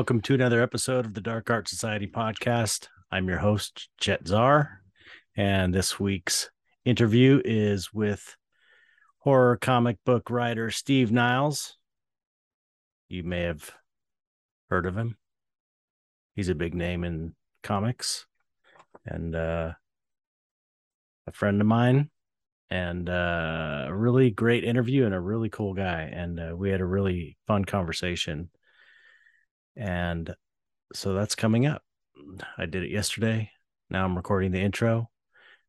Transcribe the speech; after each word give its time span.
Welcome 0.00 0.22
to 0.22 0.34
another 0.34 0.62
episode 0.62 1.04
of 1.04 1.12
the 1.12 1.20
Dark 1.20 1.50
Art 1.50 1.68
Society 1.68 2.06
podcast. 2.06 2.88
I'm 3.12 3.28
your 3.28 3.36
host, 3.36 3.90
Chet 4.00 4.26
Zar, 4.26 4.80
and 5.36 5.74
this 5.74 6.00
week's 6.00 6.50
interview 6.86 7.42
is 7.44 7.92
with 7.92 8.34
horror 9.18 9.58
comic 9.58 9.98
book 10.06 10.30
writer 10.30 10.70
Steve 10.70 11.12
Niles. 11.12 11.76
You 13.10 13.24
may 13.24 13.42
have 13.42 13.72
heard 14.70 14.86
of 14.86 14.96
him. 14.96 15.18
He's 16.34 16.48
a 16.48 16.54
big 16.54 16.74
name 16.74 17.04
in 17.04 17.34
comics 17.62 18.24
and 19.04 19.36
uh, 19.36 19.72
a 21.26 21.32
friend 21.32 21.60
of 21.60 21.66
mine 21.66 22.08
and 22.70 23.06
uh, 23.06 23.84
a 23.88 23.94
really 23.94 24.30
great 24.30 24.64
interview 24.64 25.04
and 25.04 25.14
a 25.14 25.20
really 25.20 25.50
cool 25.50 25.74
guy. 25.74 26.10
And 26.10 26.40
uh, 26.40 26.56
we 26.56 26.70
had 26.70 26.80
a 26.80 26.86
really 26.86 27.36
fun 27.46 27.66
conversation 27.66 28.48
and 29.76 30.34
so 30.94 31.14
that's 31.14 31.34
coming 31.34 31.66
up. 31.66 31.82
I 32.58 32.66
did 32.66 32.82
it 32.82 32.90
yesterday. 32.90 33.50
Now 33.88 34.04
I'm 34.04 34.16
recording 34.16 34.52
the 34.52 34.60
intro 34.60 35.10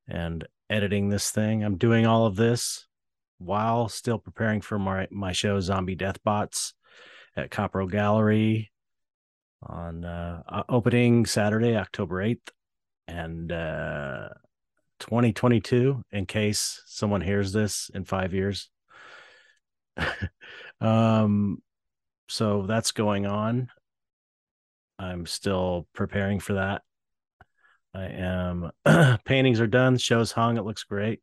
and 0.07 0.47
editing 0.69 1.09
this 1.09 1.31
thing. 1.31 1.63
I'm 1.63 1.77
doing 1.77 2.05
all 2.05 2.25
of 2.25 2.35
this 2.35 2.87
while 3.37 3.89
still 3.89 4.19
preparing 4.19 4.61
for 4.61 4.77
my, 4.77 5.07
my 5.09 5.31
show, 5.31 5.59
Zombie 5.59 5.95
Death 5.95 6.23
Bots, 6.23 6.73
at 7.35 7.49
Copro 7.49 7.89
Gallery 7.89 8.71
on 9.63 10.05
uh, 10.05 10.63
opening 10.69 11.25
Saturday, 11.25 11.75
October 11.75 12.23
8th. 12.23 12.49
And 13.07 13.51
uh, 13.51 14.29
2022, 14.99 16.03
in 16.11 16.25
case 16.25 16.81
someone 16.85 17.21
hears 17.21 17.51
this 17.51 17.89
in 17.93 18.05
five 18.05 18.33
years. 18.33 18.69
um, 20.81 21.61
so 22.27 22.65
that's 22.67 22.91
going 22.91 23.25
on. 23.25 23.69
I'm 25.01 25.25
still 25.25 25.87
preparing 25.93 26.39
for 26.39 26.53
that. 26.53 26.83
I 27.93 28.05
am 28.05 28.71
paintings 29.25 29.59
are 29.59 29.67
done, 29.67 29.97
shows 29.97 30.31
hung, 30.31 30.57
it 30.57 30.63
looks 30.63 30.83
great. 30.83 31.21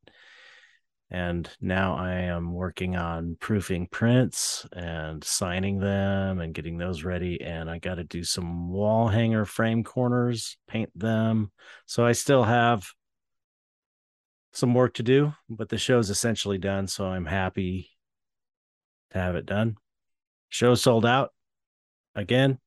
And 1.10 1.48
now 1.60 1.96
I 1.96 2.12
am 2.12 2.52
working 2.52 2.96
on 2.96 3.36
proofing 3.40 3.86
prints 3.86 4.66
and 4.74 5.24
signing 5.24 5.78
them 5.78 6.40
and 6.40 6.52
getting 6.52 6.76
those 6.76 7.02
ready. 7.02 7.40
And 7.40 7.70
I 7.70 7.78
got 7.78 7.94
to 7.94 8.04
do 8.04 8.24
some 8.24 8.68
wall 8.68 9.08
hanger 9.08 9.46
frame 9.46 9.84
corners, 9.84 10.58
paint 10.66 10.90
them. 10.94 11.50
So 11.86 12.04
I 12.04 12.12
still 12.12 12.44
have 12.44 12.86
some 14.52 14.74
work 14.74 14.94
to 14.94 15.02
do, 15.02 15.32
but 15.48 15.70
the 15.70 15.78
show's 15.78 16.10
essentially 16.10 16.58
done. 16.58 16.88
So 16.88 17.06
I'm 17.06 17.26
happy 17.26 17.90
to 19.12 19.18
have 19.18 19.36
it 19.36 19.46
done. 19.46 19.76
Show 20.50 20.74
sold 20.74 21.06
out 21.06 21.30
again. 22.14 22.58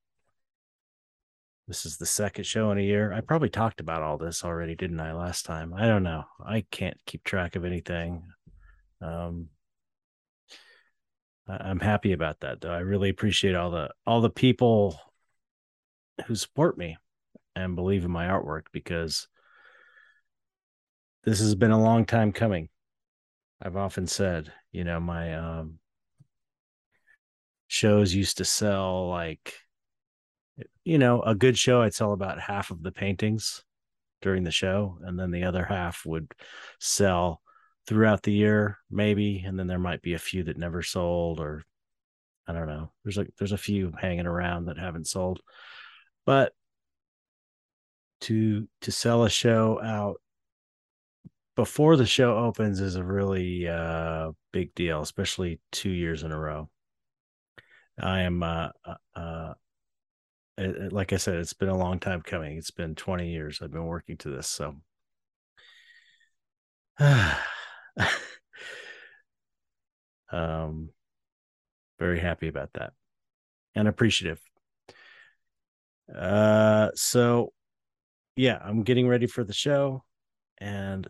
This 1.71 1.85
is 1.85 1.95
the 1.95 2.05
second 2.05 2.43
show 2.43 2.69
in 2.71 2.77
a 2.77 2.81
year. 2.81 3.13
I 3.13 3.21
probably 3.21 3.47
talked 3.47 3.79
about 3.79 4.01
all 4.01 4.17
this 4.17 4.43
already, 4.43 4.75
didn't 4.75 4.99
I, 4.99 5.13
last 5.13 5.45
time? 5.45 5.73
I 5.73 5.87
don't 5.87 6.03
know. 6.03 6.25
I 6.45 6.65
can't 6.69 6.97
keep 7.05 7.23
track 7.23 7.55
of 7.55 7.63
anything. 7.63 8.23
Um, 8.99 9.47
I'm 11.47 11.79
happy 11.79 12.11
about 12.11 12.41
that 12.41 12.59
though. 12.59 12.73
I 12.73 12.79
really 12.79 13.07
appreciate 13.07 13.55
all 13.55 13.71
the 13.71 13.89
all 14.05 14.19
the 14.19 14.29
people 14.29 14.99
who 16.25 16.35
support 16.35 16.77
me 16.77 16.97
and 17.55 17.73
believe 17.73 18.03
in 18.03 18.11
my 18.11 18.25
artwork 18.25 18.63
because 18.73 19.29
this 21.23 21.39
has 21.39 21.55
been 21.55 21.71
a 21.71 21.81
long 21.81 22.03
time 22.03 22.33
coming. 22.33 22.67
I've 23.61 23.77
often 23.77 24.07
said, 24.07 24.51
you 24.73 24.83
know, 24.83 24.99
my 24.99 25.35
um 25.35 25.79
shows 27.69 28.13
used 28.13 28.39
to 28.39 28.43
sell 28.43 29.07
like 29.07 29.60
you 30.83 30.97
know, 30.97 31.21
a 31.21 31.35
good 31.35 31.57
show, 31.57 31.81
I'd 31.81 31.93
sell 31.93 32.13
about 32.13 32.39
half 32.39 32.71
of 32.71 32.83
the 32.83 32.91
paintings 32.91 33.63
during 34.21 34.43
the 34.43 34.51
show, 34.51 34.97
and 35.03 35.19
then 35.19 35.31
the 35.31 35.43
other 35.43 35.65
half 35.65 36.05
would 36.05 36.31
sell 36.79 37.41
throughout 37.87 38.23
the 38.23 38.31
year, 38.31 38.77
maybe, 38.89 39.43
and 39.45 39.57
then 39.57 39.67
there 39.67 39.79
might 39.79 40.01
be 40.01 40.13
a 40.13 40.19
few 40.19 40.43
that 40.43 40.57
never 40.57 40.81
sold, 40.81 41.39
or 41.39 41.63
I 42.47 42.53
don't 42.53 42.67
know. 42.67 42.91
There's 43.03 43.17
like 43.17 43.31
there's 43.37 43.51
a 43.51 43.57
few 43.57 43.91
hanging 43.99 44.27
around 44.27 44.65
that 44.65 44.77
haven't 44.77 45.07
sold, 45.07 45.41
but 46.25 46.53
to 48.21 48.67
to 48.81 48.91
sell 48.91 49.23
a 49.23 49.29
show 49.29 49.81
out 49.81 50.21
before 51.55 51.95
the 51.95 52.05
show 52.05 52.37
opens 52.37 52.79
is 52.79 52.95
a 52.95 53.03
really 53.03 53.67
uh, 53.67 54.31
big 54.51 54.73
deal, 54.75 55.01
especially 55.01 55.59
two 55.71 55.89
years 55.89 56.23
in 56.23 56.31
a 56.31 56.39
row. 56.39 56.69
I 57.99 58.21
am 58.21 58.41
uh, 58.41 58.69
uh, 58.85 58.95
uh 59.15 59.53
like 60.91 61.13
I 61.13 61.17
said, 61.17 61.35
it's 61.35 61.53
been 61.53 61.69
a 61.69 61.77
long 61.77 61.99
time 61.99 62.21
coming. 62.21 62.57
It's 62.57 62.71
been 62.71 62.95
20 62.95 63.29
years 63.29 63.61
I've 63.61 63.71
been 63.71 63.85
working 63.85 64.17
to 64.17 64.29
this. 64.29 64.47
So, 64.47 64.75
um, 70.31 70.89
very 71.99 72.19
happy 72.19 72.47
about 72.47 72.73
that 72.73 72.93
and 73.75 73.87
appreciative. 73.87 74.41
Uh, 76.13 76.89
so 76.95 77.53
yeah, 78.35 78.59
I'm 78.63 78.83
getting 78.83 79.07
ready 79.07 79.27
for 79.27 79.43
the 79.43 79.53
show, 79.53 80.03
and 80.57 81.07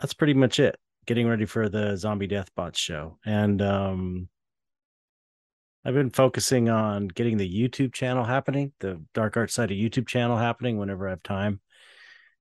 that's 0.00 0.14
pretty 0.14 0.34
much 0.34 0.60
it. 0.60 0.76
Getting 1.06 1.26
ready 1.28 1.46
for 1.46 1.68
the 1.68 1.96
Zombie 1.96 2.26
Death 2.26 2.54
Bots 2.54 2.78
show, 2.78 3.18
and 3.24 3.60
um, 3.62 4.28
I've 5.84 5.94
been 5.94 6.10
focusing 6.10 6.68
on 6.68 7.08
getting 7.08 7.36
the 7.36 7.50
YouTube 7.50 7.92
channel 7.92 8.24
happening, 8.24 8.72
the 8.80 9.02
Dark 9.14 9.36
Art 9.36 9.50
Society 9.50 9.80
YouTube 9.80 10.06
channel 10.06 10.36
happening 10.36 10.76
whenever 10.76 11.06
I 11.06 11.10
have 11.10 11.22
time. 11.22 11.60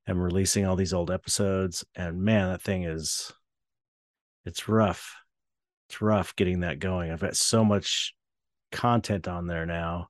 I'm 0.08 0.20
releasing 0.20 0.66
all 0.66 0.76
these 0.76 0.94
old 0.94 1.12
episodes, 1.12 1.86
and 1.96 2.22
man, 2.22 2.50
that 2.50 2.62
thing 2.62 2.84
is 2.84 3.32
it's 4.46 4.68
rough. 4.68 5.16
It's 5.90 6.02
rough 6.02 6.36
getting 6.36 6.62
that 6.62 6.80
going. 6.80 7.12
I've 7.12 7.22
got 7.22 7.36
so 7.36 7.64
much 7.64 8.14
content 8.72 9.28
on 9.28 9.48
there 9.48 9.66
now, 9.66 10.08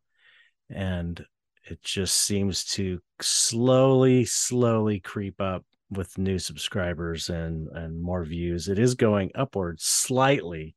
and 0.70 1.24
it 1.64 1.82
just 1.84 2.16
seems 2.16 2.64
to 2.66 3.00
slowly, 3.22 4.26
slowly 4.26 5.00
creep 5.00 5.42
up 5.42 5.66
with 5.90 6.18
new 6.18 6.40
subscribers 6.40 7.30
and 7.30 7.68
and 7.70 8.02
more 8.02 8.24
views. 8.24 8.68
It 8.70 8.80
is 8.80 8.96
going 8.96 9.32
upward 9.36 9.82
slightly, 9.82 10.76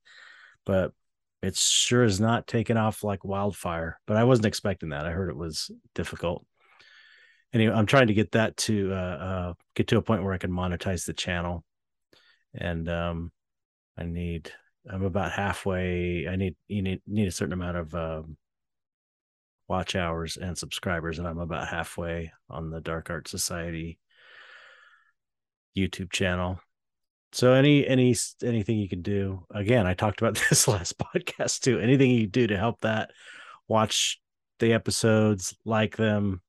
but 0.65 0.93
it 1.43 1.57
sure 1.57 2.05
is 2.05 2.21
not 2.21 2.47
taken 2.47 2.77
off 2.77 3.03
like 3.03 3.25
wildfire, 3.25 3.99
but 4.07 4.17
I 4.17 4.25
wasn't 4.25 4.47
expecting 4.47 4.91
that. 4.91 5.07
I 5.07 5.11
heard 5.11 5.31
it 5.31 5.37
was 5.37 5.71
difficult. 5.95 6.45
Anyway, 7.53 7.75
I'm 7.75 7.87
trying 7.87 8.09
to 8.09 8.15
get 8.15 8.33
that 8.33 8.57
to 8.59 8.93
uh, 8.93 8.95
uh, 8.95 9.55
get 9.75 9.89
to 9.89 9.97
a 9.97 10.03
point 10.03 10.23
where 10.23 10.35
I 10.35 10.39
can 10.39 10.53
monetize 10.53 11.05
the 11.05 11.13
channel, 11.13 11.65
and 12.55 12.89
um, 12.89 13.33
I 13.99 14.05
need. 14.05 14.53
I'm 14.89 15.05
about 15.05 15.33
halfway. 15.33 16.27
I 16.29 16.37
need 16.37 16.57
you 16.69 16.83
need 16.83 17.03
need 17.07 17.29
a 17.29 17.33
certain 17.33 17.53
amount 17.53 17.77
of 17.77 17.95
um, 17.95 18.37
watch 19.69 19.97
hours 19.97 20.37
and 20.37 20.57
subscribers, 20.57 21.19
and 21.19 21.27
I'm 21.27 21.39
about 21.39 21.69
halfway 21.69 22.33
on 22.49 22.71
the 22.71 22.81
Dark 22.81 23.11
Art 23.11 23.29
Society 23.29 23.99
YouTube 25.77 26.13
channel 26.13 26.61
so 27.33 27.53
any 27.53 27.87
any 27.87 28.15
anything 28.43 28.79
you 28.79 28.89
can 28.89 29.03
do. 29.03 29.45
Again, 29.53 29.87
I 29.87 29.95
talked 29.95 30.21
about 30.21 30.41
this 30.51 30.67
last 30.69 30.99
podcast 30.99 31.61
too. 31.61 31.79
Anything 31.79 32.11
you 32.11 32.27
do 32.27 32.47
to 32.47 32.57
help 32.57 32.81
that, 32.81 33.11
watch 33.69 34.21
the 34.59 34.73
episodes, 34.73 35.57
like 35.65 35.97
them, 35.97 36.43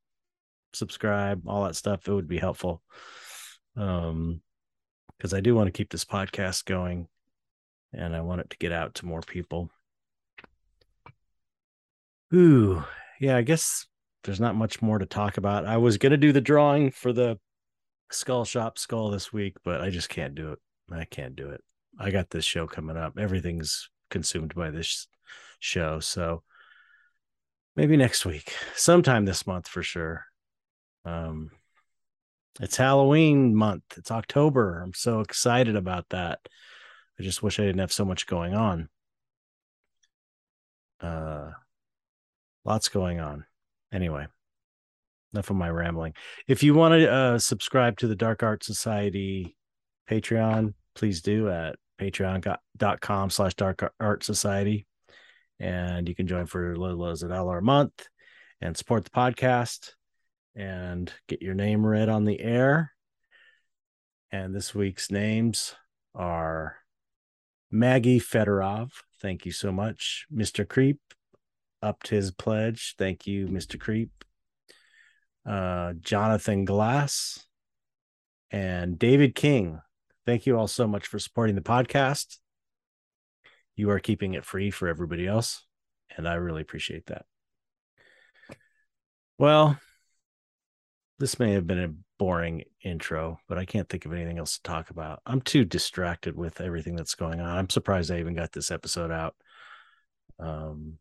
subscribe, 0.73 1.43
all 1.47 1.63
that 1.63 1.75
stuff, 1.75 2.07
it 2.07 2.13
would 2.13 2.27
be 2.27 2.39
helpful. 2.39 2.81
Um 3.75 4.41
because 5.17 5.33
I 5.35 5.39
do 5.39 5.53
want 5.53 5.67
to 5.67 5.71
keep 5.71 5.91
this 5.91 6.03
podcast 6.03 6.65
going 6.65 7.07
and 7.93 8.15
I 8.15 8.21
want 8.21 8.41
it 8.41 8.49
to 8.49 8.57
get 8.57 8.71
out 8.71 8.95
to 8.95 9.05
more 9.05 9.21
people. 9.21 9.69
Ooh, 12.33 12.83
yeah, 13.19 13.37
I 13.37 13.43
guess 13.43 13.85
there's 14.23 14.39
not 14.39 14.55
much 14.55 14.81
more 14.81 14.97
to 14.97 15.05
talk 15.05 15.37
about. 15.37 15.67
I 15.67 15.77
was 15.77 15.97
to 15.97 16.17
do 16.17 16.31
the 16.31 16.41
drawing 16.41 16.89
for 16.89 17.13
the 17.13 17.37
Skull 18.11 18.45
Shop 18.45 18.77
skull 18.77 19.11
this 19.11 19.31
week, 19.31 19.57
but 19.63 19.81
I 19.81 19.89
just 19.89 20.09
can't 20.09 20.33
do 20.33 20.53
it. 20.53 20.59
I 20.99 21.05
can't 21.05 21.35
do 21.35 21.49
it. 21.49 21.61
I 21.99 22.11
got 22.11 22.29
this 22.29 22.45
show 22.45 22.67
coming 22.67 22.97
up. 22.97 23.17
Everything's 23.17 23.89
consumed 24.09 24.55
by 24.55 24.71
this 24.71 25.07
show. 25.59 25.99
So 25.99 26.43
maybe 27.75 27.97
next 27.97 28.25
week, 28.25 28.53
sometime 28.75 29.25
this 29.25 29.45
month 29.47 29.67
for 29.67 29.83
sure. 29.83 30.25
Um, 31.05 31.51
it's 32.59 32.77
Halloween 32.77 33.55
month. 33.55 33.83
It's 33.97 34.11
October. 34.11 34.81
I'm 34.81 34.93
so 34.93 35.21
excited 35.21 35.75
about 35.75 36.09
that. 36.09 36.39
I 37.19 37.23
just 37.23 37.41
wish 37.41 37.59
I 37.59 37.63
didn't 37.63 37.79
have 37.79 37.93
so 37.93 38.05
much 38.05 38.27
going 38.27 38.53
on. 38.53 38.89
Uh, 40.99 41.51
lots 42.65 42.89
going 42.89 43.19
on. 43.19 43.45
Anyway, 43.91 44.27
enough 45.33 45.49
of 45.49 45.55
my 45.55 45.69
rambling. 45.69 46.13
If 46.47 46.63
you 46.63 46.73
want 46.73 46.93
to 46.93 47.11
uh, 47.11 47.39
subscribe 47.39 47.97
to 47.97 48.07
the 48.07 48.15
Dark 48.15 48.43
Art 48.43 48.63
Society 48.63 49.55
Patreon, 50.09 50.73
please 50.95 51.21
do 51.21 51.49
at 51.49 51.75
patreon.com 51.99 53.29
slash 53.29 53.53
dark 53.53 53.93
art 53.99 54.23
society 54.23 54.87
And 55.59 56.09
you 56.09 56.15
can 56.15 56.27
join 56.27 56.47
for 56.47 56.71
as 56.71 56.77
little 56.77 57.05
as 57.07 57.21
a 57.23 57.27
dollar 57.27 57.59
a 57.59 57.61
month 57.61 58.07
and 58.59 58.75
support 58.75 59.03
the 59.03 59.11
podcast 59.11 59.91
and 60.55 61.11
get 61.27 61.41
your 61.41 61.53
name 61.53 61.85
read 61.85 62.09
on 62.09 62.25
the 62.25 62.39
air. 62.39 62.91
And 64.31 64.55
this 64.55 64.73
week's 64.73 65.11
names 65.11 65.75
are 66.15 66.77
Maggie 67.69 68.19
Fedorov. 68.19 68.91
Thank 69.21 69.45
you 69.45 69.51
so 69.51 69.71
much. 69.71 70.25
Mr. 70.33 70.67
Creep 70.67 70.99
upped 71.81 72.07
his 72.07 72.31
pledge. 72.31 72.95
Thank 72.97 73.27
you, 73.27 73.47
Mr. 73.47 73.79
Creep. 73.79 74.11
Uh, 75.45 75.93
Jonathan 75.99 76.65
Glass 76.65 77.45
and 78.51 78.99
David 78.99 79.35
King. 79.35 79.81
Thank 80.31 80.45
you 80.45 80.57
all 80.57 80.69
so 80.69 80.87
much 80.87 81.07
for 81.07 81.19
supporting 81.19 81.55
the 81.55 81.61
podcast. 81.61 82.37
You 83.75 83.89
are 83.89 83.99
keeping 83.99 84.33
it 84.33 84.45
free 84.45 84.71
for 84.71 84.87
everybody 84.87 85.27
else. 85.27 85.65
And 86.15 86.25
I 86.25 86.35
really 86.35 86.61
appreciate 86.61 87.07
that. 87.07 87.25
Well, 89.37 89.77
this 91.19 91.37
may 91.37 91.51
have 91.51 91.67
been 91.67 91.83
a 91.83 91.93
boring 92.17 92.63
intro, 92.81 93.41
but 93.49 93.57
I 93.57 93.65
can't 93.65 93.89
think 93.89 94.05
of 94.05 94.13
anything 94.13 94.37
else 94.37 94.55
to 94.55 94.63
talk 94.63 94.89
about. 94.89 95.21
I'm 95.25 95.41
too 95.41 95.65
distracted 95.65 96.37
with 96.37 96.61
everything 96.61 96.95
that's 96.95 97.15
going 97.15 97.41
on. 97.41 97.57
I'm 97.57 97.69
surprised 97.69 98.09
I 98.09 98.19
even 98.19 98.33
got 98.33 98.53
this 98.53 98.71
episode 98.71 99.11
out. 99.11 99.35
Um, 100.39 100.93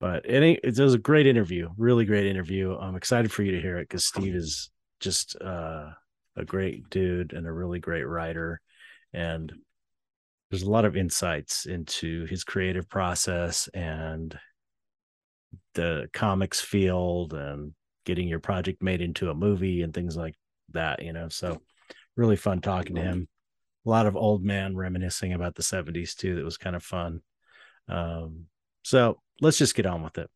but 0.00 0.26
it, 0.26 0.58
it 0.64 0.76
was 0.76 0.94
a 0.94 0.98
great 0.98 1.28
interview, 1.28 1.68
really 1.78 2.04
great 2.04 2.26
interview. 2.26 2.76
I'm 2.76 2.96
excited 2.96 3.30
for 3.30 3.44
you 3.44 3.52
to 3.52 3.60
hear 3.60 3.78
it 3.78 3.88
because 3.88 4.06
Steve 4.06 4.34
is 4.34 4.72
just 4.98 5.40
uh, 5.40 5.90
a 6.36 6.44
great 6.44 6.88
dude 6.90 7.32
and 7.32 7.46
a 7.46 7.52
really 7.52 7.78
great 7.78 8.06
writer, 8.06 8.60
and 9.12 9.52
there's 10.50 10.62
a 10.62 10.70
lot 10.70 10.84
of 10.84 10.96
insights 10.96 11.66
into 11.66 12.26
his 12.26 12.44
creative 12.44 12.88
process 12.88 13.68
and 13.74 14.38
the 15.74 16.08
comics 16.12 16.60
field 16.60 17.34
and 17.34 17.72
getting 18.04 18.28
your 18.28 18.38
project 18.38 18.82
made 18.82 19.00
into 19.00 19.30
a 19.30 19.34
movie 19.34 19.82
and 19.82 19.92
things 19.92 20.16
like 20.16 20.34
that, 20.72 21.02
you 21.02 21.12
know. 21.12 21.28
So 21.28 21.60
really 22.16 22.36
fun 22.36 22.60
talking 22.60 22.96
to 22.96 23.02
him. 23.02 23.28
A 23.86 23.90
lot 23.90 24.06
of 24.06 24.16
old 24.16 24.44
man 24.44 24.76
reminiscing 24.76 25.32
about 25.32 25.54
the 25.54 25.62
70s 25.62 26.14
too. 26.14 26.36
That 26.36 26.44
was 26.44 26.56
kind 26.56 26.76
of 26.76 26.82
fun. 26.82 27.20
Um, 27.88 28.46
so 28.82 29.20
let's 29.40 29.58
just 29.58 29.74
get 29.74 29.86
on 29.86 30.02
with 30.02 30.18
it. 30.18 30.30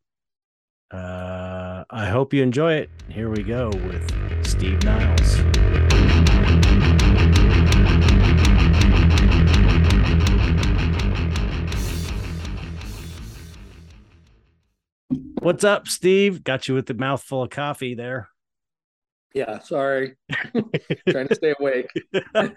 Uh, 0.90 1.84
I 1.90 2.06
hope 2.06 2.32
you 2.32 2.42
enjoy 2.42 2.74
it. 2.74 2.90
Here 3.08 3.28
we 3.28 3.42
go 3.42 3.68
with 3.68 4.46
Steve 4.46 4.82
Niles. 4.82 5.87
What's 15.40 15.62
up, 15.62 15.86
Steve? 15.86 16.42
Got 16.42 16.68
you 16.68 16.74
with 16.74 16.86
the 16.86 16.94
mouthful 16.94 17.44
of 17.44 17.50
coffee 17.50 17.94
there. 17.94 18.28
Yeah, 19.34 19.60
sorry. 19.60 20.16
Trying 21.08 21.28
to 21.28 21.34
stay 21.34 21.54
awake. 21.58 21.90
I, 22.34 22.50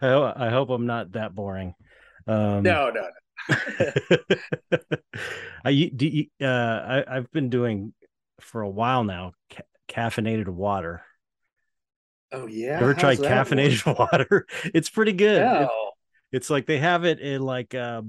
hope, 0.00 0.34
I 0.36 0.50
hope 0.50 0.70
I'm 0.70 0.86
not 0.86 1.12
that 1.12 1.34
boring. 1.34 1.74
Um, 2.26 2.62
no, 2.62 2.90
no, 2.90 3.08
no. 3.48 3.56
I 5.64 5.90
do. 5.94 6.06
You, 6.06 6.26
uh, 6.40 6.44
I, 6.46 7.16
I've 7.16 7.30
been 7.32 7.50
doing 7.50 7.92
for 8.40 8.62
a 8.62 8.68
while 8.68 9.04
now 9.04 9.32
ca- 9.50 9.62
caffeinated 9.88 10.48
water. 10.48 11.02
Oh 12.30 12.46
yeah. 12.46 12.78
Ever 12.80 12.94
tried 12.94 13.18
caffeinated 13.18 13.84
work? 13.86 13.98
water? 14.12 14.46
It's 14.72 14.90
pretty 14.90 15.12
good. 15.12 15.40
No. 15.40 15.62
It, 15.62 16.36
it's 16.36 16.50
like 16.50 16.66
they 16.66 16.78
have 16.78 17.04
it 17.04 17.20
in 17.20 17.42
like 17.42 17.74
uh, 17.74 18.02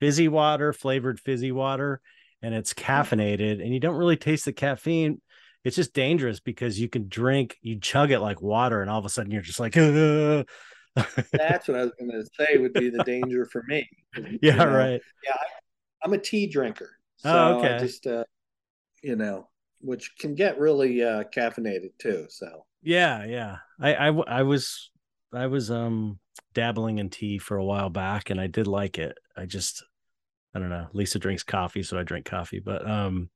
fizzy 0.00 0.28
water, 0.28 0.72
flavored 0.72 1.20
fizzy 1.20 1.52
water, 1.52 2.00
and 2.42 2.54
it's 2.54 2.74
mm. 2.74 2.82
caffeinated, 2.82 3.62
and 3.62 3.72
you 3.72 3.80
don't 3.80 3.96
really 3.96 4.16
taste 4.16 4.44
the 4.44 4.52
caffeine. 4.52 5.20
It's 5.64 5.76
just 5.76 5.92
dangerous 5.92 6.40
because 6.40 6.78
you 6.78 6.88
can 6.88 7.08
drink, 7.08 7.56
you 7.60 7.80
chug 7.80 8.10
it 8.10 8.20
like 8.20 8.40
water, 8.40 8.80
and 8.80 8.90
all 8.90 8.98
of 8.98 9.04
a 9.04 9.08
sudden 9.08 9.32
you're 9.32 9.42
just 9.42 9.60
like, 9.60 9.74
That's 11.32 11.68
what 11.68 11.76
I 11.76 11.82
was 11.84 11.92
going 11.98 12.10
to 12.10 12.24
say 12.38 12.58
would 12.58 12.72
be 12.72 12.90
the 12.90 13.04
danger 13.04 13.46
for 13.46 13.62
me. 13.66 13.88
Yeah, 14.42 14.56
know? 14.56 14.76
right. 14.76 15.00
Yeah, 15.24 15.36
I, 16.02 16.06
am 16.06 16.12
a 16.12 16.18
tea 16.18 16.46
drinker, 16.46 16.90
oh, 17.24 17.28
so 17.30 17.36
oh, 17.36 17.58
okay. 17.58 17.74
I 17.74 17.78
just, 17.78 18.06
uh, 18.06 18.24
you 19.02 19.16
know, 19.16 19.48
which 19.80 20.12
can 20.18 20.34
get 20.34 20.58
really 20.58 21.02
uh, 21.02 21.24
caffeinated 21.24 21.90
too. 21.98 22.26
So 22.28 22.64
yeah, 22.82 23.24
yeah. 23.24 23.56
I, 23.80 23.94
I 23.94 24.08
I 24.08 24.42
was 24.42 24.90
I 25.32 25.46
was 25.46 25.70
um 25.70 26.18
dabbling 26.54 26.98
in 26.98 27.10
tea 27.10 27.38
for 27.38 27.56
a 27.56 27.64
while 27.64 27.90
back, 27.90 28.30
and 28.30 28.40
I 28.40 28.46
did 28.46 28.66
like 28.66 28.98
it. 28.98 29.16
I 29.38 29.46
just 29.46 29.84
I 30.54 30.58
don't 30.58 30.70
know. 30.70 30.88
Lisa 30.92 31.18
drinks 31.18 31.42
coffee, 31.42 31.82
so 31.82 31.98
I 31.98 32.02
drink 32.02 32.26
coffee. 32.26 32.60
But 32.60 32.88
um, 32.88 33.30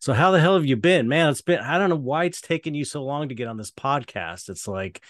so 0.00 0.12
how 0.12 0.30
the 0.30 0.40
hell 0.40 0.54
have 0.54 0.66
you 0.66 0.76
been, 0.76 1.08
man? 1.08 1.30
It's 1.30 1.40
been 1.40 1.60
I 1.60 1.78
don't 1.78 1.90
know 1.90 1.96
why 1.96 2.24
it's 2.24 2.40
taken 2.40 2.74
you 2.74 2.84
so 2.84 3.02
long 3.04 3.28
to 3.28 3.34
get 3.34 3.48
on 3.48 3.56
this 3.56 3.70
podcast. 3.70 4.48
It's 4.48 4.68
like 4.68 5.02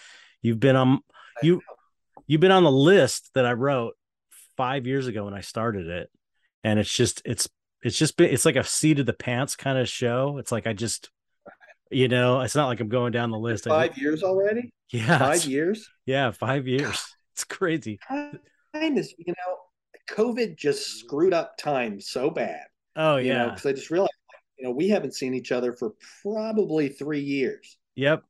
you've 0.43 0.61
been 0.61 0.76
on 0.76 1.00
you 1.43 1.61
you've 2.26 2.40
been 2.40 2.52
on 2.52 2.64
the 2.64 2.70
list 2.70 3.31
that 3.35 3.46
I 3.46 3.52
wrote 3.52 3.94
five 4.56 4.87
years 4.87 5.06
ago 5.06 5.25
when 5.25 5.35
I 5.35 5.40
started 5.40 5.87
it, 5.88 6.11
and 6.64 6.79
it's 6.79 6.93
just 6.93 7.22
it's 7.24 7.48
it's 7.82 7.96
just 7.96 8.17
been 8.17 8.31
it's 8.31 8.44
like 8.44 8.56
a 8.56 8.65
seat 8.65 8.98
of 9.01 9.06
the 9.06 9.13
pants 9.13 9.56
kind 9.56 9.79
of 9.79 9.89
show. 9.89 10.39
It's 10.39 10.53
like 10.53 10.67
I 10.67 10.72
just 10.72 11.10
you 11.91 12.08
know 12.08 12.41
it's 12.41 12.55
not 12.55 12.67
like 12.67 12.81
I'm 12.81 12.89
going 12.89 13.13
down 13.13 13.31
the 13.31 13.39
list. 13.39 13.65
Five 13.65 13.96
years 13.98 14.22
already. 14.22 14.70
Yeah, 14.91 15.19
five 15.19 15.44
years. 15.44 15.86
Yeah, 16.06 16.31
five 16.31 16.67
years. 16.67 17.05
It's 17.34 17.44
crazy. 17.44 18.01
Time 18.08 18.41
is 18.96 19.15
you 19.17 19.27
know 19.29 19.58
COVID 20.10 20.56
just 20.56 20.98
screwed 20.98 21.32
up 21.32 21.56
time 21.56 22.00
so 22.00 22.31
bad. 22.31 22.65
Oh 22.96 23.17
yeah, 23.17 23.50
because 23.50 23.67
I 23.67 23.72
just 23.72 23.91
realized, 23.91 24.12
you 24.58 24.65
know, 24.65 24.72
we 24.72 24.88
haven't 24.88 25.15
seen 25.15 25.34
each 25.34 25.53
other 25.53 25.72
for 25.72 25.94
probably 26.22 26.88
three 26.88 27.20
years. 27.20 27.77
Yep, 27.94 28.22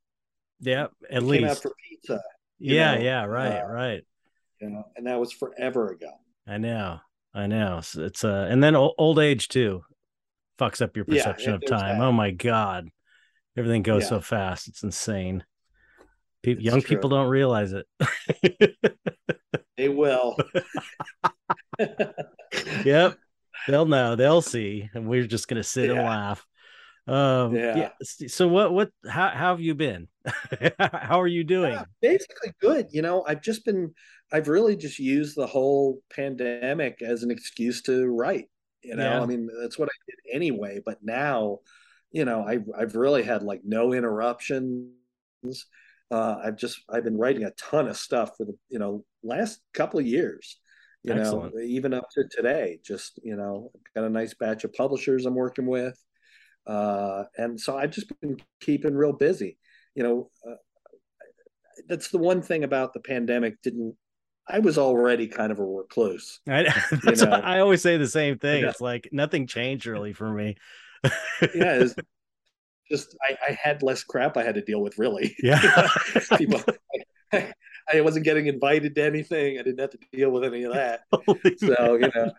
yep, 0.61 0.93
at 1.11 1.23
we 1.23 1.29
least. 1.31 1.41
Came 1.41 1.51
out 1.51 1.63
for 1.63 1.73
pizza. 1.89 2.21
Yeah, 2.59 2.97
know, 2.97 3.01
yeah, 3.01 3.25
right, 3.25 3.61
uh, 3.63 3.67
right. 3.67 4.03
You 4.61 4.71
know, 4.71 4.85
and 4.97 5.07
that 5.07 5.19
was 5.19 5.33
forever 5.33 5.91
ago. 5.91 6.11
I 6.47 6.59
know, 6.59 6.99
I 7.33 7.47
know. 7.47 7.81
So 7.83 8.03
it's 8.05 8.25
uh, 8.25 8.49
and 8.51 8.63
then 8.63 8.77
old 8.77 9.19
age 9.19 9.49
too 9.49 9.83
fucks 10.59 10.83
up 10.83 10.97
your 10.97 11.05
perception 11.05 11.51
yeah, 11.51 11.57
of 11.57 11.67
time. 11.67 11.99
That. 11.99 12.05
Oh 12.05 12.13
my 12.13 12.31
god, 12.31 12.89
everything 13.57 13.83
goes 13.83 14.03
yeah. 14.03 14.09
so 14.09 14.21
fast. 14.21 14.69
It's 14.69 14.83
insane. 14.83 15.45
People, 16.43 16.63
young 16.63 16.81
true. 16.81 16.97
people 16.97 17.11
don't 17.11 17.29
realize 17.29 17.73
it. 17.73 17.87
they 19.77 19.89
will. 19.89 20.37
yep. 22.85 23.17
They'll 23.67 23.87
know. 23.87 24.17
They'll 24.17 24.43
see. 24.43 24.89
And 24.95 25.09
we're 25.09 25.27
just 25.27 25.49
gonna 25.49 25.63
sit 25.63 25.87
yeah. 25.87 25.97
and 25.97 26.05
laugh. 26.05 26.47
Um 27.07 27.55
yeah. 27.55 27.77
yeah. 27.77 28.29
So 28.29 28.49
what 28.49 28.73
what 28.73 28.91
how, 29.09 29.29
how 29.29 29.51
have 29.51 29.61
you 29.61 29.75
been? 29.75 30.09
how 30.79 31.21
are 31.21 31.27
you 31.27 31.45
doing? 31.45 31.73
Yeah, 31.73 31.85
basically 32.03 32.53
good. 32.61 32.89
You 32.91 33.03
know, 33.03 33.25
I've 33.27 33.43
just 33.43 33.65
been 33.65 33.95
I've 34.33 34.49
really 34.49 34.77
just 34.77 34.99
used 34.99 35.37
the 35.37 35.47
whole 35.47 36.01
pandemic 36.11 37.01
as 37.03 37.23
an 37.23 37.31
excuse 37.31 37.83
to 37.83 38.07
write. 38.07 38.49
You 38.83 38.97
know, 38.97 39.11
yeah. 39.11 39.23
I 39.23 39.27
mean, 39.27 39.49
that's 39.61 39.79
what 39.79 39.89
I 39.89 39.97
did 40.07 40.37
anyway. 40.37 40.81
But 40.85 40.99
now, 41.03 41.61
you 42.13 42.25
know, 42.25 42.47
I 42.47 42.59
I've 42.79 42.95
really 42.95 43.23
had 43.23 43.43
like 43.43 43.63
no 43.65 43.93
interruptions. 43.93 44.93
Uh, 46.11 46.37
I've 46.43 46.57
just 46.57 46.81
I've 46.91 47.05
been 47.05 47.19
writing 47.19 47.45
a 47.45 47.51
ton 47.53 47.89
of 47.89 47.97
stuff 47.97 48.37
for 48.37 48.45
the 48.45 48.57
you 48.69 48.79
know 48.79 49.05
last 49.23 49.61
couple 49.73 49.99
of 49.99 50.07
years 50.07 50.59
you 51.03 51.13
Excellent. 51.13 51.55
know, 51.55 51.61
even 51.61 51.95
up 51.95 52.09
to 52.13 52.25
today, 52.31 52.81
just, 52.85 53.21
you 53.23 53.37
know, 53.37 53.71
got 53.95 54.05
a 54.05 54.11
nice 54.11 54.35
batch 54.35 54.65
of 54.65 54.73
publishers 54.73 55.27
I'm 55.27 55.35
working 55.35 55.67
with. 55.67 55.99
Uh, 56.67 57.25
and 57.37 57.59
so 57.59 57.77
I've 57.77 57.93
just 57.93 58.13
been 58.21 58.37
keeping 58.61 58.95
real 58.95 59.13
busy. 59.13 59.59
You 59.95 60.03
know, 60.03 60.31
uh, 60.47 60.57
that's 61.89 62.11
the 62.11 62.19
one 62.19 62.43
thing 62.43 62.65
about 62.65 62.93
the 62.93 63.01
pandemic 63.01 63.63
didn't 63.63 63.97
I 64.49 64.61
was 64.61 64.79
already 64.79 65.27
kind 65.27 65.53
of 65.53 65.59
a 65.59 65.65
recluse. 65.65 66.41
I, 66.49 66.61
you 67.05 67.17
know? 67.17 67.31
I 67.31 67.61
always 67.61 67.83
say 67.83 67.97
the 67.97 68.07
same 68.07 68.39
thing. 68.39 68.63
Yeah. 68.63 68.71
It's 68.71 68.81
like 68.81 69.09
nothing 69.13 69.47
changed 69.47 69.87
really 69.87 70.13
for 70.13 70.33
me. 70.33 70.57
yeah, 71.55 71.85
just 72.91 73.17
I, 73.23 73.37
I, 73.51 73.59
had 73.63 73.83
less 73.83 74.03
crap 74.03 74.37
I 74.37 74.43
had 74.43 74.55
to 74.55 74.63
deal 74.63 74.81
with, 74.81 74.99
really. 74.99 75.37
Yeah, 75.43 75.89
people, 76.39 76.63
I 77.33 77.53
wasn't 78.01 78.25
getting 78.25 78.47
invited 78.47 78.95
to 78.95 79.05
anything. 79.05 79.59
I 79.59 79.63
didn't 79.63 79.81
have 79.81 79.91
to 79.91 79.99
deal 80.13 80.31
with 80.31 80.45
any 80.45 80.65
of 80.65 80.75
that. 80.75 81.01
so, 81.59 81.95
you 81.95 82.11
know, 82.15 82.33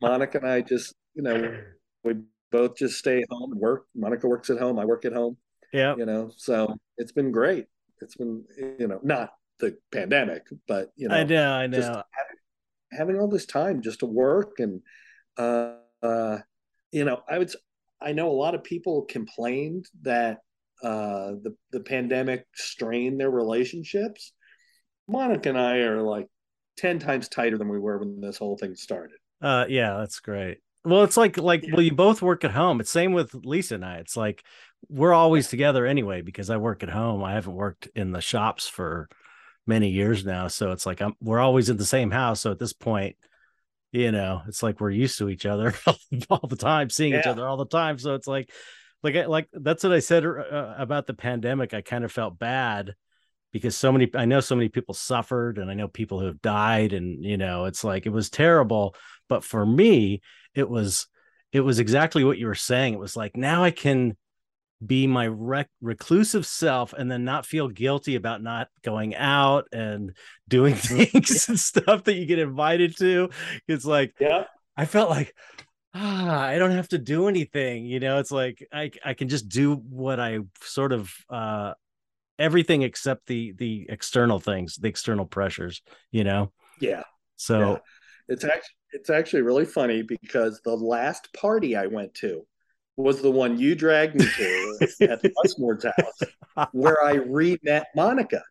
Monica 0.00 0.38
and 0.38 0.46
I 0.46 0.60
just, 0.60 0.94
you 1.14 1.22
know, 1.22 1.56
we 2.04 2.14
both 2.52 2.76
just 2.76 2.98
stay 2.98 3.24
home 3.30 3.52
and 3.52 3.60
work. 3.60 3.86
Monica 3.94 4.28
works 4.28 4.50
at 4.50 4.58
home. 4.58 4.78
I 4.78 4.84
work 4.84 5.04
at 5.04 5.12
home. 5.12 5.36
Yeah. 5.72 5.96
You 5.96 6.06
know, 6.06 6.30
so 6.36 6.76
it's 6.96 7.12
been 7.12 7.32
great. 7.32 7.66
It's 8.00 8.16
been, 8.16 8.44
you 8.78 8.86
know, 8.86 9.00
not 9.02 9.30
the 9.58 9.76
pandemic, 9.92 10.46
but, 10.66 10.92
you 10.96 11.08
know, 11.08 11.16
I 11.16 11.24
know, 11.24 11.52
I 11.52 11.66
know. 11.66 11.80
Having, 11.80 12.04
having, 12.92 13.18
all 13.18 13.28
this 13.28 13.46
time 13.46 13.82
just 13.82 14.00
to 14.00 14.06
work 14.06 14.60
and, 14.60 14.80
uh, 15.36 15.74
uh, 16.02 16.38
you 16.92 17.04
know, 17.04 17.22
I 17.28 17.38
would, 17.38 17.52
I 18.00 18.12
know 18.12 18.30
a 18.30 18.32
lot 18.32 18.54
of 18.54 18.62
people 18.62 19.02
complained 19.02 19.86
that 20.02 20.38
uh, 20.82 21.32
the 21.42 21.56
the 21.72 21.80
pandemic 21.80 22.46
strained 22.54 23.20
their 23.20 23.30
relationships. 23.30 24.32
Monica 25.08 25.48
and 25.48 25.58
I 25.58 25.78
are 25.78 26.02
like 26.02 26.28
10 26.76 26.98
times 26.98 27.28
tighter 27.28 27.58
than 27.58 27.68
we 27.68 27.78
were 27.78 27.98
when 27.98 28.20
this 28.20 28.38
whole 28.38 28.56
thing 28.56 28.74
started. 28.76 29.16
Uh, 29.40 29.64
yeah, 29.68 29.96
that's 29.98 30.20
great. 30.20 30.58
Well, 30.84 31.04
it's 31.04 31.16
like 31.16 31.36
like 31.36 31.64
yeah. 31.64 31.74
well, 31.74 31.82
you 31.82 31.92
both 31.92 32.22
work 32.22 32.44
at 32.44 32.52
home. 32.52 32.80
It's 32.80 32.90
same 32.90 33.12
with 33.12 33.34
Lisa 33.34 33.74
and 33.74 33.84
I. 33.84 33.96
It's 33.96 34.16
like 34.16 34.44
we're 34.88 35.12
always 35.12 35.48
together 35.48 35.84
anyway 35.84 36.22
because 36.22 36.50
I 36.50 36.56
work 36.56 36.82
at 36.82 36.88
home. 36.88 37.22
I 37.22 37.34
haven't 37.34 37.54
worked 37.54 37.88
in 37.94 38.12
the 38.12 38.20
shops 38.20 38.68
for 38.68 39.08
many 39.66 39.90
years 39.90 40.24
now, 40.24 40.48
so 40.48 40.72
it's 40.72 40.86
like 40.86 41.02
I'm 41.02 41.14
we're 41.20 41.40
always 41.40 41.68
in 41.68 41.76
the 41.76 41.84
same 41.84 42.10
house. 42.10 42.40
So 42.40 42.52
at 42.52 42.58
this 42.58 42.72
point, 42.72 43.16
you 43.92 44.12
know, 44.12 44.42
it's 44.46 44.62
like 44.62 44.80
we're 44.80 44.90
used 44.90 45.18
to 45.18 45.28
each 45.28 45.46
other 45.46 45.74
all 46.30 46.46
the 46.48 46.56
time, 46.56 46.90
seeing 46.90 47.12
yeah. 47.12 47.20
each 47.20 47.26
other 47.26 47.46
all 47.46 47.56
the 47.56 47.66
time. 47.66 47.98
So 47.98 48.14
it's 48.14 48.26
like, 48.26 48.50
like, 49.02 49.26
like 49.26 49.48
that's 49.52 49.82
what 49.82 49.92
I 49.92 49.98
said 49.98 50.24
uh, 50.24 50.74
about 50.78 51.06
the 51.06 51.14
pandemic. 51.14 51.74
I 51.74 51.80
kind 51.80 52.04
of 52.04 52.12
felt 52.12 52.38
bad 52.38 52.94
because 53.52 53.76
so 53.76 53.90
many 53.92 54.10
i 54.14 54.24
know 54.24 54.40
so 54.40 54.56
many 54.56 54.68
people 54.68 54.94
suffered 54.94 55.58
and 55.58 55.70
i 55.70 55.74
know 55.74 55.88
people 55.88 56.20
who 56.20 56.26
have 56.26 56.42
died 56.42 56.92
and 56.92 57.24
you 57.24 57.36
know 57.36 57.64
it's 57.64 57.84
like 57.84 58.06
it 58.06 58.10
was 58.10 58.30
terrible. 58.30 58.94
But 59.28 59.44
for 59.44 59.64
me 59.64 60.22
it 60.54 60.68
was 60.68 61.06
it 61.52 61.60
was 61.60 61.78
exactly 61.78 62.24
what 62.24 62.38
you 62.38 62.46
were 62.46 62.54
saying. 62.54 62.94
It 62.94 63.00
was 63.00 63.16
like 63.16 63.36
now 63.36 63.64
i 63.64 63.70
can 63.70 64.16
be 64.84 65.08
my 65.08 65.26
rec- 65.26 65.70
reclusive 65.80 66.46
self 66.46 66.92
and 66.92 67.10
then 67.10 67.24
not 67.24 67.44
feel 67.44 67.68
guilty 67.68 68.14
about 68.14 68.42
not 68.42 68.68
going 68.84 69.14
out 69.16 69.66
and 69.72 70.16
doing 70.46 70.74
things 70.76 71.48
and 71.48 71.58
stuff 71.58 72.04
that 72.04 72.14
you 72.14 72.26
get 72.26 72.38
invited 72.38 72.96
to. 72.98 73.30
It's 73.66 73.84
like 73.84 74.14
yeah. 74.20 74.44
I 74.76 74.84
felt 74.84 75.10
like 75.10 75.34
ah 75.94 76.42
i 76.42 76.58
don't 76.58 76.70
have 76.70 76.88
to 76.88 76.98
do 76.98 77.28
anything. 77.28 77.86
You 77.86 78.00
know 78.00 78.18
it's 78.18 78.30
like 78.30 78.66
i 78.72 78.90
i 79.04 79.14
can 79.14 79.28
just 79.28 79.48
do 79.48 79.74
what 79.74 80.20
i 80.20 80.38
sort 80.62 80.92
of 80.92 81.12
uh 81.28 81.72
everything 82.38 82.82
except 82.82 83.26
the 83.26 83.52
the 83.52 83.86
external 83.88 84.40
things, 84.40 84.76
the 84.76 84.88
external 84.88 85.26
pressures, 85.26 85.82
you 86.10 86.24
know? 86.24 86.52
Yeah. 86.80 87.02
So 87.36 87.60
yeah. 87.60 87.78
it's 88.28 88.44
actually 88.44 88.74
it's 88.92 89.10
actually 89.10 89.42
really 89.42 89.64
funny 89.64 90.02
because 90.02 90.60
the 90.64 90.74
last 90.74 91.32
party 91.34 91.76
I 91.76 91.86
went 91.86 92.14
to 92.14 92.46
was 92.96 93.22
the 93.22 93.30
one 93.30 93.58
you 93.58 93.74
dragged 93.74 94.16
me 94.16 94.26
to 94.26 94.78
at 95.02 95.22
the 95.22 95.32
Westmore's 95.36 95.84
house, 95.84 96.68
where 96.72 97.02
I 97.04 97.14
re-met 97.14 97.86
Monica. 97.94 98.42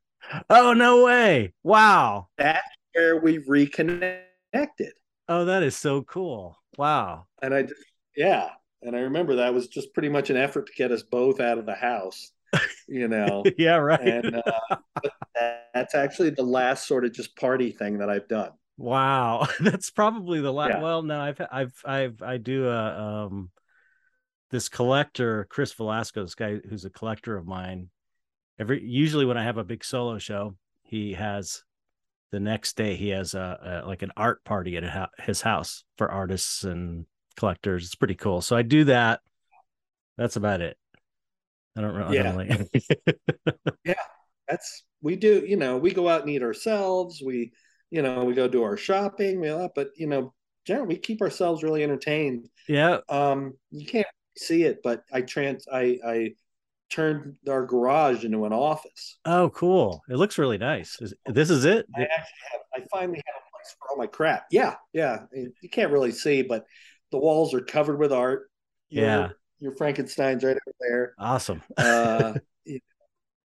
Oh 0.50 0.74
no 0.74 1.06
way! 1.06 1.54
Wow, 1.64 2.28
that's 2.38 2.68
where 2.94 3.18
we 3.18 3.40
reconnected. 3.40 4.94
Oh, 5.30 5.46
that 5.46 5.64
is 5.64 5.76
so 5.76 6.04
cool! 6.04 6.58
Wow. 6.78 7.26
And 7.42 7.54
I, 7.54 7.64
just, 7.64 7.82
yeah, 8.16 8.50
and 8.82 8.96
I 8.96 9.00
remember 9.00 9.38
that 9.38 9.54
was 9.54 9.68
just 9.68 9.94
pretty 9.94 10.10
much 10.10 10.30
an 10.30 10.38
effort 10.38 10.68
to 10.68 10.74
get 10.74 10.92
us 10.92 11.04
both 11.04 11.40
out 11.40 11.58
of 11.58 11.66
the 11.66 11.76
house 11.76 12.32
you 12.88 13.08
know. 13.08 13.44
yeah, 13.58 13.76
right. 13.76 14.02
And 14.02 14.36
uh, 14.36 14.78
that's 15.74 15.96
actually 15.96 16.32
the 16.32 16.44
last 16.44 16.88
sort 16.88 17.06
of 17.06 17.14
just 17.14 17.36
party 17.36 17.72
thing 17.72 18.00
that 18.00 18.10
I've 18.10 18.28
done. 18.28 18.52
Wow, 18.78 19.48
that's 19.60 19.90
probably 19.90 20.40
the 20.42 20.54
last. 20.54 20.70
Yeah. 20.70 20.82
Well, 20.82 21.04
no, 21.04 21.20
I've 21.20 21.42
I've 21.52 21.82
I've 21.86 22.22
I 22.22 22.38
do 22.38 22.68
a 22.68 23.26
um 23.26 23.50
this 24.52 24.70
collector 24.70 25.48
Chris 25.50 25.74
Velasco, 25.74 26.24
this 26.24 26.36
guy 26.36 26.58
who's 26.70 26.86
a 26.86 26.90
collector 26.90 27.36
of 27.36 27.46
mine. 27.46 27.90
Every 28.60 28.84
usually 28.84 29.26
when 29.26 29.38
I 29.38 29.44
have 29.44 29.58
a 29.58 29.64
big 29.64 29.84
solo 29.84 30.18
show, 30.20 30.56
he 30.84 31.14
has 31.14 31.64
the 32.32 32.40
next 32.40 32.76
day 32.76 32.96
he 32.96 33.10
has 33.10 33.34
a, 33.34 33.84
a 33.84 33.88
like 33.88 34.02
an 34.02 34.12
art 34.18 34.44
party 34.44 34.78
at 34.78 35.10
his 35.20 35.42
house 35.42 35.84
for 35.98 36.10
artists 36.10 36.64
and 36.64 37.06
collectors. 37.36 37.86
It's 37.86 37.96
pretty 37.96 38.16
cool. 38.16 38.42
So 38.42 38.56
I 38.56 38.62
do 38.62 38.86
that. 38.86 39.22
That's 40.18 40.36
about 40.36 40.62
it. 40.62 40.78
I 41.78 41.82
don't 41.82 41.96
really. 41.96 42.16
Yeah. 42.16 42.24
Don't 42.24 42.70
yeah, 43.86 43.94
that's 44.48 44.84
we 45.02 45.16
do. 45.16 45.46
You 45.46 45.58
know, 45.58 45.78
we 45.78 45.92
go 45.92 46.10
out 46.10 46.22
and 46.22 46.30
eat 46.30 46.42
ourselves. 46.42 47.22
We, 47.24 47.52
you 47.92 48.02
know, 48.02 48.24
we 48.24 48.34
go 48.34 48.48
do 48.48 48.64
our 48.64 48.78
shopping. 48.78 49.40
We, 49.40 49.50
but 49.76 49.90
you 49.96 50.08
know, 50.08 50.34
generally 50.66 50.96
we 50.96 51.00
keep 51.00 51.22
ourselves 51.22 51.64
really 51.64 51.84
entertained. 51.84 52.50
Yeah. 52.68 53.00
Um, 53.10 53.54
you 53.70 53.86
can't 53.86 54.08
see 54.38 54.64
it, 54.64 54.80
but 54.84 55.04
I 55.14 55.22
trans 55.22 55.68
I 55.72 56.00
I 56.06 56.32
turned 56.90 57.36
our 57.48 57.66
garage 57.66 58.24
into 58.24 58.46
an 58.46 58.54
office. 58.54 59.20
Oh, 59.26 59.50
cool! 59.52 60.02
It 60.10 60.16
looks 60.16 60.40
really 60.40 60.58
nice. 60.58 60.98
Is, 61.00 61.14
this 61.28 61.52
is 61.52 61.66
it. 61.66 61.86
I 61.96 62.02
actually 62.02 62.16
have. 62.52 62.62
I 62.76 62.86
finally 62.92 63.22
have 63.26 63.36
a 63.36 63.52
place 63.56 63.76
for 63.80 63.92
all 63.92 63.98
my 63.98 64.08
crap. 64.08 64.46
Yeah, 64.50 64.76
yeah. 64.94 65.24
You 65.32 65.70
can't 65.70 65.92
really 65.92 66.12
see, 66.12 66.42
but 66.42 66.66
the 67.12 67.20
walls 67.20 67.54
are 67.54 67.62
covered 67.62 68.00
with 68.00 68.12
art. 68.12 68.50
You're, 68.90 69.06
yeah 69.06 69.30
your 69.60 69.76
Frankenstein's 69.76 70.44
right 70.44 70.58
over 70.58 70.76
there. 70.80 71.14
Awesome. 71.20 71.62
uh, 71.78 72.34
you 72.66 72.80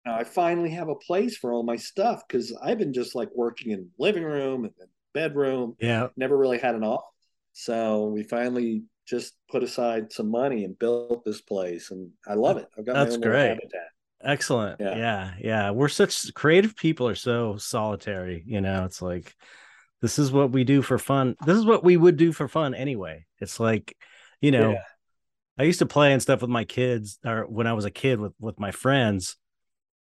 know, 0.04 0.14
I 0.14 0.24
finally 0.24 0.70
have 0.70 0.88
a 0.88 0.94
place 0.94 1.36
for 1.36 1.52
all 1.52 1.62
my 1.62 1.76
stuff 1.76 2.22
because 2.26 2.56
I've 2.62 2.78
been 2.78 2.92
just 2.92 3.14
like 3.14 3.28
working 3.34 3.72
in 3.72 3.90
living 3.98 4.24
room 4.24 4.64
and 4.64 4.74
bedroom. 5.14 5.76
Yeah. 5.80 6.08
Never 6.16 6.36
really 6.36 6.58
had 6.58 6.74
an 6.74 6.84
office. 6.84 7.04
So 7.52 8.06
we 8.06 8.22
finally 8.22 8.84
just 9.06 9.34
put 9.50 9.62
aside 9.62 10.12
some 10.12 10.30
money 10.30 10.64
and 10.64 10.78
built 10.78 11.24
this 11.24 11.40
place, 11.40 11.90
and 11.90 12.10
I 12.26 12.34
love 12.34 12.58
it. 12.58 12.68
I've 12.78 12.86
got 12.86 12.94
that's 12.94 13.16
great. 13.16 13.58
Excellent. 14.22 14.80
Yeah. 14.80 14.96
yeah, 14.96 15.34
yeah. 15.40 15.70
We're 15.70 15.88
such 15.88 16.32
creative 16.34 16.76
people 16.76 17.08
are 17.08 17.14
so 17.14 17.56
solitary. 17.56 18.42
You 18.46 18.60
know, 18.60 18.84
it's 18.84 19.02
like 19.02 19.34
this 20.00 20.18
is 20.18 20.30
what 20.30 20.52
we 20.52 20.64
do 20.64 20.82
for 20.82 20.98
fun. 20.98 21.36
This 21.44 21.56
is 21.56 21.64
what 21.64 21.82
we 21.82 21.96
would 21.96 22.16
do 22.16 22.32
for 22.32 22.46
fun 22.46 22.74
anyway. 22.74 23.26
It's 23.40 23.58
like, 23.58 23.96
you 24.40 24.50
know, 24.50 24.72
yeah. 24.72 24.82
I 25.60 25.64
used 25.64 25.80
to 25.80 25.86
play 25.86 26.14
and 26.14 26.22
stuff 26.22 26.40
with 26.40 26.48
my 26.48 26.64
kids 26.64 27.18
or 27.22 27.42
when 27.42 27.66
I 27.66 27.74
was 27.74 27.84
a 27.84 27.90
kid 27.90 28.18
with 28.18 28.32
with 28.40 28.58
my 28.58 28.70
friends, 28.70 29.36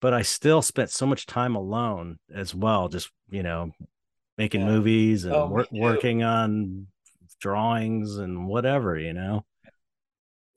but 0.01 0.15
I 0.15 0.23
still 0.23 0.63
spent 0.63 0.89
so 0.89 1.05
much 1.05 1.27
time 1.27 1.57
alone 1.57 2.21
as 2.33 2.55
well, 2.55 2.87
just 2.87 3.11
you 3.29 3.43
know, 3.43 3.73
making 4.37 4.61
yeah. 4.61 4.69
movies 4.69 5.25
and 5.25 5.35
oh, 5.35 5.49
wor- 5.49 5.67
working 5.73 6.23
on 6.23 6.87
drawings 7.41 8.19
and 8.19 8.47
whatever, 8.47 8.97
you 8.97 9.13
know. 9.13 9.45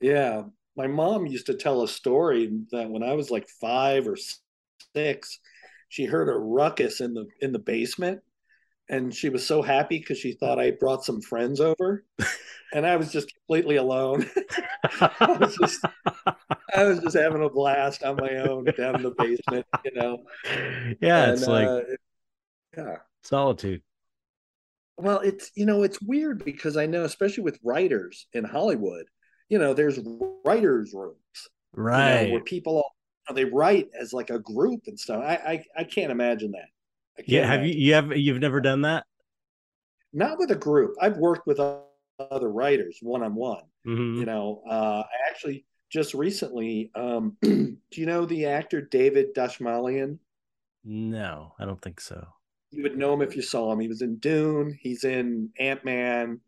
Yeah, 0.00 0.44
my 0.76 0.86
mom 0.86 1.26
used 1.26 1.46
to 1.46 1.54
tell 1.54 1.82
a 1.82 1.88
story 1.88 2.52
that 2.70 2.88
when 2.88 3.02
I 3.02 3.14
was 3.14 3.28
like 3.28 3.48
5 3.60 4.06
or 4.06 4.16
6, 4.94 5.38
she 5.88 6.04
heard 6.04 6.28
a 6.28 6.38
ruckus 6.38 7.00
in 7.00 7.12
the 7.12 7.26
in 7.40 7.50
the 7.50 7.58
basement 7.58 8.20
and 8.88 9.14
she 9.14 9.28
was 9.28 9.46
so 9.46 9.62
happy 9.62 9.98
because 9.98 10.18
she 10.18 10.32
thought 10.32 10.58
I 10.58 10.72
brought 10.72 11.04
some 11.04 11.20
friends 11.20 11.60
over, 11.60 12.04
and 12.74 12.86
I 12.86 12.96
was 12.96 13.12
just 13.12 13.32
completely 13.34 13.76
alone. 13.76 14.28
I, 15.00 15.36
was 15.40 15.56
just, 15.56 15.84
I 16.74 16.84
was 16.84 17.00
just 17.00 17.16
having 17.16 17.42
a 17.42 17.48
blast 17.48 18.02
on 18.02 18.16
my 18.16 18.36
own 18.36 18.64
down 18.76 18.96
in 18.96 19.02
the 19.02 19.14
basement, 19.16 19.66
you 19.84 19.92
know. 19.94 20.24
Yeah, 21.00 21.24
and, 21.24 21.32
it's 21.32 21.46
like 21.46 21.68
uh, 21.68 21.80
yeah, 22.76 22.96
solitude. 23.22 23.82
Well, 24.96 25.20
it's 25.20 25.50
you 25.54 25.66
know 25.66 25.82
it's 25.82 26.00
weird 26.02 26.44
because 26.44 26.76
I 26.76 26.86
know, 26.86 27.04
especially 27.04 27.44
with 27.44 27.58
writers 27.62 28.26
in 28.32 28.44
Hollywood, 28.44 29.06
you 29.48 29.58
know, 29.58 29.74
there's 29.74 29.98
writers' 30.44 30.92
rooms, 30.92 31.16
right, 31.72 32.22
you 32.22 32.26
know, 32.26 32.32
where 32.34 32.42
people 32.42 32.76
all, 32.76 33.34
they 33.34 33.44
write 33.44 33.88
as 33.98 34.12
like 34.12 34.30
a 34.30 34.38
group 34.38 34.82
and 34.86 34.98
stuff. 34.98 35.22
I 35.24 35.34
I, 35.34 35.64
I 35.78 35.84
can't 35.84 36.12
imagine 36.12 36.50
that 36.52 36.68
yeah, 37.26 37.46
have 37.46 37.66
you 37.66 37.74
you 37.74 37.94
have 37.94 38.16
you've 38.16 38.40
never 38.40 38.60
done 38.60 38.82
that? 38.82 39.04
Not 40.12 40.38
with 40.38 40.50
a 40.50 40.56
group. 40.56 40.94
I've 41.00 41.16
worked 41.16 41.46
with 41.46 41.58
other 41.58 42.50
writers 42.50 42.98
one 43.00 43.22
on 43.22 43.34
one. 43.34 43.64
You 43.84 44.24
know, 44.24 44.62
uh, 44.68 45.02
I 45.02 45.30
actually 45.30 45.64
just 45.90 46.14
recently. 46.14 46.90
Um, 46.94 47.36
do 47.42 47.76
you 47.92 48.06
know 48.06 48.24
the 48.26 48.46
actor 48.46 48.80
David 48.80 49.34
Dastmalchian? 49.34 50.18
No, 50.84 51.54
I 51.58 51.64
don't 51.64 51.80
think 51.80 52.00
so. 52.00 52.26
You 52.70 52.82
would 52.84 52.96
know 52.96 53.12
him 53.12 53.22
if 53.22 53.36
you 53.36 53.42
saw 53.42 53.72
him. 53.72 53.80
He 53.80 53.88
was 53.88 54.02
in 54.02 54.16
Dune. 54.16 54.78
He's 54.80 55.04
in 55.04 55.50
Ant 55.58 55.84
Man. 55.84 56.40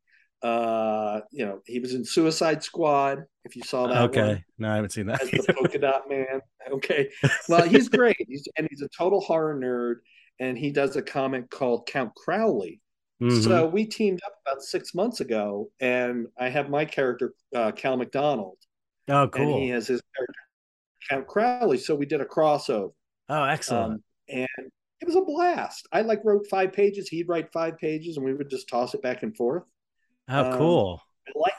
Uh, 0.42 1.20
you 1.30 1.44
know, 1.46 1.60
he 1.66 1.80
was 1.80 1.94
in 1.94 2.04
Suicide 2.04 2.62
Squad. 2.62 3.24
If 3.44 3.56
you 3.56 3.62
saw 3.62 3.86
that, 3.86 4.02
okay, 4.04 4.26
one, 4.26 4.44
no, 4.58 4.70
I 4.70 4.74
haven't 4.76 4.90
seen 4.90 5.06
that. 5.06 5.22
As 5.22 5.30
the 5.30 5.54
polka 5.54 5.78
dot 5.78 6.08
man. 6.08 6.40
Okay, 6.72 7.10
well, 7.46 7.62
he's 7.68 7.90
great. 7.90 8.16
He's 8.26 8.48
and 8.56 8.66
he's 8.70 8.80
a 8.80 8.88
total 8.88 9.20
horror 9.20 9.54
nerd 9.54 9.96
and 10.40 10.58
he 10.58 10.70
does 10.70 10.96
a 10.96 11.02
comic 11.02 11.50
called 11.50 11.86
Count 11.86 12.14
Crowley. 12.14 12.80
Mm-hmm. 13.22 13.42
So 13.42 13.66
we 13.66 13.86
teamed 13.86 14.20
up 14.26 14.34
about 14.44 14.62
six 14.62 14.94
months 14.94 15.20
ago, 15.20 15.70
and 15.80 16.26
I 16.38 16.48
have 16.48 16.68
my 16.68 16.84
character 16.84 17.34
uh, 17.54 17.72
Cal 17.72 17.96
McDonald. 17.96 18.58
Oh, 19.08 19.28
cool! 19.28 19.54
And 19.54 19.62
he 19.62 19.68
has 19.70 19.86
his 19.86 20.02
character 20.16 20.40
Count 21.08 21.26
Crowley. 21.26 21.78
So 21.78 21.94
we 21.94 22.06
did 22.06 22.20
a 22.20 22.24
crossover. 22.24 22.92
Oh, 23.28 23.44
excellent! 23.44 23.94
Um, 23.94 24.02
and 24.28 24.70
it 25.00 25.06
was 25.06 25.16
a 25.16 25.22
blast. 25.22 25.86
I 25.92 26.02
like 26.02 26.22
wrote 26.24 26.46
five 26.50 26.72
pages. 26.72 27.08
He'd 27.08 27.28
write 27.28 27.52
five 27.52 27.78
pages, 27.78 28.16
and 28.16 28.26
we 28.26 28.34
would 28.34 28.50
just 28.50 28.68
toss 28.68 28.94
it 28.94 29.02
back 29.02 29.22
and 29.22 29.36
forth. 29.36 29.62
Oh, 30.28 30.50
um, 30.50 30.58
cool! 30.58 31.02
I 31.28 31.32
like 31.36 31.52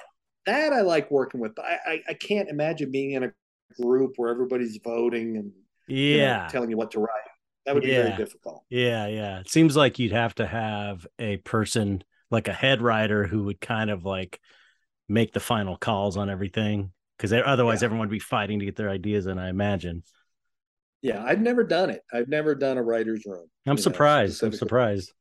that. 0.45 0.73
I 0.73 0.81
like 0.81 1.09
working 1.09 1.39
with. 1.39 1.57
I, 1.57 1.77
I, 1.87 2.01
I 2.09 2.13
can't 2.15 2.49
imagine 2.49 2.91
being 2.91 3.11
in 3.11 3.23
a 3.23 3.31
group 3.81 4.13
where 4.17 4.29
everybody's 4.29 4.77
voting 4.83 5.37
and 5.37 5.51
yeah, 5.87 5.97
you 5.97 6.17
know, 6.17 6.47
telling 6.49 6.69
you 6.69 6.77
what 6.77 6.91
to 6.91 6.99
write. 6.99 7.09
That 7.65 7.73
would 7.73 7.83
be 7.83 7.89
yeah. 7.89 8.03
very 8.03 8.17
difficult. 8.17 8.63
Yeah, 8.69 9.07
yeah. 9.07 9.39
It 9.39 9.49
seems 9.49 9.75
like 9.75 9.99
you'd 9.99 10.11
have 10.11 10.35
to 10.35 10.45
have 10.45 11.05
a 11.17 11.37
person 11.37 12.03
like 12.29 12.47
a 12.47 12.53
head 12.53 12.81
writer 12.81 13.25
who 13.25 13.43
would 13.45 13.59
kind 13.59 13.89
of 13.89 14.05
like 14.05 14.39
make 15.07 15.33
the 15.33 15.39
final 15.39 15.77
calls 15.77 16.17
on 16.17 16.29
everything 16.29 16.91
because 17.17 17.33
otherwise 17.33 17.81
yeah. 17.81 17.85
everyone 17.85 18.07
would 18.07 18.13
be 18.13 18.19
fighting 18.19 18.59
to 18.59 18.65
get 18.65 18.75
their 18.75 18.89
ideas 18.89 19.25
in. 19.25 19.37
I 19.37 19.49
imagine. 19.49 20.03
Yeah, 21.01 21.23
I've 21.23 21.41
never 21.41 21.63
done 21.63 21.89
it. 21.89 22.01
I've 22.11 22.27
never 22.27 22.55
done 22.55 22.77
a 22.77 22.83
writer's 22.83 23.25
room. 23.25 23.47
I'm 23.67 23.77
surprised. 23.77 24.41
Know, 24.41 24.47
I'm 24.47 24.53
surprised. 24.53 25.11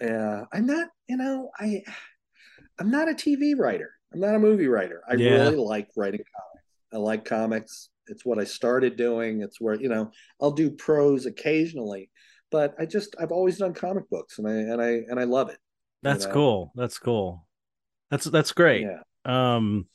Yeah, 0.00 0.44
I'm 0.52 0.66
not. 0.66 0.88
You 1.08 1.16
know, 1.16 1.50
I 1.58 1.82
I'm 2.78 2.90
not 2.90 3.08
a 3.08 3.12
TV 3.12 3.56
writer. 3.56 3.92
I'm 4.12 4.20
not 4.20 4.34
a 4.34 4.38
movie 4.38 4.66
writer. 4.66 5.02
I 5.08 5.14
yeah. 5.14 5.30
really 5.30 5.56
like 5.56 5.88
writing 5.96 6.22
comics. 6.34 6.66
I 6.92 6.96
like 6.96 7.24
comics. 7.24 7.89
It's 8.06 8.24
what 8.24 8.38
I 8.38 8.44
started 8.44 8.96
doing. 8.96 9.42
It's 9.42 9.60
where 9.60 9.74
you 9.74 9.88
know 9.88 10.10
I'll 10.40 10.50
do 10.50 10.70
prose 10.70 11.26
occasionally, 11.26 12.10
but 12.50 12.74
I 12.78 12.86
just 12.86 13.14
I've 13.20 13.32
always 13.32 13.58
done 13.58 13.74
comic 13.74 14.08
books, 14.10 14.38
and 14.38 14.48
I 14.48 14.52
and 14.52 14.82
I 14.82 14.88
and 15.08 15.20
I 15.20 15.24
love 15.24 15.50
it. 15.50 15.58
That's 16.02 16.24
you 16.24 16.28
know? 16.28 16.34
cool. 16.34 16.72
That's 16.74 16.98
cool. 16.98 17.46
That's 18.10 18.24
that's 18.24 18.52
great. 18.52 18.82
Yeah. 18.82 19.02
Um. 19.24 19.86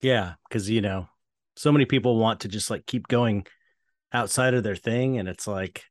Yeah, 0.00 0.34
because 0.48 0.70
you 0.70 0.80
know, 0.80 1.08
so 1.56 1.72
many 1.72 1.84
people 1.84 2.16
want 2.16 2.40
to 2.40 2.48
just 2.48 2.70
like 2.70 2.86
keep 2.86 3.08
going 3.08 3.46
outside 4.12 4.54
of 4.54 4.62
their 4.62 4.76
thing, 4.76 5.18
and 5.18 5.28
it's 5.28 5.46
like 5.46 5.84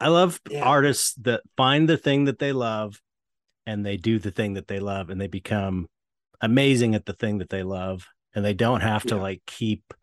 I 0.00 0.08
love 0.08 0.40
yeah. 0.50 0.62
artists 0.62 1.14
that 1.22 1.42
find 1.56 1.88
the 1.88 1.96
thing 1.96 2.24
that 2.24 2.38
they 2.38 2.52
love 2.52 3.00
and 3.66 3.84
they 3.84 3.96
do 3.96 4.18
the 4.18 4.30
thing 4.30 4.54
that 4.54 4.68
they 4.68 4.78
love 4.78 5.10
and 5.10 5.20
they 5.20 5.26
become 5.26 5.88
amazing 6.40 6.94
at 6.94 7.06
the 7.06 7.12
thing 7.12 7.38
that 7.38 7.48
they 7.48 7.62
love 7.62 8.06
and 8.34 8.44
they 8.44 8.54
don't 8.54 8.82
have 8.82 9.04
to 9.04 9.16
like 9.16 9.40
keep 9.46 9.94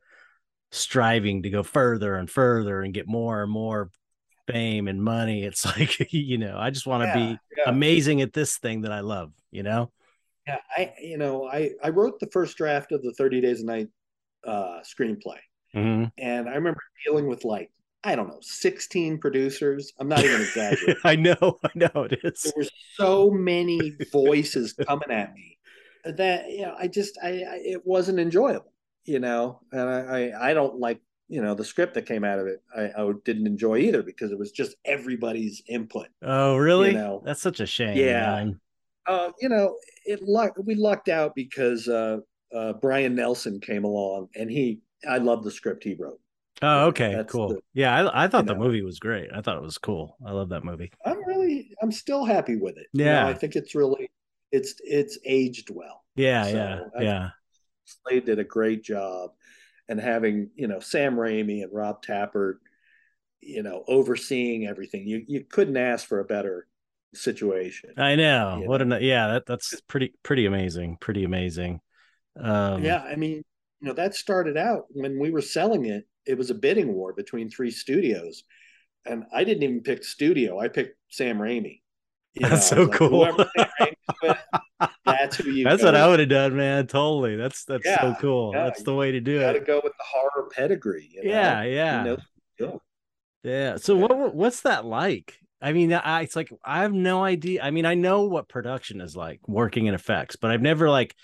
striving 0.74 1.44
to 1.44 1.50
go 1.50 1.62
further 1.62 2.16
and 2.16 2.30
further 2.30 2.82
and 2.82 2.94
get 2.94 3.08
more 3.08 3.44
and 3.44 3.52
more 3.52 3.92
fame 4.48 4.88
and 4.88 5.02
money 5.02 5.44
it's 5.44 5.66
like 5.78 6.12
you 6.12 6.38
know 6.38 6.58
i 6.58 6.70
just 6.70 6.88
want 6.88 7.04
to 7.04 7.08
yeah, 7.08 7.16
be 7.16 7.40
yeah. 7.58 7.64
amazing 7.68 8.22
at 8.22 8.34
this 8.34 8.58
thing 8.58 8.82
that 8.82 8.92
i 8.92 9.00
love 9.00 9.32
you 9.52 9.62
know 9.64 9.92
yeah 10.48 10.58
i 10.76 10.92
you 11.00 11.18
know 11.18 11.48
i 11.48 11.70
i 11.84 11.90
wrote 11.90 12.20
the 12.20 12.28
first 12.34 12.58
draft 12.58 12.92
of 12.92 13.02
the 13.04 13.14
30 13.14 13.40
Days 13.42 13.60
of 13.60 13.68
Night 13.68 13.88
uh 14.46 14.80
screenplay 14.82 15.38
mm-hmm. 15.76 16.06
and 16.18 16.50
i 16.50 16.56
remember 16.56 16.82
dealing 17.06 17.28
with 17.28 17.46
like 17.46 17.70
I 18.06 18.18
don't 18.18 18.28
know, 18.28 18.40
16 18.42 19.20
producers. 19.20 19.94
I'm 19.98 20.10
not 20.10 20.26
even 20.26 20.42
exaggerating. 20.42 20.96
I 21.06 21.16
know, 21.16 21.60
I 21.64 21.70
know 21.74 22.04
it 22.04 22.20
is. 22.22 22.44
There 22.44 22.54
were 22.58 22.70
so 22.98 23.32
many 23.32 23.96
voices 24.12 24.74
coming 24.74 25.10
at 25.10 25.34
me 25.34 25.58
that 26.04 26.50
you 26.50 26.64
know, 26.64 26.76
I 26.78 26.88
just 26.88 27.18
I, 27.24 27.30
I 27.30 27.60
it 27.64 27.86
wasn't 27.86 28.20
enjoyable, 28.20 28.73
you 29.06 29.20
know, 29.20 29.60
and 29.72 29.82
I, 29.82 30.00
I, 30.00 30.50
I 30.50 30.54
don't 30.54 30.80
like 30.80 31.02
you 31.28 31.42
know 31.42 31.56
the 31.56 31.66
script 31.66 31.94
that 31.96 32.06
came 32.06 32.24
out 32.24 32.40
of 32.40 32.48
it. 32.48 32.62
I, 32.76 33.02
I 33.02 33.12
didn't 33.26 33.48
enjoy 33.48 33.78
either 33.78 34.04
because 34.04 34.32
it 34.32 34.38
was 34.38 34.52
just 34.52 34.76
everybody's 34.86 35.62
input. 35.68 36.08
Oh, 36.22 36.58
really? 36.58 36.90
You 36.90 36.98
know? 36.98 37.24
That's 37.26 37.42
such 37.42 37.60
a 37.60 37.66
shame. 37.66 37.98
Yeah. 37.98 38.52
Uh, 39.06 39.32
you 39.42 39.50
know, 39.50 39.76
it 40.06 40.22
luck 40.22 40.54
we 40.64 40.76
lucked 40.76 41.10
out 41.10 41.36
because 41.36 41.88
uh, 41.88 42.20
uh, 42.56 42.74
Brian 42.74 43.16
Nelson 43.16 43.60
came 43.60 43.84
along 43.84 44.30
and 44.36 44.50
he 44.50 44.82
I 45.10 45.18
love 45.18 45.44
the 45.44 45.52
script 45.52 45.84
he 45.84 45.96
wrote. 45.96 46.20
Oh, 46.62 46.86
okay, 46.86 47.14
That's 47.14 47.32
cool. 47.32 47.50
The, 47.50 47.60
yeah, 47.74 48.08
I, 48.08 48.24
I 48.24 48.28
thought 48.28 48.46
the 48.46 48.54
know, 48.54 48.60
movie 48.60 48.84
was 48.84 49.00
great. 49.00 49.30
I 49.34 49.42
thought 49.42 49.58
it 49.58 49.64
was 49.64 49.78
cool. 49.78 50.16
I 50.26 50.32
love 50.32 50.50
that 50.50 50.64
movie. 50.64 50.94
I'm 51.06 51.22
really, 51.26 51.72
I'm 51.82 51.92
still 51.92 52.24
happy 52.24 52.56
with 52.56 52.78
it. 52.78 52.88
Yeah, 52.94 53.06
you 53.06 53.26
know, 53.26 53.30
I 53.32 53.34
think 53.34 53.56
it's 53.56 53.76
really, 53.76 54.10
it's 54.52 54.76
it's 54.80 55.18
aged 55.26 55.72
well. 55.72 56.04
Yeah, 56.16 56.44
so 56.44 56.56
yeah, 56.56 56.80
I, 56.98 57.02
yeah. 57.02 57.30
Slade 57.86 58.26
did 58.26 58.40
a 58.40 58.44
great 58.44 58.84
job, 58.84 59.32
and 59.88 60.00
having 60.00 60.50
you 60.56 60.68
know 60.68 60.80
Sam 60.80 61.16
Raimi 61.16 61.64
and 61.64 61.74
Rob 61.74 62.04
Tapert, 62.04 62.56
you 63.42 63.64
know, 63.64 63.84
overseeing 63.88 64.68
everything, 64.68 65.08
you 65.08 65.24
you 65.28 65.44
couldn't 65.44 65.78
ask 65.78 66.08
for 66.08 66.20
a 66.20 66.26
better 66.26 66.68
situation. 67.14 67.92
I 67.98 68.16
know. 68.16 68.62
What 68.66 68.86
know? 68.86 68.96
an 68.96 69.04
yeah, 69.04 69.28
that 69.28 69.46
that's 69.46 69.80
pretty 69.82 70.14
pretty 70.24 70.46
amazing. 70.46 70.98
Pretty 71.00 71.24
amazing. 71.24 71.80
Um, 72.40 72.84
yeah, 72.84 73.02
I 73.02 73.16
mean, 73.16 73.44
you 73.82 73.88
know, 73.88 73.94
that 73.94 74.16
started 74.16 74.58
out 74.58 74.86
when 74.90 75.20
we 75.20 75.30
were 75.30 75.42
selling 75.42 75.86
it 75.86 76.06
it 76.26 76.38
was 76.38 76.50
a 76.50 76.56
bidding 76.56 76.94
war 76.94 77.14
between 77.14 77.50
three 77.50 77.72
studios, 77.72 78.44
and 79.06 79.26
I 79.34 79.44
didn't 79.44 79.64
even 79.64 79.82
pick 79.82 80.04
studio. 80.04 80.60
I 80.60 80.68
picked 80.68 80.98
Sam 81.10 81.38
Raimi. 81.38 81.82
You 82.34 82.50
that's 82.50 82.72
know, 82.72 82.78
so 82.78 82.84
like, 82.84 82.98
cool. 82.98 84.36
That's 85.06 85.38
who 85.38 85.52
you. 85.52 85.64
That's 85.64 85.84
what 85.84 85.96
I 85.96 86.08
would 86.08 86.20
have 86.20 86.30
done, 86.30 86.56
man. 86.56 86.88
Totally. 86.88 87.36
That's 87.36 87.64
that's 87.66 87.86
yeah, 87.86 88.02
so 88.02 88.16
cool. 88.20 88.52
Yeah. 88.54 88.64
That's 88.64 88.84
the 88.84 88.96
way 88.96 89.12
to 89.12 89.20
do 89.20 89.32
you 89.34 89.42
it. 89.42 89.42
Got 89.42 89.54
to 89.54 89.60
go 89.60 89.82
with 89.84 89.94
the 89.94 90.04
horror 90.04 90.50
pedigree. 90.52 91.10
You 91.14 91.24
know? 91.24 91.30
Yeah, 91.30 91.64
yeah, 91.64 92.16
yeah. 93.44 93.76
So 93.78 93.96
what 93.96 94.34
what's 94.34 94.62
that 94.62 94.84
like? 94.84 95.38
I 95.62 95.74
mean, 95.74 95.94
I, 95.94 96.22
it's 96.24 96.36
like 96.36 96.52
I 96.66 96.82
have 96.82 96.92
no 96.92 97.24
idea. 97.24 97.62
I 97.62 97.72
mean, 97.72 97.86
I 97.86 97.94
know 97.94 98.24
what 98.24 98.50
production 98.50 99.00
is 99.00 99.16
like 99.16 99.40
working 99.48 99.86
in 99.86 99.94
effects, 99.94 100.36
but 100.36 100.50
I've 100.52 100.62
never 100.62 100.90
like 100.90 101.16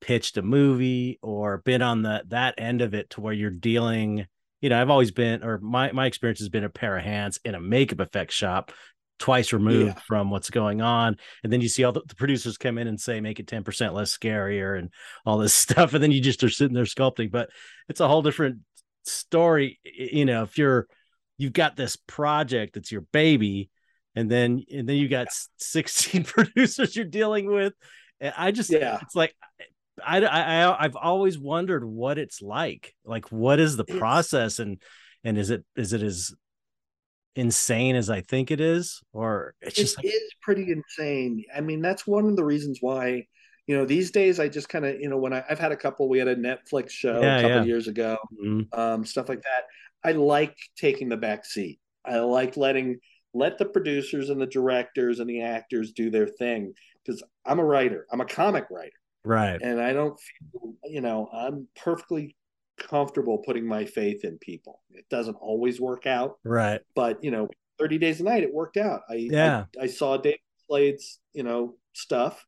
pitched 0.00 0.36
a 0.36 0.42
movie 0.42 1.18
or 1.22 1.58
been 1.58 1.80
on 1.80 2.02
the 2.02 2.24
that 2.28 2.56
end 2.58 2.82
of 2.82 2.92
it 2.92 3.10
to 3.10 3.20
where 3.20 3.32
you're 3.32 3.50
dealing 3.50 4.26
you 4.60 4.70
know, 4.70 4.80
I've 4.80 4.90
always 4.90 5.10
been, 5.10 5.44
or 5.44 5.58
my 5.58 5.92
my 5.92 6.06
experience 6.06 6.40
has 6.40 6.48
been 6.48 6.64
a 6.64 6.70
pair 6.70 6.96
of 6.96 7.04
hands 7.04 7.38
in 7.44 7.54
a 7.54 7.60
makeup 7.60 8.00
effects 8.00 8.34
shop, 8.34 8.72
twice 9.18 9.52
removed 9.52 9.94
yeah. 9.96 10.02
from 10.06 10.30
what's 10.30 10.50
going 10.50 10.80
on, 10.82 11.16
and 11.42 11.52
then 11.52 11.60
you 11.60 11.68
see 11.68 11.84
all 11.84 11.92
the, 11.92 12.02
the, 12.06 12.14
producers 12.14 12.58
come 12.58 12.78
in 12.78 12.86
and 12.86 13.00
say 13.00 13.20
make 13.20 13.40
it 13.40 13.46
ten 13.46 13.64
percent 13.64 13.94
less 13.94 14.16
scarier 14.16 14.78
and 14.78 14.90
all 15.24 15.38
this 15.38 15.54
stuff, 15.64 15.94
and 15.94 16.02
then 16.02 16.10
you 16.10 16.20
just 16.20 16.42
are 16.44 16.50
sitting 16.50 16.74
there 16.74 16.84
sculpting. 16.84 17.30
But 17.30 17.50
it's 17.88 18.00
a 18.00 18.08
whole 18.08 18.22
different 18.22 18.58
story, 19.04 19.80
you 19.84 20.24
know. 20.24 20.42
If 20.42 20.58
you're 20.58 20.86
you've 21.38 21.52
got 21.52 21.76
this 21.76 21.96
project 21.96 22.74
that's 22.74 22.92
your 22.92 23.02
baby, 23.12 23.70
and 24.14 24.30
then 24.30 24.64
and 24.72 24.88
then 24.88 24.96
you 24.96 25.08
got 25.08 25.28
sixteen 25.58 26.24
producers 26.24 26.96
you're 26.96 27.04
dealing 27.04 27.46
with. 27.46 27.74
And 28.20 28.32
I 28.36 28.50
just, 28.50 28.70
yeah, 28.70 28.98
it's 29.02 29.14
like 29.14 29.34
I, 30.04 30.24
I 30.24 30.84
I've 30.84 30.96
always 30.96 31.38
wondered 31.38 31.84
what 31.84 32.18
it's 32.18 32.42
like. 32.42 32.94
Like, 33.04 33.30
what 33.30 33.60
is 33.60 33.76
the 33.76 33.84
process, 33.84 34.58
and 34.58 34.80
and 35.24 35.38
is 35.38 35.50
it 35.50 35.64
is 35.76 35.92
it 35.92 36.02
as 36.02 36.34
insane 37.36 37.94
as 37.96 38.10
I 38.10 38.22
think 38.22 38.50
it 38.50 38.60
is, 38.60 39.00
or 39.12 39.54
it's 39.60 39.76
just 39.76 39.98
it 39.98 40.06
like... 40.06 40.06
is 40.06 40.34
pretty 40.42 40.72
insane. 40.72 41.44
I 41.54 41.60
mean, 41.60 41.80
that's 41.80 42.06
one 42.06 42.26
of 42.26 42.36
the 42.36 42.44
reasons 42.44 42.78
why 42.80 43.26
you 43.66 43.76
know 43.76 43.84
these 43.84 44.10
days 44.10 44.40
I 44.40 44.48
just 44.48 44.68
kind 44.68 44.84
of 44.84 45.00
you 45.00 45.08
know 45.08 45.18
when 45.18 45.32
I, 45.32 45.44
have 45.48 45.58
had 45.58 45.72
a 45.72 45.76
couple. 45.76 46.08
We 46.08 46.18
had 46.18 46.28
a 46.28 46.36
Netflix 46.36 46.90
show 46.90 47.20
yeah, 47.20 47.38
a 47.38 47.42
couple 47.42 47.56
yeah. 47.58 47.64
years 47.64 47.88
ago, 47.88 48.18
mm-hmm. 48.42 48.78
um, 48.78 49.04
stuff 49.04 49.28
like 49.28 49.42
that. 49.42 49.64
I 50.04 50.12
like 50.12 50.56
taking 50.76 51.08
the 51.08 51.16
back 51.16 51.44
seat. 51.44 51.78
I 52.04 52.18
like 52.18 52.56
letting 52.56 53.00
let 53.34 53.58
the 53.58 53.66
producers 53.66 54.30
and 54.30 54.40
the 54.40 54.46
directors 54.46 55.20
and 55.20 55.28
the 55.28 55.42
actors 55.42 55.92
do 55.92 56.10
their 56.10 56.26
thing 56.26 56.72
because 57.04 57.22
I'm 57.44 57.58
a 57.58 57.64
writer. 57.64 58.06
I'm 58.10 58.20
a 58.20 58.26
comic 58.26 58.66
writer. 58.70 58.96
Right. 59.24 59.60
And 59.60 59.80
I 59.80 59.92
don't 59.92 60.18
feel, 60.18 60.74
you 60.84 61.00
know, 61.00 61.28
I'm 61.32 61.68
perfectly 61.76 62.36
comfortable 62.76 63.38
putting 63.38 63.66
my 63.66 63.84
faith 63.84 64.24
in 64.24 64.38
people. 64.38 64.80
It 64.90 65.06
doesn't 65.10 65.36
always 65.36 65.80
work 65.80 66.06
out. 66.06 66.38
Right. 66.44 66.80
But, 66.94 67.22
you 67.22 67.30
know, 67.30 67.48
30 67.78 67.98
Days 67.98 68.20
of 68.20 68.26
Night, 68.26 68.42
it 68.42 68.52
worked 68.52 68.76
out. 68.76 69.02
I, 69.08 69.14
yeah. 69.14 69.64
I, 69.80 69.84
I 69.84 69.86
saw 69.86 70.16
David 70.16 70.40
Slade's, 70.66 71.18
you 71.32 71.42
know, 71.42 71.74
stuff 71.92 72.44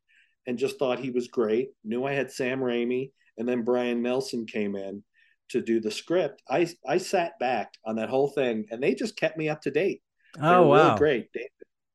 and 0.47 0.57
just 0.57 0.79
thought 0.79 0.99
he 0.99 1.11
was 1.11 1.27
great. 1.27 1.69
Knew 1.83 2.05
I 2.05 2.13
had 2.13 2.31
Sam 2.31 2.59
Raimi. 2.59 3.11
And 3.37 3.47
then 3.47 3.63
Brian 3.63 4.01
Nelson 4.01 4.45
came 4.45 4.75
in 4.75 5.03
to 5.49 5.61
do 5.61 5.79
the 5.79 5.91
script. 5.91 6.41
I, 6.49 6.67
I 6.87 6.97
sat 6.97 7.39
back 7.39 7.73
on 7.85 7.95
that 7.95 8.09
whole 8.09 8.29
thing 8.29 8.65
and 8.69 8.81
they 8.81 8.93
just 8.93 9.17
kept 9.17 9.37
me 9.37 9.49
up 9.49 9.61
to 9.61 9.71
date. 9.71 10.01
Oh, 10.41 10.67
wow. 10.67 10.83
Really 10.85 10.97
great. 10.97 11.33
David 11.33 11.49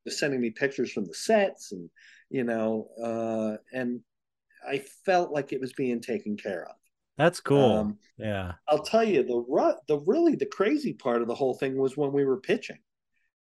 was 0.05 0.19
sending 0.19 0.41
me 0.41 0.51
pictures 0.51 0.93
from 0.93 1.05
the 1.05 1.15
sets 1.15 1.73
and, 1.73 1.91
you 2.31 2.45
know, 2.45 2.89
uh, 3.03 3.57
and 3.77 4.01
I 4.67 4.83
felt 5.05 5.33
like 5.33 5.53
it 5.53 5.61
was 5.61 5.73
being 5.73 6.01
taken 6.01 6.37
care 6.37 6.65
of. 6.65 6.77
That's 7.17 7.41
cool. 7.41 7.73
Um, 7.73 7.99
yeah. 8.19 8.53
I'll 8.69 8.83
tell 8.83 9.05
you 9.05 9.23
the 9.23 9.77
the 9.87 9.99
really 10.01 10.35
the 10.35 10.47
crazy 10.47 10.93
part 10.93 11.23
of 11.23 11.29
the 11.29 11.35
whole 11.35 11.55
thing 11.55 11.77
was 11.77 11.97
when 11.97 12.13
we 12.13 12.25
were 12.25 12.41
pitching. 12.41 12.79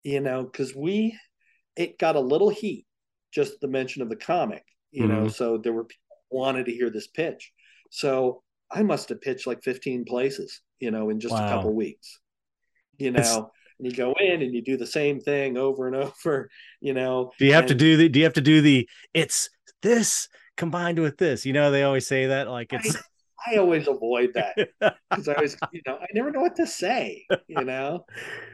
You 0.02 0.20
know, 0.20 0.42
because 0.42 0.74
we 0.74 1.16
it 1.76 1.98
got 1.98 2.16
a 2.16 2.20
little 2.20 2.50
heat 2.50 2.86
just 3.32 3.60
the 3.60 3.68
mention 3.68 4.02
of 4.02 4.08
the 4.08 4.16
comic. 4.16 4.64
You 4.90 5.04
mm-hmm. 5.04 5.24
know, 5.24 5.28
so 5.28 5.58
there 5.58 5.72
were 5.72 5.84
people 5.84 6.02
wanted 6.30 6.66
to 6.66 6.72
hear 6.72 6.90
this 6.90 7.06
pitch. 7.06 7.52
So 7.90 8.42
I 8.70 8.82
must 8.82 9.08
have 9.10 9.20
pitched 9.20 9.46
like 9.46 9.62
15 9.62 10.04
places. 10.04 10.60
You 10.80 10.90
know, 10.90 11.10
in 11.10 11.20
just 11.20 11.32
wow. 11.32 11.46
a 11.46 11.48
couple 11.48 11.74
weeks. 11.74 12.20
You 12.98 13.12
know. 13.12 13.20
It's- 13.20 13.40
and 13.78 13.90
you 13.90 13.96
go 13.96 14.14
in 14.20 14.42
and 14.42 14.54
you 14.54 14.62
do 14.62 14.76
the 14.76 14.86
same 14.86 15.18
thing 15.18 15.56
over 15.56 15.88
and 15.88 15.96
over 16.24 16.48
you 16.80 16.92
know 16.92 17.32
do 17.38 17.46
you 17.46 17.54
have 17.54 17.62
and, 17.62 17.68
to 17.70 17.74
do 17.74 17.96
the 17.96 18.08
do 18.08 18.18
you 18.20 18.24
have 18.24 18.34
to 18.34 18.42
do 18.42 18.60
the 18.60 18.86
it's 19.14 19.48
this 19.80 20.28
combined 20.56 20.98
with 20.98 21.18
this. 21.18 21.44
You 21.44 21.52
know, 21.52 21.70
they 21.70 21.82
always 21.82 22.06
say 22.06 22.26
that 22.26 22.48
like 22.48 22.72
it's. 22.72 22.96
I, 23.46 23.56
always 23.56 23.88
avoid 23.88 24.34
that 24.34 24.54
because 25.10 25.28
I 25.28 25.34
always, 25.34 25.56
you 25.72 25.80
know, 25.86 25.96
I 26.00 26.06
never 26.14 26.30
know 26.30 26.40
what 26.40 26.56
to 26.56 26.66
say. 26.66 27.24
You 27.48 27.64
know, 27.64 28.04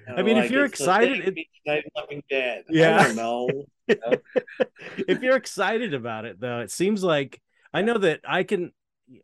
you 0.07 0.15
know 0.15 0.15
I 0.17 0.23
mean, 0.23 0.37
like 0.37 0.47
if 0.47 0.51
you're 0.51 0.65
excited, 0.65 1.37
it, 1.37 2.23
Dead. 2.31 2.65
Yeah, 2.69 2.99
I 2.99 3.05
don't 3.05 3.17
know. 3.17 3.49
You 3.87 3.97
know? 3.97 4.67
if 5.09 5.23
you're 5.23 5.37
excited 5.37 5.95
about 5.95 6.25
it, 6.25 6.41
though, 6.41 6.61
it 6.61 6.71
seems 6.71 7.03
like 7.03 7.41
I 7.73 7.83
know 7.83 7.99
that 7.99 8.21
I 8.27 8.43
can. 8.43 8.73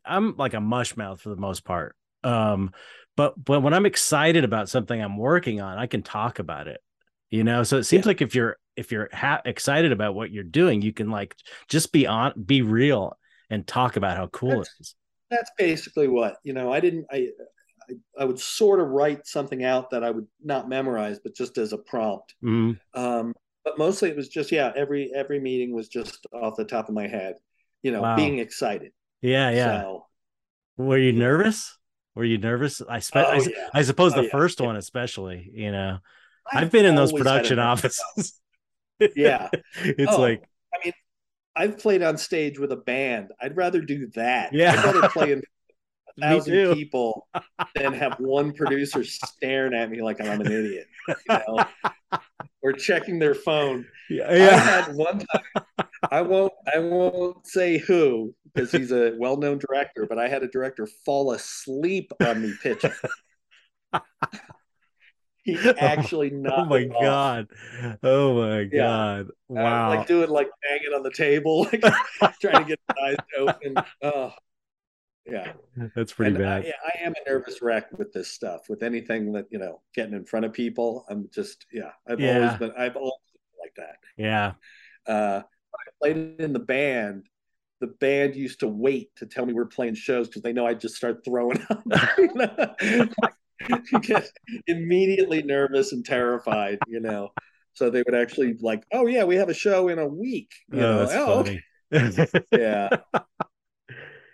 I'm 0.04 0.36
like 0.36 0.54
a 0.54 0.60
mush 0.60 0.96
mouth 0.96 1.20
for 1.20 1.28
the 1.28 1.36
most 1.36 1.64
part. 1.64 1.96
Um, 2.22 2.72
but 3.16 3.42
but 3.42 3.60
when 3.60 3.74
I'm 3.74 3.86
excited 3.86 4.44
about 4.44 4.68
something 4.68 5.00
I'm 5.00 5.18
working 5.18 5.60
on, 5.60 5.78
I 5.78 5.86
can 5.86 6.02
talk 6.02 6.38
about 6.38 6.68
it. 6.68 6.80
You 7.30 7.44
know, 7.44 7.62
so 7.62 7.78
it 7.78 7.84
seems 7.84 8.04
yeah. 8.04 8.10
like 8.10 8.22
if 8.22 8.34
you're 8.34 8.56
if 8.76 8.92
you're 8.92 9.08
ha- 9.12 9.42
excited 9.44 9.92
about 9.92 10.14
what 10.14 10.30
you're 10.30 10.44
doing, 10.44 10.82
you 10.82 10.92
can 10.92 11.10
like 11.10 11.36
just 11.68 11.92
be 11.92 12.06
on, 12.06 12.32
be 12.44 12.62
real, 12.62 13.16
and 13.50 13.66
talk 13.66 13.96
about 13.96 14.16
how 14.16 14.26
cool 14.28 14.58
that's, 14.58 14.68
it 14.68 14.82
is. 14.82 14.94
That's 15.30 15.50
basically 15.58 16.08
what 16.08 16.36
you 16.44 16.52
know. 16.52 16.72
I 16.72 16.80
didn't. 16.80 17.06
I, 17.10 17.28
I, 17.90 17.94
I 18.20 18.24
would 18.24 18.38
sort 18.38 18.80
of 18.80 18.88
write 18.88 19.26
something 19.26 19.64
out 19.64 19.90
that 19.90 20.04
I 20.04 20.10
would 20.10 20.26
not 20.42 20.68
memorize, 20.68 21.18
but 21.22 21.34
just 21.34 21.58
as 21.58 21.72
a 21.72 21.78
prompt. 21.78 22.34
Mm-hmm. 22.42 23.00
Um, 23.00 23.34
but 23.64 23.78
mostly 23.78 24.10
it 24.10 24.16
was 24.16 24.28
just 24.28 24.52
yeah. 24.52 24.72
Every 24.76 25.10
every 25.14 25.40
meeting 25.40 25.74
was 25.74 25.88
just 25.88 26.26
off 26.32 26.56
the 26.56 26.64
top 26.64 26.88
of 26.88 26.94
my 26.94 27.06
head, 27.08 27.34
you 27.82 27.92
know, 27.92 28.02
Wow. 28.02 28.16
being 28.16 28.38
excited. 28.38 28.92
Yeah, 29.22 29.50
yeah. 29.50 29.80
So, 29.82 30.06
Were 30.76 30.98
you 30.98 31.12
nervous? 31.12 31.76
Were 32.14 32.24
you 32.24 32.38
nervous? 32.38 32.80
I 32.88 32.98
spe- 33.00 33.16
I, 33.16 33.24
Oh, 33.24 33.36
s- 33.36 33.48
yeah. 33.48 33.68
I 33.72 33.82
suppose 33.82 34.12
Oh, 34.12 34.16
the 34.16 34.22
yeah. 34.24 34.30
first 34.30 34.60
Yeah. 34.60 34.66
one, 34.66 34.76
especially. 34.76 35.50
You 35.52 35.72
know, 35.72 35.98
I've 36.52 36.70
been 36.70 36.84
in 36.84 36.94
those 36.94 37.10
always 37.10 37.26
had 37.26 37.26
a 37.26 37.38
production 37.38 37.58
offices. 37.58 38.40
Yeah. 39.16 39.48
it's 39.82 40.12
Oh, 40.12 40.20
like 40.20 40.42
I 40.42 40.46
I've 41.56 41.78
played 41.78 42.02
on 42.02 42.16
stage 42.16 42.58
with 42.58 42.72
a 42.72 42.76
band. 42.76 43.30
I'd 43.40 43.56
rather 43.56 43.80
do 43.80 44.08
that. 44.14 44.52
Yeah. 44.52 44.72
I'd 44.72 44.84
rather 44.84 45.08
play 45.08 45.32
in 45.32 45.42
a 46.18 46.20
thousand 46.20 46.74
people 46.74 47.28
than 47.74 47.92
have 47.92 48.18
one 48.18 48.52
producer 48.52 49.04
staring 49.04 49.74
at 49.74 49.90
me 49.90 50.02
like 50.02 50.20
I'm 50.20 50.40
an 50.40 50.46
idiot. 50.46 50.86
You 51.08 51.14
know? 51.28 51.64
or 52.62 52.72
checking 52.72 53.18
their 53.18 53.34
phone. 53.34 53.86
yeah, 54.08 54.24
I 54.24 54.36
yeah. 54.36 54.56
had 54.56 54.94
one 54.94 55.18
time. 55.18 55.86
I 56.10 56.22
won't. 56.22 56.52
I 56.74 56.78
won't 56.78 57.46
say 57.46 57.78
who 57.78 58.34
because 58.52 58.72
he's 58.72 58.92
a 58.92 59.14
well-known 59.18 59.58
director. 59.58 60.06
But 60.08 60.18
I 60.18 60.28
had 60.28 60.42
a 60.42 60.48
director 60.48 60.88
fall 61.04 61.32
asleep 61.32 62.12
on 62.24 62.42
me 62.42 62.54
pitching. 62.62 62.92
He 65.44 65.74
actually 65.78 66.30
knocked. 66.30 66.58
Oh 66.58 66.64
my 66.64 66.86
off. 66.90 67.00
god. 67.00 67.48
Oh 68.02 68.34
my 68.34 68.68
Yeah. 68.70 68.82
god. 68.82 69.28
I 69.56 69.62
Wow. 69.62 69.88
was, 69.88 69.88
like 69.88 70.06
doing 70.06 70.30
like 70.30 70.48
banging 70.62 70.94
on 70.94 71.02
the 71.02 71.10
table, 71.12 71.64
like 71.72 71.82
trying 72.40 72.58
to 72.58 72.64
get 72.64 72.80
his 72.88 72.96
eyes 73.02 73.16
open. 73.38 73.82
Oh, 74.02 74.32
yeah. 75.26 75.52
That's 75.94 76.12
pretty 76.12 76.32
And 76.32 76.38
bad. 76.38 76.64
I, 76.64 76.72
I 76.86 77.06
am 77.06 77.14
a 77.14 77.28
nervous 77.30 77.62
wreck 77.62 77.96
with 77.98 78.12
this 78.12 78.30
stuff. 78.30 78.68
With 78.68 78.82
anything 78.82 79.32
that 79.32 79.46
you 79.50 79.58
know, 79.58 79.80
getting 79.94 80.14
in 80.14 80.24
front 80.24 80.46
of 80.46 80.52
people, 80.52 81.06
I'm 81.08 81.28
just 81.34 81.66
yeah. 81.72 81.92
I've 82.08 82.20
Yeah. 82.20 82.36
always 82.36 82.54
been. 82.54 82.72
I've 82.76 82.96
always 82.96 83.12
been 83.32 83.60
like 83.60 83.74
that. 83.76 83.96
yeah. 84.16 84.54
Uh, 85.06 85.42
when 85.70 86.12
I 86.14 86.14
played 86.14 86.40
in 86.40 86.52
the 86.52 86.58
band. 86.60 87.26
The 87.80 87.88
band 87.88 88.34
used 88.36 88.60
to 88.60 88.68
wait 88.68 89.14
to 89.16 89.26
tell 89.26 89.44
me 89.44 89.52
we 89.52 89.60
are 89.60 89.66
playing 89.66 89.96
shows 89.96 90.28
because 90.28 90.40
they 90.42 90.54
know 90.54 90.66
I'd 90.66 90.80
just 90.80 90.94
start 90.94 91.22
throwing 91.24 91.60
up. 91.70 92.78
You 93.68 94.00
get 94.00 94.28
immediately 94.66 95.42
nervous 95.42 95.92
and 95.92 96.04
terrified, 96.04 96.78
you 96.86 97.00
know. 97.00 97.30
So 97.74 97.90
they 97.90 98.02
would 98.02 98.14
actually 98.14 98.54
like, 98.60 98.84
oh 98.92 99.06
yeah, 99.06 99.24
we 99.24 99.36
have 99.36 99.48
a 99.48 99.54
show 99.54 99.88
in 99.88 99.98
a 99.98 100.06
week. 100.06 100.52
You 100.72 100.80
oh, 100.80 101.04
know, 101.04 101.08
oh, 101.12 101.38
okay. 101.40 101.60
yeah. 102.52 102.88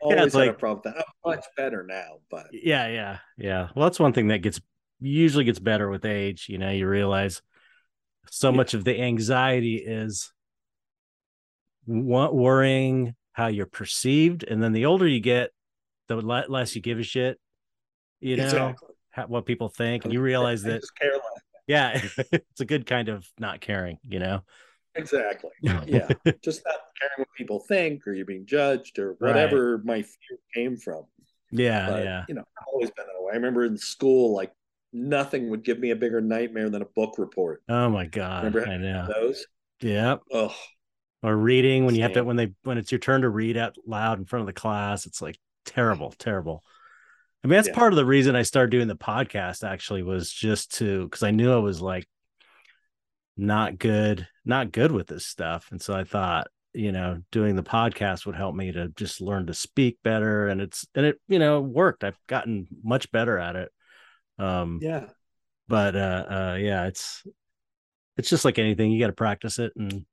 Always 0.00 0.26
it's 0.26 0.34
had 0.34 0.40
like- 0.40 0.50
a 0.50 0.54
problem 0.54 0.82
with 0.84 0.94
that. 0.94 1.04
I'm 1.24 1.36
much 1.36 1.44
better 1.56 1.84
now, 1.86 2.18
but 2.30 2.46
yeah, 2.52 2.88
yeah, 2.88 3.18
yeah. 3.36 3.68
Well, 3.74 3.86
that's 3.86 4.00
one 4.00 4.12
thing 4.12 4.28
that 4.28 4.38
gets 4.38 4.60
usually 5.00 5.44
gets 5.44 5.58
better 5.58 5.88
with 5.88 6.04
age. 6.04 6.46
You 6.48 6.58
know, 6.58 6.70
you 6.70 6.86
realize 6.86 7.42
so 8.30 8.50
Yeah. 8.50 8.56
much 8.56 8.74
of 8.74 8.84
the 8.84 9.00
anxiety 9.00 9.76
is 9.76 10.32
worrying 11.86 13.14
how 13.32 13.46
you're 13.48 13.66
perceived, 13.66 14.44
and 14.44 14.62
then 14.62 14.72
the 14.72 14.86
older 14.86 15.06
you 15.06 15.20
get, 15.20 15.50
the 16.08 16.16
less 16.16 16.76
you 16.76 16.82
give 16.82 16.98
a 16.98 17.02
shit. 17.02 17.38
You 18.20 18.36
know 18.36 18.44
exactly. 18.44 18.88
How, 19.10 19.26
what 19.26 19.46
people 19.46 19.68
think, 19.68 20.04
and 20.04 20.12
you 20.12 20.20
realize 20.20 20.62
that 20.62 20.82
yeah, 21.66 22.00
it's 22.18 22.60
a 22.60 22.64
good 22.64 22.86
kind 22.86 23.08
of 23.08 23.26
not 23.38 23.60
caring. 23.60 23.98
You 24.08 24.18
know. 24.18 24.42
Exactly. 24.96 25.50
Yeah. 25.62 25.84
just 26.42 26.62
not 26.66 26.74
caring 26.98 27.18
what 27.18 27.28
people 27.36 27.60
think 27.60 28.06
or 28.06 28.12
you're 28.12 28.26
being 28.26 28.44
judged 28.44 28.98
or 28.98 29.14
whatever 29.20 29.80
my 29.84 30.02
fear 30.02 30.38
came 30.52 30.76
from. 30.76 31.04
yeah, 31.52 31.86
But 31.88 32.04
yeah. 32.04 32.24
you 32.28 32.34
know, 32.34 32.40
I've 32.58 32.66
always 32.72 32.90
been 32.90 33.06
that 33.06 33.22
way. 33.22 33.30
I 33.32 33.36
remember 33.36 33.64
in 33.64 33.78
school, 33.78 34.34
like 34.34 34.52
nothing 34.92 35.48
would 35.50 35.62
give 35.62 35.78
me 35.78 35.90
a 35.90 35.96
bigger 35.96 36.20
nightmare 36.20 36.70
than 36.70 36.82
a 36.82 36.86
book 36.86 37.14
report. 37.18 37.62
Oh 37.68 37.88
my 37.88 38.06
god, 38.06 38.46
Remember 38.46 38.68
I 38.68 38.76
know. 38.78 39.06
Those. 39.14 39.46
Yeah. 39.80 40.16
Oh, 40.32 40.54
or 41.22 41.36
reading 41.36 41.84
when 41.84 41.94
you 41.94 42.02
have 42.02 42.14
to 42.14 42.24
when 42.24 42.36
they 42.36 42.52
when 42.62 42.78
it's 42.78 42.90
your 42.90 42.98
turn 42.98 43.22
to 43.22 43.28
read 43.28 43.56
out 43.56 43.76
loud 43.86 44.18
in 44.18 44.24
front 44.24 44.40
of 44.40 44.46
the 44.46 44.52
class 44.52 45.06
it's 45.06 45.20
like 45.20 45.38
terrible 45.64 46.12
terrible 46.18 46.64
i 47.42 47.46
mean 47.46 47.56
that's 47.56 47.68
Yeah. 47.68 47.74
part 47.74 47.92
of 47.92 47.96
the 47.96 48.04
reason 48.04 48.36
i 48.36 48.42
started 48.42 48.70
doing 48.70 48.88
the 48.88 48.96
podcast 48.96 49.64
actually 49.68 50.02
was 50.02 50.30
just 50.32 50.76
to 50.76 51.04
because 51.04 51.22
i 51.22 51.30
knew 51.30 51.52
i 51.52 51.56
was 51.58 51.80
like 51.80 52.06
not 53.36 53.78
good 53.78 54.26
not 54.44 54.72
good 54.72 54.92
with 54.92 55.06
this 55.06 55.26
stuff 55.26 55.68
and 55.70 55.80
so 55.80 55.94
i 55.94 56.04
thought 56.04 56.48
you 56.72 56.92
know 56.92 57.20
doing 57.32 57.56
the 57.56 57.62
podcast 57.62 58.26
would 58.26 58.36
help 58.36 58.54
me 58.54 58.70
to 58.70 58.88
just 58.96 59.20
learn 59.20 59.46
to 59.46 59.54
speak 59.54 59.98
better 60.04 60.48
and 60.48 60.60
it's 60.60 60.86
and 60.94 61.06
it 61.06 61.20
you 61.28 61.38
know 61.38 61.60
worked 61.60 62.04
i've 62.04 62.18
gotten 62.26 62.66
much 62.82 63.10
better 63.10 63.38
at 63.38 63.56
it 63.56 63.72
um 64.38 64.78
yeah. 64.82 65.06
but 65.68 65.96
uh 65.96 66.26
uh 66.30 66.56
yeah 66.60 66.86
it's 66.86 67.24
it's 68.16 68.28
just 68.28 68.44
like 68.44 68.58
anything 68.58 68.90
you 68.92 69.00
got 69.00 69.06
to 69.06 69.12
practice 69.14 69.58
it 69.58 69.72
and 69.76 70.04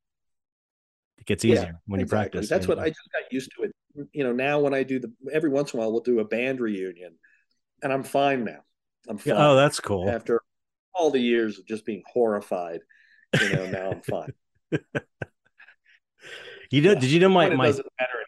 it 1.17 1.25
gets 1.25 1.43
Yeah, 1.43 1.53
easier 1.53 1.79
when 1.85 1.99
you 1.99 2.05
practice 2.05 2.47
That's 2.47 2.67
what 2.67 2.77
know? 2.77 2.83
I 2.85 2.89
just 2.89 3.09
got 3.11 3.31
used 3.31 3.51
to 3.57 3.63
it. 3.63 3.75
You 4.11 4.23
know, 4.23 4.31
now 4.33 4.59
when 4.59 4.73
I 4.73 4.83
do 4.83 4.99
the 4.99 5.11
every 5.31 5.49
once 5.49 5.73
in 5.73 5.79
a 5.79 5.81
while 5.81 5.91
we'll 5.91 6.01
do 6.01 6.19
a 6.19 6.25
band 6.25 6.59
reunion, 6.59 7.15
and 7.81 7.91
I'm 7.91 8.03
fine 8.03 8.43
now. 8.43 8.59
I'm 9.09 9.17
fine. 9.17 9.33
Yeah, 9.35 9.47
oh, 9.49 9.55
that's 9.55 9.79
cool. 9.79 10.09
After 10.09 10.41
all 10.93 11.09
the 11.11 11.19
years 11.19 11.59
of 11.59 11.65
just 11.65 11.85
being 11.85 12.03
horrified, 12.11 12.79
you 13.41 13.49
know, 13.49 13.65
now 13.67 13.91
I'm 13.91 14.01
fine. 14.01 14.33
You 16.69 16.81
know, 16.81 16.91
Yeah. 16.93 16.99
did 16.99 17.11
you 17.11 17.19
know 17.21 17.29
my 17.29 17.49
my 17.49 17.67
doesn't 17.67 17.87
matter. 17.97 18.19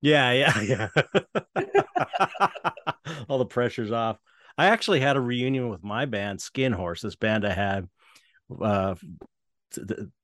yeah 0.00 0.32
yeah 0.32 0.88
yeah 1.54 2.48
all 3.28 3.38
the 3.38 3.46
pressure's 3.46 3.92
off. 3.92 4.18
I 4.58 4.66
actually 4.66 5.00
had 5.00 5.16
a 5.16 5.20
reunion 5.20 5.68
with 5.68 5.84
my 5.84 6.06
band 6.06 6.40
Skin 6.40 6.72
Horse, 6.72 7.02
this 7.02 7.14
band 7.16 7.46
I 7.46 7.52
had 7.52 7.88
uh 8.60 8.94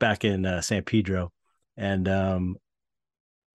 back 0.00 0.24
in 0.24 0.44
uh, 0.46 0.60
San 0.60 0.82
Pedro, 0.82 1.32
and 1.76 2.08
um 2.08 2.56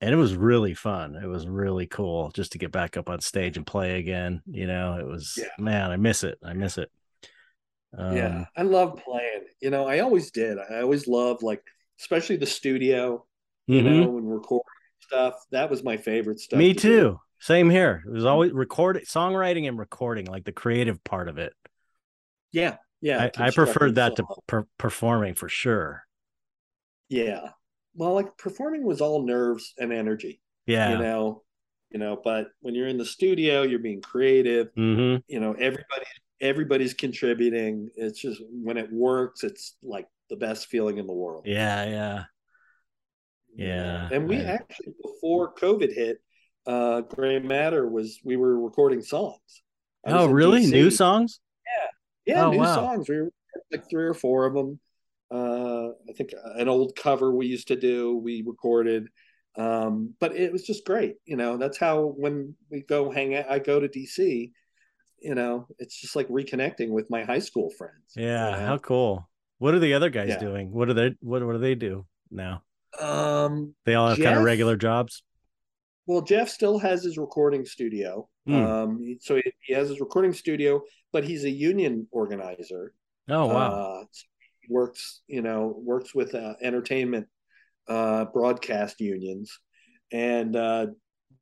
and 0.02 0.14
it 0.14 0.18
was 0.18 0.36
really 0.36 0.74
fun. 0.74 1.16
It 1.16 1.28
was 1.28 1.48
really 1.48 1.88
cool 1.88 2.32
just 2.32 2.52
to 2.54 2.58
get 2.58 2.72
back 2.72 2.98
up 2.98 3.10
on 3.10 3.22
stage 3.22 3.58
and 3.58 3.66
play 3.66 4.00
again. 4.00 4.42
You 4.46 4.68
know, 4.68 4.98
it 5.00 5.06
was 5.06 5.38
Yeah. 5.38 5.48
man, 5.58 5.92
I 5.92 5.98
miss 5.98 6.24
it. 6.24 6.38
I 6.44 6.54
miss 6.54 6.78
it. 6.78 6.92
Um, 7.98 8.16
yeah, 8.16 8.46
I 8.56 8.64
love 8.64 9.00
playing. 9.04 9.46
You 9.62 9.70
know, 9.70 9.86
I 9.88 10.00
always 10.00 10.32
did. 10.32 10.58
I 10.60 10.82
always 10.82 11.08
loved 11.08 11.42
like, 11.44 11.64
especially 12.00 12.38
the 12.38 12.46
studio. 12.46 13.26
You 13.68 13.82
mhm. 13.82 13.84
know, 13.84 14.18
and 14.18 14.32
recording 14.32 14.64
stuff, 15.00 15.36
that 15.52 15.70
was 15.70 15.84
my 15.84 15.98
favorite 15.98 16.40
stuff. 16.40 16.60
Me 16.60 16.74
to 16.74 16.80
do. 16.80 17.00
too. 17.00 17.20
Same 17.40 17.70
here. 17.70 18.04
It 18.08 18.12
was 18.12 18.26
always 18.26 18.52
recording, 18.52 19.04
songwriting, 19.04 19.68
and 19.68 19.78
recording, 19.78 20.26
like 20.26 20.44
the 20.46 20.52
creative 20.52 21.04
part 21.04 21.28
of 21.30 21.38
it. 21.38 21.54
Yeah, 22.52 22.78
yeah. 23.02 23.30
I, 23.38 23.48
I 23.48 23.52
preferred 23.52 23.96
that 23.96 24.16
to 24.18 24.26
per- 24.48 24.68
performing 24.78 25.36
for 25.36 25.50
sure. 25.50 26.04
Yeah. 27.10 27.52
Well, 27.98 28.14
like 28.14 28.38
performing 28.38 28.84
was 28.84 29.02
all 29.02 29.24
nerves 29.26 29.74
and 29.78 29.92
energy. 29.92 30.40
Yeah. 30.68 30.92
You 30.92 30.98
know, 31.00 31.44
you 31.90 32.00
know. 32.00 32.20
But 32.24 32.48
when 32.62 32.76
you're 32.76 32.88
in 32.88 32.98
the 32.98 33.06
studio, 33.06 33.64
you're 33.64 33.80
being 33.80 34.02
creative. 34.02 34.70
hmm 34.76 35.18
You 35.28 35.40
know, 35.42 35.52
everybody 35.54 36.06
everybody's 36.40 36.94
contributing. 36.94 37.90
It's 37.96 38.20
just 38.22 38.42
when 38.52 38.78
it 38.78 38.92
works, 38.94 39.44
it's 39.44 39.76
like 39.82 40.08
the 40.30 40.36
best 40.36 40.68
feeling 40.68 40.98
in 41.00 41.08
the 41.08 41.14
world. 41.14 41.44
Yeah. 41.48 41.86
Yeah. 41.90 42.24
Yeah, 43.56 44.10
And 44.12 44.28
we 44.30 44.38
I- 44.38 44.54
actually 44.54 44.94
before 45.02 45.54
COVID 45.56 45.92
hit, 45.94 46.20
uh 46.68 47.02
Gray 47.02 47.40
Matter 47.40 47.88
was 47.88 48.20
we 48.24 48.36
were 48.38 48.60
recording 48.60 49.02
songs. 49.02 49.64
I 50.06 50.12
Oh, 50.12 50.28
really? 50.28 50.62
DC. 50.62 50.72
New 50.72 50.92
songs? 50.92 51.40
Yeah, 52.28 52.46
Oh, 52.46 52.52
new 52.52 52.60
wow. 52.60 52.76
songs. 52.76 53.10
We 53.10 53.16
were 53.22 53.32
like 53.72 53.90
three 53.90 54.04
or 54.06 54.14
four 54.14 54.46
of 54.46 54.54
them. 54.54 54.80
Uh 55.32 55.90
I 56.10 56.14
think 56.16 56.32
an 56.56 56.68
old 56.70 56.96
cover 56.96 57.34
we 57.34 57.48
used 57.48 57.68
to 57.70 57.76
do, 57.76 58.18
we 58.18 58.44
recorded. 58.46 59.08
Um, 59.58 60.14
but 60.20 60.36
it 60.36 60.52
was 60.52 60.64
just 60.64 60.86
great. 60.86 61.16
You 61.26 61.36
know, 61.36 61.58
that's 61.58 61.78
how 61.78 62.14
when 62.18 62.56
we 62.70 62.82
go 62.84 63.10
hang 63.10 63.36
out, 63.36 63.50
I 63.50 63.58
go 63.60 63.80
to 63.80 63.88
DC, 63.88 64.52
you 65.20 65.36
know, 65.36 65.68
it's 65.80 66.00
just 66.00 66.16
like 66.16 66.28
reconnecting 66.30 66.90
with 66.90 67.10
my 67.10 67.24
high 67.24 67.40
school 67.40 67.72
friends. 67.72 68.14
Yeah. 68.16 68.52
you 68.52 68.58
know? 68.62 68.68
How 68.68 68.78
cool. 68.78 69.30
What 69.58 69.74
are 69.74 69.80
the 69.80 69.96
other 69.96 70.12
guys 70.12 70.30
Yeah. 70.30 70.40
doing? 70.40 70.72
What 70.72 70.90
are 70.90 70.94
they? 70.94 71.16
What, 71.22 71.44
what 71.44 71.54
do 71.54 71.58
they 71.60 71.76
do 71.76 72.06
now? 72.30 72.62
Um 73.00 73.76
They 73.86 73.96
all 73.96 74.10
have 74.10 74.18
kind 74.20 74.38
of 74.38 74.44
regular 74.44 74.76
jobs. 74.76 75.24
Well, 76.06 76.22
Jeff 76.22 76.48
still 76.50 76.80
has 76.80 77.04
his 77.04 77.18
recording 77.18 77.66
studio. 77.66 78.30
Hmm. 78.46 78.56
Um, 78.56 79.18
so 79.20 79.36
he, 79.36 79.52
he 79.60 79.74
has 79.74 79.90
his 79.90 80.00
recording 80.00 80.32
studio, 80.32 80.82
but 81.12 81.26
he's 81.26 81.44
a 81.44 81.50
union 81.50 82.08
organizer. 82.12 82.94
Oh 83.28 83.48
wow. 83.48 83.72
Uh, 83.72 84.04
he 84.37 84.37
works, 84.68 85.22
you 85.28 85.42
know, 85.42 85.76
works 85.78 86.14
with 86.14 86.36
uh, 86.36 86.54
entertainment 86.62 87.28
uh, 87.88 88.26
broadcast 88.26 89.00
unions, 89.00 89.60
and 90.12 90.56
uh, 90.56 90.88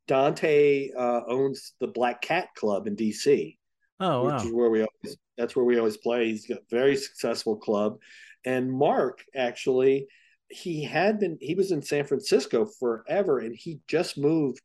Dante 0.08 0.90
uh, 0.98 1.22
owns 1.28 1.74
the 1.80 1.88
Black 1.88 2.22
Cat 2.22 2.50
Club 2.56 2.88
in 2.88 2.96
DC, 2.96 3.58
oh 4.00 4.26
which 4.26 4.34
wow. 4.34 4.46
is 4.46 4.54
where 4.54 4.70
we 4.70 4.80
always 4.82 5.18
that's 5.38 5.56
where 5.56 5.66
we 5.66 5.78
always 5.78 5.98
play. 5.98 6.28
He's 6.28 6.48
got 6.48 6.60
a 6.60 6.62
very 6.70 6.96
successful 6.96 7.58
club, 7.58 7.98
and 8.46 8.72
Mark 8.72 9.24
actually 9.36 10.08
he 10.50 10.84
had 10.84 11.20
been 11.20 11.38
he 11.42 11.56
was 11.56 11.72
in 11.72 11.82
San 11.82 12.06
Francisco 12.06 12.66
forever, 12.66 13.40
and 13.40 13.56
he 13.56 13.80
just 13.88 14.18
moved 14.18 14.62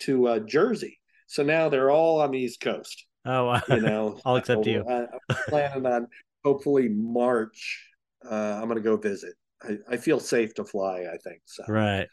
to 0.00 0.28
uh, 0.28 0.38
Jersey. 0.40 0.98
So 1.26 1.42
now 1.42 1.68
they're 1.68 1.90
all 1.90 2.20
on 2.20 2.32
the 2.32 2.38
East 2.38 2.60
Coast. 2.60 3.06
Oh 3.24 3.46
wow. 3.46 3.62
You 3.68 3.80
know, 3.80 4.18
All 4.24 4.36
except 4.36 4.64
So, 4.64 4.70
you. 4.70 4.84
I, 4.88 5.06
I'm 5.30 5.36
planning 5.48 5.86
on 5.86 6.08
hopefully 6.44 6.88
March. 6.88 7.88
Uh, 8.28 8.58
I'm 8.60 8.68
going 8.68 8.76
to 8.76 8.82
go 8.82 8.96
visit. 8.96 9.34
I, 9.62 9.78
I 9.90 9.96
feel 9.96 10.20
safe 10.20 10.54
to 10.54 10.64
fly. 10.64 11.06
I 11.12 11.16
think 11.18 11.42
so. 11.44 11.64
Right. 11.68 12.08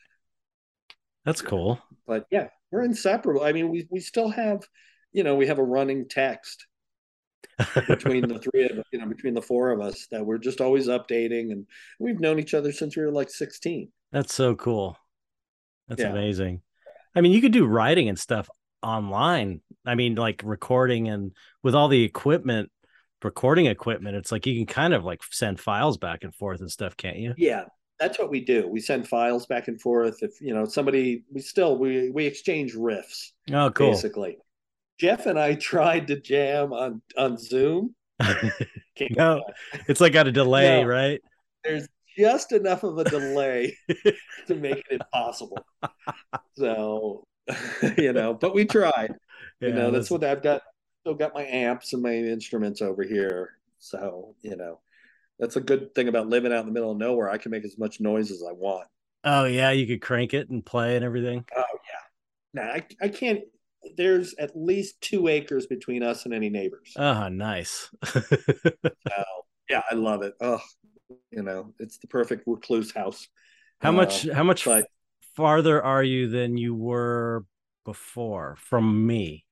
That's 1.25 1.41
cool. 1.41 1.79
But 2.07 2.25
yeah, 2.31 2.47
we're 2.71 2.83
inseparable. 2.83 3.43
I 3.43 3.51
mean, 3.51 3.69
we 3.69 3.87
we 3.89 3.99
still 3.99 4.29
have, 4.29 4.63
you 5.11 5.23
know, 5.23 5.35
we 5.35 5.47
have 5.47 5.59
a 5.59 5.63
running 5.63 6.07
text 6.07 6.65
between 7.87 8.27
the 8.27 8.39
three 8.51 8.65
of 8.65 8.83
you 8.91 8.99
know 8.99 9.05
between 9.05 9.33
the 9.33 9.41
four 9.41 9.71
of 9.71 9.81
us 9.81 10.07
that 10.11 10.25
we're 10.25 10.37
just 10.37 10.61
always 10.61 10.87
updating 10.87 11.51
and 11.51 11.65
we've 11.99 12.19
known 12.19 12.39
each 12.39 12.53
other 12.53 12.71
since 12.71 12.95
we 12.95 13.03
were 13.03 13.11
like 13.11 13.29
16 13.29 13.89
that's 14.11 14.33
so 14.33 14.55
cool 14.55 14.97
that's 15.87 16.01
yeah. 16.01 16.09
amazing 16.09 16.61
i 17.15 17.21
mean 17.21 17.31
you 17.31 17.41
could 17.41 17.51
do 17.51 17.65
writing 17.65 18.07
and 18.09 18.17
stuff 18.17 18.49
online 18.81 19.61
i 19.85 19.95
mean 19.95 20.15
like 20.15 20.41
recording 20.45 21.09
and 21.09 21.33
with 21.63 21.75
all 21.75 21.89
the 21.89 22.03
equipment 22.03 22.71
recording 23.23 23.65
equipment 23.65 24.15
it's 24.15 24.31
like 24.31 24.45
you 24.45 24.55
can 24.55 24.65
kind 24.65 24.93
of 24.93 25.03
like 25.03 25.21
send 25.29 25.59
files 25.59 25.97
back 25.97 26.23
and 26.23 26.33
forth 26.33 26.61
and 26.61 26.71
stuff 26.71 26.95
can't 26.95 27.17
you 27.17 27.33
yeah 27.37 27.65
that's 27.99 28.17
what 28.17 28.29
we 28.29 28.39
do 28.39 28.67
we 28.67 28.79
send 28.79 29.07
files 29.07 29.45
back 29.45 29.67
and 29.67 29.81
forth 29.81 30.17
if 30.21 30.39
you 30.39 30.53
know 30.53 30.65
somebody 30.65 31.23
we 31.33 31.41
still 31.41 31.77
we 31.77 32.09
we 32.11 32.25
exchange 32.25 32.75
riffs 32.75 33.31
oh 33.51 33.69
cool 33.71 33.91
basically 33.91 34.37
Jeff 34.99 35.25
and 35.25 35.39
I 35.39 35.55
tried 35.55 36.07
to 36.07 36.19
jam 36.19 36.73
on 36.73 37.01
on 37.17 37.37
Zoom. 37.37 37.95
no, 39.11 39.43
it's 39.87 40.01
like 40.01 40.13
got 40.13 40.27
a 40.27 40.31
delay, 40.31 40.81
no, 40.81 40.87
right? 40.87 41.21
There's 41.63 41.87
just 42.17 42.51
enough 42.51 42.83
of 42.83 42.97
a 42.97 43.05
delay 43.05 43.77
to 44.47 44.55
make 44.55 44.77
it 44.77 44.85
impossible. 44.91 45.65
So, 46.57 47.23
you 47.97 48.11
know, 48.11 48.33
but 48.33 48.53
we 48.53 48.65
tried. 48.65 49.15
Yeah, 49.61 49.69
you 49.69 49.73
know, 49.73 49.91
that's, 49.91 50.09
that's 50.09 50.11
what 50.11 50.23
I've 50.25 50.43
got. 50.43 50.61
Still 51.09 51.17
got 51.17 51.33
my 51.33 51.43
amps 51.43 51.93
and 51.93 52.03
my 52.03 52.13
instruments 52.13 52.83
over 52.83 53.01
here. 53.01 53.57
So, 53.79 54.35
you 54.43 54.55
know, 54.55 54.79
that's 55.39 55.55
a 55.55 55.59
good 55.59 55.95
thing 55.95 56.07
about 56.07 56.27
living 56.27 56.53
out 56.53 56.59
in 56.59 56.67
the 56.67 56.71
middle 56.71 56.91
of 56.91 56.99
nowhere. 56.99 57.31
I 57.31 57.39
can 57.39 57.49
make 57.49 57.65
as 57.65 57.79
much 57.79 57.99
noise 57.99 58.29
as 58.29 58.43
I 58.47 58.51
want. 58.51 58.87
Oh 59.23 59.45
yeah, 59.45 59.71
you 59.71 59.87
could 59.87 60.03
crank 60.03 60.35
it 60.35 60.51
and 60.51 60.63
play 60.63 60.95
and 60.95 61.03
everything. 61.03 61.43
Oh 61.57 61.63
yeah. 61.63 62.61
Now 62.61 62.69
I, 62.73 62.85
I 63.01 63.09
can't 63.09 63.39
there's 63.97 64.35
at 64.35 64.55
least 64.55 65.01
two 65.01 65.29
acres 65.29 65.65
between 65.65 66.03
us 66.03 66.25
and 66.25 66.33
any 66.33 66.51
neighbors. 66.51 66.93
Oh, 66.95 67.27
nice. 67.27 67.89
so, 68.05 68.21
yeah, 69.67 69.81
I 69.89 69.95
love 69.95 70.21
it. 70.21 70.35
Oh, 70.39 70.61
you 71.31 71.41
know, 71.41 71.73
it's 71.79 71.97
the 71.97 72.07
perfect 72.07 72.43
recluse 72.45 72.93
house. 72.93 73.27
How 73.81 73.89
uh, 73.89 73.93
much? 73.93 74.29
How 74.29 74.43
much 74.43 74.65
but, 74.65 74.85
farther 75.35 75.83
are 75.83 76.03
you 76.03 76.29
than 76.29 76.55
you 76.55 76.75
were 76.75 77.45
before 77.83 78.57
from 78.59 79.07
me? 79.07 79.47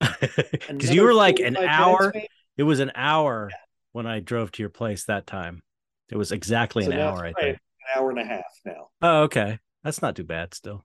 Because 0.68 0.94
you 0.94 1.02
were 1.02 1.14
like 1.14 1.38
an 1.38 1.56
hour. 1.56 2.12
It 2.56 2.62
was 2.62 2.80
an 2.80 2.92
hour 2.94 3.48
yeah. 3.50 3.56
when 3.92 4.06
I 4.06 4.20
drove 4.20 4.52
to 4.52 4.62
your 4.62 4.70
place 4.70 5.04
that 5.04 5.26
time. 5.26 5.62
It 6.10 6.16
was 6.16 6.32
exactly 6.32 6.84
so 6.84 6.90
an 6.90 6.98
hour. 6.98 7.24
I 7.24 7.32
think. 7.32 7.56
An 7.56 8.00
hour 8.00 8.10
and 8.10 8.18
a 8.18 8.24
half 8.24 8.44
now. 8.64 8.88
Oh, 9.02 9.22
okay. 9.22 9.58
That's 9.84 10.02
not 10.02 10.16
too 10.16 10.24
bad 10.24 10.54
still. 10.54 10.84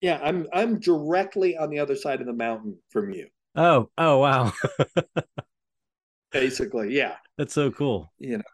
Yeah, 0.00 0.20
I'm 0.22 0.46
I'm 0.52 0.80
directly 0.80 1.56
on 1.56 1.70
the 1.70 1.78
other 1.78 1.96
side 1.96 2.20
of 2.20 2.26
the 2.26 2.32
mountain 2.32 2.76
from 2.90 3.10
you. 3.10 3.28
Oh, 3.54 3.88
oh 3.96 4.18
wow. 4.18 4.52
Basically, 6.32 6.92
yeah. 6.92 7.14
That's 7.38 7.54
so 7.54 7.70
cool. 7.70 8.12
You 8.18 8.38
know, 8.38 8.44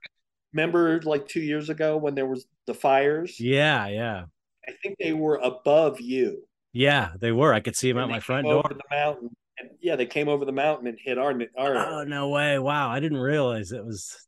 remember 0.53 1.01
like 1.03 1.27
2 1.27 1.41
years 1.41 1.71
ago 1.71 1.97
when 1.97 2.15
there 2.15 2.27
was 2.27 2.47
the 2.67 2.75
fires? 2.75 3.41
Yeah, 3.41 3.89
yeah. 3.89 4.25
I 4.69 4.73
think 4.83 4.97
they 5.01 5.13
were 5.13 5.37
above 5.37 6.01
you. 6.01 6.45
Yeah, 6.73 7.15
they 7.19 7.33
were. 7.33 7.53
I 7.53 7.61
could 7.61 7.75
see 7.75 7.91
them 7.91 7.99
and 7.99 8.11
at 8.11 8.15
my 8.15 8.21
front 8.21 8.47
door. 8.47 8.63
Over 8.65 8.75
the 8.75 8.83
mountain. 8.91 9.31
And 9.61 9.71
yeah, 9.81 9.97
they 9.97 10.07
came 10.07 10.29
over 10.29 10.45
the 10.45 10.53
mountain 10.53 10.87
and 10.87 10.99
hit 10.99 11.19
our 11.19 11.39
our 11.57 11.77
Oh, 11.77 12.05
no 12.05 12.29
way. 12.29 12.59
Wow, 12.59 12.89
I 12.89 13.01
didn't 13.01 13.19
realize 13.19 13.73
it 13.73 13.85
was 13.85 14.27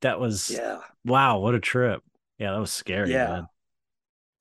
that 0.00 0.18
was 0.18 0.50
Yeah. 0.50 0.78
Wow, 1.04 1.38
what 1.40 1.54
a 1.54 1.60
trip. 1.60 2.02
Yeah, 2.38 2.52
that 2.52 2.60
was 2.60 2.72
scary. 2.72 3.12
Yeah. 3.12 3.42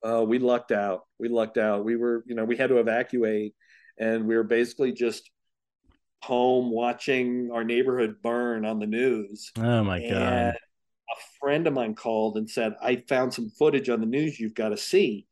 Uh, 0.03 0.23
we 0.25 0.39
lucked 0.39 0.71
out. 0.71 1.01
We 1.19 1.27
lucked 1.27 1.57
out. 1.57 1.83
We 1.83 1.97
were, 1.97 2.23
you 2.25 2.35
know, 2.35 2.45
we 2.45 2.55
had 2.55 2.69
to 2.69 2.77
evacuate, 2.77 3.53
and 3.97 4.25
we 4.25 4.35
were 4.37 4.43
basically 4.43 4.93
just 4.93 5.29
home 6.21 6.71
watching 6.71 7.49
our 7.53 7.63
neighborhood 7.63 8.17
burn 8.21 8.65
on 8.65 8.79
the 8.79 8.85
news. 8.85 9.51
Oh 9.57 9.83
my 9.83 9.99
and 9.99 10.13
god! 10.13 10.55
A 10.55 11.21
friend 11.39 11.67
of 11.67 11.73
mine 11.73 11.95
called 11.95 12.37
and 12.37 12.49
said, 12.49 12.75
"I 12.81 13.03
found 13.09 13.33
some 13.33 13.49
footage 13.49 13.89
on 13.89 13.99
the 13.99 14.05
news. 14.05 14.39
You've 14.39 14.53
got 14.53 14.69
to 14.69 14.77
see." 14.77 15.27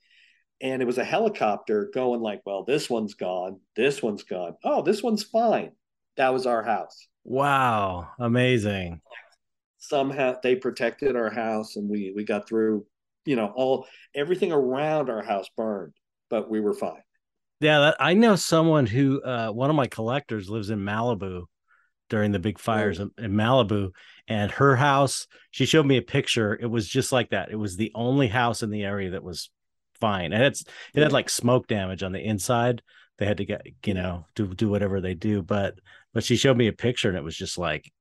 And 0.62 0.82
it 0.82 0.86
was 0.86 0.98
a 0.98 1.04
helicopter 1.04 1.92
going 1.94 2.22
like, 2.22 2.42
"Well, 2.46 2.64
this 2.64 2.90
one's 2.90 3.14
gone. 3.14 3.60
This 3.76 4.02
one's 4.02 4.24
gone. 4.24 4.56
Oh, 4.64 4.82
this 4.82 5.04
one's 5.04 5.24
fine." 5.24 5.72
That 6.16 6.34
was 6.34 6.48
our 6.48 6.64
house. 6.64 7.08
Wow, 7.24 8.10
amazing. 8.20 9.02
Somehow 9.78 10.36
they 10.42 10.56
protected 10.56 11.16
our 11.16 11.30
house, 11.30 11.76
and 11.76 11.88
we 11.90 12.14
we 12.16 12.24
got 12.24 12.48
through 12.48 12.88
you 13.28 13.36
know, 13.36 13.52
all 13.56 13.86
everything 14.16 14.52
around 14.52 15.10
our 15.10 15.22
house 15.22 15.48
burned, 15.56 15.94
but 16.30 16.50
we 16.50 16.62
were 16.62 16.74
fine. 16.74 17.04
Yeah, 17.60 17.80
that, 17.80 17.98
I 18.00 18.14
know 18.14 18.36
someone 18.38 18.86
who 18.86 19.22
uh, 19.22 19.52
one 19.52 19.70
of 19.70 19.76
my 19.76 19.88
collectors 19.88 20.50
lives 20.50 20.70
in 20.70 20.80
Malibu 20.80 21.44
during 22.10 22.32
the 22.32 22.40
big 22.40 22.58
fires 22.58 23.02
oh. 23.02 23.10
in, 23.18 23.26
in 23.26 23.32
Malibu, 23.34 23.90
and 24.30 24.50
her 24.52 24.78
house. 24.78 25.28
She 25.52 25.66
showed 25.66 25.86
me 25.86 25.98
a 25.98 26.02
picture. 26.02 26.58
It 26.60 26.68
was 26.68 26.88
just 26.88 27.12
like 27.12 27.32
that. 27.32 27.52
It 27.52 27.58
was 27.58 27.76
the 27.76 27.92
only 27.94 28.28
house 28.28 28.64
in 28.64 28.70
the 28.70 28.84
area 28.84 29.12
that 29.12 29.24
was 29.24 29.50
fine, 30.00 30.34
and 30.34 30.44
it's 30.44 30.64
it 30.94 31.04
had 31.04 31.12
like 31.12 31.30
smoke 31.30 31.68
damage 31.68 32.04
on 32.04 32.12
the 32.12 32.22
inside. 32.24 32.82
They 33.18 33.26
had 33.26 33.38
to 33.38 33.46
get 33.46 33.66
you 33.86 33.94
know 33.94 34.26
do 34.36 34.54
do 34.54 34.70
whatever 34.70 35.02
they 35.02 35.14
do, 35.14 35.42
but 35.42 35.76
but 36.14 36.24
she 36.24 36.36
showed 36.36 36.58
me 36.58 36.68
a 36.68 36.74
picture, 36.74 37.10
and 37.10 37.18
it 37.18 37.24
was 37.24 37.38
just 37.38 37.58
like, 37.58 37.92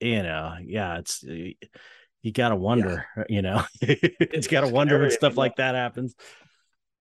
you 0.00 0.22
know, 0.22 0.54
yeah, 0.64 0.98
it's 0.98 1.22
you 1.22 2.32
gotta 2.32 2.56
wonder, 2.56 3.06
yeah. 3.16 3.24
you 3.28 3.42
know, 3.42 3.62
it's 3.80 4.46
gotta 4.46 4.68
wonder 4.68 4.98
when 4.98 5.10
stuff 5.10 5.36
like 5.36 5.56
that 5.56 5.74
happens. 5.74 6.14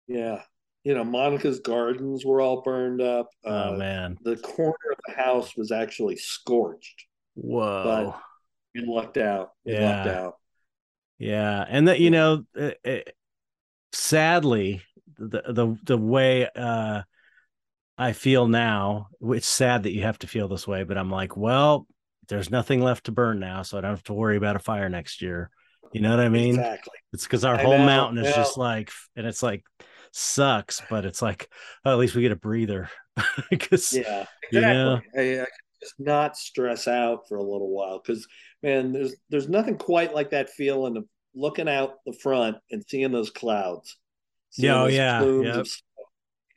Yeah. 0.07 0.41
You 0.83 0.93
know, 0.95 1.03
Monica's 1.03 1.59
gardens 1.59 2.25
were 2.25 2.41
all 2.41 2.61
burned 2.61 3.01
up. 3.01 3.29
Oh 3.45 3.73
uh, 3.73 3.77
man. 3.77 4.17
The 4.23 4.35
corner 4.35 4.73
of 4.91 4.97
the 5.07 5.13
house 5.13 5.55
was 5.55 5.71
actually 5.71 6.17
scorched. 6.17 7.05
Whoa. 7.35 7.83
But 7.83 8.21
we 8.75 8.85
lucked 8.85 9.17
out. 9.17 9.51
Yeah. 9.63 9.95
lucked 9.97 10.09
out. 10.09 10.33
Yeah. 11.19 11.65
And 11.67 11.87
that, 11.87 11.99
you 11.99 12.11
know, 12.11 12.43
it, 12.53 12.79
it, 12.83 13.15
sadly, 13.93 14.81
the, 15.17 15.43
the, 15.47 15.77
the 15.83 15.97
way, 15.97 16.49
uh, 16.55 17.03
I 17.97 18.11
feel 18.13 18.47
now, 18.47 19.07
it's 19.21 19.47
sad 19.47 19.83
that 19.83 19.93
you 19.93 20.01
have 20.03 20.19
to 20.19 20.27
feel 20.27 20.47
this 20.47 20.67
way, 20.67 20.83
but 20.83 20.97
I'm 20.97 21.11
like, 21.11 21.37
well, 21.37 21.87
there's 22.27 22.49
nothing 22.49 22.81
left 22.81 23.05
to 23.05 23.11
burn 23.11 23.39
now, 23.39 23.61
so 23.61 23.77
I 23.77 23.81
don't 23.81 23.91
have 23.91 24.03
to 24.03 24.13
worry 24.13 24.37
about 24.37 24.55
a 24.55 24.59
fire 24.59 24.89
next 24.89 25.21
year. 25.21 25.49
You 25.91 26.01
know 26.01 26.09
what 26.09 26.19
I 26.19 26.29
mean? 26.29 26.55
Exactly. 26.55 26.93
It's 27.13 27.23
because 27.23 27.45
our 27.45 27.55
I 27.55 27.61
whole 27.61 27.77
know. 27.77 27.85
mountain 27.85 28.25
is 28.25 28.33
just 28.35 28.57
like, 28.57 28.91
and 29.15 29.27
it's 29.27 29.43
like 29.43 29.63
sucks, 30.11 30.81
but 30.89 31.05
it's 31.05 31.21
like, 31.21 31.49
oh, 31.85 31.91
at 31.91 31.99
least 31.99 32.15
we 32.15 32.21
get 32.21 32.31
a 32.31 32.35
breather. 32.37 32.89
Because 33.51 33.93
yeah, 33.93 34.25
exactly. 34.41 34.51
You 34.51 34.61
know, 34.61 35.01
I, 35.15 35.41
I 35.43 35.45
just 35.79 35.93
not 35.99 36.35
stress 36.35 36.87
out 36.87 37.27
for 37.27 37.37
a 37.37 37.43
little 37.43 37.69
while 37.69 38.01
because 38.03 38.27
man, 38.63 38.91
there's 38.91 39.13
there's 39.29 39.47
nothing 39.47 39.77
quite 39.77 40.15
like 40.15 40.31
that 40.31 40.49
feeling 40.49 40.97
of 40.97 41.05
looking 41.35 41.67
out 41.67 41.95
the 42.05 42.13
front 42.13 42.57
and 42.71 42.83
seeing 42.87 43.11
those 43.11 43.29
clouds. 43.29 43.97
Yeah, 44.57 44.83
oh, 44.83 44.87
yeah, 44.87 45.23
yep. 45.23 45.55
Of, 45.55 45.67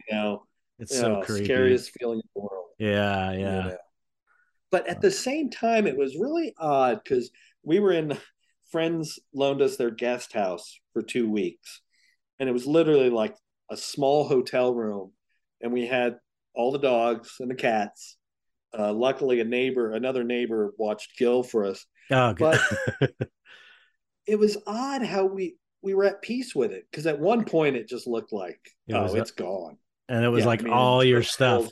you 0.08 0.16
know, 0.16 0.42
it's 0.78 0.92
you 0.92 1.00
so 1.00 1.14
know, 1.14 1.22
creepy. 1.22 1.44
Scariest 1.44 1.90
feeling 1.98 2.18
in 2.18 2.28
the 2.34 2.40
world. 2.42 2.66
Yeah, 2.78 3.32
yeah. 3.32 3.36
You 3.36 3.70
know? 3.70 3.76
But 4.70 4.88
at 4.88 5.00
the 5.00 5.10
same 5.10 5.50
time, 5.50 5.86
it 5.86 5.96
was 5.96 6.16
really 6.18 6.52
odd 6.58 7.00
because 7.02 7.30
we 7.62 7.80
were 7.80 7.92
in 7.92 8.18
friends 8.70 9.18
loaned 9.32 9.62
us 9.62 9.76
their 9.76 9.90
guest 9.90 10.32
house 10.32 10.78
for 10.92 11.02
two 11.02 11.30
weeks. 11.30 11.80
And 12.38 12.48
it 12.48 12.52
was 12.52 12.66
literally 12.66 13.10
like 13.10 13.34
a 13.70 13.76
small 13.76 14.28
hotel 14.28 14.74
room. 14.74 15.12
And 15.60 15.72
we 15.72 15.86
had 15.86 16.16
all 16.54 16.72
the 16.72 16.78
dogs 16.78 17.36
and 17.40 17.50
the 17.50 17.54
cats. 17.54 18.16
Uh, 18.76 18.92
luckily, 18.92 19.40
a 19.40 19.44
neighbor, 19.44 19.92
another 19.92 20.24
neighbor, 20.24 20.74
watched 20.76 21.16
Gil 21.18 21.42
for 21.42 21.64
us. 21.64 21.86
Oh, 22.10 22.34
but 22.34 22.60
it 24.26 24.38
was 24.38 24.56
odd 24.66 25.02
how 25.02 25.24
we 25.24 25.56
we 25.82 25.94
were 25.94 26.04
at 26.04 26.22
peace 26.22 26.54
with 26.54 26.72
it 26.72 26.86
because 26.90 27.06
at 27.06 27.20
one 27.20 27.44
point 27.44 27.76
it 27.76 27.88
just 27.88 28.06
looked 28.06 28.32
like 28.32 28.60
it 28.86 28.94
oh, 28.94 29.14
it's 29.14 29.30
gone, 29.30 29.78
and 30.08 30.24
it 30.24 30.28
was 30.28 30.42
yeah, 30.42 30.48
like 30.48 30.60
I 30.60 30.64
mean, 30.64 30.72
all 30.72 31.04
your 31.04 31.22
stuff. 31.22 31.70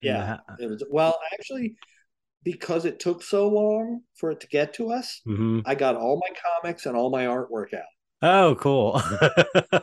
Yeah, 0.00 0.38
yeah, 0.58 0.64
it 0.64 0.68
was. 0.68 0.84
Well, 0.90 1.18
actually, 1.32 1.76
because 2.44 2.84
it 2.84 3.00
took 3.00 3.22
so 3.22 3.48
long 3.48 4.02
for 4.16 4.30
it 4.30 4.40
to 4.40 4.46
get 4.48 4.74
to 4.74 4.90
us, 4.92 5.20
mm-hmm. 5.26 5.60
I 5.66 5.74
got 5.74 5.96
all 5.96 6.20
my 6.20 6.34
comics 6.62 6.86
and 6.86 6.96
all 6.96 7.10
my 7.10 7.24
artwork 7.24 7.74
out. 7.74 7.82
Oh, 8.20 8.56
cool. 8.56 9.00
I 9.74 9.82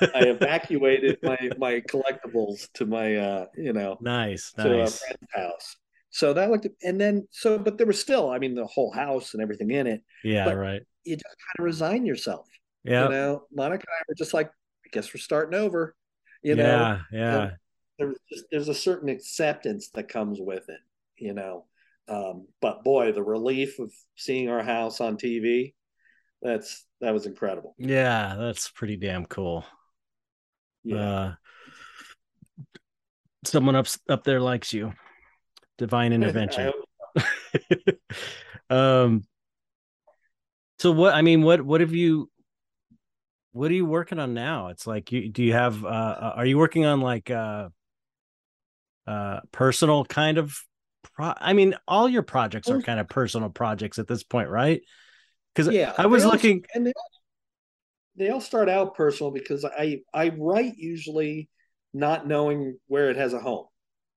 evacuated 0.14 1.18
my 1.22 1.50
my 1.58 1.80
collectibles 1.82 2.68
to 2.74 2.86
my 2.86 3.16
uh, 3.16 3.46
you 3.56 3.72
know, 3.72 3.98
nice, 4.00 4.52
to 4.52 4.68
nice. 4.68 4.96
a 4.96 4.98
friend's 4.98 5.32
house. 5.32 5.76
So 6.16 6.32
that 6.32 6.50
looked 6.50 6.66
and 6.82 6.98
then 6.98 7.28
so 7.30 7.58
but 7.58 7.76
there 7.76 7.86
was 7.86 8.00
still, 8.00 8.30
I 8.30 8.38
mean, 8.38 8.54
the 8.54 8.66
whole 8.66 8.90
house 8.90 9.34
and 9.34 9.42
everything 9.42 9.70
in 9.70 9.86
it. 9.86 10.02
Yeah, 10.24 10.50
right. 10.52 10.80
You 11.04 11.16
just 11.16 11.24
kind 11.24 11.58
of 11.58 11.64
resign 11.64 12.06
yourself. 12.06 12.48
Yeah. 12.84 13.04
You 13.04 13.10
know, 13.10 13.42
Monica 13.52 13.84
and 13.86 13.94
I 14.00 14.02
were 14.08 14.14
just 14.14 14.32
like, 14.32 14.46
I 14.48 14.88
guess 14.92 15.12
we're 15.12 15.20
starting 15.20 15.58
over. 15.58 15.94
You 16.42 16.54
know, 16.54 16.64
yeah, 16.64 17.00
yeah. 17.12 17.50
There's 17.98 18.16
just, 18.32 18.44
there's 18.50 18.68
a 18.68 18.74
certain 18.74 19.08
acceptance 19.08 19.90
that 19.94 20.08
comes 20.08 20.38
with 20.40 20.68
it 20.68 20.80
you 21.18 21.32
know. 21.32 21.64
Um, 22.08 22.46
but 22.60 22.84
boy, 22.84 23.12
the 23.12 23.22
relief 23.22 23.78
of 23.78 23.92
seeing 24.16 24.48
our 24.48 24.62
house 24.62 25.00
on 25.00 25.16
TV, 25.16 25.74
that's 26.40 26.84
that 27.00 27.12
was 27.12 27.26
incredible. 27.26 27.74
Yeah, 27.78 28.36
that's 28.38 28.70
pretty 28.70 28.96
damn 28.96 29.26
cool. 29.26 29.64
Yeah. 30.84 30.96
Uh, 30.96 31.34
someone 33.44 33.74
up 33.74 33.86
up 34.08 34.24
there 34.24 34.40
likes 34.40 34.72
you. 34.72 34.92
Divine 35.78 36.12
intervention. 36.12 36.72
um 38.70 39.24
so 40.78 40.90
what 40.92 41.14
I 41.14 41.22
mean 41.22 41.42
what 41.42 41.62
what 41.62 41.80
have 41.80 41.94
you 41.94 42.30
what 43.52 43.70
are 43.70 43.74
you 43.74 43.86
working 43.86 44.18
on 44.18 44.34
now? 44.34 44.68
It's 44.68 44.86
like 44.86 45.10
you 45.12 45.30
do 45.30 45.42
you 45.42 45.54
have 45.54 45.82
uh, 45.84 45.88
uh 45.88 46.32
are 46.36 46.44
you 46.44 46.58
working 46.58 46.84
on 46.84 47.00
like 47.00 47.30
uh 47.30 47.70
uh 49.06 49.40
personal 49.50 50.04
kind 50.04 50.36
of 50.36 50.54
pro 51.14 51.32
I 51.36 51.54
mean 51.54 51.74
all 51.88 52.08
your 52.08 52.22
projects 52.22 52.68
are 52.68 52.82
kind 52.82 53.00
of 53.00 53.08
personal 53.08 53.48
projects 53.48 53.98
at 53.98 54.06
this 54.06 54.22
point, 54.22 54.50
right? 54.50 54.82
Cuz 55.54 55.68
yeah, 55.68 55.94
I 55.96 56.06
was 56.06 56.26
looking 56.26 56.64
and 56.74 56.86
they 56.86 56.92
all, 56.94 57.10
they 58.16 58.28
all 58.30 58.40
start 58.42 58.68
out 58.68 58.94
personal 58.94 59.30
because 59.30 59.64
I 59.64 60.02
I 60.12 60.28
write 60.36 60.76
usually 60.76 61.48
not 61.94 62.26
knowing 62.26 62.78
where 62.88 63.10
it 63.10 63.16
has 63.16 63.32
a 63.32 63.38
home. 63.38 63.66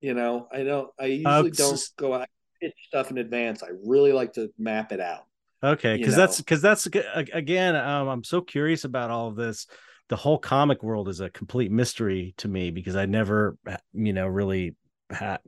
You 0.00 0.14
know, 0.14 0.48
I 0.52 0.62
don't 0.64 0.88
I 0.98 1.06
usually 1.06 1.50
uh, 1.50 1.54
don't 1.54 1.88
go 1.98 2.14
out 2.14 2.28
pitch 2.60 2.74
stuff 2.86 3.10
in 3.10 3.18
advance. 3.18 3.62
I 3.62 3.68
really 3.84 4.12
like 4.12 4.32
to 4.34 4.50
map 4.58 4.92
it 4.92 5.00
out. 5.00 5.24
Okay, 5.62 5.96
because 5.96 6.16
that's 6.16 6.38
because 6.38 6.62
that's 6.62 6.86
again, 6.86 7.76
um, 7.76 8.08
I'm 8.08 8.24
so 8.24 8.40
curious 8.40 8.84
about 8.84 9.10
all 9.10 9.28
of 9.28 9.36
this. 9.36 9.66
The 10.08 10.16
whole 10.16 10.38
comic 10.38 10.82
world 10.82 11.08
is 11.08 11.20
a 11.20 11.30
complete 11.30 11.70
mystery 11.70 12.34
to 12.38 12.48
me 12.48 12.70
because 12.70 12.96
I 12.96 13.06
never, 13.06 13.56
you 13.92 14.12
know, 14.12 14.26
really 14.26 14.74
had 15.10 15.38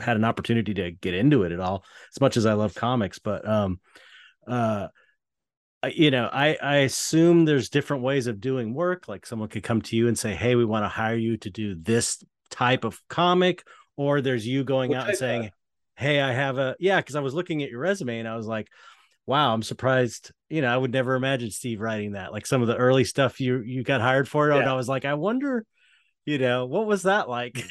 had 0.00 0.16
an 0.16 0.24
opportunity 0.24 0.74
to 0.74 0.90
get 0.90 1.14
into 1.14 1.44
it 1.44 1.52
at 1.52 1.60
all. 1.60 1.84
As 2.14 2.20
much 2.20 2.36
as 2.36 2.46
I 2.46 2.54
love 2.54 2.74
comics, 2.74 3.20
but 3.20 3.48
um, 3.48 3.78
uh, 4.46 4.88
you 5.94 6.10
know, 6.10 6.28
I 6.32 6.56
I 6.60 6.76
assume 6.78 7.44
there's 7.44 7.68
different 7.68 8.02
ways 8.02 8.26
of 8.26 8.40
doing 8.40 8.74
work. 8.74 9.06
Like 9.06 9.24
someone 9.24 9.48
could 9.48 9.62
come 9.62 9.82
to 9.82 9.96
you 9.96 10.08
and 10.08 10.18
say, 10.18 10.34
"Hey, 10.34 10.56
we 10.56 10.64
want 10.64 10.84
to 10.84 10.88
hire 10.88 11.16
you 11.16 11.36
to 11.38 11.50
do 11.50 11.76
this 11.76 12.22
type 12.50 12.84
of 12.84 13.00
comic," 13.08 13.64
or 13.96 14.20
there's 14.20 14.46
you 14.46 14.64
going 14.64 14.94
out 14.94 15.08
and 15.08 15.16
saying, 15.16 15.50
"Hey, 15.96 16.20
I 16.20 16.32
have 16.32 16.58
a 16.58 16.76
yeah." 16.78 17.00
Because 17.00 17.16
I 17.16 17.20
was 17.20 17.34
looking 17.34 17.62
at 17.62 17.70
your 17.70 17.80
resume 17.80 18.18
and 18.18 18.28
I 18.28 18.36
was 18.36 18.46
like 18.46 18.68
wow, 19.26 19.54
I'm 19.54 19.62
surprised. 19.62 20.32
You 20.48 20.62
know, 20.62 20.72
I 20.72 20.76
would 20.76 20.92
never 20.92 21.14
imagine 21.14 21.50
Steve 21.50 21.80
writing 21.80 22.12
that. 22.12 22.32
Like 22.32 22.46
some 22.46 22.62
of 22.62 22.68
the 22.68 22.76
early 22.76 23.04
stuff 23.04 23.40
you 23.40 23.60
you 23.60 23.82
got 23.82 24.00
hired 24.00 24.28
for, 24.28 24.48
yeah. 24.48 24.58
and 24.58 24.68
I 24.68 24.74
was 24.74 24.88
like, 24.88 25.04
I 25.04 25.14
wonder, 25.14 25.64
you 26.24 26.38
know, 26.38 26.66
what 26.66 26.86
was 26.86 27.02
that 27.02 27.28
like? 27.28 27.64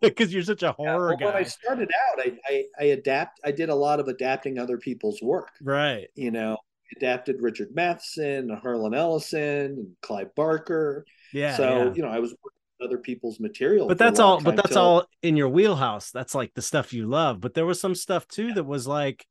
Because 0.00 0.02
yeah. 0.02 0.26
you're 0.28 0.42
such 0.42 0.62
a 0.62 0.72
horror 0.72 1.16
yeah, 1.18 1.24
well, 1.26 1.32
guy. 1.32 1.36
When 1.36 1.36
I 1.36 1.42
started 1.42 1.90
out, 2.10 2.20
I, 2.20 2.38
I 2.48 2.64
I 2.78 2.84
adapt. 2.86 3.40
I 3.44 3.52
did 3.52 3.68
a 3.68 3.74
lot 3.74 4.00
of 4.00 4.08
adapting 4.08 4.58
other 4.58 4.78
people's 4.78 5.20
work. 5.22 5.50
Right. 5.62 6.08
You 6.14 6.30
know, 6.30 6.58
adapted 6.96 7.36
Richard 7.40 7.68
Matheson, 7.74 8.50
Harlan 8.62 8.94
Ellison, 8.94 9.40
and 9.40 9.96
Clive 10.02 10.34
Barker. 10.34 11.04
Yeah. 11.32 11.56
So 11.56 11.92
you 11.94 12.02
know, 12.02 12.08
I 12.08 12.18
was 12.18 12.34
other 12.82 12.98
people's 12.98 13.40
material. 13.40 13.88
But 13.88 13.98
that's 13.98 14.20
all. 14.20 14.40
But 14.40 14.56
that's 14.56 14.70
till... 14.70 14.82
all 14.82 15.04
in 15.22 15.36
your 15.36 15.48
wheelhouse. 15.48 16.10
That's 16.10 16.34
like 16.34 16.54
the 16.54 16.62
stuff 16.62 16.92
you 16.92 17.06
love. 17.06 17.40
But 17.40 17.54
there 17.54 17.66
was 17.66 17.80
some 17.80 17.94
stuff 17.94 18.26
too 18.28 18.52
that 18.54 18.64
was 18.64 18.86
like, 18.86 19.26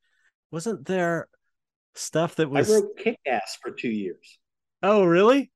wasn't 0.52 0.86
there? 0.86 1.28
stuff 1.98 2.36
that 2.36 2.50
was. 2.50 2.70
I 2.70 2.76
wrote 2.76 2.98
Kick 2.98 3.20
Ass 3.28 3.58
for 3.62 3.72
two 3.72 3.90
years. 3.90 4.40
Oh, 4.84 5.04
really? 5.04 5.52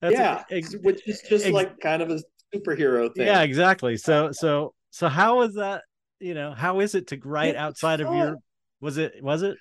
That's 0.00 0.14
yeah, 0.14 0.44
a, 0.50 0.56
ex- 0.56 0.76
which 0.82 1.06
is 1.08 1.22
just 1.28 1.46
ex- 1.46 1.54
like 1.54 1.78
kind 1.80 2.02
of 2.02 2.10
a 2.10 2.20
superhero 2.54 3.12
thing. 3.14 3.26
Yeah, 3.26 3.42
exactly. 3.42 3.96
So, 3.96 4.30
so, 4.32 4.74
so, 4.90 5.08
how 5.08 5.42
is 5.42 5.54
that? 5.54 5.82
You 6.20 6.34
know, 6.34 6.52
how 6.52 6.80
is 6.80 6.94
it 6.94 7.08
to 7.08 7.20
write 7.22 7.50
it 7.50 7.56
outside 7.56 8.00
of 8.00 8.14
your? 8.14 8.36
Was 8.80 8.98
it? 8.98 9.22
Was 9.22 9.42
it? 9.42 9.56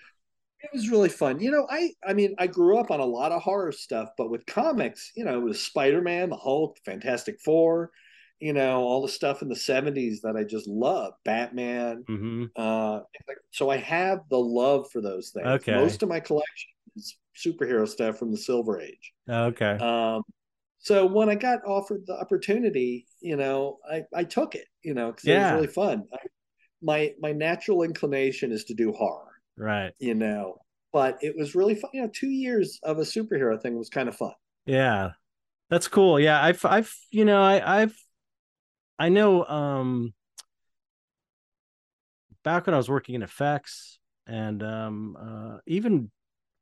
It 0.66 0.74
was 0.74 0.90
really 0.90 1.10
fun. 1.10 1.40
You 1.40 1.52
know, 1.52 1.68
I, 1.70 1.92
I 2.06 2.14
mean, 2.14 2.36
I 2.38 2.48
grew 2.48 2.78
up 2.78 2.92
on 2.92 3.00
a 3.00 3.06
lot 3.06 3.32
of 3.32 3.42
horror 3.42 3.72
stuff, 3.72 4.10
but 4.18 4.30
with 4.30 4.46
comics, 4.46 5.12
you 5.16 5.24
know, 5.24 5.38
it 5.38 5.44
was 5.44 5.62
Spider 5.62 6.02
Man, 6.02 6.30
the 6.30 6.36
Hulk, 6.36 6.78
Fantastic 6.86 7.40
Four, 7.40 7.92
you 8.40 8.54
know, 8.54 8.82
all 8.82 9.02
the 9.02 9.08
stuff 9.08 9.42
in 9.42 9.48
the 9.48 9.56
70s 9.56 10.22
that 10.24 10.36
I 10.36 10.44
just 10.44 10.68
love, 10.68 11.14
Batman. 11.24 12.04
Mm-hmm. 12.10 12.46
Uh, 12.56 13.02
so 13.52 13.70
I 13.70 13.78
have 13.78 14.20
the 14.30 14.40
love 14.40 14.88
for 14.92 15.02
those 15.02 15.30
things. 15.30 15.48
Okay. 15.48 15.76
Most 15.76 16.04
of 16.04 16.10
my 16.10 16.20
collection 16.20 16.72
is 16.96 17.16
superhero 17.36 17.88
stuff 17.88 18.18
from 18.18 18.32
the 18.32 18.38
Silver 18.38 18.82
Age. 18.82 19.14
Okay. 19.30 19.78
Um, 19.78 20.24
so 20.80 21.06
when 21.06 21.30
I 21.30 21.36
got 21.36 21.60
offered 21.66 22.04
the 22.06 22.14
opportunity, 22.14 23.08
you 23.22 23.36
know, 23.36 23.78
I, 23.90 24.04
I 24.14 24.24
took 24.24 24.56
it, 24.56 24.68
you 24.84 24.94
know, 24.94 25.12
because 25.12 25.26
yeah. 25.26 25.38
it 25.38 25.44
was 25.44 25.62
really 25.62 25.74
fun. 25.74 26.04
I, 26.14 26.18
my 26.82 27.14
my 27.20 27.32
natural 27.32 27.82
inclination 27.82 28.52
is 28.52 28.66
to 28.66 28.74
do 28.74 28.92
horror, 28.92 29.35
right? 29.58 29.94
You 30.00 30.16
know, 30.16 30.58
but 30.94 31.18
it 31.22 31.36
was 31.38 31.56
really 31.56 31.76
fun. 31.76 31.92
You 31.94 32.04
know, 32.04 32.12
two 32.14 32.30
years 32.30 32.80
of 32.84 33.00
a 33.00 33.02
superhero 33.02 33.62
thing 33.62 33.78
was 33.78 33.90
kind 33.90 34.10
of 34.10 34.16
fun. 34.16 34.34
Yeah, 34.66 35.12
that's 35.70 35.88
cool. 35.88 36.20
Yeah, 36.20 36.42
I've 36.42 36.64
I've 36.66 36.94
you 37.12 37.26
know 37.26 37.42
I 37.42 37.82
I've 37.82 37.96
I 38.98 39.10
know 39.10 39.46
um 39.46 40.14
back 42.44 42.68
when 42.68 42.74
I 42.74 42.78
was 42.78 42.90
working 42.90 43.16
in 43.16 43.24
effects 43.24 44.00
and 44.28 44.62
um 44.64 45.18
uh 45.20 45.58
even 45.66 46.12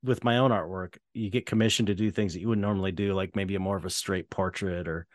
with 0.03 0.23
my 0.23 0.37
own 0.37 0.51
artwork, 0.51 0.97
you 1.13 1.29
get 1.29 1.45
commissioned 1.45 1.87
to 1.87 1.95
do 1.95 2.11
things 2.11 2.33
that 2.33 2.41
you 2.41 2.49
wouldn't 2.49 2.61
normally 2.61 2.91
do, 2.91 3.13
like 3.13 3.35
maybe 3.35 3.55
a 3.55 3.59
more 3.59 3.77
of 3.77 3.85
a 3.85 3.89
straight 3.89 4.29
portrait 4.29 4.87
or 4.87 5.07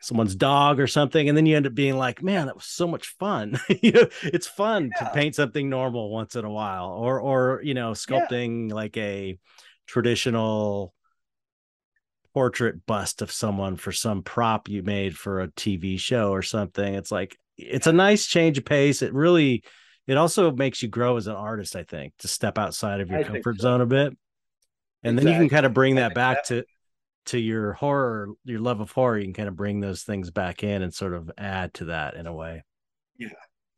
someone's 0.00 0.34
dog 0.34 0.80
or 0.80 0.86
something, 0.86 1.28
and 1.28 1.36
then 1.36 1.46
you 1.46 1.56
end 1.56 1.66
up 1.66 1.74
being 1.74 1.96
like, 1.96 2.22
"Man, 2.22 2.46
that 2.46 2.56
was 2.56 2.64
so 2.64 2.86
much 2.86 3.08
fun." 3.18 3.58
you 3.82 3.92
know, 3.92 4.06
it's 4.22 4.46
fun 4.46 4.90
yeah. 4.94 5.08
to 5.08 5.14
paint 5.14 5.34
something 5.34 5.68
normal 5.68 6.10
once 6.10 6.36
in 6.36 6.44
a 6.44 6.50
while, 6.50 6.90
or 6.90 7.20
or 7.20 7.60
you 7.62 7.74
know, 7.74 7.92
sculpting 7.92 8.68
yeah. 8.68 8.74
like 8.74 8.96
a 8.96 9.38
traditional 9.86 10.94
portrait 12.32 12.86
bust 12.86 13.22
of 13.22 13.32
someone 13.32 13.76
for 13.76 13.92
some 13.92 14.22
prop 14.22 14.68
you 14.68 14.82
made 14.82 15.16
for 15.16 15.40
a 15.40 15.48
TV 15.48 15.98
show 15.98 16.30
or 16.30 16.42
something. 16.42 16.94
It's 16.94 17.10
like 17.10 17.36
it's 17.56 17.86
a 17.86 17.92
nice 17.92 18.26
change 18.26 18.58
of 18.58 18.64
pace. 18.64 19.02
It 19.02 19.12
really 19.12 19.62
it 20.06 20.16
also 20.16 20.50
makes 20.50 20.82
you 20.82 20.88
grow 20.88 21.16
as 21.16 21.26
an 21.26 21.36
artist, 21.36 21.76
I 21.76 21.84
think, 21.84 22.14
to 22.18 22.28
step 22.28 22.58
outside 22.58 23.00
of 23.00 23.10
your 23.10 23.20
I 23.20 23.24
comfort 23.24 23.56
so. 23.56 23.62
zone 23.62 23.80
a 23.80 23.86
bit. 23.86 24.16
And 25.02 25.18
exactly. 25.18 25.24
then 25.24 25.32
you 25.32 25.48
can 25.48 25.56
kind 25.56 25.66
of 25.66 25.74
bring 25.74 25.94
that 25.96 26.14
back 26.14 26.44
to 26.46 26.64
to 27.26 27.38
your 27.38 27.74
horror, 27.74 28.30
your 28.44 28.60
love 28.60 28.80
of 28.80 28.90
horror, 28.90 29.18
you 29.18 29.24
can 29.24 29.34
kind 29.34 29.48
of 29.48 29.56
bring 29.56 29.80
those 29.80 30.02
things 30.02 30.30
back 30.30 30.62
in 30.62 30.82
and 30.82 30.92
sort 30.92 31.14
of 31.14 31.30
add 31.38 31.74
to 31.74 31.86
that 31.86 32.14
in 32.14 32.26
a 32.26 32.32
way. 32.32 32.64
Yeah. 33.18 33.28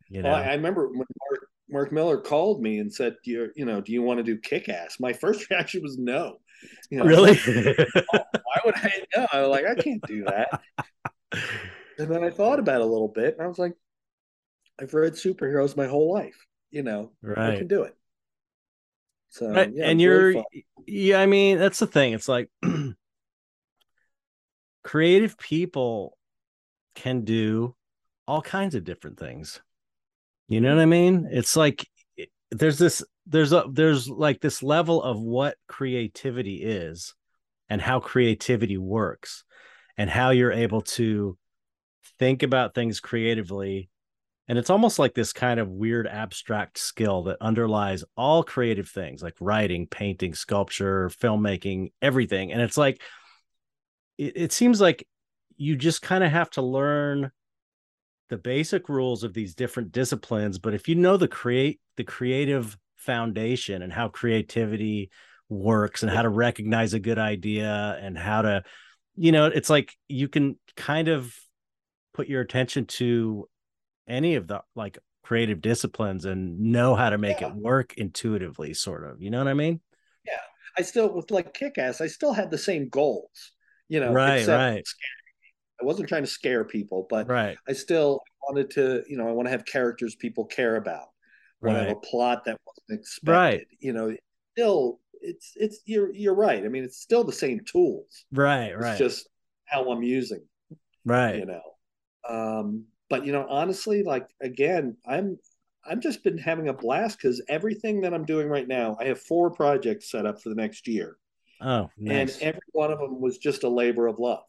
You 0.08 0.22
know, 0.22 0.30
well, 0.30 0.42
I 0.42 0.52
remember 0.52 0.88
when 0.88 0.98
Mark, 0.98 1.48
Mark 1.70 1.92
Millar 1.92 2.18
called 2.18 2.60
me 2.60 2.78
and 2.78 2.92
said, 2.92 3.16
"Do 3.24 3.30
you, 3.30 3.50
you 3.56 3.64
know, 3.64 3.80
do 3.80 3.92
you 3.92 4.02
want 4.02 4.18
to 4.18 4.22
do 4.22 4.36
Kick 4.36 4.68
Ass?" 4.68 5.00
My 5.00 5.12
first 5.12 5.48
reaction 5.50 5.82
was 5.82 5.98
no. 5.98 6.38
You 6.90 6.98
know, 6.98 7.04
really? 7.04 7.34
why 7.36 8.60
would 8.64 8.76
I 8.76 8.92
know? 9.16 9.26
I 9.32 9.40
was 9.40 9.48
like, 9.48 9.64
I 9.66 9.74
can't 9.74 10.02
do 10.06 10.24
that. 10.24 10.60
and 11.98 12.08
then 12.08 12.22
I 12.22 12.30
thought 12.30 12.58
about 12.58 12.82
it 12.82 12.84
a 12.84 12.86
little 12.86 13.08
bit, 13.08 13.34
and 13.34 13.42
I 13.42 13.48
was 13.48 13.58
like, 13.58 13.72
I've 14.80 14.94
read 14.94 15.14
superheroes 15.14 15.76
my 15.76 15.86
whole 15.86 16.12
life. 16.12 16.46
You 16.70 16.82
know, 16.82 17.12
right. 17.22 17.54
I 17.54 17.56
can 17.56 17.68
do 17.68 17.82
it. 17.82 17.96
So, 19.30 19.50
right. 19.50 19.72
yeah, 19.72 19.86
and 19.86 20.00
you're, 20.00 20.28
really 20.28 20.66
yeah, 20.86 21.20
I 21.20 21.26
mean, 21.26 21.58
that's 21.58 21.78
the 21.78 21.86
thing. 21.86 22.12
It's 22.12 22.28
like 22.28 22.50
creative 24.82 25.38
people 25.38 26.16
can 26.94 27.24
do 27.24 27.74
all 28.26 28.42
kinds 28.42 28.74
of 28.74 28.84
different 28.84 29.18
things. 29.18 29.60
You 30.48 30.60
know 30.60 30.74
what 30.74 30.82
I 30.82 30.86
mean? 30.86 31.28
It's 31.30 31.56
like 31.56 31.88
there's 32.50 32.78
this 32.78 33.02
there's 33.26 33.52
a 33.52 33.64
there's 33.70 34.08
like 34.08 34.40
this 34.40 34.62
level 34.62 35.02
of 35.02 35.20
what 35.20 35.56
creativity 35.68 36.62
is 36.62 37.14
and 37.68 37.80
how 37.80 38.00
creativity 38.00 38.76
works 38.76 39.44
and 39.96 40.10
how 40.10 40.30
you're 40.30 40.52
able 40.52 40.82
to 40.82 41.36
think 42.18 42.42
about 42.42 42.74
things 42.74 43.00
creatively 43.00 43.88
and 44.48 44.58
it's 44.58 44.70
almost 44.70 44.98
like 44.98 45.14
this 45.14 45.32
kind 45.32 45.60
of 45.60 45.68
weird 45.68 46.06
abstract 46.06 46.76
skill 46.76 47.22
that 47.22 47.38
underlies 47.40 48.04
all 48.16 48.42
creative 48.42 48.88
things 48.88 49.22
like 49.22 49.34
writing 49.40 49.86
painting 49.86 50.34
sculpture 50.34 51.08
filmmaking 51.08 51.92
everything 52.02 52.52
and 52.52 52.60
it's 52.60 52.76
like 52.76 53.00
it, 54.18 54.32
it 54.36 54.52
seems 54.52 54.80
like 54.80 55.06
you 55.56 55.76
just 55.76 56.02
kind 56.02 56.24
of 56.24 56.30
have 56.30 56.50
to 56.50 56.62
learn 56.62 57.30
the 58.28 58.38
basic 58.38 58.88
rules 58.88 59.24
of 59.24 59.34
these 59.34 59.54
different 59.54 59.92
disciplines 59.92 60.58
but 60.58 60.74
if 60.74 60.88
you 60.88 60.94
know 60.94 61.16
the 61.16 61.28
create 61.28 61.80
the 61.96 62.04
creative 62.04 62.76
foundation 62.96 63.82
and 63.82 63.92
how 63.92 64.08
creativity 64.08 65.10
works 65.48 66.02
and 66.02 66.10
how 66.10 66.22
to 66.22 66.28
recognize 66.28 66.94
a 66.94 67.00
good 67.00 67.18
idea 67.18 67.98
and 68.00 68.16
how 68.16 68.42
to 68.42 68.62
you 69.16 69.32
know 69.32 69.46
it's 69.46 69.68
like 69.68 69.94
you 70.08 70.28
can 70.28 70.58
kind 70.76 71.08
of 71.08 71.34
put 72.14 72.28
your 72.28 72.40
attention 72.40 72.86
to 72.86 73.48
any 74.08 74.34
of 74.36 74.46
the 74.46 74.62
like 74.74 74.98
creative 75.22 75.60
disciplines 75.60 76.24
and 76.24 76.58
know 76.58 76.94
how 76.94 77.10
to 77.10 77.18
make 77.18 77.40
yeah. 77.40 77.48
it 77.48 77.54
work 77.54 77.94
intuitively 77.96 78.74
sort 78.74 79.04
of 79.04 79.20
you 79.22 79.30
know 79.30 79.38
what 79.38 79.48
i 79.48 79.54
mean? 79.54 79.80
Yeah. 80.24 80.38
I 80.78 80.82
still 80.82 81.12
with 81.12 81.30
like 81.30 81.52
kick-ass 81.52 82.00
i 82.00 82.06
still 82.06 82.32
had 82.32 82.50
the 82.50 82.58
same 82.58 82.88
goals 82.88 83.52
you 83.92 84.00
know 84.00 84.12
right 84.12 84.46
right 84.46 84.84
i 85.80 85.84
wasn't 85.84 86.08
trying 86.08 86.22
to 86.22 86.30
scare 86.30 86.64
people 86.64 87.06
but 87.10 87.28
right 87.28 87.56
i 87.68 87.72
still 87.72 88.20
wanted 88.48 88.70
to 88.70 89.02
you 89.08 89.16
know 89.16 89.28
i 89.28 89.32
want 89.32 89.46
to 89.46 89.50
have 89.50 89.64
characters 89.64 90.14
people 90.14 90.44
care 90.44 90.76
about 90.76 91.08
right. 91.62 91.72
want 91.72 91.82
to 91.82 91.88
have 91.88 91.96
a 91.96 92.00
plot 92.00 92.44
that 92.44 92.58
wasn't 92.66 93.00
expected. 93.00 93.32
Right. 93.32 93.66
You 93.80 93.92
know, 93.92 94.16
still 94.52 95.00
it's 95.20 95.52
it's 95.56 95.80
you're 95.86 96.12
you're 96.12 96.34
right. 96.34 96.64
I 96.64 96.68
mean, 96.68 96.84
it's 96.84 96.98
still 96.98 97.24
the 97.24 97.32
same 97.32 97.60
tools. 97.60 98.24
Right, 98.32 98.72
it's 98.72 98.82
right. 98.82 98.98
just 98.98 99.28
how 99.64 99.90
I'm 99.90 100.02
using. 100.02 100.44
Right. 101.04 101.36
You 101.36 101.46
know. 101.46 101.62
Um, 102.28 102.84
but 103.08 103.24
you 103.24 103.32
know, 103.32 103.46
honestly, 103.48 104.02
like 104.02 104.26
again, 104.40 104.96
I'm 105.06 105.38
I've 105.84 106.00
just 106.00 106.22
been 106.22 106.38
having 106.38 106.68
a 106.68 106.72
blast 106.72 107.18
because 107.18 107.42
everything 107.48 108.00
that 108.02 108.14
I'm 108.14 108.24
doing 108.24 108.48
right 108.48 108.68
now, 108.68 108.96
I 109.00 109.06
have 109.06 109.20
four 109.20 109.50
projects 109.50 110.10
set 110.10 110.26
up 110.26 110.40
for 110.40 110.48
the 110.48 110.54
next 110.54 110.86
year. 110.86 111.16
Oh, 111.62 111.90
nice. 111.96 112.38
And 112.38 112.48
every 112.48 112.60
one 112.72 112.92
of 112.92 112.98
them 112.98 113.20
was 113.20 113.38
just 113.38 113.64
a 113.64 113.68
labor 113.68 114.06
of 114.06 114.18
love 114.18 114.44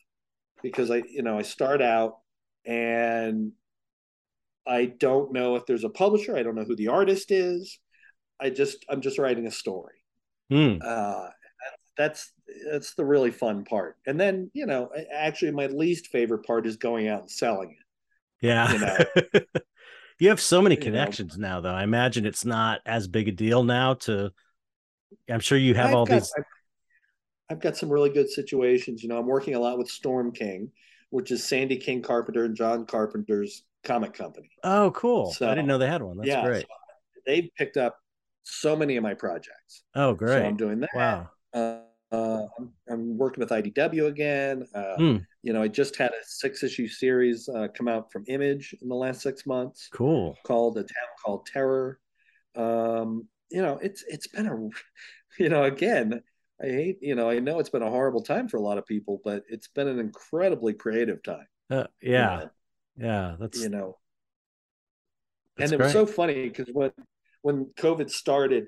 because 0.61 0.89
I, 0.91 1.03
you 1.09 1.21
know, 1.21 1.37
I 1.37 1.43
start 1.43 1.81
out 1.81 2.17
and 2.65 3.51
I 4.67 4.85
don't 4.85 5.33
know 5.33 5.55
if 5.55 5.65
there's 5.65 5.83
a 5.83 5.89
publisher. 5.89 6.35
I 6.35 6.43
don't 6.43 6.55
know 6.55 6.63
who 6.63 6.75
the 6.75 6.87
artist 6.87 7.31
is. 7.31 7.79
I 8.39 8.49
just, 8.49 8.85
I'm 8.89 9.01
just 9.01 9.19
writing 9.19 9.47
a 9.47 9.51
story. 9.51 9.95
Mm. 10.51 10.79
Uh, 10.83 11.29
that's 11.95 12.31
that's 12.69 12.95
the 12.95 13.05
really 13.05 13.31
fun 13.31 13.65
part. 13.65 13.97
And 14.07 14.19
then, 14.19 14.49
you 14.53 14.65
know, 14.65 14.89
actually, 15.13 15.51
my 15.51 15.67
least 15.67 16.07
favorite 16.07 16.45
part 16.45 16.65
is 16.65 16.77
going 16.77 17.07
out 17.07 17.21
and 17.21 17.31
selling 17.31 17.71
it. 17.71 18.45
Yeah. 18.45 18.71
You 18.71 18.79
know. 18.79 19.41
You 20.19 20.29
have 20.29 20.39
so 20.39 20.61
many 20.61 20.75
connections 20.75 21.35
you 21.35 21.41
know, 21.41 21.47
now, 21.47 21.61
though. 21.61 21.73
I 21.73 21.83
imagine 21.83 22.25
it's 22.25 22.45
not 22.45 22.81
as 22.85 23.07
big 23.07 23.27
a 23.27 23.31
deal 23.31 23.63
now. 23.63 23.95
To, 23.95 24.31
I'm 25.29 25.39
sure 25.39 25.57
you 25.57 25.73
have 25.73 25.87
I've 25.87 25.95
all 25.95 26.05
got, 26.05 26.15
these. 26.15 26.33
I've, 26.37 26.43
I've, 27.53 27.59
got 27.59 27.77
some 27.77 27.89
really 27.89 28.09
good 28.09 28.29
situations. 28.29 29.03
You 29.03 29.09
know, 29.09 29.17
I'm 29.17 29.27
working 29.27 29.55
a 29.55 29.59
lot 29.59 29.77
with 29.77 29.89
Storm 29.89 30.31
King, 30.31 30.71
which 31.09 31.31
is 31.31 31.43
Sandy 31.43 31.77
King 31.77 32.01
Carpenter 32.01 32.45
and 32.45 32.55
John 32.55 32.85
Carpenter's 32.85 33.63
comic 33.83 34.13
company. 34.13 34.49
Oh, 34.63 34.91
cool! 34.91 35.31
So, 35.31 35.47
I 35.47 35.55
didn't 35.55 35.67
know 35.67 35.77
they 35.77 35.87
had 35.87 36.01
one. 36.01 36.17
That's 36.17 36.27
yeah, 36.27 36.43
great. 36.43 36.61
So 36.61 37.21
they've 37.25 37.49
picked 37.57 37.77
up 37.77 37.97
so 38.43 38.75
many 38.75 38.97
of 38.97 39.03
my 39.03 39.13
projects. 39.13 39.83
Oh, 39.95 40.13
great! 40.13 40.39
So 40.39 40.45
I'm 40.45 40.57
doing 40.57 40.79
that. 40.81 40.89
Wow. 40.95 41.29
Uh, 41.53 41.79
uh, 42.11 42.45
I'm, 42.59 42.71
I'm, 42.89 43.17
working 43.17 43.41
with 43.41 43.49
IDW 43.49 44.05
again. 44.05 44.67
Uh, 44.75 44.95
mm. 44.99 45.25
You 45.41 45.51
know, 45.51 45.63
I 45.63 45.67
just 45.67 45.95
had 45.95 46.11
a 46.11 46.23
six 46.23 46.61
issue 46.61 46.87
series 46.87 47.49
uh, 47.49 47.67
come 47.75 47.87
out 47.87 48.11
from 48.11 48.23
Image 48.27 48.75
in 48.81 48.87
the 48.87 48.95
last 48.95 49.21
six 49.21 49.47
months. 49.47 49.89
Cool. 49.91 50.37
Called 50.43 50.77
A 50.77 50.81
Town 50.81 51.09
Called 51.25 51.47
Terror. 51.47 51.99
Um, 52.55 53.27
you 53.49 53.63
know, 53.63 53.79
it's 53.81 54.03
it's 54.07 54.27
been 54.27 54.45
a, 54.45 54.69
you 55.43 55.49
know, 55.49 55.63
again, 55.63 56.21
I 56.61 56.67
hate, 56.67 56.99
you 57.01 57.15
know, 57.15 57.29
I 57.29 57.39
know 57.39 57.59
it's 57.59 57.69
been 57.69 57.81
a 57.81 57.89
horrible 57.89 58.21
time 58.21 58.47
for 58.47 58.57
a 58.57 58.61
lot 58.61 58.77
of 58.77 58.85
people, 58.85 59.21
but 59.23 59.43
it's 59.49 59.67
been 59.67 59.87
an 59.87 59.99
incredibly 59.99 60.73
creative 60.73 61.23
time. 61.23 61.47
Uh, 61.69 61.85
yeah, 62.01 62.33
you 62.33 62.45
know? 62.45 62.49
yeah, 62.97 63.35
that's 63.39 63.59
you 63.61 63.69
know, 63.69 63.97
that's 65.57 65.71
and 65.71 65.73
it 65.73 65.77
great. 65.83 65.85
was 65.87 65.93
so 65.93 66.05
funny 66.05 66.49
because 66.49 66.69
when 66.71 66.91
when 67.41 67.65
COVID 67.77 68.09
started, 68.09 68.67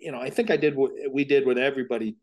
you 0.00 0.12
know, 0.12 0.20
I 0.20 0.30
think 0.30 0.50
I 0.50 0.56
did 0.56 0.74
what 0.74 0.92
we 1.10 1.24
did 1.24 1.46
what 1.46 1.58
everybody 1.58 2.16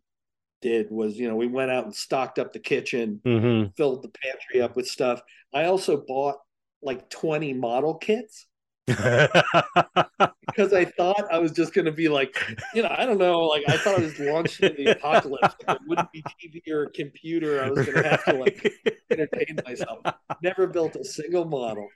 did 0.61 0.89
was, 0.89 1.18
you 1.18 1.28
know, 1.28 1.36
we 1.36 1.47
went 1.47 1.72
out 1.72 1.86
and 1.86 1.95
stocked 1.95 2.39
up 2.39 2.53
the 2.53 2.59
kitchen, 2.59 3.22
mm-hmm. 3.24 3.70
filled 3.78 4.01
the 4.01 4.09
pantry 4.09 4.61
up 4.61 4.76
with 4.76 4.88
stuff. 4.88 5.22
I 5.53 5.66
also 5.66 5.97
bought 5.97 6.38
like 6.82 7.09
20 7.09 7.53
model 7.53 7.95
kits 7.95 8.47
because 8.86 10.74
I 10.74 10.86
thought 10.86 11.26
I 11.32 11.40
was 11.40 11.52
just 11.52 11.74
going 11.74 11.86
to 11.86 11.92
be 11.92 12.10
like, 12.10 12.36
you 12.74 12.82
know, 12.82 12.94
I 12.96 13.06
don't 13.06 13.18
know, 13.18 13.42
like 13.42 13.64
I 13.68 13.78
thought 13.78 14.00
I 14.00 14.04
was 14.04 14.20
launching 14.20 14.76
the 14.76 14.92
apocalypse. 14.92 15.56
Like, 15.68 15.78
it 15.78 15.82
wouldn't 15.88 16.12
be 16.12 16.24
TV 16.24 16.68
or 16.70 16.88
computer. 16.90 17.64
I 17.64 17.70
was 17.70 17.86
going 17.86 18.04
to 18.04 18.10
have 18.10 18.26
to 18.26 18.34
like 18.34 18.74
entertain 19.10 19.60
myself. 19.66 20.00
Never 20.42 20.68
built 20.68 20.96
a 20.96 21.06
single 21.06 21.46
model 21.46 21.88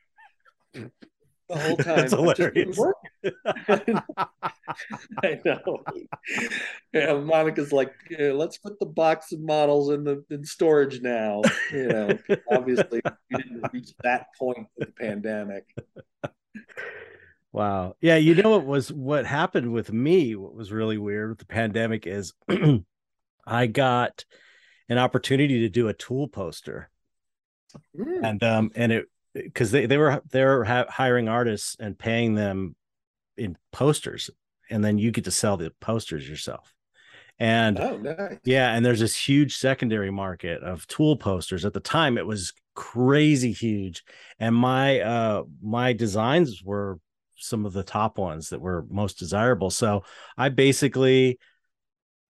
the 1.50 1.58
whole 1.58 1.78
time. 1.78 1.96
That's 1.96 2.14
hilarious. 2.14 2.80
I 5.24 5.40
know. 5.46 5.84
Yeah, 6.94 7.14
Monica's 7.20 7.72
like, 7.72 7.94
yeah, 8.10 8.32
let's 8.32 8.58
put 8.58 8.80
the 8.80 8.86
box 8.86 9.32
of 9.32 9.40
models 9.40 9.90
in 9.90 10.04
the 10.04 10.24
in 10.30 10.44
storage 10.44 11.02
now. 11.02 11.42
You 11.72 11.88
know, 11.88 12.18
obviously 12.52 13.02
we 13.32 13.38
didn't 13.38 13.74
reach 13.74 13.92
that 14.04 14.28
point 14.38 14.60
of 14.60 14.66
the 14.78 14.88
pandemic. 14.88 15.66
Wow. 17.52 17.96
Yeah, 18.02 18.18
you 18.18 18.36
know 18.36 18.52
what 18.52 18.66
was 18.66 18.92
what 18.92 19.26
happened 19.26 19.72
with 19.72 19.92
me, 19.92 20.36
what 20.36 20.54
was 20.54 20.72
really 20.72 20.98
weird 20.98 21.30
with 21.30 21.40
the 21.40 21.46
pandemic 21.46 22.06
is 22.06 22.34
I 23.46 23.68
got 23.68 24.26
an 24.90 24.98
opportunity 24.98 25.62
to 25.62 25.70
do 25.70 25.88
a 25.88 25.94
tool 25.94 26.28
poster. 26.28 26.90
Mm. 27.98 28.20
And 28.24 28.44
um 28.44 28.72
and 28.76 28.92
it 28.92 29.08
because 29.34 29.72
they, 29.72 29.86
they 29.86 29.98
were 29.98 30.22
they 30.30 30.44
were 30.44 30.64
ha- 30.64 30.86
hiring 30.90 31.28
artists 31.28 31.76
and 31.80 31.98
paying 31.98 32.36
them 32.36 32.76
in 33.38 33.58
posters 33.72 34.30
and 34.70 34.84
then 34.84 34.98
you 34.98 35.12
get 35.12 35.26
to 35.26 35.32
sell 35.32 35.58
the 35.58 35.72
posters 35.80 36.28
yourself 36.28 36.74
and 37.40 37.80
oh, 37.80 37.98
nice. 37.98 38.38
yeah 38.44 38.74
and 38.74 38.86
there's 38.86 39.00
this 39.00 39.16
huge 39.16 39.58
secondary 39.58 40.12
market 40.12 40.64
of 40.64 40.88
tool 40.88 41.16
posters 41.16 41.66
at 41.66 41.74
the 41.74 41.80
time 41.80 42.18
it 42.18 42.26
was 42.26 42.54
crazy 42.78 43.52
huge 43.52 44.04
and 44.40 44.56
my 44.56 45.00
uh 45.00 45.44
my 45.62 45.94
designs 45.94 46.62
were 46.64 47.00
some 47.36 47.66
of 47.66 47.74
the 47.74 47.84
top 47.84 48.18
ones 48.18 48.50
that 48.50 48.62
were 48.62 48.86
most 48.90 49.18
desirable 49.18 49.72
so 49.72 50.04
i 50.38 50.48
basically 50.48 51.40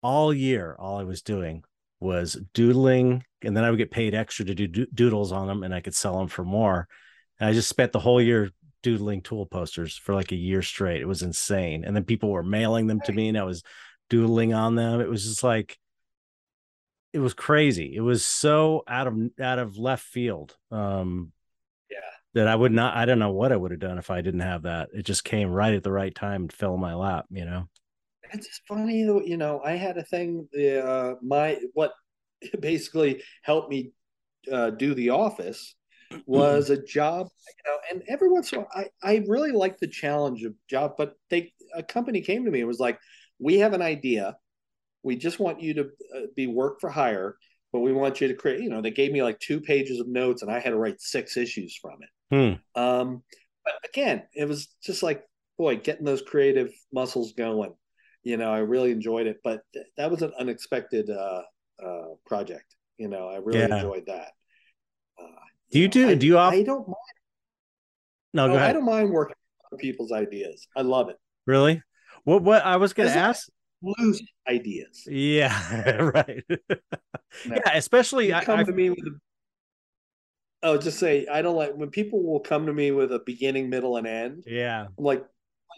all 0.03 0.31
year 0.31 0.75
all 0.77 0.99
i 0.99 1.03
was 1.03 1.23
doing 1.23 1.63
was 1.99 2.37
doodling 2.53 3.23
and 3.45 3.55
then 3.55 3.63
I 3.63 3.69
would 3.69 3.77
get 3.77 3.91
paid 3.91 4.15
extra 4.15 4.45
to 4.45 4.55
do 4.55 4.67
doodles 4.67 5.31
on 5.31 5.47
them 5.47 5.63
and 5.63 5.73
I 5.73 5.81
could 5.81 5.95
sell 5.95 6.17
them 6.17 6.27
for 6.27 6.43
more. 6.43 6.87
And 7.39 7.49
I 7.49 7.53
just 7.53 7.69
spent 7.69 7.91
the 7.91 7.99
whole 7.99 8.21
year 8.21 8.51
doodling 8.83 9.21
tool 9.21 9.45
posters 9.45 9.97
for 9.97 10.13
like 10.13 10.31
a 10.31 10.37
year 10.37 10.61
straight. 10.61 11.01
It 11.01 11.07
was 11.07 11.21
insane. 11.21 11.83
And 11.85 11.95
then 11.95 12.03
people 12.03 12.31
were 12.31 12.43
mailing 12.43 12.87
them 12.87 13.01
to 13.01 13.11
me 13.11 13.29
and 13.29 13.37
I 13.37 13.43
was 13.43 13.63
doodling 14.09 14.53
on 14.53 14.75
them. 14.75 14.99
It 14.99 15.09
was 15.09 15.23
just 15.23 15.43
like 15.43 15.77
it 17.16 17.20
was 17.20 17.34
crazy. 17.34 17.95
It 17.95 18.01
was 18.01 18.26
so 18.26 18.84
out 18.88 19.07
of 19.07 19.18
out 19.39 19.59
of 19.59 19.78
left 19.78 20.03
field. 20.03 20.55
Um 20.72 21.32
yeah. 21.89 21.97
That 22.34 22.47
I 22.47 22.55
would 22.55 22.72
not 22.72 22.95
I 22.95 23.05
don't 23.05 23.20
know 23.20 23.32
what 23.32 23.51
I 23.51 23.55
would 23.55 23.72
have 23.72 23.80
done 23.80 23.97
if 23.97 24.11
I 24.11 24.22
didn't 24.22 24.41
have 24.41 24.63
that. 24.63 24.89
It 24.93 25.03
just 25.03 25.24
came 25.24 25.49
right 25.49 25.74
at 25.74 25.84
the 25.84 25.91
right 25.91 26.13
time 26.13 26.43
and 26.43 26.53
fell 26.53 26.76
in 26.76 26.80
my 26.82 26.93
lap, 26.93 27.26
you 27.32 27.45
know 27.45 27.68
it's 28.34 28.47
just 28.47 28.61
funny 28.68 28.99
you 28.99 29.38
know 29.38 29.61
i 29.63 29.74
had 29.74 29.97
a 29.97 30.03
thing 30.03 30.47
uh 30.84 31.13
my 31.22 31.57
what 31.74 31.93
basically 32.59 33.22
helped 33.41 33.70
me 33.70 33.91
uh, 34.51 34.70
do 34.70 34.93
the 34.93 35.09
office 35.09 35.76
was 36.28 36.70
a 36.70 36.82
job 36.84 37.28
you 37.47 37.72
know 37.72 37.78
and 37.89 38.03
every 38.07 38.30
once 38.30 38.51
in 38.51 38.59
a 38.59 38.61
while 38.61 38.70
i 38.76 38.88
i 39.03 39.24
really 39.28 39.51
like 39.51 39.78
the 39.80 39.88
challenge 39.88 40.43
of 40.43 40.53
job 40.70 40.93
but 40.97 41.16
they 41.30 41.51
a 41.74 41.82
company 41.82 42.22
came 42.22 42.45
to 42.45 42.51
me 42.51 42.59
and 42.59 42.68
was 42.68 42.80
like 42.80 42.99
we 43.39 43.57
have 43.57 43.74
an 43.74 43.82
idea 43.82 44.36
we 45.06 45.16
just 45.16 45.39
want 45.39 45.62
you 45.62 45.74
to 45.74 45.84
uh, 46.16 46.22
be 46.36 46.47
work 46.47 46.82
for 46.82 46.89
hire 46.89 47.38
but 47.72 47.80
we 47.80 47.93
want 47.93 48.20
you 48.20 48.28
to 48.28 48.34
create 48.34 48.62
you 48.62 48.70
know 48.70 48.82
they 48.82 48.91
gave 48.91 49.12
me 49.12 49.24
like 49.24 49.39
two 49.39 49.62
pages 49.62 49.99
of 49.99 50.08
notes 50.08 50.41
and 50.41 50.51
i 50.51 50.60
had 50.60 50.72
to 50.72 50.78
write 50.78 50.99
six 50.99 51.38
issues 51.38 51.78
from 51.82 51.97
it 52.01 52.10
hmm. 52.76 52.82
um 52.82 53.24
but 53.64 53.74
again 53.88 54.24
it 54.34 54.47
was 54.47 54.68
just 54.84 55.03
like 55.03 55.24
boy 55.58 55.78
getting 55.78 56.06
those 56.06 56.22
creative 56.22 56.72
muscles 56.91 57.34
going 57.34 57.74
you 58.26 58.38
know, 58.38 58.51
I 58.51 58.58
really 58.58 58.91
enjoyed 58.91 59.28
it. 59.28 59.38
But 59.43 59.62
th- 59.72 59.86
that 59.95 60.12
was 60.12 60.22
an 60.22 60.34
unexpected 60.38 61.10
uh, 61.10 61.43
uh, 61.82 62.16
project. 62.26 62.76
You 62.97 63.08
know, 63.08 63.30
I 63.30 63.38
really 63.38 63.60
yeah. 63.60 63.76
enjoyed 63.76 64.08
that. 64.08 64.32
Uh, 65.18 65.28
do 65.72 65.80
you, 65.80 65.88
do? 65.88 66.10
I, 66.10 66.16
do 66.16 66.26
you? 66.26 66.38
Off- 66.38 66.53
I 66.53 66.64
don't 66.64 66.88
mind. 66.88 66.97
No, 68.34 68.47
go 68.47 68.56
ahead. 68.56 68.72
I 68.72 68.74
don't 68.74 68.86
mind 68.86 69.12
working 69.12 69.36
on 69.72 69.78
people's 69.78 70.12
ideas. 70.12 70.68
I 70.76 70.82
love 70.82 71.10
it. 71.10 71.18
Really? 71.45 71.82
What? 72.26 72.41
What 72.41 72.66
I 72.66 72.78
was 72.78 72.91
going 72.91 73.10
to 73.10 73.16
ask. 73.16 73.47
Loose 73.86 74.21
ideas. 74.47 75.07
Yeah, 75.07 76.01
right. 76.15 76.43
yeah, 77.45 77.71
especially 77.73 78.33
I, 78.33 78.43
come 78.43 78.59
I, 78.59 78.63
to 78.63 78.71
me 78.71 78.89
with. 78.89 78.99
A, 78.99 79.11
oh, 80.63 80.77
just 80.77 80.97
say 80.97 81.27
I 81.31 81.41
don't 81.41 81.55
like 81.55 81.75
when 81.75 81.89
people 81.89 82.23
will 82.23 82.39
come 82.39 82.65
to 82.65 82.73
me 82.73 82.91
with 82.91 83.11
a 83.13 83.19
beginning, 83.19 83.69
middle, 83.69 83.97
and 83.97 84.07
end. 84.07 84.43
Yeah, 84.47 84.88
I'm 84.97 85.03
like, 85.03 85.23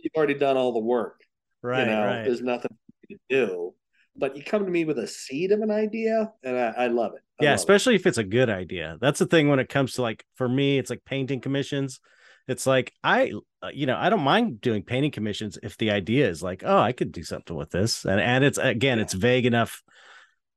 you've 0.02 0.14
already 0.16 0.36
done 0.36 0.56
all 0.56 0.72
the 0.72 0.80
work. 0.80 1.22
Right. 1.62 1.82
You 1.82 1.86
know, 1.88 2.06
right. 2.06 2.24
there's 2.24 2.42
nothing 2.42 2.78
to 3.10 3.18
do. 3.30 3.74
But 4.16 4.36
you 4.36 4.44
come 4.44 4.66
to 4.66 4.72
me 4.72 4.86
with 4.86 4.98
a 4.98 5.08
seed 5.08 5.52
of 5.52 5.62
an 5.62 5.70
idea, 5.70 6.32
and 6.44 6.58
I, 6.58 6.74
I 6.78 6.88
love 6.88 7.14
it. 7.14 7.22
I 7.40 7.44
yeah, 7.44 7.50
love 7.52 7.60
especially 7.60 7.94
it. 7.96 8.02
if 8.02 8.08
it's 8.08 8.18
a 8.18 8.24
good 8.24 8.50
idea. 8.50 8.98
That's 9.02 9.20
the 9.20 9.28
thing 9.28 9.50
when 9.50 9.60
it 9.60 9.70
comes 9.70 9.94
to 9.94 10.02
like 10.02 10.26
for 10.36 10.48
me, 10.48 10.80
it's 10.80 10.90
like 10.90 11.04
painting 11.06 11.42
commissions. 11.42 12.00
It's 12.48 12.66
like 12.66 12.94
I, 13.04 13.34
uh, 13.62 13.70
you 13.74 13.86
know, 13.86 13.98
I 13.98 14.10
don't 14.10 14.22
mind 14.24 14.62
doing 14.62 14.84
painting 14.84 15.12
commissions 15.12 15.58
if 15.62 15.78
the 15.78 15.92
idea 15.92 16.30
is 16.30 16.42
like, 16.42 16.64
oh, 16.66 16.80
I 16.80 16.92
could 16.92 17.12
do 17.12 17.24
something 17.24 17.56
with 17.56 17.72
this, 17.72 18.06
and 18.06 18.20
and 18.20 18.44
it's 18.44 18.58
again, 18.58 18.98
yeah. 18.98 19.04
it's 19.04 19.14
vague 19.14 19.46
enough. 19.46 19.84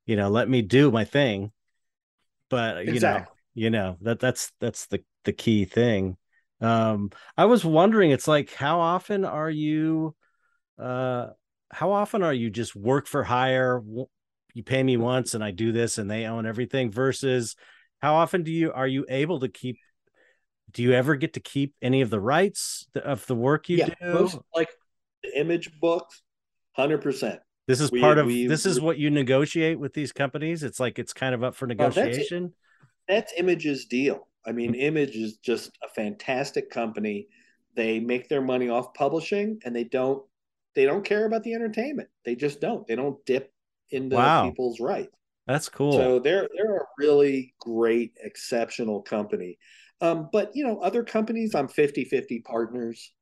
You 0.07 0.17
know, 0.17 0.29
let 0.29 0.49
me 0.49 0.63
do 0.63 0.91
my 0.91 1.05
thing. 1.05 1.53
But 2.49 2.87
you 2.87 2.95
exactly. 2.95 3.23
know, 3.23 3.27
you 3.55 3.71
know 3.71 3.97
that 4.03 4.21
that's 4.21 4.53
that's 4.61 4.87
the 4.87 5.03
the 5.25 5.33
key 5.33 5.65
thing. 5.65 6.17
Um, 6.61 7.11
I 7.37 7.47
was 7.47 7.65
wondering, 7.65 8.11
it's 8.11 8.29
like, 8.29 8.53
how 8.53 8.81
often 8.81 9.25
are 9.25 9.51
you? 9.51 10.15
uh 10.81 11.29
how 11.71 11.93
often 11.93 12.23
are 12.23 12.33
you 12.33 12.51
just 12.51 12.75
work 12.75 13.07
for 13.07 13.23
hire 13.23 13.83
you 14.55 14.63
pay 14.65 14.83
me 14.83 14.97
once 14.97 15.35
and 15.35 15.45
i 15.45 15.51
do 15.51 15.73
this 15.73 15.99
and 15.99 16.11
they 16.11 16.25
own 16.25 16.47
everything 16.47 16.91
versus 16.91 17.55
how 18.01 18.15
often 18.15 18.43
do 18.43 18.51
you 18.51 18.73
are 18.73 18.87
you 18.87 19.05
able 19.09 19.41
to 19.41 19.49
keep 19.49 19.77
do 20.73 20.83
you 20.83 20.93
ever 20.93 21.17
get 21.17 21.35
to 21.35 21.41
keep 21.41 21.75
any 21.83 22.01
of 22.01 22.11
the 22.11 22.21
rights 22.21 22.87
of 22.95 23.27
the 23.27 23.35
work 23.35 23.69
you 23.69 23.79
yeah, 23.79 23.87
do 23.87 23.95
most, 24.13 24.39
like 24.55 24.71
the 25.23 25.39
image 25.39 25.71
books 25.81 26.23
100% 26.79 27.39
This 27.67 27.81
is 27.81 27.91
we, 27.91 28.01
part 28.01 28.19
of 28.19 28.27
we, 28.27 28.47
this 28.47 28.67
is 28.67 28.81
what 28.81 28.99
you 28.99 29.11
negotiate 29.11 29.79
with 29.79 29.95
these 29.95 30.13
companies. 30.13 30.63
It's 30.63 30.81
like 30.81 30.99
it's 30.99 31.13
kind 31.13 31.35
of 31.35 31.45
up 31.45 31.55
for 31.55 31.67
negotiation. 31.67 32.53
that's, 33.09 33.33
that's 33.33 33.41
Image's 33.41 33.87
deal. 33.87 34.27
I 34.47 34.53
mean, 34.53 34.73
mm-hmm. 34.73 34.81
Image 34.81 35.17
is 35.17 35.37
just 35.37 35.71
a 35.85 35.89
fantastic 35.89 36.71
company. 36.71 37.29
They 37.75 38.01
make 38.01 38.29
their 38.29 38.41
money 38.41 38.69
off 38.69 38.95
publishing, 38.95 39.61
and 39.65 39.75
they 39.77 39.85
don't 39.85 40.25
they 40.75 40.85
don't 40.85 41.05
care 41.05 41.27
about 41.27 41.43
the 41.43 41.55
entertainment. 41.55 42.09
They 42.25 42.35
just 42.35 42.61
don't. 42.61 42.87
They 42.87 42.97
don't 42.97 43.25
dip 43.27 43.53
into 43.91 44.17
wow. 44.17 44.49
people's 44.49 44.81
rights. 44.81 45.15
That's 45.47 45.69
cool. 45.69 45.93
So 45.93 46.19
they're 46.19 46.49
they're 46.55 46.77
a 46.77 46.87
really 46.99 47.55
great, 47.59 48.13
exceptional 48.23 49.03
company. 49.03 49.59
Um, 50.01 50.29
but 50.33 50.53
you 50.55 50.67
know, 50.67 50.81
other 50.81 51.05
companies, 51.05 51.55
I'm 51.55 51.69
50-50 51.69 52.45
partners. 52.45 53.13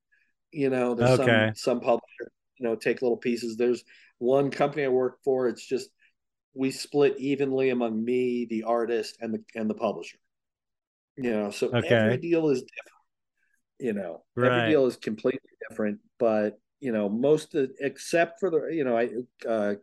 You 0.52 0.70
know, 0.70 0.94
there's 0.94 1.20
okay. 1.20 1.48
some 1.48 1.54
some 1.54 1.80
publisher, 1.80 2.32
you 2.58 2.66
know, 2.66 2.76
take 2.76 3.02
little 3.02 3.16
pieces. 3.16 3.56
There's 3.56 3.84
one 4.18 4.50
company 4.50 4.84
I 4.84 4.88
work 4.88 5.18
for, 5.24 5.48
it's 5.48 5.66
just 5.66 5.90
we 6.54 6.70
split 6.70 7.14
evenly 7.18 7.70
among 7.70 8.04
me, 8.04 8.46
the 8.48 8.64
artist, 8.64 9.18
and 9.20 9.32
the 9.32 9.44
and 9.54 9.70
the 9.70 9.74
publisher. 9.74 10.18
You 11.16 11.32
know, 11.32 11.50
so 11.50 11.68
okay. 11.68 11.88
every 11.88 12.16
deal 12.16 12.48
is 12.48 12.62
different. 12.62 12.98
You 13.78 13.92
know, 13.92 14.24
right. 14.36 14.52
every 14.52 14.70
deal 14.70 14.86
is 14.86 14.96
completely 14.96 15.40
different, 15.68 16.00
but 16.18 16.58
you 16.80 16.92
know, 16.92 17.08
most 17.08 17.54
of, 17.54 17.70
except 17.80 18.40
for 18.40 18.50
the 18.50 18.68
you 18.72 18.84
know, 18.84 18.96
I 18.96 19.10
uh, 19.48 19.74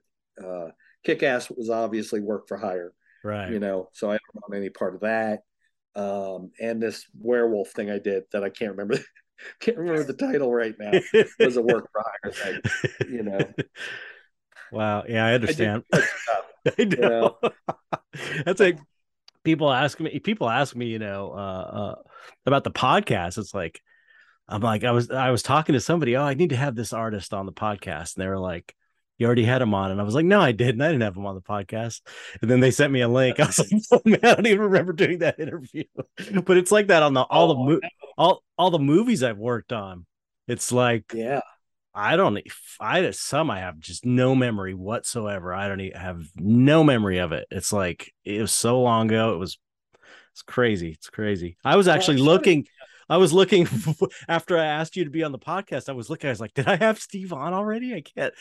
uh, 0.44 0.72
Kick 1.04 1.24
Ass 1.24 1.50
was 1.50 1.70
obviously 1.70 2.20
work 2.20 2.48
for 2.48 2.58
hire, 2.58 2.94
right? 3.24 3.52
You 3.52 3.60
know, 3.60 3.90
so 3.94 4.10
I 4.10 4.14
don't 4.14 4.36
want 4.36 4.56
any 4.56 4.70
part 4.70 4.96
of 4.96 5.02
that. 5.02 5.44
Um, 5.96 6.52
and 6.60 6.82
this 6.82 7.06
werewolf 7.20 7.70
thing 7.70 7.90
I 7.90 8.00
did 8.00 8.24
that 8.32 8.44
I 8.44 8.50
can't 8.50 8.72
remember. 8.72 8.98
can't 9.60 9.78
remember 9.78 10.04
the 10.04 10.14
title 10.14 10.54
right 10.54 10.76
now. 10.80 10.92
was 11.40 11.58
a 11.58 11.62
work 11.62 11.90
for 11.92 12.04
hire 12.04 12.32
thing, 12.32 12.62
you 13.10 13.24
know. 13.24 13.40
Wow. 14.72 15.04
Yeah, 15.08 15.26
I 15.26 15.34
understand. 15.34 15.84
I, 15.94 16.02
I 16.78 16.84
know. 16.84 17.38
That's 18.46 18.60
like 18.60 18.80
people 19.44 19.72
ask 19.72 20.00
me. 20.00 20.20
People 20.20 20.50
ask 20.50 20.76
me, 20.76 20.88
you 20.88 21.00
know, 21.00 21.32
uh, 21.32 21.36
uh, 21.38 21.96
about 22.46 22.64
the 22.64 22.72
podcast. 22.72 23.38
It's 23.38 23.54
like 23.54 23.82
I'm 24.48 24.62
like 24.62 24.84
I 24.84 24.92
was 24.92 25.10
I 25.12 25.32
was 25.32 25.44
talking 25.44 25.74
to 25.74 25.80
somebody. 25.80 26.18
Oh, 26.18 26.24
I 26.24 26.34
need 26.34 26.50
to 26.50 26.56
have 26.56 26.76
this 26.76 26.94
artist 26.94 27.34
on 27.34 27.46
the 27.46 27.54
podcast, 27.54 28.16
and 28.16 28.24
they 28.24 28.28
were 28.28 28.40
like, 28.40 28.76
"You 29.18 29.26
already 29.28 29.46
had 29.46 29.62
him 29.62 29.74
on," 29.74 29.92
and 29.92 30.00
I 30.00 30.04
was 30.04 30.16
like, 30.16 30.26
"No, 30.26 30.42
I 30.42 30.52
didn't. 30.52 30.82
I 30.82 30.88
didn't 30.88 31.02
have 31.02 31.16
him 31.16 31.26
on 31.26 31.36
the 31.36 31.42
podcast." 31.42 32.02
And 32.42 32.50
then 32.50 32.60
they 32.60 32.72
sent 32.72 32.92
me 32.92 33.02
a 33.02 33.08
link. 33.10 33.40
I 33.40 33.48
was 33.48 33.60
like, 33.60 33.70
"Oh 33.92 34.02
man, 34.06 34.20
I 34.24 34.36
don't 34.36 34.48
even 34.48 34.62
remember 34.62 34.94
doing 34.94 35.20
that 35.20 35.40
interview." 35.40 35.84
but 36.46 36.58
it's 36.58 36.72
like 36.72 36.88
that 36.88 37.04
on 37.04 37.14
the 37.14 37.22
all 37.22 37.48
the 37.48 37.56
oh, 37.56 37.66
mo- 37.66 37.90
all 38.18 38.44
all 38.58 38.72
the 38.72 38.80
movies 38.80 39.24
I've 39.24 39.38
worked 39.38 39.74
on. 39.74 40.06
It's 40.48 40.72
like 40.72 41.14
yeah, 41.14 41.42
I 41.94 42.18
don't. 42.18 42.40
I 42.80 43.10
some 43.12 43.50
I 43.50 43.60
have 43.60 43.80
just 43.80 44.06
no 44.06 44.36
memory 44.36 44.74
whatsoever. 44.74 45.54
I 45.54 45.68
don't 45.68 45.80
even 45.80 46.00
have 46.00 46.28
no 46.36 46.84
memory 46.84 47.20
of 47.20 47.32
it. 47.32 47.48
It's 47.50 47.72
like 47.72 48.14
it 48.26 48.42
was 48.42 48.52
so 48.52 48.82
long 48.82 49.08
ago. 49.08 49.34
It 49.34 49.38
was 49.38 49.58
it's 50.34 50.42
crazy. 50.42 50.90
It's 50.90 51.10
crazy. 51.10 51.56
I 51.64 51.78
was 51.78 51.88
actually 51.88 52.18
looking. 52.18 52.68
I 53.08 53.16
was 53.16 53.32
looking 53.32 53.70
after 54.28 54.58
I 54.58 54.66
asked 54.66 54.98
you 54.98 55.06
to 55.06 55.10
be 55.10 55.24
on 55.24 55.32
the 55.32 55.40
podcast. 55.40 55.88
I 55.88 55.94
was 55.94 56.10
looking. 56.10 56.28
I 56.28 56.32
was 56.32 56.42
like, 56.42 56.54
did 56.54 56.68
I 56.68 56.76
have 56.76 57.00
Steve 57.00 57.32
on 57.32 57.54
already? 57.54 57.96
I 57.96 58.02
can't. 58.02 58.34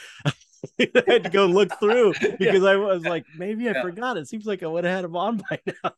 I 0.80 1.02
had 1.06 1.24
to 1.24 1.30
go 1.30 1.46
look 1.46 1.78
through 1.78 2.14
because 2.38 2.62
yeah. 2.62 2.68
I 2.68 2.76
was 2.76 3.04
like, 3.04 3.24
maybe 3.36 3.68
I 3.68 3.72
yeah. 3.72 3.82
forgot. 3.82 4.16
It 4.16 4.28
seems 4.28 4.46
like 4.46 4.62
I 4.62 4.66
would 4.66 4.84
have 4.84 4.94
had 4.96 5.04
him 5.04 5.16
on 5.16 5.42
by 5.48 5.58
now. 5.84 5.92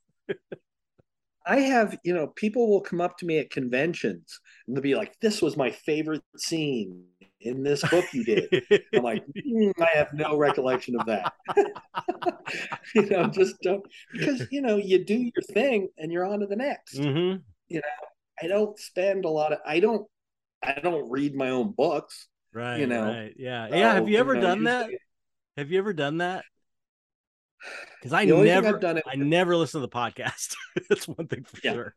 I 1.46 1.60
have, 1.60 1.96
you 2.02 2.12
know, 2.12 2.26
people 2.26 2.68
will 2.68 2.80
come 2.80 3.00
up 3.00 3.16
to 3.18 3.26
me 3.26 3.38
at 3.38 3.50
conventions 3.50 4.40
and 4.66 4.76
they'll 4.76 4.82
be 4.82 4.96
like, 4.96 5.14
"This 5.20 5.40
was 5.40 5.56
my 5.56 5.70
favorite 5.70 6.24
scene 6.36 7.04
in 7.40 7.62
this 7.62 7.82
book 7.88 8.04
you 8.12 8.24
did." 8.24 8.64
I'm 8.92 9.04
like, 9.04 9.24
mm, 9.28 9.72
I 9.80 9.96
have 9.96 10.12
no 10.12 10.36
recollection 10.36 10.98
of 10.98 11.06
that. 11.06 11.32
you 12.96 13.06
know, 13.08 13.28
just 13.28 13.60
don't 13.62 13.84
because 14.12 14.48
you 14.50 14.60
know 14.60 14.76
you 14.76 15.04
do 15.04 15.14
your 15.14 15.42
thing 15.52 15.88
and 15.98 16.10
you're 16.10 16.26
on 16.26 16.40
to 16.40 16.46
the 16.46 16.56
next. 16.56 16.96
Mm-hmm. 16.96 17.40
You 17.68 17.76
know, 17.76 18.06
I 18.42 18.48
don't 18.48 18.76
spend 18.78 19.24
a 19.24 19.30
lot 19.30 19.52
of 19.52 19.60
I 19.64 19.78
don't 19.78 20.04
I 20.62 20.80
don't 20.80 21.10
read 21.10 21.34
my 21.34 21.50
own 21.50 21.72
books. 21.76 22.28
Right. 22.57 22.80
You 22.80 22.86
know. 22.86 23.04
Right. 23.04 23.34
Yeah. 23.36 23.68
Yeah. 23.68 23.94
Have 23.94 24.09
you 24.09 24.16
ever 24.16 24.34
you 24.34 24.40
know, 24.40 24.46
done 24.46 24.64
that? 24.64 24.88
Have 25.59 25.70
you 25.70 25.78
ever 25.78 25.92
done 25.92 26.18
that? 26.18 26.42
Because 28.00 28.14
I 28.14 28.24
never 28.24 28.78
done 28.78 28.96
it 28.96 29.04
I 29.07 29.16
never 29.16 29.54
listen 29.57 29.82
to 29.82 29.86
the 29.86 29.92
podcast. 29.92 30.54
That's 30.88 31.07
one 31.07 31.26
thing 31.26 31.44
for 31.44 31.59
yeah. 31.62 31.72
sure. 31.74 31.94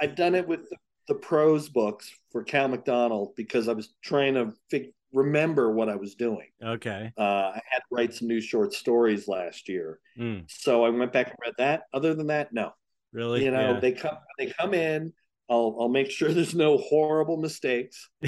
I've 0.00 0.14
done 0.14 0.36
it 0.36 0.46
with 0.46 0.70
the, 0.70 0.76
the, 1.08 1.14
prose 1.14 1.68
books 1.68 2.08
for 2.30 2.44
Cal 2.44 2.68
McDonald 2.68 3.34
because 3.36 3.68
I 3.68 3.72
was 3.72 3.94
trying 4.00 4.34
to 4.34 4.52
fig- 4.70 4.92
remember 5.12 5.72
what 5.72 5.88
I 5.88 5.96
was 5.96 6.14
doing. 6.14 6.48
Okay. 6.62 7.12
Uh, 7.18 7.22
I 7.22 7.60
had 7.68 7.78
to 7.78 7.84
write 7.90 8.14
some 8.14 8.28
new 8.28 8.40
short 8.40 8.74
stories 8.74 9.26
last 9.26 9.68
year. 9.68 9.98
Mm. 10.16 10.44
So 10.48 10.84
I 10.84 10.90
went 10.90 11.12
back 11.12 11.28
and 11.28 11.36
read 11.44 11.54
that. 11.58 11.84
Other 11.92 12.14
than 12.14 12.28
that, 12.28 12.52
no. 12.52 12.72
Really? 13.12 13.44
You 13.44 13.50
know, 13.50 13.72
yeah. 13.72 13.80
they 13.80 13.92
come 13.92 14.18
they 14.38 14.52
come 14.56 14.72
in, 14.72 15.12
I'll 15.50 15.76
I'll 15.80 15.88
make 15.88 16.12
sure 16.12 16.28
there's 16.32 16.54
no 16.54 16.78
horrible 16.78 17.38
mistakes. 17.38 18.08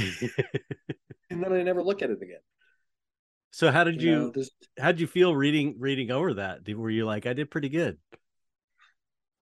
and 1.30 1.42
then 1.42 1.52
I 1.52 1.62
never 1.62 1.82
look 1.82 2.02
at 2.02 2.10
it 2.10 2.22
again. 2.22 2.40
So 3.50 3.70
how 3.70 3.84
did 3.84 4.02
you, 4.02 4.10
you 4.10 4.32
know, 4.36 4.44
how 4.78 4.92
did 4.92 5.00
you 5.00 5.06
feel 5.06 5.34
reading 5.34 5.76
reading 5.78 6.10
over 6.10 6.34
that? 6.34 6.68
Were 6.68 6.90
you 6.90 7.06
like, 7.06 7.26
I 7.26 7.32
did 7.32 7.50
pretty 7.50 7.68
good? 7.68 7.98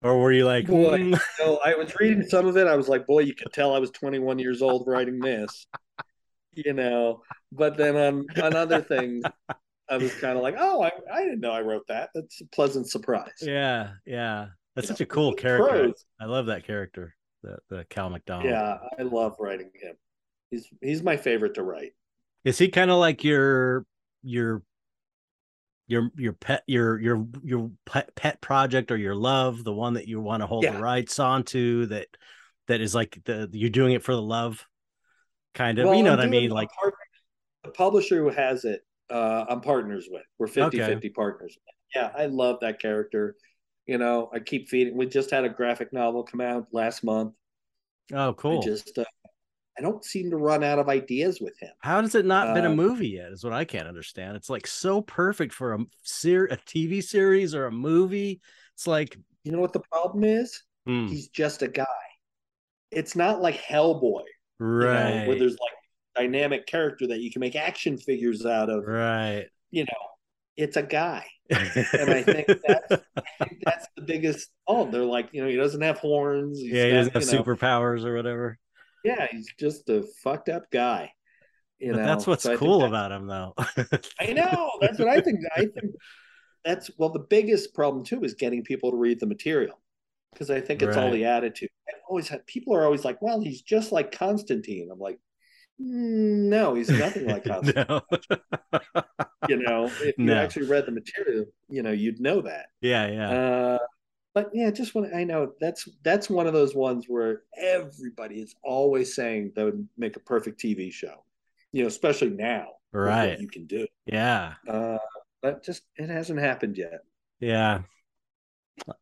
Or 0.01 0.17
were 0.19 0.31
you 0.31 0.45
like, 0.45 0.67
boy, 0.67 0.99
mm. 0.99 1.19
you 1.39 1.45
know, 1.45 1.59
I 1.65 1.75
was 1.75 1.93
reading 1.99 2.23
some 2.23 2.45
of 2.45 2.55
it. 2.55 2.67
I 2.67 2.75
was 2.75 2.87
like, 2.87 3.05
boy, 3.05 3.21
you 3.21 3.33
could 3.33 3.51
tell 3.51 3.75
I 3.75 3.79
was 3.79 3.91
21 3.91 4.39
years 4.39 4.61
old 4.61 4.85
writing 4.87 5.19
this, 5.19 5.67
you 6.53 6.73
know. 6.73 7.21
But 7.51 7.77
then 7.77 7.95
on 7.95 8.25
on 8.41 8.55
other 8.55 8.81
things, 8.81 9.23
I 9.89 9.97
was 9.97 10.13
kind 10.15 10.37
of 10.37 10.43
like, 10.43 10.55
oh, 10.57 10.83
I, 10.83 10.91
I 11.11 11.23
didn't 11.23 11.41
know 11.41 11.51
I 11.51 11.61
wrote 11.61 11.87
that. 11.87 12.11
That's 12.13 12.41
a 12.41 12.45
pleasant 12.45 12.89
surprise. 12.89 13.33
Yeah, 13.41 13.91
yeah. 14.05 14.47
That's 14.75 14.87
you 14.87 14.95
such 14.95 14.99
know, 14.99 15.03
a 15.03 15.07
cool 15.07 15.33
character. 15.33 15.67
Prose. 15.67 16.05
I 16.21 16.25
love 16.25 16.45
that 16.45 16.63
character 16.63 17.15
the 17.43 17.57
the 17.69 17.85
Cal 17.89 18.09
McDonald. 18.09 18.49
Yeah, 18.49 18.77
I 18.97 19.01
love 19.03 19.35
writing 19.39 19.71
him. 19.73 19.95
He's 20.51 20.67
he's 20.81 21.03
my 21.03 21.17
favorite 21.17 21.55
to 21.55 21.63
write. 21.63 21.93
Is 22.43 22.57
he 22.57 22.69
kind 22.69 22.91
of 22.91 22.97
like 22.97 23.23
your 23.23 23.85
your 24.23 24.63
your 25.87 26.11
your 26.15 26.33
pet 26.33 26.63
your 26.67 26.99
your 26.99 27.25
your 27.43 27.71
pet, 27.85 28.15
pet 28.15 28.41
project 28.41 28.91
or 28.91 28.97
your 28.97 29.15
love, 29.15 29.63
the 29.63 29.73
one 29.73 29.95
that 29.95 30.07
you 30.07 30.21
want 30.21 30.41
to 30.41 30.47
hold 30.47 30.63
yeah. 30.63 30.71
the 30.71 30.79
rights 30.79 31.19
onto 31.19 31.87
that 31.87 32.07
that 32.67 32.79
is 32.79 32.93
like 32.93 33.19
the 33.25 33.49
you're 33.51 33.69
doing 33.69 33.93
it 33.93 34.03
for 34.03 34.13
the 34.13 34.21
love 34.21 34.65
kind 35.55 35.79
of 35.79 35.87
well, 35.87 35.95
you 35.95 36.03
know 36.03 36.11
I'm 36.11 36.17
what 36.17 36.25
I 36.25 36.29
mean 36.29 36.51
like 36.51 36.69
the 37.63 37.71
publisher 37.71 38.17
who 38.17 38.29
has 38.29 38.65
it 38.65 38.81
uh 39.09 39.45
I'm 39.49 39.61
partners 39.61 40.07
with. 40.09 40.23
We're 40.37 40.47
50 40.47 40.81
okay. 40.81 40.93
50 40.93 41.09
partners. 41.09 41.57
Yeah, 41.95 42.11
I 42.15 42.27
love 42.27 42.59
that 42.61 42.79
character. 42.79 43.35
You 43.87 43.97
know, 43.97 44.29
I 44.31 44.39
keep 44.39 44.69
feeding. 44.69 44.95
We 44.95 45.07
just 45.07 45.31
had 45.31 45.43
a 45.45 45.49
graphic 45.49 45.91
novel 45.91 46.21
come 46.21 46.41
out 46.41 46.67
last 46.71 47.03
month. 47.03 47.33
Oh, 48.13 48.33
cool! 48.33 48.59
I 48.59 48.63
just 48.63 48.95
uh, 48.99 49.05
I 49.79 49.81
don't 49.81 50.03
seem 50.03 50.29
to 50.31 50.37
run 50.37 50.61
out 50.61 50.77
of 50.77 50.89
ideas 50.89 51.39
with 51.39 51.57
him. 51.57 51.71
How 51.79 52.01
has 52.01 52.13
it 52.13 52.25
not 52.25 52.49
uh, 52.49 52.53
been 52.53 52.65
a 52.65 52.71
uh, 52.71 52.75
movie 52.75 53.07
yet? 53.09 53.31
Is 53.31 53.45
what 53.45 53.53
I 53.53 53.63
can't 53.63 53.87
understand. 53.87 54.35
It's 54.35 54.49
like 54.49 54.67
so 54.67 55.01
perfect 55.01 55.53
for 55.53 55.73
a 55.73 55.79
ser- 56.03 56.49
a 56.51 56.57
TV 56.57 57.01
series 57.01 57.55
or 57.55 57.65
a 57.65 57.71
movie. 57.71 58.41
It's 58.73 58.85
like 58.85 59.17
you 59.45 59.53
know 59.53 59.59
what 59.59 59.71
the 59.71 59.79
problem 59.79 60.25
is? 60.25 60.61
Hmm. 60.85 61.07
He's 61.07 61.29
just 61.29 61.61
a 61.61 61.69
guy. 61.69 61.85
It's 62.91 63.15
not 63.15 63.41
like 63.41 63.55
Hellboy, 63.55 64.23
right? 64.59 65.13
You 65.13 65.19
know, 65.21 65.27
where 65.27 65.39
there's 65.39 65.57
like 65.59 65.73
dynamic 66.15 66.65
character 66.65 67.07
that 67.07 67.21
you 67.21 67.31
can 67.31 67.39
make 67.39 67.55
action 67.55 67.97
figures 67.97 68.45
out 68.45 68.69
of, 68.69 68.85
right? 68.85 69.45
You 69.71 69.85
know, 69.85 70.07
it's 70.57 70.75
a 70.75 70.83
guy 70.83 71.25
and 71.49 72.11
I 72.11 72.21
think 72.21 72.47
that's, 72.67 73.03
I 73.39 73.45
think 73.45 73.61
that's 73.65 73.87
the 73.95 74.03
biggest. 74.03 74.49
Oh, 74.67 74.89
they're 74.91 75.03
like, 75.03 75.29
you 75.31 75.41
know, 75.41 75.49
he 75.49 75.55
doesn't 75.55 75.81
have 75.81 75.97
horns. 75.97 76.61
yeah, 76.61 76.85
he 76.85 76.91
doesn't 76.91 77.13
have 77.13 77.23
superpowers 77.23 78.03
or 78.03 78.15
whatever. 78.15 78.59
Yeah, 79.03 79.27
he's 79.31 79.49
just 79.59 79.89
a 79.89 80.03
fucked 80.23 80.49
up 80.49 80.69
guy. 80.71 81.13
You 81.79 81.93
but 81.93 81.99
know, 81.99 82.05
that's 82.05 82.27
what's 82.27 82.43
so 82.43 82.57
cool 82.57 82.83
about 82.83 83.11
him, 83.11 83.27
though. 83.27 83.53
I 84.19 84.33
know. 84.33 84.71
That's 84.81 84.99
what 84.99 85.07
I 85.07 85.21
think. 85.21 85.39
I 85.55 85.61
think 85.61 85.95
that's 86.65 86.91
well. 86.97 87.09
The 87.09 87.19
biggest 87.19 87.73
problem 87.73 88.03
too 88.03 88.23
is 88.23 88.33
getting 88.33 88.63
people 88.63 88.91
to 88.91 88.97
read 88.97 89.19
the 89.19 89.25
material 89.25 89.79
because 90.33 90.51
I 90.51 90.59
think 90.59 90.81
it's 90.81 90.97
right. 90.97 91.05
all 91.05 91.11
the 91.11 91.25
attitude. 91.25 91.69
I 91.87 91.93
always 92.09 92.27
had 92.27 92.45
people 92.47 92.75
are 92.75 92.83
always 92.83 93.05
like, 93.05 93.21
"Well, 93.21 93.39
he's 93.39 93.61
just 93.61 93.93
like 93.93 94.11
Constantine." 94.11 94.89
I'm 94.91 94.99
like, 94.99 95.19
no, 95.79 96.73
he's 96.73 96.89
nothing 96.89 97.27
like 97.27 97.43
Constantine. 97.45 98.01
you 99.47 99.57
know, 99.57 99.85
if 99.85 100.17
you 100.17 100.25
no. 100.25 100.35
actually 100.35 100.67
read 100.67 100.85
the 100.85 100.91
material, 100.91 101.45
you 101.69 101.81
know, 101.81 101.91
you'd 101.91 102.19
know 102.19 102.41
that. 102.41 102.67
Yeah, 102.81 103.07
yeah. 103.07 103.29
Uh, 103.29 103.77
but 104.33 104.49
yeah, 104.53 104.69
just 104.71 104.93
when 104.93 105.13
I 105.13 105.23
know 105.23 105.53
that's 105.59 105.87
that's 106.03 106.29
one 106.29 106.47
of 106.47 106.53
those 106.53 106.75
ones 106.75 107.05
where 107.07 107.43
everybody 107.57 108.41
is 108.41 108.55
always 108.63 109.15
saying 109.15 109.53
that 109.55 109.65
would 109.65 109.87
make 109.97 110.15
a 110.15 110.21
perfect 110.21 110.61
TV 110.61 110.91
show. 110.91 111.23
You 111.71 111.83
know, 111.83 111.87
especially 111.87 112.31
now, 112.31 112.67
right? 112.91 113.39
you 113.39 113.47
can 113.47 113.65
do. 113.65 113.87
Yeah. 114.05 114.53
Uh, 114.67 114.97
but 115.41 115.63
just 115.63 115.83
it 115.95 116.09
hasn't 116.09 116.39
happened 116.39 116.77
yet. 116.77 117.01
Yeah. 117.39 117.81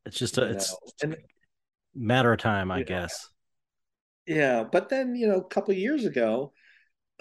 It's 0.05 0.17
just 0.17 0.37
a 0.37 0.41
you 0.41 0.47
it's 0.51 0.75
and, 1.03 1.17
matter 1.95 2.31
of 2.31 2.39
time, 2.39 2.71
I 2.71 2.83
guess. 2.83 3.29
Know. 4.27 4.35
Yeah, 4.35 4.63
but 4.63 4.89
then 4.89 5.15
you 5.15 5.27
know, 5.27 5.37
a 5.37 5.43
couple 5.43 5.73
years 5.73 6.05
ago, 6.05 6.51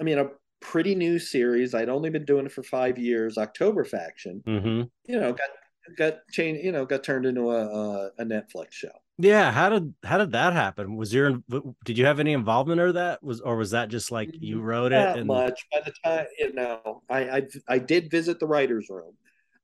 I 0.00 0.02
mean, 0.02 0.18
a 0.18 0.30
pretty 0.60 0.94
new 0.94 1.18
series. 1.18 1.74
I'd 1.74 1.88
only 1.88 2.10
been 2.10 2.24
doing 2.24 2.46
it 2.46 2.52
for 2.52 2.62
five 2.62 2.98
years. 2.98 3.38
October 3.38 3.84
Faction, 3.84 4.42
mm-hmm. 4.46 4.82
you 5.10 5.20
know, 5.20 5.32
got 5.32 5.48
got 5.96 6.18
changed. 6.30 6.64
You 6.64 6.72
know, 6.72 6.84
got 6.84 7.04
turned 7.04 7.26
into 7.26 7.50
a, 7.50 7.66
a, 7.66 8.10
a 8.18 8.24
Netflix 8.24 8.72
show. 8.72 8.90
Yeah, 9.18 9.50
how 9.50 9.70
did 9.70 9.94
how 10.04 10.18
did 10.18 10.32
that 10.32 10.52
happen? 10.52 10.96
Was 10.96 11.12
your 11.12 11.38
did 11.84 11.96
you 11.96 12.04
have 12.04 12.20
any 12.20 12.32
involvement 12.32 12.80
or 12.80 12.92
that 12.92 13.22
was 13.22 13.40
or 13.40 13.56
was 13.56 13.70
that 13.70 13.88
just 13.88 14.12
like 14.12 14.30
you 14.32 14.60
wrote 14.60 14.92
Not 14.92 15.16
it? 15.16 15.20
And... 15.20 15.26
much. 15.26 15.64
By 15.72 15.80
the 15.80 15.92
time 16.04 16.26
you 16.38 16.52
know, 16.52 17.02
I, 17.08 17.28
I 17.30 17.42
I 17.68 17.78
did 17.78 18.10
visit 18.10 18.38
the 18.38 18.46
writers' 18.46 18.88
room, 18.90 19.14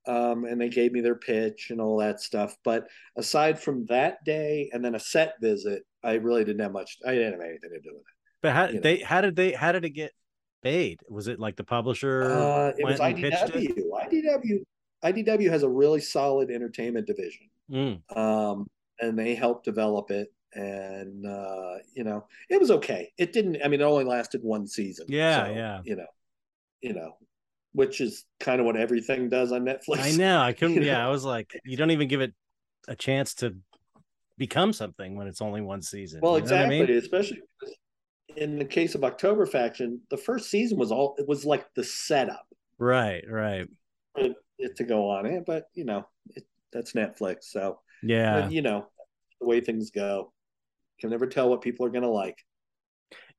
um, 0.06 0.44
and 0.44 0.58
they 0.58 0.70
gave 0.70 0.92
me 0.92 1.02
their 1.02 1.16
pitch 1.16 1.68
and 1.70 1.82
all 1.82 1.98
that 1.98 2.20
stuff. 2.20 2.56
But 2.64 2.86
aside 3.16 3.60
from 3.60 3.84
that 3.86 4.24
day 4.24 4.70
and 4.72 4.82
then 4.82 4.94
a 4.94 5.00
set 5.00 5.34
visit, 5.40 5.82
I 6.02 6.14
really 6.14 6.44
didn't 6.44 6.62
have 6.62 6.72
much. 6.72 6.96
I 7.06 7.12
didn't 7.12 7.32
have 7.32 7.40
anything 7.42 7.70
to 7.70 7.80
do 7.80 7.90
with 7.92 8.00
it. 8.00 8.16
But 8.40 8.52
how 8.52 8.66
they 8.68 8.98
know. 8.98 9.06
how 9.06 9.20
did 9.20 9.36
they 9.36 9.52
how 9.52 9.72
did 9.72 9.84
it 9.84 9.90
get 9.90 10.12
made? 10.64 11.00
Was 11.10 11.28
it 11.28 11.38
like 11.38 11.56
the 11.56 11.64
publisher? 11.64 12.22
Uh, 12.22 12.72
it 12.78 12.84
was 12.84 13.00
IDW. 13.00 13.54
It? 13.54 13.76
IDW. 13.76 14.64
IDW 15.04 15.50
has 15.50 15.62
a 15.62 15.68
really 15.68 16.00
solid 16.00 16.50
entertainment 16.50 17.06
division, 17.06 17.48
mm. 17.70 18.16
um, 18.16 18.68
and 19.00 19.18
they 19.18 19.34
helped 19.34 19.64
develop 19.64 20.10
it. 20.10 20.32
And 20.54 21.26
uh, 21.26 21.78
you 21.94 22.04
know, 22.04 22.26
it 22.50 22.60
was 22.60 22.70
okay. 22.70 23.12
It 23.16 23.32
didn't. 23.32 23.58
I 23.64 23.68
mean, 23.68 23.80
it 23.80 23.84
only 23.84 24.04
lasted 24.04 24.42
one 24.42 24.66
season. 24.66 25.06
Yeah, 25.08 25.46
so, 25.46 25.52
yeah. 25.52 25.80
You 25.84 25.96
know, 25.96 26.06
you 26.82 26.92
know, 26.92 27.16
which 27.72 28.00
is 28.00 28.24
kind 28.38 28.60
of 28.60 28.66
what 28.66 28.76
everything 28.76 29.28
does 29.28 29.52
on 29.52 29.64
Netflix. 29.64 30.00
I 30.00 30.12
know. 30.12 30.40
I 30.40 30.52
couldn't. 30.52 30.76
You 30.82 30.82
yeah, 30.82 30.98
know? 30.98 31.08
I 31.08 31.10
was 31.10 31.24
like, 31.24 31.58
you 31.64 31.76
don't 31.76 31.90
even 31.90 32.08
give 32.08 32.20
it 32.20 32.34
a 32.88 32.94
chance 32.94 33.34
to 33.36 33.56
become 34.38 34.72
something 34.72 35.16
when 35.16 35.26
it's 35.26 35.40
only 35.40 35.60
one 35.60 35.82
season. 35.82 36.20
Well, 36.20 36.32
you 36.32 36.40
know 36.40 36.44
exactly. 36.44 36.82
I 36.82 36.86
mean? 36.86 36.96
Especially 36.96 37.40
in 38.36 38.58
the 38.58 38.64
case 38.64 38.94
of 38.94 39.04
October 39.04 39.46
Faction, 39.46 40.00
the 40.10 40.16
first 40.16 40.50
season 40.50 40.78
was 40.78 40.90
all 40.90 41.14
it 41.18 41.26
was 41.26 41.44
like 41.44 41.66
the 41.74 41.84
setup. 41.84 42.46
Right. 42.78 43.24
Right. 43.28 43.68
It 44.62 44.76
to 44.76 44.84
go 44.84 45.10
on 45.10 45.26
it, 45.26 45.44
but 45.46 45.64
you 45.74 45.84
know, 45.84 46.06
it, 46.30 46.44
that's 46.72 46.92
Netflix. 46.92 47.44
So 47.44 47.80
yeah, 48.02 48.48
you 48.48 48.62
know, 48.62 48.86
the 49.40 49.46
way 49.46 49.60
things 49.60 49.90
go, 49.90 50.32
can 51.00 51.10
never 51.10 51.26
tell 51.26 51.50
what 51.50 51.60
people 51.60 51.84
are 51.84 51.90
going 51.90 52.02
to 52.02 52.08
like. 52.08 52.38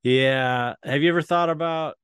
Yeah. 0.04 0.74
Have 0.84 1.02
you 1.02 1.10
ever 1.10 1.22
thought 1.22 1.50
about 1.50 1.96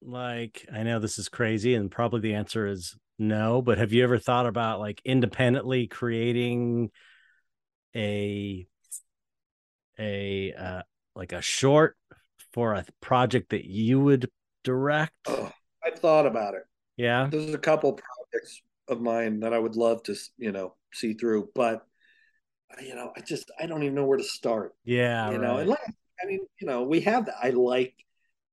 like 0.00 0.64
I 0.72 0.84
know 0.84 1.00
this 1.00 1.18
is 1.18 1.28
crazy 1.28 1.74
and 1.74 1.90
probably 1.90 2.20
the 2.20 2.34
answer 2.34 2.66
is 2.66 2.96
no, 3.18 3.62
but 3.62 3.78
have 3.78 3.92
you 3.92 4.04
ever 4.04 4.18
thought 4.18 4.46
about 4.46 4.78
like 4.78 5.02
independently 5.04 5.88
creating 5.88 6.90
a 7.94 8.66
a 9.98 10.52
uh 10.52 10.82
like 11.14 11.32
a 11.32 11.40
short 11.40 11.96
for 12.52 12.74
a 12.74 12.84
project 13.00 13.50
that 13.50 13.64
you 13.64 13.98
would 14.00 14.30
direct? 14.62 15.14
Oh, 15.26 15.50
I 15.84 15.90
thought 15.90 16.26
about 16.26 16.54
it. 16.54 16.62
Yeah. 16.96 17.28
There's 17.30 17.54
a 17.54 17.58
couple 17.58 17.98
projects 18.30 18.62
of 18.88 19.00
mine 19.00 19.40
that 19.40 19.52
I 19.52 19.58
would 19.58 19.76
love 19.76 20.02
to, 20.04 20.16
you 20.38 20.52
know, 20.52 20.74
see 20.92 21.14
through, 21.14 21.50
but 21.54 21.86
you 22.82 22.94
know, 22.94 23.12
I 23.16 23.20
just 23.20 23.50
I 23.58 23.66
don't 23.66 23.82
even 23.82 23.94
know 23.94 24.04
where 24.04 24.18
to 24.18 24.24
start. 24.24 24.74
Yeah. 24.84 25.30
You 25.30 25.38
right. 25.38 25.40
know, 25.40 25.56
and 25.58 25.68
like 25.68 25.78
I 26.22 26.26
mean, 26.26 26.40
you 26.60 26.66
know, 26.66 26.82
we 26.82 27.00
have 27.02 27.26
that. 27.26 27.36
I 27.42 27.50
like 27.50 27.94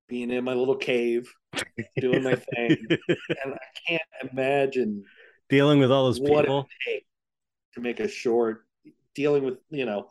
being 0.07 0.32
in 0.32 0.43
my 0.43 0.53
little 0.53 0.76
cave, 0.76 1.32
doing 1.97 2.24
my 2.24 2.36
thing, 2.55 2.78
and 2.89 3.53
I 3.53 3.59
can't 3.88 4.32
imagine 4.32 5.03
dealing 5.49 5.80
with 5.80 5.91
all 5.91 6.05
those 6.05 6.19
people 6.19 6.67
to 7.74 7.82
make 7.82 7.99
a 7.99 8.07
short, 8.07 8.65
dealing 9.15 9.43
with 9.43 9.57
you 9.69 9.86
know 9.86 10.09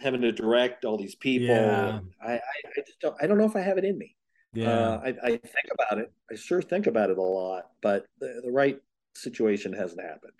having 0.00 0.20
to 0.22 0.32
direct 0.32 0.84
all 0.84 0.96
these 0.96 1.14
people. 1.14 1.54
Yeah. 1.54 2.00
I, 2.22 2.32
I, 2.32 2.36
I 2.36 2.80
just 2.86 3.00
don't. 3.00 3.16
I 3.20 3.26
don't 3.26 3.38
know 3.38 3.46
if 3.46 3.56
I 3.56 3.60
have 3.60 3.78
it 3.78 3.84
in 3.84 3.98
me. 3.98 4.16
Yeah, 4.52 4.70
uh, 4.70 5.00
I, 5.04 5.08
I 5.08 5.30
think 5.30 5.68
about 5.72 5.98
it. 5.98 6.12
I 6.30 6.36
sure 6.36 6.62
think 6.62 6.86
about 6.86 7.10
it 7.10 7.18
a 7.18 7.22
lot, 7.22 7.70
but 7.82 8.06
the, 8.20 8.40
the 8.44 8.52
right 8.52 8.80
situation 9.14 9.72
hasn't 9.72 10.02
happened. 10.02 10.32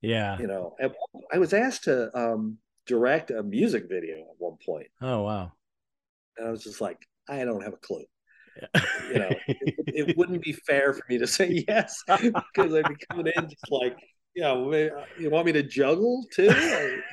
Yeah, 0.00 0.38
you 0.38 0.46
know, 0.46 0.76
I 1.32 1.38
was 1.38 1.52
asked 1.52 1.84
to 1.84 2.16
um, 2.18 2.58
direct 2.86 3.30
a 3.30 3.42
music 3.42 3.88
video 3.88 4.18
at 4.18 4.36
one 4.38 4.56
point. 4.64 4.88
Oh 5.00 5.22
wow! 5.22 5.52
And 6.36 6.48
I 6.48 6.50
was 6.50 6.64
just 6.64 6.80
like, 6.80 6.98
I 7.28 7.44
don't 7.44 7.62
have 7.62 7.74
a 7.74 7.78
clue 7.78 8.04
you 9.08 9.18
know, 9.18 9.30
it, 9.48 9.74
it, 9.86 10.16
wouldn't 10.16 10.42
be 10.42 10.52
fair 10.52 10.92
for 10.92 11.02
me 11.08 11.18
to 11.18 11.26
say 11.26 11.64
yes 11.68 12.02
because 12.06 12.74
I'd 12.74 12.88
be 12.88 12.96
coming 13.10 13.32
in 13.34 13.48
just 13.48 13.70
like, 13.70 13.96
you 14.34 14.42
know, 14.42 14.72
you 15.18 15.30
want 15.30 15.46
me 15.46 15.52
to 15.52 15.62
juggle 15.62 16.24
too? 16.32 16.48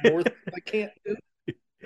More 0.06 0.22
I 0.22 0.60
can't 0.66 0.92
do. 1.06 1.16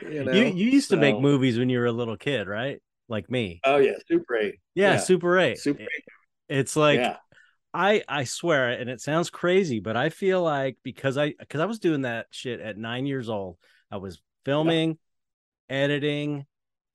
You, 0.10 0.24
know? 0.24 0.32
you, 0.32 0.46
you 0.46 0.72
used 0.72 0.90
so, 0.90 0.96
to 0.96 1.02
make 1.02 1.20
movies 1.20 1.58
when 1.58 1.70
you 1.70 1.80
were 1.80 1.86
a 1.86 1.92
little 1.92 2.18
kid, 2.18 2.48
right? 2.48 2.82
Like 3.08 3.30
me. 3.30 3.62
Oh 3.64 3.78
yeah, 3.78 3.94
Super 4.08 4.38
Eight. 4.38 4.56
Yeah, 4.76 4.94
yeah. 4.94 4.98
Super 4.98 5.38
Eight. 5.38 5.60
Super 5.60 5.84
Eight. 5.84 6.06
It's 6.50 6.76
like 6.76 7.00
yeah. 7.00 7.18
I 7.74 8.04
I 8.08 8.24
swear, 8.26 8.70
and 8.70 8.90
it 8.90 9.02
sounds 9.02 9.30
crazy, 9.30 9.80
but 9.80 9.98
I 9.98 10.10
feel 10.10 10.42
like 10.44 10.78
because 10.84 11.18
I 11.18 11.34
because 11.40 11.62
I 11.62 11.66
was 11.66 11.80
doing 11.80 12.02
that 12.02 12.28
shit 12.32 12.60
at 12.60 12.78
nine 12.78 13.06
years 13.06 13.30
old, 13.30 13.58
I 13.90 13.98
was 13.98 14.22
filming, 14.46 14.98
yeah. 15.70 15.76
editing, 15.76 16.46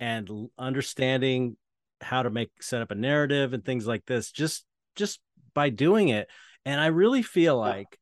and 0.01 0.49
understanding 0.59 1.57
how 2.01 2.23
to 2.23 2.31
make 2.31 2.51
set 2.63 2.83
up 2.83 2.91
a 2.91 2.95
narrative 2.95 3.53
and 3.53 3.65
things 3.65 3.87
like 3.87 4.05
this 4.07 4.31
just 4.31 4.65
just 4.95 5.21
by 5.55 5.69
doing 5.69 6.09
it 6.09 6.29
and 6.65 6.81
i 6.81 6.87
really 6.87 7.23
feel 7.23 7.59
like 7.59 7.99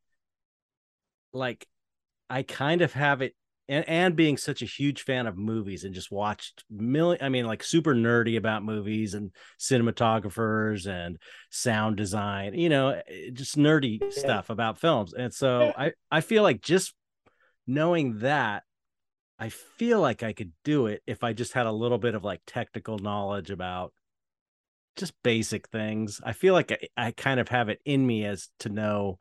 like 1.33 1.67
i 2.29 2.43
kind 2.43 2.83
of 2.83 2.93
have 2.93 3.23
it 3.23 3.35
and, 3.69 3.89
and 3.89 4.17
being 4.17 4.37
such 4.37 4.63
a 4.63 4.67
huge 4.67 5.03
fan 5.03 5.27
of 5.27 5.37
movies 5.37 5.85
and 5.85 5.95
just 5.95 6.11
watched 6.11 6.65
million 6.71 7.23
i 7.23 7.29
mean 7.29 7.47
like 7.47 7.63
super 7.63 7.95
nerdy 7.95 8.37
about 8.37 8.65
movies 8.65 9.15
and 9.15 9.31
cinematographers 9.59 10.87
and 10.87 11.19
sound 11.51 11.97
design 11.97 12.55
you 12.55 12.69
know 12.69 12.91
eh, 12.91 13.31
just 13.33 13.57
nerdy 13.57 13.99
yeah. 14.01 14.09
stuff 14.11 14.51
about 14.51 14.79
films 14.79 15.13
and 15.15 15.33
so 15.33 15.73
i 15.77 15.93
i 16.11 16.21
feel 16.21 16.43
like 16.43 16.61
just 16.61 16.95
knowing 17.67 18.19
that 18.19 18.63
I 19.39 19.51
feel 19.51 20.01
like 20.01 20.23
I 20.23 20.33
could 20.33 20.53
do 20.65 20.87
it 20.87 21.03
if 21.07 21.23
I 21.23 21.33
just 21.33 21.53
had 21.53 21.67
a 21.67 21.73
little 21.73 21.99
bit 21.99 22.15
of 22.15 22.25
like 22.25 22.41
technical 22.47 22.99
knowledge 22.99 23.51
about 23.51 23.93
just 24.97 25.13
basic 25.23 25.69
things. 25.69 26.21
I 26.25 26.33
feel 26.33 26.55
like 26.55 26.73
I, 26.73 27.07
I 27.09 27.11
kind 27.11 27.39
of 27.39 27.49
have 27.49 27.69
it 27.69 27.81
in 27.85 28.07
me 28.07 28.25
as 28.25 28.49
to 28.61 28.71
know 28.71 29.19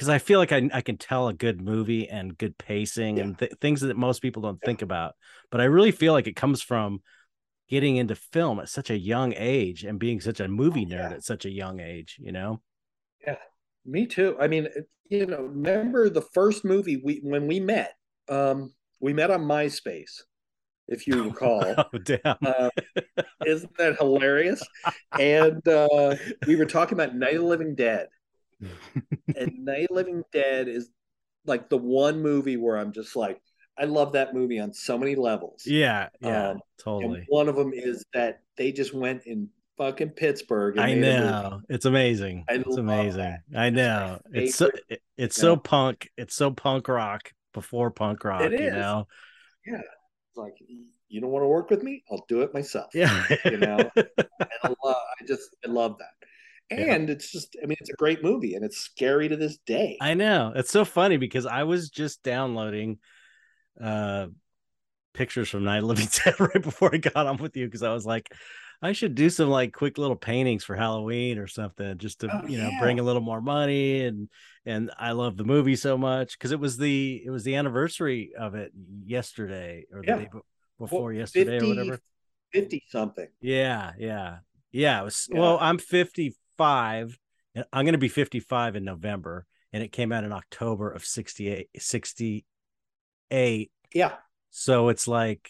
because 0.00 0.08
I 0.08 0.16
feel 0.16 0.38
like 0.38 0.50
I, 0.50 0.70
I 0.72 0.80
can 0.80 0.96
tell 0.96 1.28
a 1.28 1.34
good 1.34 1.60
movie 1.60 2.08
and 2.08 2.38
good 2.38 2.56
pacing 2.56 3.18
yeah. 3.18 3.22
and 3.22 3.38
th- 3.38 3.52
things 3.60 3.82
that 3.82 3.98
most 3.98 4.22
people 4.22 4.40
don't 4.40 4.58
yeah. 4.62 4.66
think 4.66 4.80
about. 4.80 5.14
But 5.50 5.60
I 5.60 5.64
really 5.64 5.90
feel 5.90 6.14
like 6.14 6.26
it 6.26 6.36
comes 6.36 6.62
from 6.62 7.02
getting 7.68 7.98
into 7.98 8.14
film 8.14 8.60
at 8.60 8.70
such 8.70 8.88
a 8.88 8.96
young 8.96 9.34
age 9.36 9.84
and 9.84 9.98
being 9.98 10.22
such 10.22 10.40
a 10.40 10.48
movie 10.48 10.86
oh, 10.88 10.94
nerd 10.94 11.10
yeah. 11.10 11.16
at 11.16 11.22
such 11.22 11.44
a 11.44 11.50
young 11.50 11.80
age, 11.80 12.16
you 12.18 12.32
know? 12.32 12.62
Yeah, 13.26 13.36
me 13.84 14.06
too. 14.06 14.38
I 14.40 14.48
mean, 14.48 14.68
you 15.10 15.26
know, 15.26 15.42
remember 15.42 16.08
the 16.08 16.22
first 16.22 16.64
movie 16.64 16.96
we 17.04 17.20
when 17.22 17.46
we 17.46 17.60
met, 17.60 17.92
um, 18.30 18.72
we 19.00 19.12
met 19.12 19.30
on 19.30 19.42
MySpace, 19.42 20.22
if 20.88 21.06
you 21.06 21.24
recall. 21.28 21.74
oh, 21.76 21.98
damn. 21.98 22.38
Uh, 22.42 22.70
isn't 23.46 23.76
that 23.76 23.98
hilarious? 23.98 24.62
And 25.18 25.68
uh, 25.68 26.16
we 26.46 26.56
were 26.56 26.64
talking 26.64 26.94
about 26.94 27.14
Night 27.14 27.34
of 27.34 27.42
the 27.42 27.46
Living 27.46 27.74
Dead. 27.74 28.08
and 29.36 29.64
Night 29.64 29.90
Living 29.90 30.24
Dead 30.32 30.68
is 30.68 30.90
like 31.46 31.68
the 31.68 31.76
one 31.76 32.22
movie 32.22 32.56
where 32.56 32.76
I'm 32.76 32.92
just 32.92 33.16
like, 33.16 33.40
I 33.78 33.84
love 33.84 34.12
that 34.12 34.34
movie 34.34 34.60
on 34.60 34.72
so 34.72 34.98
many 34.98 35.14
levels. 35.14 35.62
Yeah, 35.66 36.08
yeah, 36.20 36.50
um, 36.50 36.60
totally. 36.78 37.24
one 37.28 37.48
of 37.48 37.56
them 37.56 37.72
is 37.72 38.04
that 38.12 38.42
they 38.56 38.72
just 38.72 38.92
went 38.94 39.26
in 39.26 39.48
fucking 39.78 40.10
Pittsburgh. 40.10 40.78
I 40.78 40.94
know 40.94 41.62
it's 41.68 41.86
amazing. 41.86 42.44
I 42.48 42.54
it's 42.54 42.76
amazing. 42.76 43.38
That. 43.48 43.58
I 43.58 43.70
know 43.70 44.20
it's 44.32 44.56
so 44.56 44.70
it, 44.88 45.00
it's 45.16 45.36
so 45.36 45.56
punk. 45.56 46.10
It's 46.18 46.34
so 46.34 46.50
punk 46.50 46.88
rock, 46.88 47.32
before 47.54 47.90
punk 47.90 48.24
rock. 48.24 48.42
It 48.42 48.52
is. 48.52 48.60
You 48.60 48.70
know? 48.70 49.08
Yeah. 49.66 49.80
It's 49.80 50.36
like 50.36 50.54
you 51.10 51.20
don't 51.20 51.30
want 51.30 51.42
to 51.42 51.48
work 51.48 51.70
with 51.70 51.82
me, 51.82 52.04
I'll 52.10 52.24
do 52.28 52.42
it 52.42 52.54
myself. 52.54 52.94
Yeah. 52.94 53.24
you 53.44 53.58
know, 53.58 53.90
I, 53.96 54.74
love, 54.84 54.96
I 55.20 55.24
just 55.26 55.56
I 55.64 55.68
love 55.68 55.96
that. 55.98 56.19
And 56.70 57.08
yeah. 57.08 57.14
it's 57.14 57.32
just, 57.32 57.56
I 57.62 57.66
mean, 57.66 57.76
it's 57.80 57.90
a 57.90 57.96
great 57.96 58.22
movie 58.22 58.54
and 58.54 58.64
it's 58.64 58.78
scary 58.78 59.28
to 59.28 59.36
this 59.36 59.58
day. 59.66 59.98
I 60.00 60.14
know. 60.14 60.52
It's 60.54 60.70
so 60.70 60.84
funny 60.84 61.16
because 61.16 61.46
I 61.46 61.64
was 61.64 61.90
just 61.90 62.22
downloading 62.22 62.98
uh 63.82 64.26
pictures 65.14 65.48
from 65.48 65.64
Night 65.64 65.78
of 65.78 65.84
Living 65.84 66.08
Dead 66.24 66.38
right 66.38 66.62
before 66.62 66.94
I 66.94 66.98
got 66.98 67.26
on 67.26 67.38
with 67.38 67.56
you 67.56 67.66
because 67.66 67.82
I 67.82 67.92
was 67.92 68.06
like, 68.06 68.32
I 68.82 68.92
should 68.92 69.14
do 69.14 69.28
some 69.28 69.50
like 69.50 69.72
quick 69.72 69.98
little 69.98 70.16
paintings 70.16 70.64
for 70.64 70.74
Halloween 70.74 71.38
or 71.38 71.46
something 71.46 71.98
just 71.98 72.20
to 72.20 72.30
oh, 72.32 72.46
you 72.46 72.58
know 72.58 72.70
yeah. 72.70 72.80
bring 72.80 72.98
a 72.98 73.02
little 73.02 73.20
more 73.20 73.42
money 73.42 74.06
and 74.06 74.28
and 74.64 74.90
I 74.98 75.12
love 75.12 75.36
the 75.36 75.44
movie 75.44 75.76
so 75.76 75.98
much 75.98 76.38
because 76.38 76.52
it 76.52 76.60
was 76.60 76.76
the 76.78 77.22
it 77.24 77.30
was 77.30 77.44
the 77.44 77.56
anniversary 77.56 78.32
of 78.38 78.54
it 78.54 78.72
yesterday 79.04 79.84
or 79.92 80.00
the 80.00 80.06
yeah. 80.06 80.16
day 80.16 80.28
before 80.78 81.04
well, 81.04 81.12
yesterday 81.12 81.58
50, 81.58 81.66
or 81.66 81.68
whatever. 81.68 82.00
50 82.52 82.84
something. 82.88 83.28
Yeah, 83.40 83.92
yeah. 83.98 84.38
Yeah, 84.72 85.00
it 85.00 85.04
was 85.04 85.28
well, 85.30 85.58
I'm 85.60 85.78
55 86.60 87.18
and 87.54 87.64
I'm 87.72 87.84
going 87.84 87.94
to 87.94 87.98
be 87.98 88.08
55 88.08 88.76
in 88.76 88.84
November 88.84 89.46
and 89.72 89.82
it 89.82 89.92
came 89.92 90.12
out 90.12 90.24
in 90.24 90.32
October 90.32 90.90
of 90.90 91.04
68 91.04 91.68
68. 91.76 93.70
Yeah. 93.94 94.12
So 94.50 94.88
it's 94.90 95.08
like 95.08 95.48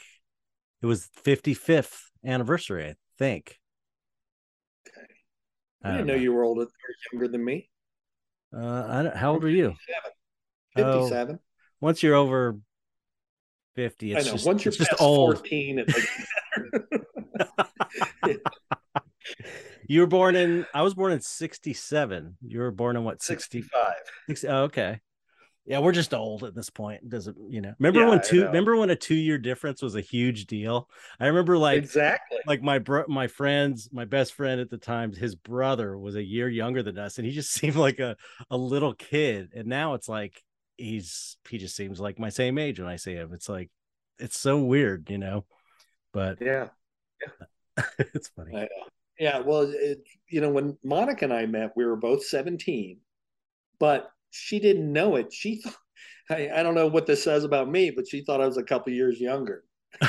it 0.82 0.86
was 0.86 1.08
55th 1.24 1.98
anniversary, 2.24 2.86
I 2.90 2.94
think. 3.18 3.58
I, 5.82 5.88
I 5.88 5.92
didn't 5.92 6.06
know, 6.06 6.14
know, 6.14 6.20
you 6.20 6.32
were 6.32 6.44
older, 6.44 6.66
younger 7.12 7.28
than 7.28 7.44
me. 7.44 7.68
Uh, 8.54 8.86
I 8.88 9.02
don't, 9.02 9.16
how 9.16 9.32
old 9.32 9.44
are 9.44 9.48
you? 9.48 9.74
57. 10.76 10.98
57. 11.00 11.34
Oh, 11.34 11.38
once 11.80 12.02
you're 12.02 12.14
over 12.14 12.58
50, 13.74 14.12
it's 14.12 14.26
I 14.26 14.28
know. 14.28 14.32
Just, 14.34 14.46
once 14.46 14.64
you're 14.64 14.72
just 14.72 14.94
old. 15.00 15.36
14, 15.36 15.84
it's 15.86 15.94
like 18.26 18.40
you 19.90 20.02
were 20.02 20.06
born 20.06 20.36
in 20.36 20.64
I 20.72 20.82
was 20.82 20.94
born 20.94 21.10
in 21.10 21.20
67. 21.20 22.36
You 22.46 22.60
were 22.60 22.70
born 22.70 22.96
in 22.96 23.02
what 23.02 23.20
65. 23.20 23.94
60, 24.28 24.46
oh, 24.46 24.62
okay. 24.62 25.00
Yeah, 25.66 25.80
we're 25.80 25.90
just 25.90 26.14
old 26.14 26.44
at 26.44 26.54
this 26.54 26.70
point. 26.70 27.08
Doesn't 27.08 27.36
you 27.48 27.60
know? 27.60 27.74
Remember 27.80 28.02
yeah, 28.02 28.08
when 28.08 28.22
two? 28.22 28.44
Remember 28.44 28.76
when 28.76 28.90
a 28.90 28.96
two 28.96 29.16
year 29.16 29.36
difference 29.36 29.82
was 29.82 29.96
a 29.96 30.00
huge 30.00 30.46
deal? 30.46 30.88
I 31.18 31.26
remember 31.26 31.58
like 31.58 31.78
exactly 31.78 32.38
like 32.46 32.62
my 32.62 32.78
bro, 32.78 33.04
my 33.08 33.26
friends, 33.26 33.88
my 33.90 34.04
best 34.04 34.34
friend 34.34 34.60
at 34.60 34.70
the 34.70 34.78
time, 34.78 35.12
his 35.12 35.34
brother 35.34 35.98
was 35.98 36.14
a 36.14 36.22
year 36.22 36.48
younger 36.48 36.84
than 36.84 36.96
us, 36.96 37.18
and 37.18 37.26
he 37.26 37.32
just 37.32 37.50
seemed 37.52 37.74
like 37.76 37.98
a 37.98 38.16
a 38.48 38.56
little 38.56 38.94
kid. 38.94 39.50
And 39.56 39.66
now 39.66 39.94
it's 39.94 40.08
like 40.08 40.40
he's 40.76 41.36
he 41.48 41.58
just 41.58 41.74
seems 41.74 41.98
like 41.98 42.16
my 42.16 42.28
same 42.28 42.58
age 42.58 42.78
when 42.78 42.88
I 42.88 42.96
see 42.96 43.14
him. 43.14 43.32
It's 43.34 43.48
like 43.48 43.70
it's 44.20 44.38
so 44.38 44.60
weird, 44.60 45.10
you 45.10 45.18
know. 45.18 45.46
But 46.12 46.40
yeah, 46.40 46.68
yeah. 47.20 47.84
it's 47.98 48.28
funny. 48.28 48.68
Yeah, 49.20 49.40
well, 49.40 49.70
it, 49.70 50.02
you 50.28 50.40
know, 50.40 50.48
when 50.48 50.78
Monica 50.82 51.26
and 51.26 51.34
I 51.34 51.44
met, 51.44 51.76
we 51.76 51.84
were 51.84 51.96
both 51.96 52.24
seventeen, 52.24 53.00
but 53.78 54.10
she 54.30 54.58
didn't 54.58 54.90
know 54.90 55.16
it. 55.16 55.30
She 55.30 55.60
thought, 55.60 55.76
I, 56.30 56.48
I 56.56 56.62
don't 56.62 56.74
know 56.74 56.86
what 56.86 57.06
this 57.06 57.22
says 57.22 57.44
about 57.44 57.70
me, 57.70 57.90
but 57.90 58.08
she 58.08 58.22
thought 58.22 58.40
I 58.40 58.46
was 58.46 58.56
a 58.56 58.62
couple 58.62 58.94
years 58.94 59.20
younger. 59.20 59.64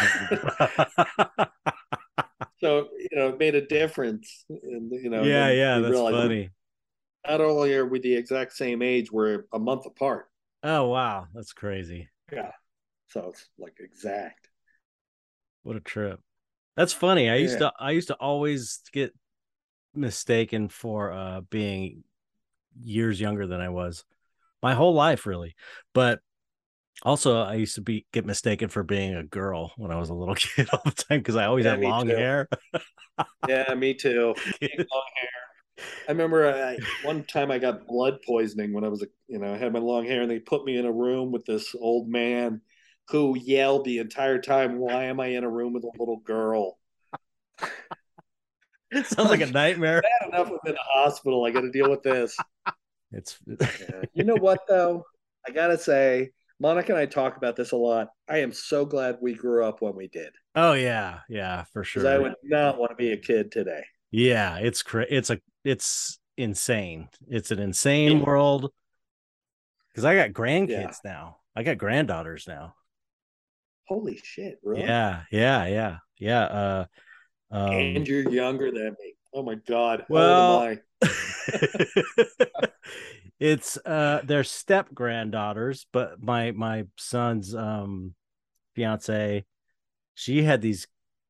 so 2.62 2.88
you 2.98 3.10
know, 3.12 3.28
it 3.28 3.38
made 3.38 3.56
a 3.56 3.68
difference. 3.68 4.46
And 4.48 4.90
you 4.92 5.10
know, 5.10 5.24
yeah, 5.24 5.52
yeah, 5.52 5.80
that's 5.80 5.94
funny. 5.94 6.50
Not 7.28 7.42
only 7.42 7.74
are 7.74 7.86
we 7.86 8.00
the 8.00 8.16
exact 8.16 8.54
same 8.54 8.82
age, 8.82 9.12
we're 9.12 9.44
a 9.52 9.60
month 9.60 9.86
apart. 9.86 10.30
Oh 10.64 10.88
wow, 10.88 11.28
that's 11.34 11.52
crazy. 11.52 12.08
Yeah, 12.32 12.52
so 13.10 13.28
it's 13.28 13.50
like 13.60 13.76
exact. 13.82 14.48
What 15.64 15.76
a 15.76 15.82
trip. 15.82 16.22
That's 16.76 16.94
funny. 16.94 17.30
I 17.30 17.36
used 17.36 17.60
yeah. 17.60 17.70
to 17.70 17.74
I 17.80 17.92
used 17.92 18.08
to 18.08 18.16
always 18.16 18.82
get 18.94 19.14
mistaken 19.94 20.70
for 20.70 21.12
uh 21.12 21.42
being 21.50 22.04
years 22.82 23.20
younger 23.20 23.46
than 23.46 23.60
I 23.60 23.70
was 23.70 24.06
my 24.62 24.74
whole 24.74 24.94
life 24.94 25.26
really. 25.26 25.56
But 25.94 26.20
also 27.04 27.42
I 27.42 27.56
used 27.56 27.76
to 27.76 27.82
be 27.82 28.06
get 28.14 28.26
mistaken 28.26 28.70
for 28.70 28.84
being 28.84 29.16
a 29.16 29.24
girl 29.24 29.74
when 29.78 29.92
I 29.92 30.00
was 30.00 30.10
a 30.10 30.14
little 30.14 30.36
kid 30.56 30.70
all 30.72 30.82
the 30.86 30.92
time 30.92 31.20
because 31.20 31.36
I 31.36 31.46
always 31.46 31.66
yeah, 31.66 31.72
had 31.72 31.82
long 31.82 32.08
too. 32.08 32.16
hair. 32.16 32.48
yeah, 33.48 33.74
me 33.74 33.94
too. 33.94 34.34
long 34.62 35.10
hair. 35.16 35.86
I 36.08 36.12
remember 36.12 36.54
I, 36.54 36.78
one 37.04 37.24
time 37.24 37.50
I 37.50 37.58
got 37.58 37.88
blood 37.88 38.20
poisoning 38.26 38.72
when 38.74 38.84
I 38.84 38.88
was 38.88 39.02
a 39.02 39.08
you 39.28 39.40
know 39.40 39.54
I 39.54 39.58
had 39.58 39.74
my 39.74 39.80
long 39.80 40.06
hair 40.06 40.22
and 40.22 40.32
they 40.32 40.40
put 40.40 40.64
me 40.64 40.78
in 40.78 40.86
a 40.86 40.92
room 40.92 41.32
with 41.32 41.46
this 41.46 41.76
old 41.80 42.08
man 42.08 42.62
who 43.10 43.38
yelled 43.38 43.86
the 43.86 44.00
entire 44.00 44.40
time, 44.40 44.78
"Why 44.78 45.06
am 45.06 45.20
I 45.20 45.28
in 45.28 45.44
a 45.44 45.50
room 45.50 45.74
with 45.74 45.84
a 45.84 45.92
little 45.98 46.18
girl?" 46.18 46.78
It 48.92 49.06
sounds 49.08 49.30
like 49.30 49.42
a 49.42 49.48
nightmare. 49.48 50.02
Bad 50.02 50.30
enough 50.30 50.48
I'm 50.48 50.60
in 50.66 50.74
the 50.74 50.80
hospital. 50.94 51.46
I 51.46 51.52
got 51.52 51.62
to 51.62 51.72
deal 51.72 51.90
with 51.90 52.04
this. 52.04 52.36
It's 53.14 53.38
you 54.14 54.24
know 54.24 54.38
what 54.38 54.60
though? 54.70 55.04
I 55.46 55.52
gotta 55.52 55.78
say, 55.78 56.30
Monica 56.62 56.94
and 56.94 57.02
I 57.02 57.06
talk 57.06 57.38
about 57.38 57.56
this 57.56 57.72
a 57.72 57.76
lot. 57.76 58.08
I 58.30 58.38
am 58.38 58.54
so 58.54 58.86
glad 58.86 59.18
we 59.22 59.34
grew 59.34 59.66
up 59.66 59.82
when 59.82 59.96
we 59.96 60.08
did. 60.08 60.32
Oh 60.56 60.74
yeah, 60.74 61.20
yeah, 61.28 61.66
for 61.74 61.84
sure. 61.84 62.08
I 62.08 62.18
would 62.18 62.36
not 62.44 62.78
want 62.78 62.92
to 62.92 62.96
be 62.96 63.12
a 63.12 63.18
kid 63.18 63.52
today. 63.52 63.84
Yeah, 64.12 64.60
it's 64.60 64.82
cra- 64.82 65.08
it's 65.10 65.30
a 65.30 65.40
it's 65.64 66.20
insane. 66.38 67.10
It's 67.28 67.52
an 67.52 67.60
insane 67.60 68.20
yeah. 68.20 68.24
world. 68.24 68.72
Because 69.90 70.06
I 70.06 70.16
got 70.16 70.30
grandkids 70.30 70.70
yeah. 71.04 71.12
now. 71.12 71.38
I 71.54 71.64
got 71.64 71.78
granddaughters 71.78 72.46
now. 72.48 72.76
Holy 73.92 74.18
shit, 74.24 74.58
really? 74.64 74.84
Yeah, 74.84 75.24
yeah, 75.34 75.66
yeah, 75.66 75.98
yeah. 76.18 76.44
Uh, 76.44 76.86
um, 77.52 77.74
and 77.74 78.08
you're 78.08 78.30
younger 78.32 78.72
than 78.72 78.96
me. 78.98 79.16
Oh 79.34 79.44
my 79.44 79.56
god. 79.56 80.06
Well, 80.08 80.78
it's 83.42 83.78
uh 83.86 84.22
their 84.24 84.46
step 84.46 84.94
granddaughters, 84.94 85.88
but 85.92 86.24
my 86.24 86.52
my 86.52 86.86
son's 86.96 87.54
um 87.54 88.16
fiance, 88.76 89.44
she 90.16 90.42
had 90.42 90.62
these 90.62 90.88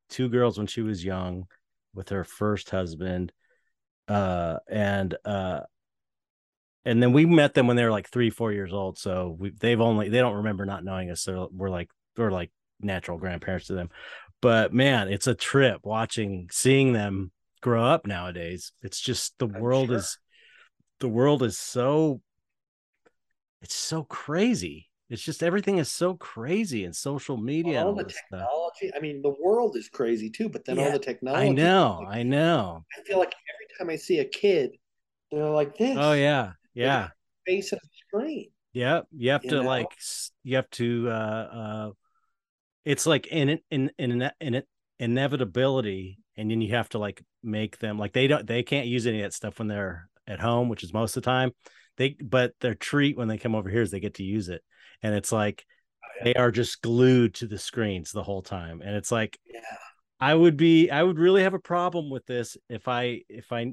two 0.08 0.28
girls 0.28 0.56
when 0.56 0.68
she 0.68 0.82
was 0.82 1.04
young 1.04 1.48
with 1.96 2.10
her 2.10 2.22
first 2.22 2.70
husband. 2.70 3.32
Uh 4.06 4.58
and 4.70 5.16
uh 5.24 5.62
and 6.84 7.02
then 7.02 7.12
we 7.12 7.26
met 7.26 7.54
them 7.54 7.66
when 7.66 7.76
they 7.76 7.84
were 7.84 7.90
like 7.90 8.08
three, 8.08 8.30
four 8.30 8.52
years 8.52 8.72
old. 8.72 8.98
So 8.98 9.34
we 9.36 9.50
they've 9.50 9.80
only 9.80 10.10
they 10.10 10.18
don't 10.18 10.36
remember 10.36 10.64
not 10.64 10.84
knowing 10.84 11.10
us. 11.10 11.22
So 11.22 11.50
we're 11.52 11.68
like 11.68 11.90
we're 12.16 12.30
like 12.30 12.50
natural 12.80 13.18
grandparents 13.18 13.66
to 13.68 13.74
them. 13.74 13.90
But 14.40 14.72
man, 14.72 15.08
it's 15.08 15.26
a 15.26 15.34
trip 15.34 15.80
watching 15.84 16.48
seeing 16.50 16.92
them 16.92 17.30
grow 17.60 17.84
up 17.84 18.06
nowadays. 18.06 18.72
It's 18.82 19.00
just 19.00 19.38
the 19.38 19.46
I'm 19.46 19.60
world 19.60 19.88
sure. 19.88 19.98
is 19.98 20.18
the 21.00 21.08
world 21.08 21.42
is 21.42 21.58
so 21.58 22.20
it's 23.62 23.74
so 23.74 24.02
crazy. 24.04 24.88
It's 25.08 25.22
just 25.22 25.42
everything 25.42 25.78
is 25.78 25.90
so 25.90 26.14
crazy 26.14 26.84
and 26.84 26.96
social 26.96 27.36
media. 27.36 27.80
Well, 27.80 27.88
all, 27.88 27.94
the 27.94 28.04
technology. 28.04 28.88
Stuff. 28.88 28.94
I 28.96 29.00
mean, 29.00 29.20
the 29.22 29.34
world 29.40 29.76
is 29.76 29.88
crazy 29.88 30.30
too, 30.30 30.48
but 30.48 30.64
then 30.64 30.78
yeah, 30.78 30.86
all 30.86 30.92
the 30.92 30.98
technology. 30.98 31.48
I 31.48 31.52
know, 31.52 32.00
like, 32.04 32.16
I 32.16 32.22
know. 32.22 32.84
I 32.98 33.02
feel 33.02 33.18
like 33.18 33.34
every 33.54 33.66
time 33.78 33.92
I 33.92 33.96
see 33.96 34.20
a 34.20 34.24
kid, 34.24 34.72
they're 35.30 35.50
like 35.50 35.76
this. 35.76 35.96
Oh 36.00 36.14
yeah, 36.14 36.52
yeah. 36.74 37.08
Face 37.46 37.72
of 37.72 37.78
the 37.80 37.88
screen. 38.08 38.48
Yep. 38.72 39.06
You 39.14 39.30
have 39.30 39.44
you 39.44 39.50
to 39.50 39.56
know? 39.56 39.68
like 39.68 39.88
you 40.44 40.56
have 40.56 40.70
to 40.70 41.08
uh 41.08 41.12
uh 41.12 41.90
it's 42.84 43.06
like 43.06 43.26
in 43.26 43.60
in 43.70 43.90
in 43.98 44.30
in 44.40 44.62
inevitability 44.98 46.18
and 46.36 46.50
then 46.50 46.60
you 46.60 46.74
have 46.74 46.88
to 46.90 46.98
like 46.98 47.22
make 47.42 47.78
them 47.78 47.98
like 47.98 48.12
they 48.12 48.26
don't 48.26 48.46
they 48.46 48.62
can't 48.62 48.86
use 48.86 49.06
any 49.06 49.20
of 49.20 49.24
that 49.24 49.34
stuff 49.34 49.58
when 49.58 49.68
they're 49.68 50.08
at 50.26 50.40
home 50.40 50.68
which 50.68 50.84
is 50.84 50.92
most 50.92 51.16
of 51.16 51.22
the 51.22 51.30
time. 51.30 51.52
They 51.96 52.16
but 52.22 52.54
their 52.60 52.74
treat 52.74 53.16
when 53.16 53.28
they 53.28 53.38
come 53.38 53.54
over 53.54 53.68
here 53.68 53.82
is 53.82 53.90
they 53.90 54.00
get 54.00 54.14
to 54.14 54.22
use 54.22 54.48
it. 54.48 54.62
And 55.02 55.14
it's 55.14 55.32
like 55.32 55.64
oh, 56.04 56.08
yeah. 56.18 56.24
they 56.24 56.34
are 56.34 56.50
just 56.50 56.80
glued 56.82 57.34
to 57.36 57.46
the 57.46 57.58
screens 57.58 58.12
the 58.12 58.22
whole 58.22 58.42
time. 58.42 58.80
And 58.80 58.96
it's 58.96 59.12
like 59.12 59.38
yeah. 59.44 59.60
I 60.20 60.34
would 60.34 60.56
be 60.56 60.90
i 60.90 61.02
would 61.02 61.18
really 61.18 61.42
have 61.42 61.54
a 61.54 61.58
problem 61.58 62.08
with 62.08 62.24
this 62.26 62.56
if 62.68 62.86
i 62.86 63.22
if 63.28 63.52
i 63.52 63.72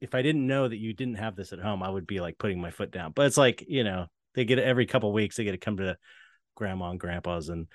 if 0.00 0.14
i 0.14 0.20
didn't 0.20 0.46
know 0.46 0.68
that 0.68 0.76
you 0.76 0.92
didn't 0.92 1.14
have 1.14 1.36
this 1.36 1.54
at 1.54 1.58
home 1.58 1.82
i 1.82 1.88
would 1.88 2.06
be 2.06 2.20
like 2.20 2.38
putting 2.38 2.60
my 2.60 2.70
foot 2.70 2.90
down. 2.90 3.12
But 3.12 3.26
it's 3.26 3.38
like 3.38 3.64
you 3.66 3.82
know 3.82 4.06
they 4.34 4.44
get 4.44 4.58
it 4.58 4.64
every 4.64 4.86
couple 4.86 5.12
weeks 5.12 5.36
they 5.36 5.44
get 5.44 5.52
to 5.52 5.58
come 5.58 5.78
to 5.78 5.96
grandma 6.54 6.90
and 6.90 7.00
grandpa's 7.00 7.48
and 7.48 7.66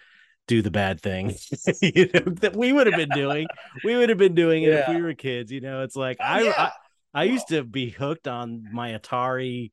do 0.47 0.61
the 0.61 0.71
bad 0.71 1.01
thing 1.01 1.35
you 1.81 2.09
know, 2.13 2.21
that 2.41 2.55
we 2.55 2.71
would 2.73 2.87
have 2.87 2.95
been 2.95 3.09
doing. 3.09 3.47
We 3.83 3.95
would 3.95 4.09
have 4.09 4.17
been 4.17 4.35
doing 4.35 4.63
it 4.63 4.69
yeah. 4.69 4.89
if 4.89 4.95
we 4.95 5.01
were 5.01 5.13
kids. 5.13 5.51
You 5.51 5.61
know, 5.61 5.83
it's 5.83 5.95
like 5.95 6.17
oh, 6.19 6.25
I, 6.25 6.41
yeah. 6.41 6.53
I, 6.57 6.71
I 7.13 7.23
used 7.23 7.49
to 7.49 7.63
be 7.63 7.89
hooked 7.89 8.27
on 8.27 8.67
my 8.71 8.91
Atari, 8.91 9.71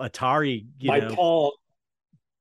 Atari. 0.00 0.66
You 0.78 0.88
my 0.88 1.00
know. 1.00 1.14
Pong. 1.14 1.52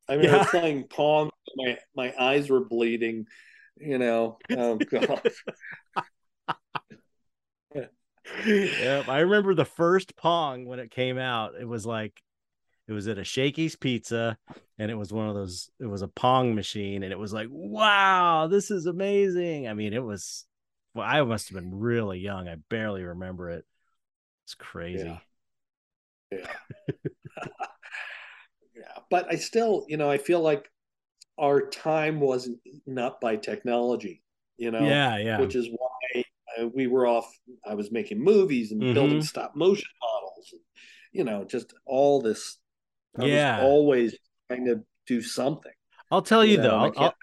I 0.10 0.16
mean, 0.18 0.26
yeah. 0.26 0.36
I 0.36 0.38
was 0.40 0.48
playing 0.48 0.84
Pong. 0.86 1.30
My 1.56 1.78
my 1.96 2.14
eyes 2.20 2.50
were 2.50 2.64
bleeding. 2.66 3.28
You 3.78 3.98
know. 3.98 4.38
Oh 4.50 4.76
god. 4.92 5.22
yeah, 8.46 9.04
I 9.08 9.20
remember 9.20 9.54
the 9.54 9.66
first 9.66 10.16
Pong 10.16 10.66
when 10.66 10.80
it 10.80 10.92
came 10.92 11.18
out. 11.18 11.54
It 11.60 11.68
was 11.68 11.86
like 11.86 12.22
it 12.88 12.94
was 12.94 13.08
at 13.08 13.18
a 13.18 13.24
Shakey's 13.24 13.76
Pizza, 13.76 14.38
and 14.78 14.92
it 14.92 14.96
was 14.96 15.14
one 15.14 15.30
of 15.30 15.36
those. 15.36 15.70
It 15.80 15.86
was 15.86 16.02
a 16.02 16.08
Pong 16.08 16.54
machine, 16.54 17.04
and 17.04 17.12
it 17.12 17.20
was 17.20 17.34
like, 17.34 17.48
wow, 17.50 18.48
this 18.48 18.72
is 18.72 18.86
amazing. 18.86 19.68
I 19.68 19.74
mean, 19.74 19.94
it 19.94 20.04
was. 20.04 20.46
Well, 20.94 21.08
I 21.08 21.22
must 21.24 21.50
have 21.50 21.56
been 21.56 21.80
really 21.80 22.20
young. 22.20 22.48
I 22.48 22.56
barely 22.70 23.04
remember 23.04 23.50
it. 23.50 23.66
It's 24.46 24.54
crazy. 24.54 25.20
Yeah. 26.32 26.38
Yeah. 26.40 26.96
yeah. 28.76 29.00
But 29.10 29.28
I 29.32 29.38
still, 29.38 29.86
you 29.88 29.98
know, 29.98 30.10
I 30.10 30.18
feel 30.18 30.42
like 30.42 30.70
our 31.40 31.68
time 31.70 32.20
wasn't 32.20 32.60
eaten 32.66 33.00
up 33.00 33.22
by 33.22 33.38
technology. 33.38 34.22
You 34.58 34.72
know. 34.72 34.86
Yeah. 34.86 35.18
Yeah. 35.18 35.40
Which 35.40 35.56
is 35.56 35.70
why 35.70 36.24
uh, 36.60 36.68
we 36.68 36.88
were 36.88 37.08
off. 37.08 37.32
I 37.66 37.76
was 37.76 37.92
making 37.92 38.22
movies 38.22 38.72
and 38.72 38.82
mm-hmm. 38.82 38.94
building 38.94 39.22
stop 39.22 39.56
motion 39.56 39.90
models. 40.02 40.50
And, 40.52 40.62
you 41.14 41.24
know, 41.24 41.46
just 41.46 41.74
all 41.86 42.22
this 42.22 42.58
I 43.18 43.26
yeah. 43.26 43.62
always 43.62 44.16
trying 44.48 44.66
to 44.66 44.84
do 45.08 45.22
something. 45.22 45.72
I'll 46.12 46.22
tell 46.22 46.44
you, 46.46 46.58
you 46.58 46.62
though. 46.62 46.78
I'll, 46.78 46.94
I'll, 46.98 47.14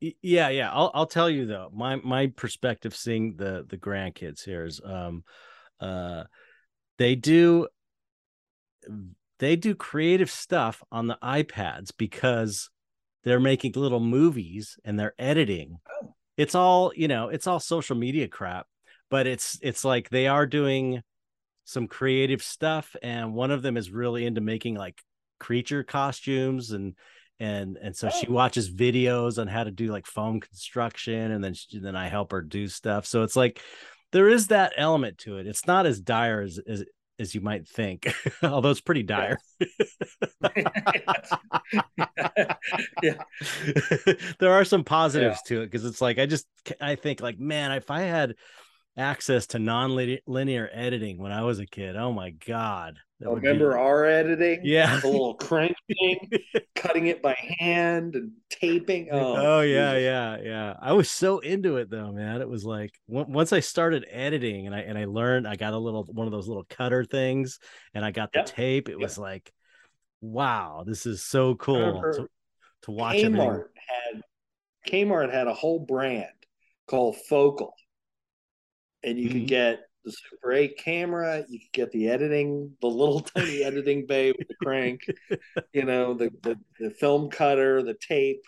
yeah, 0.00 0.48
yeah. 0.48 0.70
I'll 0.72 0.90
I'll 0.94 1.06
tell 1.06 1.28
you 1.28 1.46
though. 1.46 1.70
My 1.74 1.96
my 1.96 2.28
perspective 2.28 2.94
seeing 2.94 3.36
the 3.36 3.66
the 3.68 3.76
grandkids 3.76 4.44
here 4.44 4.64
is 4.64 4.80
um 4.84 5.24
uh 5.80 6.24
they 6.98 7.14
do 7.14 7.68
they 9.38 9.56
do 9.56 9.74
creative 9.74 10.30
stuff 10.30 10.82
on 10.90 11.06
the 11.06 11.18
iPads 11.22 11.92
because 11.96 12.70
they're 13.24 13.40
making 13.40 13.72
little 13.76 14.00
movies 14.00 14.78
and 14.84 14.98
they're 14.98 15.14
editing. 15.18 15.78
Oh. 16.02 16.14
It's 16.36 16.54
all, 16.54 16.92
you 16.94 17.08
know, 17.08 17.28
it's 17.28 17.46
all 17.46 17.60
social 17.60 17.96
media 17.96 18.28
crap, 18.28 18.66
but 19.10 19.26
it's 19.26 19.58
it's 19.62 19.84
like 19.84 20.08
they 20.08 20.28
are 20.28 20.46
doing 20.46 21.02
some 21.64 21.88
creative 21.88 22.42
stuff 22.42 22.96
and 23.02 23.34
one 23.34 23.50
of 23.50 23.62
them 23.62 23.76
is 23.76 23.90
really 23.90 24.24
into 24.24 24.40
making 24.40 24.74
like 24.74 25.02
creature 25.38 25.82
costumes 25.82 26.70
and 26.72 26.94
and 27.40 27.78
and 27.80 27.96
so 27.96 28.10
she 28.10 28.28
watches 28.28 28.70
videos 28.70 29.38
on 29.38 29.46
how 29.46 29.64
to 29.64 29.70
do 29.70 29.92
like 29.92 30.06
foam 30.06 30.40
construction 30.40 31.30
and 31.30 31.42
then 31.42 31.54
she, 31.54 31.78
then 31.78 31.94
I 31.94 32.08
help 32.08 32.32
her 32.32 32.42
do 32.42 32.66
stuff. 32.68 33.06
So 33.06 33.22
it's 33.22 33.36
like 33.36 33.60
there 34.12 34.28
is 34.28 34.48
that 34.48 34.72
element 34.76 35.18
to 35.18 35.38
it. 35.38 35.46
It's 35.46 35.66
not 35.66 35.86
as 35.86 36.00
dire 36.00 36.40
as 36.40 36.58
as, 36.66 36.84
as 37.20 37.34
you 37.34 37.40
might 37.40 37.68
think 37.68 38.12
although 38.42 38.70
it's 38.70 38.80
pretty 38.80 39.02
dire. 39.02 39.38
Yeah. 43.02 43.14
There 44.38 44.52
are 44.52 44.64
some 44.64 44.84
positives 44.84 45.40
yeah. 45.44 45.48
to 45.48 45.62
it 45.62 45.66
because 45.66 45.84
it's 45.84 46.00
like 46.00 46.18
i 46.18 46.26
just 46.26 46.46
i 46.80 46.94
think 46.94 47.20
like 47.20 47.38
man 47.38 47.72
if 47.72 47.90
i 47.90 48.00
had 48.00 48.34
access 48.98 49.46
to 49.46 49.58
non-linear 49.58 50.68
editing 50.72 51.18
when 51.18 51.30
I 51.32 51.42
was 51.42 51.60
a 51.60 51.66
kid. 51.66 51.96
Oh 51.96 52.12
my 52.12 52.30
god! 52.30 52.98
Remember 53.20 53.72
be... 53.72 53.78
our 53.78 54.04
editing? 54.04 54.60
Yeah, 54.64 54.98
the 54.98 55.08
little 55.08 55.34
cranking, 55.40 56.30
cutting 56.74 57.06
it 57.06 57.22
by 57.22 57.36
hand 57.58 58.16
and 58.16 58.32
taping. 58.50 59.08
Oh, 59.18 59.36
oh 59.36 59.60
yeah, 59.60 59.96
yeah, 59.96 60.36
yeah. 60.42 60.74
I 60.80 60.92
was 60.92 61.10
so 61.10 61.38
into 61.38 61.76
it 61.76 61.88
though, 61.88 62.12
man. 62.12 62.40
It 62.40 62.48
was 62.48 62.64
like 62.64 62.90
once 63.06 63.52
I 63.52 63.60
started 63.60 64.06
editing 64.10 64.66
and 64.66 64.74
I 64.74 64.80
and 64.80 64.98
I 64.98 65.06
learned, 65.06 65.46
I 65.46 65.56
got 65.56 65.72
a 65.72 65.78
little 65.78 66.04
one 66.04 66.26
of 66.26 66.32
those 66.32 66.48
little 66.48 66.66
cutter 66.68 67.04
things, 67.04 67.58
and 67.94 68.04
I 68.04 68.10
got 68.10 68.32
the 68.32 68.40
yep. 68.40 68.46
tape. 68.46 68.88
It 68.88 68.92
yep. 68.92 69.00
was 69.00 69.16
like, 69.16 69.52
wow, 70.20 70.84
this 70.86 71.06
is 71.06 71.22
so 71.22 71.54
cool 71.54 72.02
to, 72.02 72.28
to 72.82 72.90
watch. 72.90 73.16
Kmart 73.16 73.46
everything. 73.46 73.68
had 73.86 74.22
Kmart 74.88 75.32
had 75.32 75.46
a 75.46 75.54
whole 75.54 75.80
brand 75.80 76.26
called 76.86 77.16
Focal 77.28 77.74
and 79.02 79.18
you 79.18 79.28
mm-hmm. 79.28 79.40
could 79.40 79.48
get 79.48 79.80
the 80.04 80.12
Super 80.12 80.52
8 80.52 80.78
camera, 80.78 81.44
you 81.48 81.58
could 81.58 81.72
get 81.72 81.90
the 81.92 82.08
editing, 82.08 82.72
the 82.80 82.86
little 82.86 83.20
tiny 83.36 83.62
editing 83.62 84.06
bay 84.06 84.32
with 84.32 84.48
the 84.48 84.54
crank, 84.62 85.02
you 85.72 85.84
know, 85.84 86.14
the, 86.14 86.30
the, 86.42 86.58
the 86.80 86.90
film 86.90 87.30
cutter, 87.30 87.82
the 87.82 87.94
tape. 87.94 88.42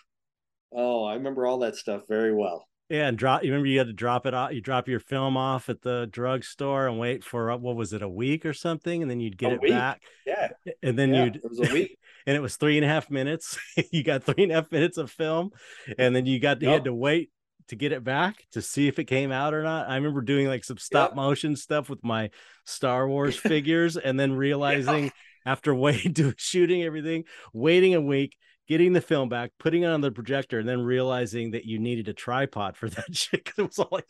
Oh, 0.73 1.03
I 1.03 1.15
remember 1.15 1.45
all 1.45 1.59
that 1.59 1.75
stuff 1.75 2.03
very 2.07 2.33
well. 2.33 2.67
Yeah, 2.91 3.07
and 3.07 3.17
drop. 3.17 3.43
You 3.43 3.51
remember 3.51 3.67
you 3.67 3.77
had 3.77 3.87
to 3.87 3.93
drop 3.93 4.25
it 4.25 4.33
off. 4.33 4.51
You 4.51 4.59
drop 4.59 4.89
your 4.89 4.99
film 4.99 5.37
off 5.37 5.69
at 5.69 5.81
the 5.81 6.09
drugstore 6.11 6.87
and 6.87 6.99
wait 6.99 7.23
for 7.23 7.55
what 7.55 7.77
was 7.77 7.93
it, 7.93 8.01
a 8.01 8.09
week 8.09 8.45
or 8.45 8.51
something, 8.51 9.01
and 9.01 9.09
then 9.09 9.21
you'd 9.21 9.37
get 9.37 9.53
a 9.53 9.55
it 9.55 9.61
week. 9.61 9.71
back. 9.71 10.01
Yeah, 10.25 10.49
and 10.83 10.99
then 10.99 11.13
yeah, 11.13 11.23
you'd. 11.23 11.35
It 11.37 11.49
was 11.49 11.59
a 11.69 11.73
week, 11.73 11.97
and 12.27 12.35
it 12.35 12.41
was 12.41 12.57
three 12.57 12.77
and 12.77 12.83
a 12.83 12.89
half 12.89 13.09
minutes. 13.09 13.57
you 13.93 14.03
got 14.03 14.25
three 14.25 14.43
and 14.43 14.51
a 14.51 14.55
half 14.55 14.71
minutes 14.73 14.97
of 14.97 15.09
film, 15.09 15.51
and 15.97 16.13
then 16.13 16.25
you 16.25 16.41
got 16.41 16.61
yep. 16.61 16.63
you 16.63 16.69
had 16.69 16.83
to 16.83 16.93
wait 16.93 17.31
to 17.71 17.77
get 17.77 17.93
it 17.93 18.03
back 18.03 18.45
to 18.51 18.61
see 18.61 18.89
if 18.89 18.99
it 18.99 19.05
came 19.05 19.31
out 19.31 19.53
or 19.53 19.63
not. 19.63 19.89
I 19.89 19.95
remember 19.95 20.19
doing 20.19 20.47
like 20.47 20.65
some 20.65 20.77
stop 20.77 21.11
yep. 21.11 21.15
motion 21.15 21.55
stuff 21.55 21.89
with 21.89 22.03
my 22.03 22.29
Star 22.65 23.07
Wars 23.07 23.35
figures 23.39 23.95
and 23.95 24.19
then 24.19 24.33
realizing 24.33 25.05
yeah. 25.05 25.11
after 25.45 25.73
waiting 25.75 26.13
to 26.15 26.33
shooting 26.37 26.83
everything, 26.83 27.23
waiting 27.53 27.95
a 27.95 28.01
week, 28.01 28.35
getting 28.67 28.91
the 28.91 28.99
film 28.99 29.29
back, 29.29 29.51
putting 29.57 29.83
it 29.83 29.87
on 29.87 30.01
the 30.01 30.11
projector, 30.11 30.59
and 30.59 30.67
then 30.67 30.81
realizing 30.81 31.51
that 31.51 31.63
you 31.63 31.79
needed 31.79 32.09
a 32.09 32.13
tripod 32.13 32.75
for 32.75 32.89
that 32.89 33.15
shit. 33.15 33.45
Cause 33.45 33.55
it 33.57 33.63
was 33.63 33.79
all 33.79 33.87
like 33.89 34.05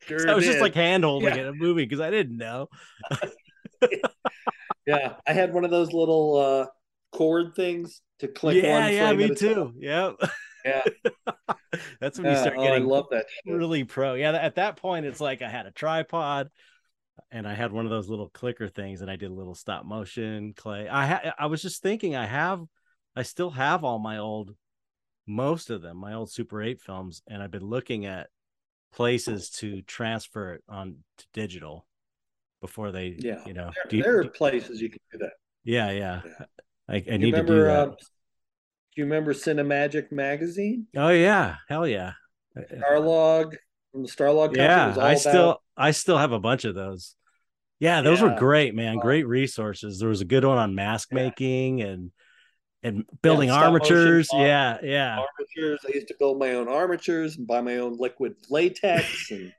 sure 0.00 0.18
so 0.18 0.28
I 0.28 0.34
was 0.34 0.44
did. 0.44 0.50
just 0.50 0.62
like 0.62 0.74
hand 0.74 1.02
holding 1.02 1.34
yeah. 1.34 1.40
it 1.42 1.48
a 1.48 1.54
movie 1.54 1.84
because 1.84 2.00
I 2.00 2.10
didn't 2.10 2.36
know. 2.36 2.68
yeah. 4.86 5.14
I 5.26 5.32
had 5.32 5.54
one 5.54 5.64
of 5.64 5.70
those 5.70 5.94
little 5.94 6.36
uh 6.36 6.66
cord 7.16 7.54
things 7.56 8.02
to 8.18 8.28
click 8.28 8.62
yeah, 8.62 8.88
Yeah, 8.88 9.12
me 9.14 9.34
too. 9.34 9.72
Yep. 9.78 10.16
Yeah. 10.66 10.82
That's 12.00 12.18
when 12.18 12.30
you 12.30 12.36
start 12.38 12.56
getting 12.56 12.70
oh, 12.70 12.74
I 12.74 12.78
love 12.78 13.06
that 13.10 13.26
shit. 13.28 13.54
really 13.54 13.84
pro. 13.84 14.14
Yeah, 14.14 14.32
at 14.32 14.56
that 14.56 14.76
point 14.76 15.06
it's 15.06 15.20
like 15.20 15.42
I 15.42 15.48
had 15.48 15.66
a 15.66 15.70
tripod 15.70 16.50
and 17.30 17.46
I 17.46 17.54
had 17.54 17.72
one 17.72 17.84
of 17.84 17.90
those 17.90 18.08
little 18.08 18.28
clicker 18.28 18.68
things 18.68 19.00
and 19.00 19.10
I 19.10 19.16
did 19.16 19.30
a 19.30 19.34
little 19.34 19.54
stop 19.54 19.84
motion 19.84 20.54
clay. 20.54 20.88
I 20.88 21.06
ha- 21.06 21.34
I 21.38 21.46
was 21.46 21.62
just 21.62 21.82
thinking 21.82 22.16
I 22.16 22.26
have 22.26 22.62
I 23.14 23.22
still 23.22 23.50
have 23.50 23.84
all 23.84 23.98
my 23.98 24.18
old 24.18 24.54
most 25.26 25.70
of 25.70 25.82
them, 25.82 25.96
my 25.96 26.14
old 26.14 26.30
Super 26.30 26.62
8 26.62 26.80
films 26.80 27.22
and 27.26 27.42
I've 27.42 27.50
been 27.50 27.64
looking 27.64 28.06
at 28.06 28.28
places 28.92 29.50
to 29.50 29.82
transfer 29.82 30.54
it 30.54 30.64
on 30.68 30.96
to 31.18 31.26
digital 31.32 31.86
before 32.60 32.92
they 32.92 33.14
yeah 33.18 33.40
you 33.44 33.52
know 33.52 33.70
there, 33.90 34.02
there 34.02 34.20
are 34.20 34.28
places 34.28 34.80
you 34.80 34.88
can 34.88 34.98
do 35.12 35.18
that 35.18 35.32
yeah 35.64 35.90
yeah, 35.90 36.22
yeah. 36.24 36.46
I, 36.88 36.94
I 36.94 37.16
need 37.16 37.34
remember, 37.34 37.40
to 37.40 37.58
do 37.58 37.64
that. 37.64 37.88
Uh, 37.88 37.94
do 38.96 39.02
you 39.02 39.04
remember 39.04 39.34
Cinemagic 39.34 40.10
magazine? 40.10 40.86
Oh 40.96 41.10
yeah, 41.10 41.56
hell 41.68 41.86
yeah. 41.86 42.12
Uh, 42.56 42.62
uh, 42.62 42.80
Starlog 42.80 43.54
from 43.92 44.02
the 44.02 44.08
Starlog. 44.08 44.56
Yeah, 44.56 44.94
I 44.98 45.12
about... 45.12 45.18
still 45.18 45.62
I 45.76 45.90
still 45.90 46.16
have 46.16 46.32
a 46.32 46.40
bunch 46.40 46.64
of 46.64 46.74
those. 46.74 47.14
Yeah, 47.78 48.00
those 48.00 48.22
yeah. 48.22 48.32
were 48.32 48.38
great, 48.38 48.74
man. 48.74 48.96
Uh, 48.96 49.02
great 49.02 49.26
resources. 49.28 49.98
There 49.98 50.08
was 50.08 50.22
a 50.22 50.24
good 50.24 50.46
one 50.46 50.56
on 50.56 50.74
mask 50.74 51.08
yeah. 51.12 51.16
making 51.16 51.82
and 51.82 52.10
and 52.82 53.04
building 53.20 53.50
yeah, 53.50 53.64
armatures. 53.64 54.30
Yeah, 54.32 54.78
yeah. 54.82 55.18
Armatures. 55.18 55.80
I 55.86 55.92
used 55.92 56.08
to 56.08 56.14
build 56.18 56.38
my 56.38 56.54
own 56.54 56.66
armatures 56.66 57.36
and 57.36 57.46
buy 57.46 57.60
my 57.60 57.76
own 57.76 57.98
liquid 57.98 58.36
latex 58.48 59.30
and 59.30 59.52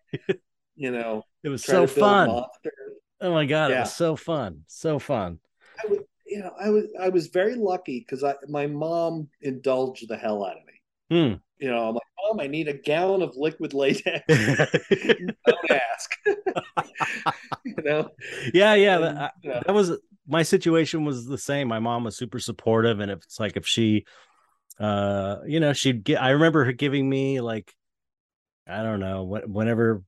you 0.76 0.90
know 0.90 1.22
it 1.44 1.50
was 1.50 1.64
so 1.64 1.86
fun. 1.86 2.30
Monsters. 2.30 2.74
Oh 3.22 3.32
my 3.32 3.46
god, 3.46 3.70
it 3.70 3.80
was 3.82 3.94
so 3.94 4.16
fun. 4.16 4.64
So 4.66 4.98
fun. 4.98 5.38
I 5.80 5.92
would 5.92 6.06
you 6.28 6.40
know, 6.40 6.52
I 6.60 6.70
was 6.70 6.86
I 7.00 7.10
was 7.10 7.28
very 7.28 7.56
lucky 7.56 8.00
because 8.00 8.24
I 8.24 8.36
my 8.48 8.68
mom 8.68 9.30
indulged 9.42 10.08
the 10.08 10.18
hell 10.18 10.46
out 10.46 10.58
of 10.58 10.66
me. 10.66 10.74
Hmm. 11.10 11.34
You 11.60 11.72
know, 11.72 11.88
I'm 11.88 11.96
like, 11.96 12.04
Mom, 12.28 12.40
I 12.40 12.48
need 12.48 12.68
a 12.68 12.74
gallon 12.74 13.22
of 13.22 13.36
liquid 13.36 13.74
latex. 13.74 14.24
Don't 14.30 15.72
ask. 15.72 16.12
you 17.66 17.76
know. 17.84 18.10
Yeah, 18.54 18.76
yeah. 18.76 18.96
And, 18.96 19.18
that, 19.18 19.34
you 19.42 19.50
know. 19.50 19.62
that 19.66 19.74
was 19.74 19.98
my 20.28 20.44
situation 20.44 21.06
was 21.06 21.26
the 21.26 21.38
same. 21.38 21.68
My 21.68 21.80
mom 21.80 22.04
was 22.04 22.18
super 22.18 22.40
supportive, 22.40 23.00
and 23.00 23.10
it's 23.10 23.40
like 23.40 23.58
if 23.58 23.66
she, 23.66 24.06
uh, 24.80 25.38
you 25.48 25.60
know, 25.60 25.74
she'd 25.74 26.04
get. 26.04 26.22
I 26.22 26.32
remember 26.32 26.66
her 26.66 26.74
giving 26.74 27.10
me 27.10 27.42
like, 27.42 27.74
I 28.68 28.84
don't 28.84 29.00
know, 29.00 29.24
whenever 29.24 30.04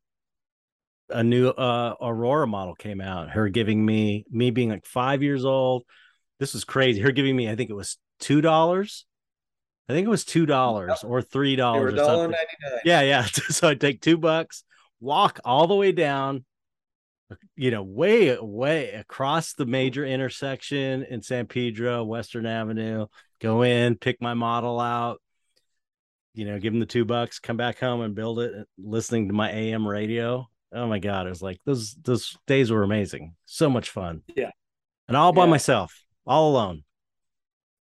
a 1.10 1.24
new 1.24 1.50
uh 1.50 1.96
Aurora 2.02 2.46
model 2.46 2.76
came 2.76 3.02
out, 3.02 3.32
her 3.32 3.50
giving 3.50 3.84
me 3.84 4.26
me 4.30 4.52
being 4.52 4.70
like 4.70 4.86
five 4.86 5.24
years 5.24 5.46
old 5.46 5.84
this 6.40 6.54
was 6.54 6.64
crazy. 6.64 7.02
Her 7.02 7.12
giving 7.12 7.36
me, 7.36 7.50
I 7.50 7.56
think 7.56 7.70
it 7.70 7.76
was 7.76 7.98
two 8.20 8.42
dollars. 8.42 9.06
I 9.88 9.94
think 9.94 10.06
it 10.06 10.10
was 10.10 10.24
two 10.24 10.46
dollars 10.46 11.04
or 11.04 11.22
three 11.22 11.56
dollars. 11.56 11.96
Yeah, 12.86 13.02
yeah. 13.02 13.24
so 13.50 13.68
I 13.68 13.76
take 13.76 14.02
two 14.02 14.18
bucks, 14.18 14.64
walk 15.00 15.40
all 15.44 15.68
the 15.68 15.76
way 15.76 15.92
down, 15.92 16.46
you 17.56 17.72
know, 17.72 17.84
way 17.84 18.38
way 18.40 18.92
across 18.92 19.54
the 19.54 19.66
major 19.66 20.06
intersection 20.06 21.04
in 21.04 21.22
San 21.22 21.48
Pedro, 21.48 22.04
Western 22.04 22.46
Avenue. 22.46 23.08
Go 23.42 23.64
in, 23.64 23.96
pick 23.96 24.22
my 24.22 24.34
model 24.34 24.80
out. 24.80 25.22
You 26.36 26.46
know, 26.46 26.60
give 26.60 26.72
them 26.72 26.80
the 26.80 26.86
two 26.86 27.04
bucks, 27.04 27.40
come 27.40 27.58
back 27.58 27.80
home 27.80 28.02
and 28.02 28.16
build 28.16 28.40
it. 28.40 28.68
Listening 28.78 29.28
to 29.28 29.34
my 29.34 29.52
AM 29.52 29.88
radio. 29.88 30.48
Oh 30.72 30.88
my 30.88 31.00
god, 31.00 31.26
it 31.26 31.30
was 31.30 31.42
like 31.42 31.60
those 31.66 31.96
those 32.04 32.38
days 32.48 32.72
were 32.72 32.84
amazing. 32.84 33.36
So 33.46 33.70
much 33.70 33.90
fun. 33.90 34.22
Yeah, 34.36 34.52
and 35.08 35.18
all 35.18 35.34
by 35.34 35.46
yeah. 35.46 35.50
myself 35.50 36.06
all 36.30 36.52
alone. 36.52 36.84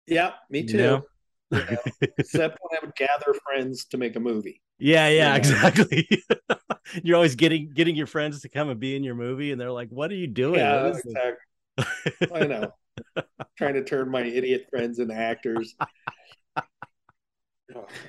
Yeah, 0.08 0.32
me 0.50 0.64
too. 0.64 0.78
You 0.78 0.84
know? 0.84 1.04
you 1.52 1.60
know, 1.60 2.08
except 2.18 2.58
when 2.62 2.78
I 2.78 2.86
would 2.86 2.96
gather 2.96 3.38
friends 3.46 3.86
to 3.86 3.98
make 3.98 4.16
a 4.16 4.20
movie. 4.20 4.62
Yeah, 4.80 5.10
yeah, 5.10 5.36
exactly. 5.36 6.08
You're 7.04 7.18
always 7.18 7.36
getting 7.36 7.72
getting 7.74 7.96
your 7.96 8.08
friends 8.08 8.42
to 8.42 8.50
come 8.50 8.70
and 8.70 8.80
be 8.80 8.96
in 8.96 9.04
your 9.04 9.14
movie, 9.14 9.52
and 9.52 9.60
they're 9.60 9.72
like, 9.72 9.90
"What 9.90 10.10
are 10.10 10.16
you 10.16 10.26
doing?" 10.26 10.60
Yeah, 10.62 10.88
exactly. 10.88 12.34
I 12.34 12.48
know. 12.48 12.74
Trying 13.58 13.76
to 13.76 13.84
turn 13.84 14.10
my 14.10 14.24
idiot 14.24 14.68
friends 14.70 15.00
into 15.00 15.14
actors. 15.14 15.76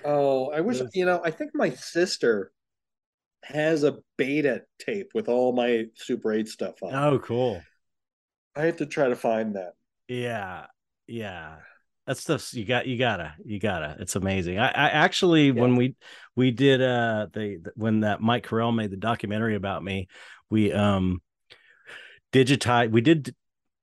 Oh, 0.04 0.50
I 0.50 0.60
wish 0.60 0.80
you 0.94 1.04
know. 1.04 1.20
I 1.24 1.30
think 1.30 1.50
my 1.54 1.70
sister 1.70 2.52
has 3.42 3.84
a 3.84 3.98
beta 4.16 4.62
tape 4.78 5.10
with 5.14 5.28
all 5.28 5.52
my 5.52 5.86
Super 5.96 6.32
8 6.32 6.48
stuff 6.48 6.82
on. 6.82 6.94
Oh, 6.94 7.18
cool. 7.18 7.62
I 8.54 8.62
have 8.62 8.76
to 8.76 8.86
try 8.86 9.08
to 9.08 9.16
find 9.16 9.56
that. 9.56 9.74
Yeah, 10.10 10.66
yeah. 11.06 11.58
That 12.08 12.18
stuff's 12.18 12.52
you 12.52 12.64
got 12.64 12.88
you 12.88 12.98
gotta 12.98 13.34
you 13.44 13.60
gotta. 13.60 13.96
It's 14.00 14.16
amazing. 14.16 14.58
I, 14.58 14.66
I 14.66 14.88
actually 14.88 15.46
yeah. 15.46 15.52
when 15.52 15.76
we 15.76 15.94
we 16.34 16.50
did 16.50 16.82
uh 16.82 17.28
the 17.32 17.62
when 17.76 18.00
that 18.00 18.20
Mike 18.20 18.44
Carell 18.44 18.74
made 18.74 18.90
the 18.90 18.96
documentary 18.96 19.54
about 19.54 19.84
me, 19.84 20.08
we 20.50 20.72
um 20.72 21.22
digitized 22.32 22.90
we 22.90 23.00
did 23.00 23.36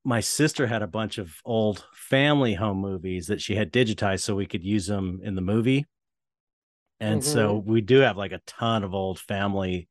my 0.04 0.20
sister 0.20 0.68
had 0.68 0.82
a 0.82 0.88
bunch 0.88 1.18
of 1.18 1.34
old 1.46 1.86
family 1.94 2.56
home 2.56 2.80
movies 2.80 3.28
that 3.28 3.42
she 3.42 3.56
had 3.56 3.72
digitized 3.72 4.22
so 4.22 4.36
we 4.36 4.46
could 4.46 4.66
use 4.66 4.86
them 4.86 5.22
in 5.24 5.36
the 5.36 5.42
movie. 5.42 5.86
And 7.00 7.22
mm-hmm. 7.22 7.34
so 7.34 7.64
we 7.66 7.80
do 7.80 8.00
have 8.00 8.18
like 8.18 8.34
a 8.34 8.42
ton 8.46 8.84
of 8.84 8.94
old 8.94 9.18
family 9.18 9.88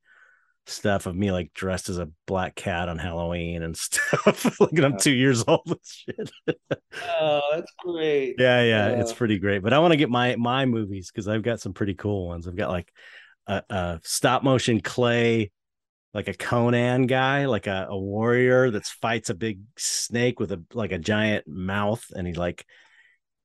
stuff 0.66 1.06
of 1.06 1.14
me 1.14 1.30
like 1.30 1.52
dressed 1.54 1.88
as 1.88 1.98
a 1.98 2.10
black 2.26 2.54
cat 2.56 2.88
on 2.88 2.98
Halloween 2.98 3.62
and 3.62 3.76
stuff. 3.76 4.60
like 4.60 4.78
I'm 4.78 4.98
two 4.98 5.12
years 5.12 5.44
old 5.46 5.80
shit. 5.84 6.30
oh, 6.48 7.40
that's 7.54 7.72
great. 7.78 8.34
Yeah, 8.38 8.62
yeah, 8.62 8.86
uh, 8.86 9.00
it's 9.00 9.12
pretty 9.12 9.38
great. 9.38 9.62
But 9.62 9.72
I 9.72 9.78
want 9.78 9.92
to 9.92 9.96
get 9.96 10.10
my 10.10 10.36
my 10.36 10.66
movies 10.66 11.10
because 11.10 11.28
I've 11.28 11.42
got 11.42 11.60
some 11.60 11.72
pretty 11.72 11.94
cool 11.94 12.26
ones. 12.28 12.46
I've 12.46 12.56
got 12.56 12.70
like 12.70 12.92
a, 13.46 13.62
a 13.70 14.00
stop 14.02 14.42
motion 14.42 14.80
clay, 14.80 15.52
like 16.12 16.28
a 16.28 16.34
Conan 16.34 17.06
guy, 17.06 17.46
like 17.46 17.66
a, 17.66 17.86
a 17.90 17.98
warrior 17.98 18.70
that 18.70 18.84
fights 18.84 19.30
a 19.30 19.34
big 19.34 19.60
snake 19.76 20.40
with 20.40 20.52
a 20.52 20.62
like 20.74 20.92
a 20.92 20.98
giant 20.98 21.46
mouth, 21.46 22.04
and 22.14 22.26
he 22.26 22.34
like 22.34 22.66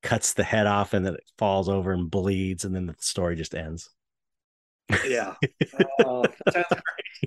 cuts 0.02 0.34
the 0.34 0.44
head 0.44 0.66
off, 0.66 0.92
and 0.92 1.06
then 1.06 1.14
it 1.14 1.24
falls 1.38 1.68
over 1.68 1.92
and 1.92 2.10
bleeds, 2.10 2.64
and 2.64 2.74
then 2.74 2.86
the 2.86 2.96
story 2.98 3.36
just 3.36 3.54
ends. 3.54 3.90
Yeah, 5.06 5.34
oh, 6.04 6.24
sounds 6.50 6.66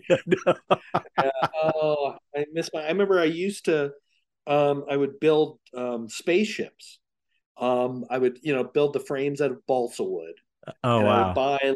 great. 0.08 0.30
uh, 0.48 1.48
oh, 1.64 2.18
I 2.36 2.46
miss 2.54 2.70
my. 2.74 2.82
I 2.82 2.88
remember 2.88 3.20
I 3.20 3.26
used 3.26 3.66
to. 3.66 3.92
Um, 4.48 4.86
I 4.90 4.96
would 4.96 5.20
build 5.20 5.60
um, 5.74 6.08
spaceships. 6.08 7.00
Um, 7.58 8.06
I 8.10 8.18
would, 8.18 8.40
you 8.44 8.54
know, 8.54 8.64
build 8.64 8.94
the 8.94 9.00
frames 9.00 9.42
out 9.42 9.52
of 9.52 9.66
balsa 9.66 10.04
wood. 10.04 10.36
Oh 10.84 11.02
wow! 11.02 11.08
I 11.08 11.28
would 11.28 11.36
buy 11.36 11.76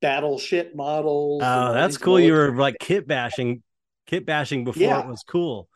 battleship 0.00 0.74
models. 0.74 1.42
Oh, 1.44 1.72
that's 1.72 1.96
cool. 1.96 2.20
You 2.20 2.34
were 2.34 2.54
like 2.54 2.76
kit 2.80 3.06
bashing, 3.06 3.62
kit 4.06 4.26
bashing 4.26 4.64
before 4.64 4.82
yeah. 4.82 5.00
it 5.00 5.06
was 5.06 5.22
cool. 5.26 5.68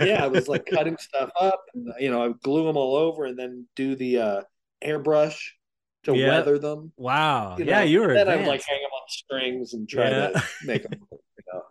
yeah, 0.00 0.22
I 0.22 0.28
was 0.28 0.46
like 0.46 0.66
cutting 0.72 0.96
stuff 0.98 1.30
up, 1.40 1.64
and 1.74 1.92
you 1.98 2.10
know, 2.10 2.22
I 2.22 2.28
would 2.28 2.40
glue 2.40 2.66
them 2.66 2.76
all 2.76 2.96
over, 2.96 3.24
and 3.24 3.38
then 3.38 3.66
do 3.74 3.96
the 3.96 4.18
uh, 4.18 4.40
airbrush 4.84 5.38
to 6.06 6.16
yeah. 6.16 6.28
weather 6.28 6.58
them. 6.58 6.92
Wow. 6.96 7.56
You 7.58 7.64
know? 7.64 7.72
Yeah, 7.72 7.82
you 7.82 8.00
were. 8.00 8.14
Then 8.14 8.28
I 8.28 8.36
would 8.36 8.46
like 8.46 8.64
hang 8.64 8.80
them 8.80 8.90
on 8.90 9.08
strings 9.08 9.74
and 9.74 9.88
try 9.88 10.08
yeah. 10.08 10.28
to 10.28 10.42
make 10.64 10.82
them. 10.82 11.00
You 11.10 11.18
know. 11.52 11.62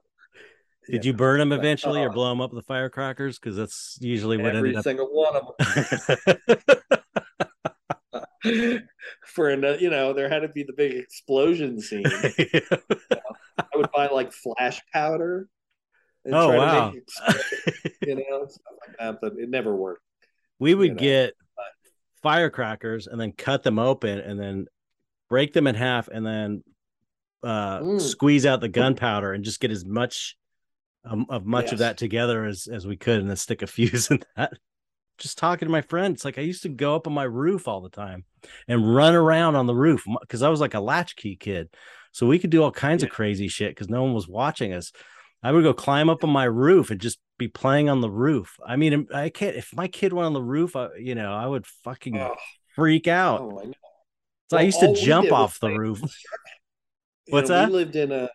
Did 0.89 1.05
you 1.05 1.13
burn 1.13 1.39
them 1.39 1.51
eventually, 1.51 2.01
uh, 2.01 2.05
or 2.05 2.09
blow 2.11 2.29
them 2.29 2.41
up 2.41 2.51
with 2.53 2.63
the 2.63 2.67
firecrackers? 2.67 3.39
Because 3.39 3.55
that's 3.55 3.97
usually 4.01 4.37
what 4.37 4.55
every 4.55 4.69
ended 4.69 4.77
up. 4.77 4.83
single 4.83 5.07
one 5.07 5.35
of 5.35 5.51
them. 8.43 8.81
For 9.25 9.49
an, 9.49 9.63
you 9.79 9.89
know, 9.89 10.13
there 10.13 10.29
had 10.29 10.41
to 10.43 10.49
be 10.49 10.61
the 10.63 10.73
big 10.73 10.93
explosion 10.93 11.81
scene. 11.81 12.03
you 12.37 12.61
know, 12.71 12.77
I 13.57 13.65
would 13.75 13.91
buy 13.91 14.07
like 14.07 14.31
flash 14.31 14.79
powder. 14.93 15.47
And 16.23 16.35
oh 16.35 16.55
wow! 16.55 16.91
you 18.01 18.15
know, 18.15 18.47
stuff 18.47 18.73
like 18.87 18.97
that, 18.99 19.17
but 19.21 19.33
it 19.37 19.49
never 19.49 19.75
worked. 19.75 20.01
We 20.59 20.73
would 20.73 20.87
you 20.87 20.93
know? 20.93 20.99
get 20.99 21.33
firecrackers 22.25 23.05
and 23.05 23.21
then 23.21 23.31
cut 23.31 23.61
them 23.61 23.77
open 23.77 24.17
and 24.17 24.39
then 24.39 24.65
break 25.29 25.53
them 25.53 25.67
in 25.67 25.75
half 25.75 26.07
and 26.07 26.25
then 26.25 26.63
uh, 27.43 27.79
mm. 27.81 28.01
squeeze 28.01 28.47
out 28.47 28.61
the 28.61 28.67
gunpowder 28.67 29.31
and 29.31 29.43
just 29.43 29.59
get 29.59 29.69
as 29.69 29.85
much 29.85 30.35
um, 31.07 31.27
of 31.29 31.45
much 31.45 31.65
yes. 31.65 31.73
of 31.73 31.77
that 31.79 31.97
together 31.97 32.45
as 32.45 32.65
as 32.65 32.87
we 32.87 32.97
could 32.97 33.19
and 33.19 33.29
then 33.29 33.35
stick 33.35 33.61
a 33.61 33.67
fuse 33.75 34.09
in 34.09 34.23
that 34.35 34.53
just 35.19 35.37
talking 35.37 35.67
to 35.67 35.71
my 35.71 35.83
friends 35.83 36.25
like 36.25 36.39
i 36.39 36.41
used 36.41 36.63
to 36.63 36.69
go 36.69 36.95
up 36.95 37.05
on 37.05 37.13
my 37.13 37.23
roof 37.23 37.67
all 37.67 37.79
the 37.79 37.89
time 37.91 38.25
and 38.67 38.95
run 38.95 39.13
around 39.13 39.55
on 39.55 39.67
the 39.67 39.75
roof 39.75 40.03
because 40.21 40.41
i 40.41 40.49
was 40.49 40.59
like 40.59 40.73
a 40.73 40.79
latchkey 40.79 41.35
kid 41.35 41.69
so 42.11 42.25
we 42.25 42.39
could 42.39 42.49
do 42.49 42.63
all 42.63 42.71
kinds 42.71 43.03
yeah. 43.03 43.07
of 43.07 43.13
crazy 43.13 43.47
shit 43.47 43.69
because 43.69 43.87
no 43.87 44.01
one 44.01 44.15
was 44.15 44.27
watching 44.27 44.73
us 44.73 44.91
i 45.43 45.51
would 45.51 45.63
go 45.63 45.75
climb 45.75 46.09
up 46.09 46.23
on 46.23 46.31
my 46.31 46.45
roof 46.45 46.89
and 46.89 46.99
just 46.99 47.19
be 47.37 47.47
playing 47.47 47.89
on 47.89 48.01
the 48.01 48.09
roof 48.09 48.57
i 48.65 48.75
mean 48.75 48.93
um, 48.93 49.07
i 49.13 49.29
can't 49.29 49.55
if 49.55 49.75
my 49.75 49.87
kid 49.87 50.13
went 50.13 50.25
on 50.25 50.33
the 50.33 50.41
roof 50.41 50.75
I, 50.75 50.89
you 50.97 51.15
know 51.15 51.33
i 51.33 51.45
would 51.45 51.65
fucking 51.65 52.17
oh. 52.17 52.35
freak 52.75 53.07
out 53.07 53.41
oh, 53.41 53.59
I 53.59 53.63
so 53.63 53.71
well, 54.51 54.61
i 54.61 54.63
used 54.63 54.79
to 54.79 54.93
jump 54.93 55.31
off 55.31 55.59
the 55.59 55.69
roof 55.69 56.01
what's 57.29 57.49
know, 57.49 57.55
that 57.55 57.69
we 57.69 57.75
lived 57.75 57.95
in 57.95 58.11
a 58.11 58.29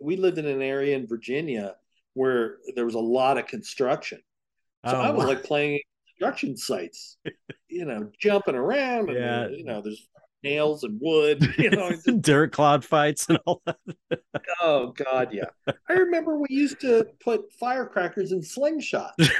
we 0.00 0.16
lived 0.16 0.38
in 0.38 0.46
an 0.46 0.62
area 0.62 0.96
in 0.96 1.06
virginia 1.06 1.76
where 2.14 2.58
there 2.74 2.84
was 2.84 2.94
a 2.94 3.00
lot 3.00 3.38
of 3.38 3.46
construction. 3.46 4.20
So 4.86 4.96
oh, 4.96 5.00
I 5.00 5.10
was 5.10 5.24
wow. 5.24 5.30
like 5.30 5.44
playing 5.44 5.80
construction 6.08 6.56
sites, 6.56 7.18
you 7.68 7.84
know, 7.84 8.10
jumping 8.18 8.54
around. 8.54 9.10
And, 9.10 9.18
yeah. 9.18 9.48
you 9.48 9.64
know, 9.64 9.80
there's 9.80 10.08
nails 10.42 10.84
and 10.84 10.98
wood, 11.00 11.54
you 11.58 11.70
know, 11.70 11.92
dirt 12.20 12.52
clod 12.52 12.84
fights 12.84 13.28
and 13.28 13.38
all 13.46 13.62
that. 13.66 13.78
oh 14.62 14.88
God, 14.88 15.32
yeah. 15.32 15.46
I 15.88 15.92
remember 15.94 16.38
we 16.38 16.48
used 16.50 16.80
to 16.80 17.06
put 17.22 17.52
firecrackers 17.58 18.32
in 18.32 18.40
slingshots, 18.40 19.30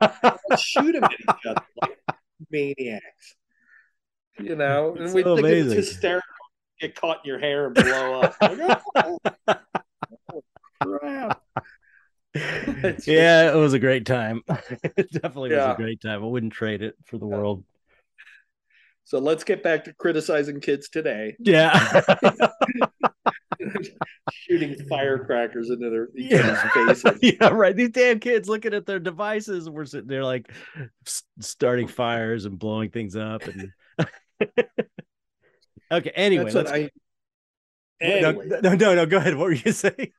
shoot 0.58 0.92
them 0.92 1.04
at 1.04 1.12
each 1.12 1.46
other 1.46 1.64
like 1.80 1.98
maniacs. 2.50 3.36
You 4.40 4.54
know, 4.54 4.94
and 4.94 5.12
we 5.12 5.22
so 5.22 5.36
think 5.36 5.46
amazing. 5.46 5.78
it's 5.78 5.88
hysterical. 5.88 6.22
Get 6.80 6.94
caught 6.94 7.18
in 7.24 7.28
your 7.28 7.40
hair 7.40 7.66
and 7.66 7.74
blow 7.74 8.20
up. 8.20 8.36
Like, 8.40 8.58
oh, 8.94 9.18
oh, 10.32 10.42
crap. 10.80 11.42
yeah, 13.04 13.50
it 13.52 13.56
was 13.56 13.72
a 13.72 13.80
great 13.80 14.06
time. 14.06 14.42
it 14.48 15.10
definitely 15.10 15.50
yeah. 15.50 15.70
was 15.70 15.74
a 15.74 15.82
great 15.82 16.00
time. 16.00 16.22
I 16.22 16.26
wouldn't 16.26 16.52
trade 16.52 16.82
it 16.82 16.94
for 17.04 17.18
the 17.18 17.26
yeah. 17.26 17.36
world. 17.36 17.64
So 19.08 19.18
let's 19.20 19.42
get 19.42 19.62
back 19.62 19.84
to 19.84 19.94
criticizing 19.94 20.60
kids 20.60 20.90
today. 20.90 21.34
Yeah. 21.38 22.02
Shooting 24.30 24.76
firecrackers 24.86 25.70
into 25.70 25.88
their 25.88 26.08
yeah. 26.14 26.68
faces. 26.68 27.18
Yeah, 27.22 27.48
right. 27.48 27.74
These 27.74 27.88
damn 27.88 28.20
kids 28.20 28.50
looking 28.50 28.74
at 28.74 28.84
their 28.84 28.98
devices 28.98 29.66
and 29.66 29.74
we're 29.74 29.86
sitting 29.86 30.08
there 30.08 30.24
like 30.24 30.52
starting 31.40 31.88
fires 31.88 32.44
and 32.44 32.58
blowing 32.58 32.90
things 32.90 33.16
up. 33.16 33.44
And 33.44 33.72
okay, 35.90 36.10
anyway. 36.14 36.52
Let's... 36.52 36.70
I... 36.70 36.90
anyway. 38.02 38.46
No, 38.46 38.60
no, 38.60 38.74
no, 38.74 38.94
no, 38.94 39.06
go 39.06 39.16
ahead. 39.16 39.36
What 39.36 39.44
were 39.46 39.52
you 39.52 39.72
saying? 39.72 40.12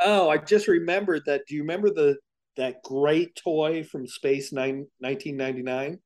Oh, 0.00 0.28
I 0.28 0.36
just 0.36 0.68
remembered 0.68 1.22
that. 1.24 1.46
Do 1.48 1.54
you 1.54 1.62
remember 1.62 1.88
the 1.88 2.18
that 2.56 2.82
great 2.84 3.34
toy 3.36 3.84
from 3.84 4.06
Space 4.06 4.52
Nine, 4.52 4.86
1999? 4.98 5.98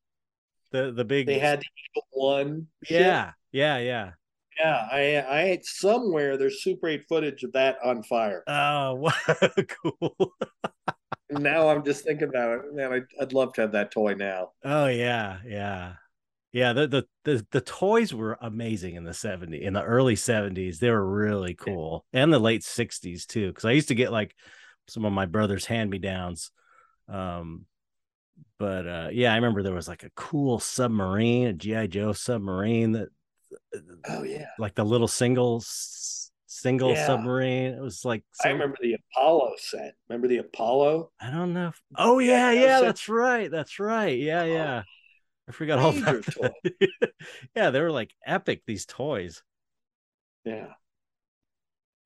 The 0.71 0.93
the 0.93 1.05
big 1.05 1.27
they 1.27 1.39
had 1.39 1.61
the 1.61 2.03
One. 2.11 2.69
Yeah, 2.89 3.33
yeah, 3.53 3.79
yeah. 3.79 4.13
Yeah, 4.59 4.89
I 4.91 5.25
I 5.29 5.41
had 5.43 5.65
somewhere 5.65 6.37
there's 6.37 6.63
Super 6.63 6.89
8 6.89 7.05
footage 7.09 7.43
of 7.43 7.53
that 7.53 7.77
on 7.85 8.03
fire. 8.03 8.43
Oh, 8.47 8.95
wow. 8.95 9.13
cool. 9.69 10.35
now 11.31 11.69
I'm 11.69 11.85
just 11.85 12.05
thinking 12.05 12.29
about 12.29 12.65
it. 12.65 12.75
Man, 12.75 12.93
I'd, 12.93 13.07
I'd 13.21 13.33
love 13.33 13.53
to 13.55 13.63
have 13.63 13.73
that 13.73 13.91
toy 13.91 14.15
now. 14.15 14.53
Oh 14.65 14.87
yeah, 14.87 15.39
yeah 15.47 15.95
yeah 16.57 16.73
the, 16.73 16.87
the 16.87 17.07
the 17.25 17.47
the 17.51 17.61
toys 17.61 18.15
were 18.15 18.39
amazing 18.41 18.95
in 18.95 19.05
the 19.05 19.13
70s 19.13 19.61
in 19.63 19.75
the 19.75 19.83
early 19.83 20.15
70s 20.15 20.79
they 20.79 20.91
were 20.91 21.07
really 21.07 21.53
cool 21.53 22.07
and 22.15 22.33
the 22.33 22.39
late 22.39 22.63
60s 22.63 23.27
too 23.27 23.49
because 23.49 23.67
i 23.67 23.73
used 23.73 23.89
to 23.89 23.95
get 23.95 24.11
like 24.11 24.35
some 24.89 25.05
of 25.05 25.13
my 25.13 25.27
brother's 25.27 25.67
hand-me-downs 25.67 26.51
um 27.11 27.67
but 28.59 28.87
uh 28.87 29.09
yeah 29.13 29.33
i 29.33 29.37
remember 29.37 29.63
there 29.63 29.75
was 29.75 29.89
like 29.89 30.03
a 30.03 30.11
cool 30.17 30.59
submarine 30.59 31.49
a 31.49 31.53
gi 31.53 31.89
joe 31.89 32.13
submarine 32.13 32.93
that 32.93 33.09
oh 34.09 34.23
yeah 34.23 34.47
like 34.59 34.75
the 34.75 34.85
little 34.85 35.09
single 35.09 35.63
single 36.47 36.93
yeah. 36.93 37.07
submarine 37.07 37.75
it 37.75 37.81
was 37.81 38.05
like 38.05 38.25
some... 38.33 38.49
i 38.49 38.53
remember 38.53 38.77
the 38.81 38.95
apollo 38.95 39.53
set 39.59 39.95
remember 40.09 40.29
the 40.29 40.39
apollo 40.39 41.11
i 41.21 41.31
don't 41.31 41.53
know 41.53 41.69
if... 41.69 41.81
oh 41.97 42.19
yeah 42.19 42.51
yeah 42.51 42.81
that's 42.81 43.09
right 43.09 43.51
that's 43.51 43.79
right 43.79 44.19
yeah 44.19 44.41
oh. 44.41 44.47
yeah 44.47 44.83
I 45.49 45.53
forgot 45.53 45.79
all 45.79 45.93
that. 45.93 46.53
yeah, 47.55 47.71
they 47.71 47.81
were 47.81 47.93
like 47.93 48.13
epic. 48.27 48.63
These 48.67 48.87
toys. 48.87 49.43
Yeah. 50.45 50.67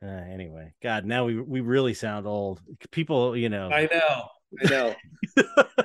Uh, 0.02 0.08
anyway, 0.08 0.74
God, 0.82 1.04
now 1.04 1.24
we 1.24 1.40
we 1.40 1.60
really 1.60 1.94
sound 1.94 2.26
old. 2.26 2.60
People, 2.90 3.36
you 3.36 3.48
know. 3.48 3.70
I 3.70 3.88
know. 3.92 4.28
I 4.62 4.68
know. 4.68 4.94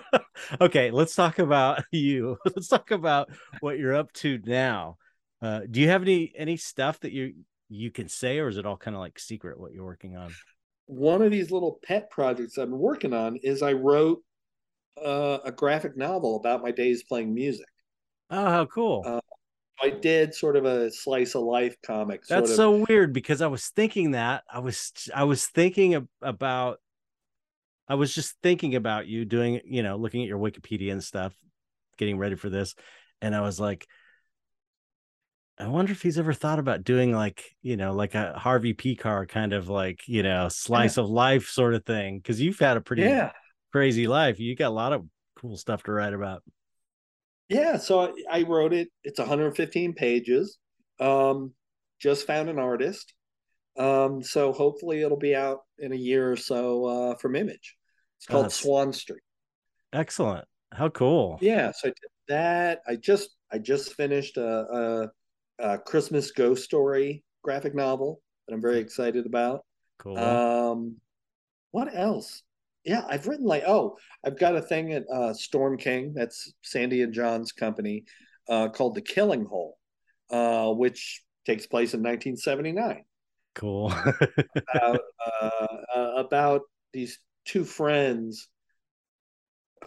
okay, 0.61 0.91
let's 0.91 1.15
talk 1.15 1.39
about 1.39 1.83
you. 1.91 2.37
Let's 2.45 2.67
talk 2.67 2.91
about 2.91 3.29
what 3.59 3.77
you're 3.77 3.95
up 3.95 4.11
to 4.13 4.39
now. 4.45 4.97
Uh, 5.41 5.61
do 5.69 5.79
you 5.81 5.89
have 5.89 6.01
any 6.01 6.33
any 6.35 6.57
stuff 6.57 6.99
that 7.01 7.11
you 7.11 7.33
you 7.69 7.91
can 7.91 8.07
say, 8.07 8.39
or 8.39 8.47
is 8.47 8.57
it 8.57 8.65
all 8.65 8.77
kind 8.77 8.95
of 8.95 9.01
like 9.01 9.19
secret 9.19 9.59
what 9.59 9.73
you're 9.73 9.85
working 9.85 10.15
on? 10.15 10.31
One 10.87 11.21
of 11.21 11.31
these 11.31 11.51
little 11.51 11.79
pet 11.83 12.09
projects 12.09 12.57
I've 12.57 12.69
been 12.69 12.79
working 12.79 13.13
on 13.13 13.37
is 13.37 13.61
I 13.61 13.73
wrote 13.73 14.21
uh, 15.03 15.39
a 15.43 15.51
graphic 15.51 15.97
novel 15.97 16.37
about 16.37 16.61
my 16.61 16.71
days 16.71 17.03
playing 17.03 17.33
music. 17.33 17.65
Oh, 18.29 18.45
how 18.45 18.65
cool! 18.65 19.03
Uh, 19.05 19.19
I 19.81 19.89
did 19.89 20.33
sort 20.33 20.55
of 20.55 20.65
a 20.65 20.91
slice 20.91 21.35
of 21.35 21.43
life 21.43 21.75
comic. 21.85 22.25
That's 22.27 22.51
of... 22.51 22.55
so 22.55 22.85
weird 22.87 23.13
because 23.13 23.41
I 23.41 23.47
was 23.47 23.67
thinking 23.67 24.11
that 24.11 24.43
I 24.51 24.59
was 24.59 24.91
I 25.13 25.25
was 25.25 25.45
thinking 25.47 26.07
about 26.21 26.79
I 27.87 27.95
was 27.95 28.13
just 28.13 28.35
thinking 28.41 28.75
about 28.75 29.07
you 29.07 29.25
doing 29.25 29.61
you 29.65 29.83
know 29.83 29.95
looking 29.97 30.21
at 30.21 30.27
your 30.27 30.39
Wikipedia 30.39 30.91
and 30.91 31.03
stuff, 31.03 31.33
getting 31.97 32.17
ready 32.17 32.35
for 32.35 32.49
this, 32.49 32.75
and 33.21 33.35
I 33.35 33.41
was 33.41 33.59
like. 33.59 33.85
I 35.57 35.69
wonder 35.69 35.93
if 35.93 36.01
he's 36.01 36.19
ever 36.19 36.33
thought 36.33 36.59
about 36.59 36.83
doing 36.83 37.13
like, 37.13 37.41
you 37.61 37.77
know, 37.77 37.93
like 37.93 38.13
a 38.13 38.33
Harvey 38.33 38.73
Pekar 38.73 39.25
kind 39.25 39.53
of 39.53 39.69
like, 39.69 40.01
you 40.05 40.21
know, 40.21 40.49
slice 40.49 40.97
yeah. 40.97 41.03
of 41.05 41.09
life 41.09 41.47
sort 41.47 41.73
of 41.73 41.85
thing. 41.85 42.21
Cause 42.21 42.41
you've 42.41 42.59
had 42.59 42.75
a 42.75 42.81
pretty 42.81 43.03
yeah 43.03 43.31
crazy 43.75 44.07
life. 44.07 44.39
You 44.39 44.55
got 44.55 44.69
a 44.69 44.69
lot 44.69 44.93
of 44.93 45.05
cool 45.35 45.57
stuff 45.57 45.83
to 45.83 45.91
write 45.91 46.13
about. 46.13 46.41
Yeah, 47.49 47.75
so 47.75 48.15
I 48.31 48.43
wrote 48.43 48.71
it. 48.71 48.87
It's 49.03 49.19
115 49.19 49.91
pages. 49.95 50.57
Um, 50.97 51.51
just 51.99 52.25
found 52.25 52.47
an 52.47 52.57
artist. 52.57 53.13
Um, 53.77 54.23
so 54.23 54.53
hopefully 54.53 55.01
it'll 55.01 55.17
be 55.17 55.35
out 55.35 55.61
in 55.79 55.91
a 55.91 55.97
year 55.97 56.31
or 56.31 56.37
so 56.37 56.85
uh, 56.85 57.15
from 57.15 57.35
Image. 57.35 57.75
It's 58.17 58.25
called 58.25 58.51
Swan 58.51 58.93
Street. 58.93 59.21
Excellent. 59.93 60.45
How 60.71 60.89
cool. 60.89 61.37
Yeah, 61.41 61.71
so 61.71 61.89
I 61.89 61.91
did 61.91 62.09
that. 62.27 62.81
I 62.87 62.95
just 62.95 63.29
I 63.51 63.59
just 63.59 63.93
finished 63.93 64.37
a, 64.37 65.11
a, 65.59 65.65
a 65.73 65.77
Christmas 65.79 66.31
ghost 66.31 66.63
story 66.63 67.23
graphic 67.43 67.75
novel 67.75 68.21
that 68.47 68.53
I'm 68.53 68.61
very 68.61 68.79
excited 68.79 69.25
about. 69.25 69.61
Cool. 69.99 70.17
Um, 70.17 70.95
what 71.71 71.89
else? 71.93 72.41
Yeah, 72.83 73.03
I've 73.07 73.27
written 73.27 73.45
like 73.45 73.63
oh, 73.65 73.97
I've 74.25 74.39
got 74.39 74.55
a 74.55 74.61
thing 74.61 74.93
at 74.93 75.03
uh, 75.11 75.33
Storm 75.33 75.77
King. 75.77 76.13
That's 76.13 76.53
Sandy 76.61 77.01
and 77.01 77.13
John's 77.13 77.51
company, 77.51 78.05
uh, 78.49 78.69
called 78.69 78.95
The 78.95 79.01
Killing 79.01 79.45
Hole, 79.45 79.77
uh, 80.29 80.71
which 80.71 81.23
takes 81.45 81.67
place 81.67 81.93
in 81.93 82.01
1979. 82.01 83.03
Cool. 83.55 83.91
about, 84.73 84.99
uh, 85.41 85.67
uh, 85.95 86.13
about 86.17 86.61
these 86.93 87.19
two 87.45 87.63
friends 87.63 88.49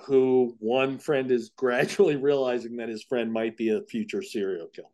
who 0.07 0.57
one 0.59 0.99
friend 0.99 1.31
is 1.31 1.51
gradually 1.57 2.17
realizing 2.17 2.77
that 2.77 2.89
his 2.89 3.03
friend 3.03 3.33
might 3.33 3.57
be 3.57 3.71
a 3.71 3.83
future 3.83 4.23
serial 4.23 4.69
killer. 4.69 4.89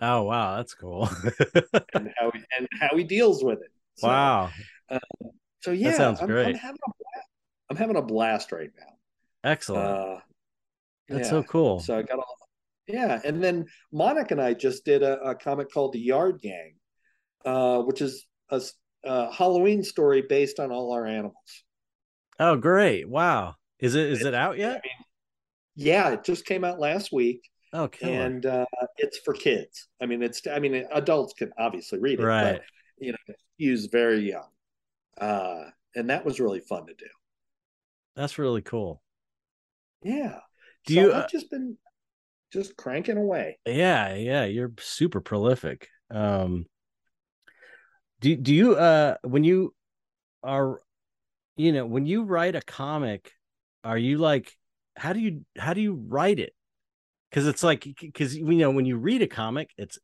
Oh 0.00 0.22
wow, 0.22 0.56
that's 0.56 0.74
cool. 0.74 1.10
and 1.94 2.10
how 2.18 2.30
he, 2.30 2.40
and 2.56 2.66
how 2.80 2.96
he 2.96 3.04
deals 3.04 3.44
with 3.44 3.60
it. 3.60 3.70
So, 3.96 4.08
wow. 4.08 4.50
Uh, 4.88 4.98
so 5.60 5.72
yeah, 5.72 5.90
that 5.90 5.96
sounds 5.96 6.20
I'm, 6.20 6.26
great. 6.26 6.46
I'm 6.46 6.54
having, 6.54 6.78
a 6.86 6.90
blast. 6.90 7.28
I'm 7.68 7.76
having 7.76 7.96
a 7.96 8.02
blast 8.02 8.50
right 8.50 8.70
now. 8.78 9.50
Excellent. 9.50 9.86
Uh, 9.86 10.20
that's 11.08 11.26
yeah. 11.26 11.30
so 11.30 11.42
cool. 11.42 11.80
So 11.80 11.98
I 11.98 12.02
got 12.02 12.18
all. 12.18 12.36
Yeah, 12.86 13.20
and 13.24 13.44
then 13.44 13.66
Monica 13.92 14.34
and 14.34 14.40
I 14.40 14.54
just 14.54 14.84
did 14.84 15.02
a, 15.02 15.20
a 15.20 15.34
comic 15.34 15.70
called 15.70 15.92
The 15.92 16.00
Yard 16.00 16.40
Gang, 16.40 16.74
uh, 17.44 17.82
which 17.82 18.02
is 18.02 18.26
a, 18.50 18.60
a 19.04 19.32
Halloween 19.32 19.82
story 19.82 20.22
based 20.22 20.60
on 20.60 20.70
all 20.70 20.92
our 20.92 21.06
animals. 21.06 21.64
Oh, 22.38 22.56
great! 22.56 23.08
Wow. 23.08 23.56
Is 23.78 23.94
it 23.94 24.10
is 24.10 24.24
it 24.24 24.34
out 24.34 24.58
yet? 24.58 24.70
I 24.70 24.74
mean, 24.74 25.04
yeah, 25.76 26.10
it 26.10 26.24
just 26.24 26.44
came 26.44 26.64
out 26.64 26.78
last 26.78 27.12
week. 27.12 27.48
Okay. 27.72 28.14
And 28.14 28.44
uh, 28.44 28.66
it's 28.96 29.18
for 29.18 29.32
kids. 29.32 29.88
I 30.02 30.06
mean, 30.06 30.22
it's 30.22 30.42
I 30.46 30.58
mean, 30.58 30.86
adults 30.92 31.34
can 31.34 31.52
obviously 31.58 31.98
read 31.98 32.20
it, 32.20 32.24
right? 32.24 32.54
But, 32.54 32.62
you 32.98 33.12
know, 33.12 33.34
he's 33.56 33.86
very 33.86 34.28
young, 34.28 34.48
uh, 35.18 35.64
and 35.94 36.10
that 36.10 36.24
was 36.24 36.40
really 36.40 36.60
fun 36.60 36.86
to 36.86 36.94
do. 36.94 37.06
That's 38.16 38.38
really 38.38 38.62
cool. 38.62 39.02
Yeah. 40.02 40.40
Do 40.86 40.94
so 40.94 41.00
you? 41.00 41.12
I've 41.12 41.24
uh, 41.24 41.28
just 41.28 41.50
been 41.50 41.76
just 42.52 42.76
cranking 42.76 43.16
away. 43.16 43.58
Yeah, 43.64 44.14
yeah, 44.14 44.44
you're 44.44 44.72
super 44.80 45.20
prolific. 45.20 45.88
Um, 46.10 46.66
do 48.20 48.36
do 48.36 48.54
you 48.54 48.74
uh 48.76 49.16
when 49.22 49.44
you 49.44 49.74
are, 50.42 50.80
you 51.56 51.72
know, 51.72 51.86
when 51.86 52.06
you 52.06 52.24
write 52.24 52.54
a 52.54 52.60
comic 52.60 53.32
are 53.82 53.98
you 53.98 54.18
like 54.18 54.56
how 54.96 55.12
do 55.12 55.20
you 55.20 55.44
how 55.58 55.74
do 55.74 55.80
you 55.80 55.94
write 55.94 56.38
it? 56.38 56.54
Because 57.30 57.46
it's 57.46 57.62
like 57.62 57.86
because 58.00 58.36
you 58.36 58.44
know 58.44 58.70
when 58.70 58.86
you 58.86 58.96
read 58.96 59.22
a 59.22 59.26
comic 59.26 59.70
it's 59.76 59.98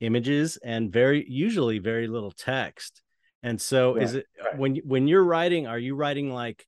images 0.00 0.58
and 0.62 0.92
very 0.92 1.24
usually 1.28 1.78
very 1.78 2.06
little 2.06 2.30
text. 2.30 3.02
And 3.42 3.60
so 3.60 3.94
right, 3.94 4.02
is 4.02 4.14
it 4.14 4.26
right. 4.42 4.58
when 4.58 4.76
when 4.76 5.06
you're 5.06 5.24
writing 5.24 5.66
are 5.66 5.78
you 5.78 5.94
writing 5.94 6.32
like 6.32 6.66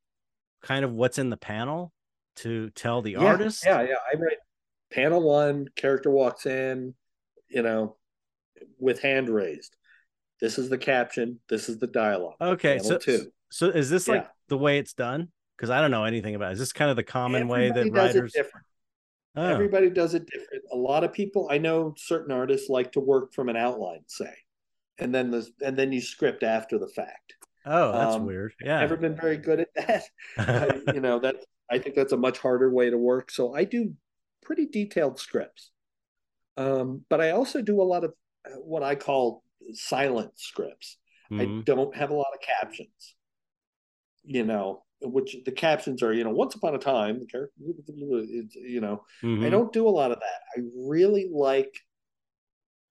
kind 0.62 0.84
of 0.84 0.92
what's 0.92 1.18
in 1.18 1.30
the 1.30 1.36
panel 1.36 1.92
to 2.36 2.70
tell 2.70 3.02
the 3.02 3.12
yeah, 3.12 3.24
artist? 3.24 3.64
yeah 3.64 3.82
yeah. 3.82 3.94
I 4.12 4.16
write 4.16 4.38
panel 4.90 5.22
one 5.22 5.66
character 5.76 6.10
walks 6.10 6.46
in 6.46 6.94
you 7.48 7.62
know 7.62 7.96
with 8.78 9.00
hand 9.00 9.28
raised 9.28 9.76
this 10.40 10.58
is 10.58 10.68
the 10.68 10.78
caption 10.78 11.38
this 11.48 11.68
is 11.68 11.78
the 11.78 11.86
dialogue 11.86 12.36
okay 12.40 12.78
so 12.78 12.98
two. 12.98 13.30
so 13.50 13.68
is 13.68 13.90
this 13.90 14.08
like 14.08 14.22
yeah. 14.22 14.28
the 14.48 14.58
way 14.58 14.78
it's 14.78 14.92
done 14.92 15.28
because 15.58 15.70
I 15.70 15.80
don't 15.80 15.90
know 15.90 16.04
anything 16.04 16.36
about 16.36 16.50
it. 16.50 16.52
Is 16.54 16.60
this 16.60 16.72
kind 16.72 16.90
of 16.90 16.96
the 16.96 17.02
common 17.02 17.42
Everybody 17.42 17.70
way 17.70 17.82
that 17.82 17.92
writers 17.92 18.32
different? 18.32 18.64
Oh. 19.36 19.44
Everybody 19.44 19.90
does 19.90 20.14
it 20.14 20.26
different. 20.26 20.64
A 20.72 20.76
lot 20.76 21.04
of 21.04 21.12
people 21.12 21.48
I 21.50 21.58
know 21.58 21.94
certain 21.96 22.32
artists 22.32 22.68
like 22.68 22.92
to 22.92 23.00
work 23.00 23.34
from 23.34 23.48
an 23.48 23.56
outline, 23.56 24.02
say, 24.06 24.32
and 24.98 25.14
then 25.14 25.30
the 25.30 25.46
and 25.60 25.76
then 25.76 25.92
you 25.92 26.00
script 26.00 26.42
after 26.42 26.78
the 26.78 26.88
fact. 26.88 27.34
Oh, 27.66 27.92
that's 27.92 28.16
um, 28.16 28.24
weird. 28.24 28.54
Yeah, 28.62 28.80
never 28.80 28.96
been 28.96 29.16
very 29.16 29.36
good 29.36 29.60
at 29.60 29.74
that. 29.74 30.04
I, 30.38 30.92
you 30.92 31.00
know 31.00 31.18
that 31.18 31.36
I 31.70 31.78
think 31.78 31.96
that's 31.96 32.12
a 32.12 32.16
much 32.16 32.38
harder 32.38 32.70
way 32.70 32.88
to 32.90 32.96
work. 32.96 33.30
So 33.30 33.54
I 33.54 33.64
do 33.64 33.94
pretty 34.42 34.66
detailed 34.66 35.18
scripts, 35.18 35.70
um, 36.56 37.04
but 37.10 37.20
I 37.20 37.32
also 37.32 37.62
do 37.62 37.80
a 37.80 37.84
lot 37.84 38.04
of 38.04 38.14
uh, 38.46 38.56
what 38.56 38.82
I 38.82 38.94
call 38.94 39.42
silent 39.72 40.32
scripts. 40.36 40.98
Mm-hmm. 41.30 41.60
I 41.60 41.62
don't 41.62 41.96
have 41.96 42.10
a 42.10 42.14
lot 42.14 42.28
of 42.34 42.40
captions. 42.40 43.14
You 44.24 44.44
know, 44.44 44.82
which 45.00 45.36
the 45.44 45.52
captions 45.52 46.02
are, 46.02 46.12
you 46.12 46.24
know, 46.24 46.30
once 46.30 46.54
upon 46.54 46.74
a 46.74 46.78
time, 46.78 47.20
the 47.20 47.26
character, 47.26 47.54
you 47.58 48.80
know, 48.80 49.04
mm-hmm. 49.22 49.44
I 49.44 49.48
don't 49.48 49.72
do 49.72 49.88
a 49.88 49.90
lot 49.90 50.10
of 50.10 50.18
that. 50.18 50.40
I 50.56 50.64
really 50.76 51.30
like 51.32 51.72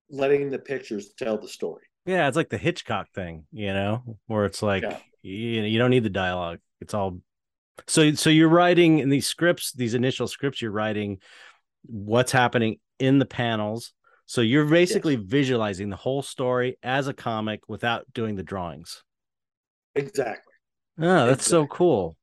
letting 0.09 0.49
the 0.49 0.59
pictures 0.59 1.09
tell 1.17 1.37
the 1.37 1.47
story. 1.47 1.83
Yeah, 2.05 2.27
it's 2.27 2.37
like 2.37 2.49
the 2.49 2.57
Hitchcock 2.57 3.07
thing, 3.13 3.45
you 3.51 3.73
know, 3.73 4.17
where 4.27 4.45
it's 4.45 4.63
like 4.63 4.83
yeah. 4.83 4.97
you, 5.21 5.61
you 5.63 5.77
don't 5.77 5.89
need 5.89 6.03
the 6.03 6.09
dialogue. 6.09 6.59
It's 6.79 6.93
all 6.93 7.19
so 7.87 8.13
so 8.13 8.29
you're 8.29 8.47
writing 8.49 8.99
in 8.99 9.09
these 9.09 9.27
scripts, 9.27 9.73
these 9.73 9.93
initial 9.93 10.27
scripts, 10.27 10.61
you're 10.61 10.71
writing 10.71 11.19
what's 11.85 12.31
happening 12.31 12.77
in 12.99 13.19
the 13.19 13.25
panels. 13.25 13.93
So 14.27 14.41
you're 14.41 14.65
basically 14.65 15.15
yes. 15.15 15.23
visualizing 15.25 15.89
the 15.89 15.95
whole 15.95 16.21
story 16.21 16.77
as 16.83 17.07
a 17.07 17.13
comic 17.13 17.61
without 17.69 18.05
doing 18.13 18.35
the 18.35 18.43
drawings. 18.43 19.03
Exactly. 19.95 20.53
Oh, 20.99 21.27
that's 21.27 21.45
so 21.45 21.65
cool. 21.65 22.17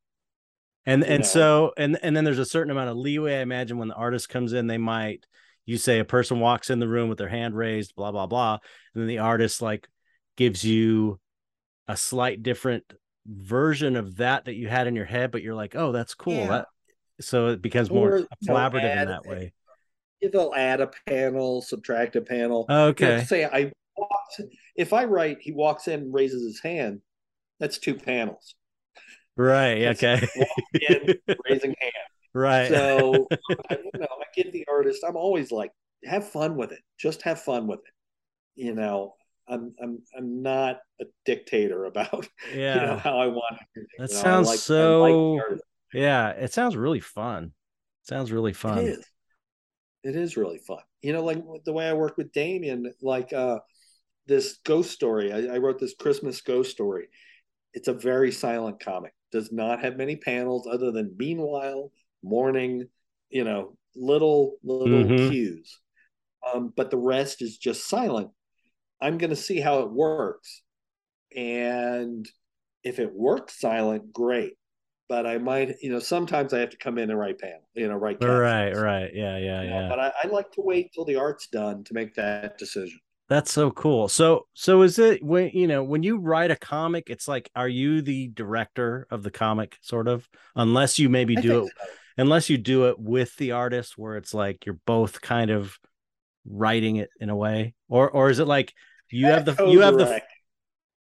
And 0.85 1.03
you 1.03 1.09
and 1.09 1.23
know. 1.23 1.27
so 1.27 1.73
and 1.79 1.99
and 2.03 2.15
then 2.15 2.25
there's 2.25 2.39
a 2.39 2.45
certain 2.45 2.71
amount 2.71 2.91
of 2.91 2.97
leeway. 2.99 3.39
I 3.39 3.41
imagine 3.41 3.79
when 3.79 3.89
the 3.89 3.95
artist 3.95 4.29
comes 4.29 4.53
in, 4.53 4.67
they 4.67 4.79
might 4.79 5.25
you 5.65 5.79
say 5.79 5.99
a 5.99 6.05
person 6.05 6.41
walks 6.41 6.69
in 6.69 6.79
the 6.79 6.87
room 6.87 7.09
with 7.09 7.17
their 7.17 7.29
hand 7.29 7.57
raised, 7.57 7.95
blah 7.95 8.13
blah 8.13 8.27
blah, 8.27 8.59
and 8.95 9.03
then 9.03 9.09
the 9.09 9.19
artist 9.19 9.63
like 9.63 9.89
gives 10.37 10.63
you 10.63 11.19
a 11.89 11.97
slight 11.97 12.43
different 12.43 12.85
version 13.27 13.97
of 13.97 14.17
that 14.17 14.45
that 14.45 14.55
you 14.55 14.69
had 14.69 14.87
in 14.87 14.95
your 14.95 15.07
head, 15.07 15.31
but 15.31 15.43
you're 15.43 15.55
like, 15.55 15.75
oh, 15.75 15.93
that's 15.93 16.15
cool. 16.15 16.35
Yeah. 16.35 16.49
That, 16.49 16.67
so 17.21 17.49
it 17.49 17.63
becomes 17.63 17.91
more 17.91 18.27
collaborative 18.47 19.01
in 19.01 19.09
that 19.09 19.25
way. 19.25 19.55
They'll 20.33 20.55
add 20.55 20.81
a 20.81 20.91
panel, 21.07 21.63
subtract 21.63 22.17
a 22.17 22.21
panel. 22.21 22.67
Okay. 22.69 23.25
Say 23.25 23.45
I 23.45 23.73
walked, 23.97 24.41
if 24.77 24.93
I 24.93 25.05
write, 25.05 25.39
he 25.41 25.53
walks 25.53 25.89
in, 25.89 26.13
raises 26.13 26.43
his 26.45 26.61
hand. 26.61 27.01
That's 27.61 27.79
two 27.79 27.95
panels. 27.95 28.55
Right. 29.37 29.85
Okay. 29.89 30.27
in, 30.89 31.15
raising 31.49 31.75
hand. 31.81 31.93
Right. 32.33 32.69
So 32.69 33.27
I, 33.71 33.77
you 33.77 34.01
know, 34.01 34.07
I 34.11 34.25
give 34.35 34.53
the 34.53 34.67
artist. 34.69 35.05
I'm 35.07 35.17
always 35.17 35.53
like, 35.53 35.73
have 36.05 36.29
fun 36.29 36.57
with 36.57 36.73
it. 36.73 36.81
Just 36.99 37.23
have 37.23 37.41
fun 37.41 37.67
with 37.67 37.81
it. 37.81 38.63
You 38.63 38.75
know, 38.75 39.15
I'm 39.49 39.75
I'm 39.83 40.03
I'm 40.17 40.43
not 40.43 40.81
a 41.01 41.05
dictator 41.25 41.85
about 41.85 42.29
yeah. 42.55 42.75
you 42.81 42.87
know 42.87 42.97
how 42.97 43.19
I 43.19 43.27
want 43.29 43.59
it. 43.75 43.87
That 43.99 44.11
you 44.11 44.17
know, 44.17 44.23
sounds 44.23 44.49
like, 44.49 44.59
so. 44.59 45.03
Like 45.03 45.61
yeah, 45.93 46.31
it 46.31 46.53
sounds 46.53 46.77
really 46.77 47.01
fun. 47.01 47.53
Sounds 48.03 48.33
really 48.33 48.53
fun. 48.53 48.79
It 48.79 48.99
is. 48.99 49.05
It 50.05 50.17
is 50.17 50.37
really 50.37 50.59
fun. 50.59 50.83
You 51.03 51.13
know, 51.13 51.25
like 51.25 51.43
the 51.65 51.73
way 51.73 51.89
I 51.89 51.95
work 51.95 52.17
with 52.17 52.33
Damien, 52.33 52.93
like 53.03 53.33
uh 53.33 53.59
this 54.27 54.59
ghost 54.65 54.91
story. 54.91 55.33
I, 55.33 55.55
I 55.55 55.59
wrote 55.59 55.79
this 55.79 55.95
Christmas 55.95 56.41
ghost 56.41 56.71
story. 56.71 57.09
It's 57.75 57.89
a 57.89 57.93
very 57.93 58.31
silent 58.31 58.81
comic 58.81 59.13
does 59.35 59.51
not 59.51 59.83
have 59.83 59.97
many 59.97 60.15
panels 60.15 60.69
other 60.71 60.93
than 60.93 61.17
meanwhile, 61.19 61.91
morning, 62.23 62.87
you 63.31 63.43
know, 63.43 63.77
little 63.97 64.57
little 64.63 65.03
mm-hmm. 65.03 65.29
cues. 65.29 65.81
Um, 66.55 66.73
but 66.77 66.93
the 66.93 66.97
rest 66.99 67.43
is 67.43 67.59
just 67.59 67.89
silent. 67.89 68.31
I'm 69.03 69.19
going 69.19 69.31
to 69.31 69.37
see 69.37 69.59
how 69.59 69.81
it 69.81 69.91
works, 69.91 70.63
and 71.37 72.27
if 72.85 73.01
it 73.01 73.13
works 73.13 73.61
silent, 73.61 74.13
great. 74.13 74.55
But 75.09 75.27
I 75.27 75.39
might, 75.39 75.77
you 75.83 75.91
know, 75.91 75.99
sometimes 75.99 76.55
I 76.55 76.61
have 76.61 76.71
to 76.71 76.79
come 76.79 76.97
in 76.99 77.11
and 77.11 77.19
write 77.19 77.39
panel, 77.39 77.61
you 77.75 77.89
know, 77.89 77.97
write. 77.97 78.21
Captions. 78.21 78.41
Right, 78.41 78.75
right, 78.75 79.11
yeah, 79.15 79.37
yeah, 79.37 79.63
you 79.63 79.71
know, 79.71 79.81
yeah. 79.81 79.89
But 79.89 80.01
I, 80.01 80.13
I 80.25 80.29
like 80.29 80.51
to 80.53 80.63
wait 80.63 80.93
till 80.95 81.05
the 81.05 81.17
art's 81.17 81.47
done 81.49 81.85
to 81.85 81.95
make 81.95 82.15
that 82.15 82.57
decision. 82.57 82.99
That's 83.29 83.53
so 83.53 83.71
cool. 83.71 84.09
So 84.09 84.47
so 84.53 84.83
is 84.83 84.99
it 84.99 85.23
when 85.23 85.51
you 85.55 85.67
know 85.67 85.83
when 85.83 86.03
you 86.03 86.19
write 86.19 86.51
a 86.51 86.57
comic, 86.57 87.09
it's 87.09 87.27
like 87.27 87.51
are 87.57 87.69
you 87.69 88.03
the 88.03 88.29
director 88.29 89.07
of 89.11 89.23
the 89.23 89.31
comic 89.31 89.79
sort 89.81 90.09
of 90.09 90.29
unless 90.55 90.99
you 90.99 91.09
maybe 91.09 91.35
do 91.35 91.65
it 91.65 91.73
so. 91.77 91.87
unless 92.19 92.51
you 92.51 92.59
do 92.59 92.89
it 92.89 92.99
with 92.99 93.35
the 93.37 93.53
artist 93.53 93.97
where 93.97 94.17
it's 94.17 94.35
like 94.35 94.67
you're 94.67 94.79
both 94.87 95.23
kind 95.23 95.51
of 95.51 95.79
writing 96.47 96.97
it 96.97 97.09
in 97.19 97.31
a 97.31 97.37
way 97.37 97.75
or 97.89 98.11
or 98.11 98.29
is 98.29 98.39
it 98.39 98.47
like 98.47 98.75
you 99.11 99.27
have 99.27 99.47
the 99.47 99.57
you 99.67 99.81
have 99.81 99.97
the 99.97 100.21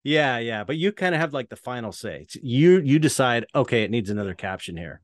yeah 0.03 0.37
yeah 0.39 0.63
but 0.63 0.77
you 0.77 0.91
kind 0.91 1.13
of 1.13 1.21
have 1.21 1.33
like 1.33 1.49
the 1.49 1.55
final 1.55 1.91
say 1.91 2.21
it's 2.23 2.35
you 2.41 2.79
you 2.79 2.99
decide 2.99 3.45
okay 3.53 3.83
it 3.83 3.91
needs 3.91 4.09
another 4.09 4.33
caption 4.33 4.75
here 4.75 5.01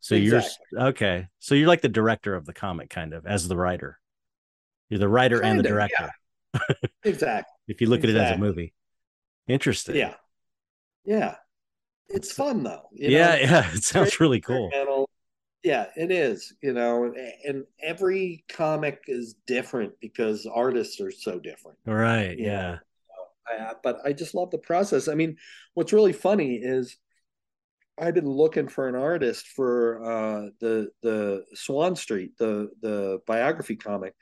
so 0.00 0.14
exactly. 0.14 0.50
you're 0.72 0.82
okay 0.88 1.26
so 1.38 1.54
you're 1.54 1.68
like 1.68 1.80
the 1.80 1.88
director 1.88 2.34
of 2.34 2.44
the 2.44 2.52
comic 2.52 2.90
kind 2.90 3.14
of 3.14 3.26
as 3.26 3.48
the 3.48 3.56
writer 3.56 3.98
you're 4.88 5.00
the 5.00 5.08
writer 5.08 5.40
kind 5.40 5.58
and 5.58 5.60
the 5.60 5.68
director. 5.68 6.10
Yeah. 6.54 6.60
exactly. 7.02 7.52
if 7.66 7.80
you 7.80 7.88
look 7.88 8.04
exactly. 8.04 8.20
at 8.20 8.26
it 8.26 8.32
as 8.34 8.36
a 8.36 8.40
movie. 8.40 8.74
Interesting. 9.48 9.96
Yeah. 9.96 10.14
Yeah. 11.04 11.34
It's 12.06 12.30
fun 12.30 12.62
though. 12.62 12.82
yeah, 12.92 13.08
know? 13.08 13.40
yeah. 13.40 13.70
It 13.74 13.82
sounds 13.82 14.20
really 14.20 14.40
cool. 14.40 14.70
Yeah, 15.64 15.86
it 15.96 16.12
is. 16.12 16.54
You 16.62 16.74
know, 16.74 17.12
and 17.44 17.64
every 17.82 18.44
comic 18.48 19.00
is 19.08 19.34
different 19.48 19.94
because 20.00 20.46
artists 20.46 21.00
are 21.00 21.10
so 21.10 21.40
different. 21.40 21.76
Right. 21.86 22.38
Yeah. 22.38 22.78
I, 23.48 23.72
but 23.82 24.00
I 24.04 24.12
just 24.12 24.34
love 24.34 24.50
the 24.50 24.58
process. 24.58 25.08
I 25.08 25.14
mean, 25.14 25.36
what's 25.74 25.92
really 25.92 26.12
funny 26.12 26.56
is 26.56 26.96
I've 27.98 28.14
been 28.14 28.28
looking 28.28 28.68
for 28.68 28.88
an 28.88 28.96
artist 28.96 29.46
for 29.48 30.02
uh, 30.04 30.48
the 30.60 30.90
the 31.02 31.44
Swan 31.54 31.94
Street, 31.96 32.32
the 32.38 32.70
the 32.80 33.20
biography 33.26 33.76
comic, 33.76 34.14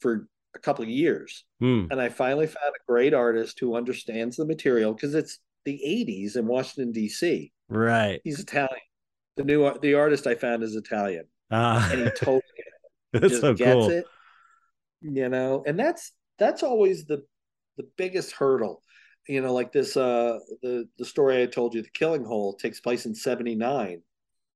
for 0.00 0.28
a 0.54 0.58
couple 0.58 0.84
of 0.84 0.88
years, 0.88 1.44
Hmm. 1.60 1.86
and 1.90 2.00
I 2.00 2.08
finally 2.08 2.46
found 2.46 2.72
a 2.74 2.84
great 2.92 3.14
artist 3.14 3.58
who 3.60 3.74
understands 3.76 4.36
the 4.36 4.46
material 4.46 4.94
because 4.94 5.14
it's 5.14 5.38
the 5.64 5.80
'80s 5.84 6.36
in 6.36 6.46
Washington 6.46 6.92
D.C. 6.92 7.52
Right. 7.68 8.20
He's 8.22 8.38
Italian. 8.40 8.80
The 9.36 9.44
new 9.44 9.76
the 9.80 9.94
artist 9.94 10.26
I 10.26 10.34
found 10.36 10.62
is 10.62 10.76
Italian, 10.76 11.24
Ah, 11.50 11.88
and 11.92 12.04
he 12.04 12.10
totally 12.10 12.42
that's 13.12 13.28
just 13.28 13.40
so 13.40 13.54
gets 13.54 13.72
cool. 13.72 13.90
it. 13.90 14.06
You 15.02 15.28
know, 15.28 15.62
and 15.66 15.78
that's 15.78 16.12
that's 16.38 16.62
always 16.62 17.04
the 17.06 17.24
the 17.76 17.88
biggest 17.96 18.32
hurdle. 18.32 18.82
You 19.28 19.40
know, 19.42 19.52
like 19.52 19.72
this 19.72 19.96
uh 19.96 20.38
the 20.62 20.88
the 20.98 21.04
story 21.04 21.42
I 21.42 21.46
told 21.46 21.74
you, 21.74 21.82
the 21.82 21.90
killing 21.90 22.24
hole 22.24 22.54
takes 22.54 22.80
place 22.80 23.06
in 23.06 23.14
79. 23.14 24.02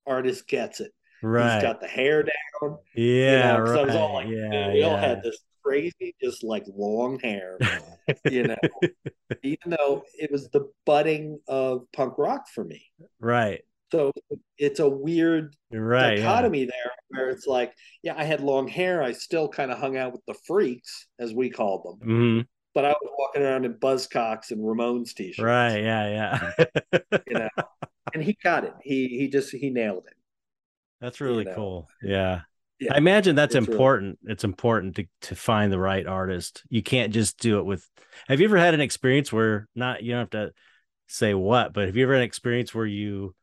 Artist 0.07 0.47
gets 0.49 0.81
it. 0.81 0.93
Right. 1.23 1.55
He's 1.55 1.63
got 1.63 1.81
the 1.81 1.87
hair 1.89 2.23
down. 2.23 2.79
yeah. 2.95 3.59
you 3.59 3.65
know, 3.65 3.71
right. 3.71 3.79
I 3.81 3.85
was 3.85 3.95
all 3.95 4.15
like, 4.15 4.29
yeah. 4.29 4.73
we 4.73 4.83
all 4.83 4.97
had 4.97 5.23
this 5.23 5.39
crazy, 5.63 6.15
just 6.23 6.43
like 6.43 6.65
long 6.75 7.19
hair, 7.21 7.59
you 8.31 8.45
know, 8.45 8.57
even 9.43 9.71
though 9.77 10.03
it 10.19 10.31
was 10.33 10.49
the 10.49 10.71
budding 10.87 11.39
of 11.47 11.83
punk 11.93 12.15
rock 12.17 12.49
for 12.49 12.65
me. 12.65 12.87
right. 13.19 13.61
So 13.93 14.13
it's 14.57 14.79
a 14.79 14.89
weird 14.89 15.57
Right. 15.73 16.17
yeah. 16.19 16.25
dichotomy 16.25 16.65
there 16.65 16.93
where 17.09 17.29
it's 17.31 17.47
like, 17.49 17.75
yeah, 18.05 18.15
I 18.17 18.23
had 18.23 18.41
long 18.41 18.69
hair. 18.69 19.03
I 19.03 19.11
still 19.13 19.49
kind 19.49 19.73
of 19.73 19.79
hung 19.79 19.97
out 19.97 20.13
with 20.13 20.25
the 20.29 20.35
freaks, 20.47 21.09
as 21.19 21.35
we 21.35 21.51
called 21.51 21.99
them, 22.01 22.09
Mhm. 22.09 22.47
But 22.75 22.85
I 22.85 22.91
was 22.91 23.11
walking 23.19 23.43
around 23.43 23.65
in 23.65 23.75
Buzzcocks 23.75 24.51
and 24.51 24.61
Ramones 24.61 25.15
t-shirts. 25.15 25.39
Right. 25.45 25.79
Yeah. 25.79 26.51
Yeah. 26.53 27.01
You 27.27 27.39
know, 27.39 27.49
and 28.15 28.23
he 28.23 28.37
got 28.43 28.65
it. 28.65 28.75
He 28.83 29.09
he 29.09 29.29
just 29.29 29.53
he 29.53 29.71
nailed 29.71 30.05
it. 30.07 30.15
That's 31.01 31.21
really 31.21 31.45
know. 31.45 31.55
cool. 31.55 31.89
Yeah. 32.03 32.43
Yeah, 32.79 32.95
I 32.95 32.99
imagine 32.99 33.37
that's 33.37 33.55
it's 33.55 33.67
really- 33.69 33.77
important. 33.77 34.19
It's 34.25 34.45
important 34.45 34.97
to 34.97 35.07
to 35.23 35.37
find 35.37 35.71
the 35.73 35.79
right 35.79 36.07
artist. 36.07 36.65
You 36.69 36.83
can't 36.83 37.13
just 37.13 37.39
do 37.39 37.59
it 37.59 37.65
with 37.65 37.89
Have 38.29 38.41
you 38.41 38.47
ever 38.47 38.57
had 38.59 38.75
an 38.75 38.81
experience 38.81 39.33
where 39.33 39.69
not 39.75 40.03
you 40.03 40.13
don't 40.13 40.21
have 40.21 40.31
to 40.31 40.53
say 41.09 41.35
what, 41.35 41.73
but 41.73 41.87
have 41.87 41.97
you 41.97 42.05
ever 42.05 42.15
had 42.15 42.23
an 42.23 42.27
experience 42.27 42.75
where 42.75 42.87
you 42.87 43.35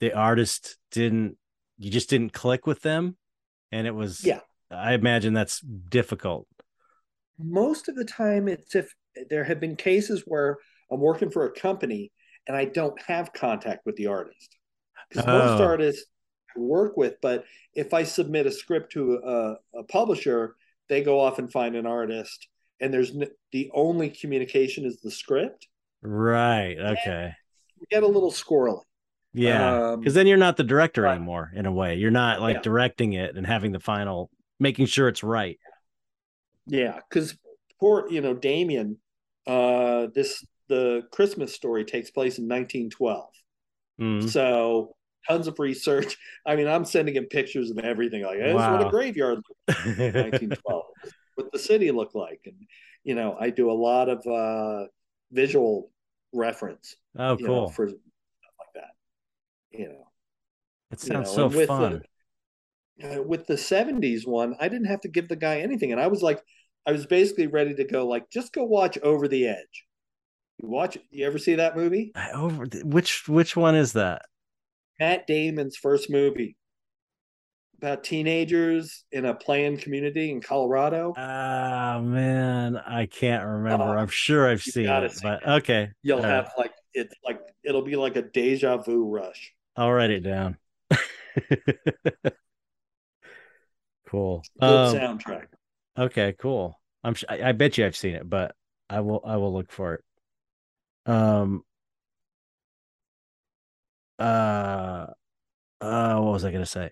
the 0.00 0.12
artist 0.12 0.76
didn't 0.90 1.36
you 1.78 1.90
just 1.90 2.10
didn't 2.10 2.32
click 2.32 2.66
with 2.66 2.82
them 2.82 3.16
and 3.72 3.86
it 3.86 3.94
was 3.94 4.24
Yeah. 4.24 4.40
I 4.70 4.92
imagine 4.94 5.32
that's 5.34 5.60
difficult. 5.60 6.46
Most 7.42 7.88
of 7.88 7.96
the 7.96 8.04
time 8.04 8.48
it's 8.48 8.74
if 8.74 8.94
there 9.28 9.44
have 9.44 9.60
been 9.60 9.76
cases 9.76 10.24
where 10.26 10.58
I'm 10.90 11.00
working 11.00 11.30
for 11.30 11.46
a 11.46 11.52
company 11.52 12.12
and 12.46 12.56
I 12.56 12.64
don't 12.64 13.00
have 13.02 13.32
contact 13.32 13.86
with 13.86 13.96
the 13.96 14.06
artist. 14.06 14.56
Because 15.08 15.26
most 15.26 15.60
Oh. 15.60 15.64
artists 15.64 16.06
I 16.56 16.60
work 16.60 16.96
with, 16.96 17.14
but 17.20 17.44
if 17.74 17.94
I 17.94 18.02
submit 18.02 18.46
a 18.46 18.50
script 18.52 18.92
to 18.92 19.14
a, 19.14 19.78
a 19.78 19.84
publisher, 19.84 20.56
they 20.88 21.02
go 21.02 21.20
off 21.20 21.38
and 21.38 21.50
find 21.50 21.76
an 21.76 21.86
artist, 21.86 22.48
and 22.80 22.92
there's 22.92 23.14
n- 23.14 23.30
the 23.52 23.70
only 23.72 24.10
communication 24.10 24.84
is 24.84 25.00
the 25.00 25.10
script. 25.10 25.68
Right. 26.02 26.76
Okay. 26.78 27.32
Get 27.90 28.02
a 28.02 28.06
little 28.06 28.32
squirrely. 28.32 28.82
Yeah. 29.32 29.90
Um, 29.92 30.00
Because 30.00 30.14
then 30.14 30.26
you're 30.26 30.36
not 30.38 30.56
the 30.56 30.64
director 30.64 31.02
right. 31.02 31.14
anymore 31.14 31.52
in 31.54 31.66
a 31.66 31.72
way. 31.72 31.94
You're 31.96 32.10
not 32.10 32.40
like 32.40 32.56
Yeah. 32.56 32.62
directing 32.62 33.12
it 33.12 33.36
and 33.36 33.46
having 33.46 33.70
the 33.72 33.78
final 33.80 34.30
making 34.58 34.86
sure 34.86 35.08
it's 35.08 35.22
right. 35.22 35.58
Yeah, 36.70 37.00
because 37.08 37.36
poor, 37.80 38.08
you 38.10 38.20
know, 38.20 38.34
Damien, 38.34 38.98
uh, 39.46 40.06
this 40.14 40.44
the 40.68 41.02
Christmas 41.10 41.52
story 41.52 41.84
takes 41.84 42.10
place 42.10 42.38
in 42.38 42.46
1912. 42.46 43.28
Mhm. 44.00 44.30
So 44.30 44.94
tons 45.28 45.48
of 45.48 45.58
research. 45.58 46.16
I 46.46 46.54
mean, 46.56 46.68
I'm 46.68 46.84
sending 46.84 47.16
him 47.16 47.26
pictures 47.26 47.70
of 47.70 47.78
everything. 47.78 48.22
Like, 48.22 48.38
this 48.38 48.48
is 48.50 48.54
what 48.54 48.80
Wow. 48.80 48.88
a 48.88 48.90
graveyard 48.90 49.38
looked 49.68 49.86
like 49.86 49.98
in 49.98 50.14
1912. 50.14 50.84
what 51.34 51.52
the 51.52 51.58
city 51.58 51.90
looked 51.90 52.14
like, 52.14 52.40
and 52.46 52.54
you 53.02 53.14
know, 53.14 53.36
I 53.38 53.50
do 53.50 53.70
a 53.70 53.72
lot 53.72 54.08
of 54.08 54.24
uh, 54.26 54.86
visual 55.32 55.90
reference. 56.32 56.96
oh, 57.18 57.36
you 57.36 57.46
know, 57.46 57.52
cool. 57.52 57.68
for 57.70 57.88
stuff 57.88 58.00
like 58.58 58.74
that. 58.74 58.90
You 59.76 59.88
know, 59.88 60.06
It 60.92 61.04
you 61.04 61.14
know, 61.14 61.24
sounds 61.24 61.34
so 61.34 61.48
with 61.48 61.66
fun. 61.68 62.02
The, 62.98 63.18
uh, 63.18 63.22
with 63.22 63.46
the 63.46 63.54
70s 63.56 64.26
one, 64.26 64.54
I 64.60 64.68
didn't 64.68 64.86
have 64.86 65.00
to 65.00 65.08
give 65.08 65.28
the 65.28 65.36
guy 65.36 65.60
anything, 65.60 65.90
and 65.90 66.00
I 66.00 66.06
was 66.06 66.22
like, 66.22 66.40
I 66.86 66.92
was 66.92 67.06
basically 67.06 67.46
ready 67.46 67.74
to 67.74 67.84
go. 67.84 68.06
Like, 68.06 68.30
just 68.30 68.52
go 68.52 68.64
watch 68.64 68.98
Over 68.98 69.28
the 69.28 69.46
Edge. 69.48 69.86
You 70.62 70.68
watch 70.68 70.96
it. 70.96 71.02
You 71.10 71.26
ever 71.26 71.38
see 71.38 71.54
that 71.56 71.76
movie? 71.76 72.12
I 72.14 72.30
over 72.32 72.66
which 72.84 73.28
which 73.28 73.56
one 73.56 73.74
is 73.74 73.94
that? 73.94 74.22
Matt 74.98 75.26
Damon's 75.26 75.76
first 75.76 76.10
movie 76.10 76.56
about 77.78 78.04
teenagers 78.04 79.04
in 79.10 79.24
a 79.24 79.32
planned 79.34 79.80
community 79.80 80.30
in 80.30 80.42
Colorado. 80.42 81.14
Ah 81.16 81.98
man, 82.02 82.76
I 82.76 83.06
can't 83.06 83.44
remember. 83.46 83.84
Oh, 83.84 83.98
I'm 83.98 84.08
sure 84.08 84.46
I've 84.48 84.62
seen 84.62 84.86
it, 84.88 85.12
see 85.12 85.20
but 85.22 85.42
it. 85.42 85.48
okay. 85.48 85.88
You'll 86.02 86.18
all 86.18 86.24
have 86.24 86.44
right. 86.58 86.58
like 86.58 86.72
it's 86.92 87.14
like 87.24 87.40
it'll 87.64 87.80
be 87.82 87.96
like 87.96 88.16
a 88.16 88.22
deja 88.22 88.76
vu 88.78 89.08
rush. 89.08 89.54
I'll 89.76 89.90
write 89.92 90.10
it 90.10 90.20
down. 90.20 90.58
cool. 94.08 94.42
Good 94.60 94.66
Um, 94.68 94.94
soundtrack. 94.96 95.46
Okay, 96.00 96.34
cool. 96.38 96.80
I'm 97.04 97.14
sh- 97.14 97.24
I, 97.28 97.50
I 97.50 97.52
bet 97.52 97.78
you 97.78 97.86
I've 97.86 97.96
seen 97.96 98.14
it, 98.14 98.28
but 98.28 98.54
I 98.88 99.00
will 99.00 99.22
I 99.24 99.36
will 99.36 99.52
look 99.52 99.70
for 99.70 99.94
it. 99.94 100.04
Um 101.06 101.62
uh 104.18 105.06
uh 105.80 106.16
what 106.16 106.32
was 106.32 106.44
I 106.44 106.50
gonna 106.50 106.66
say? 106.66 106.90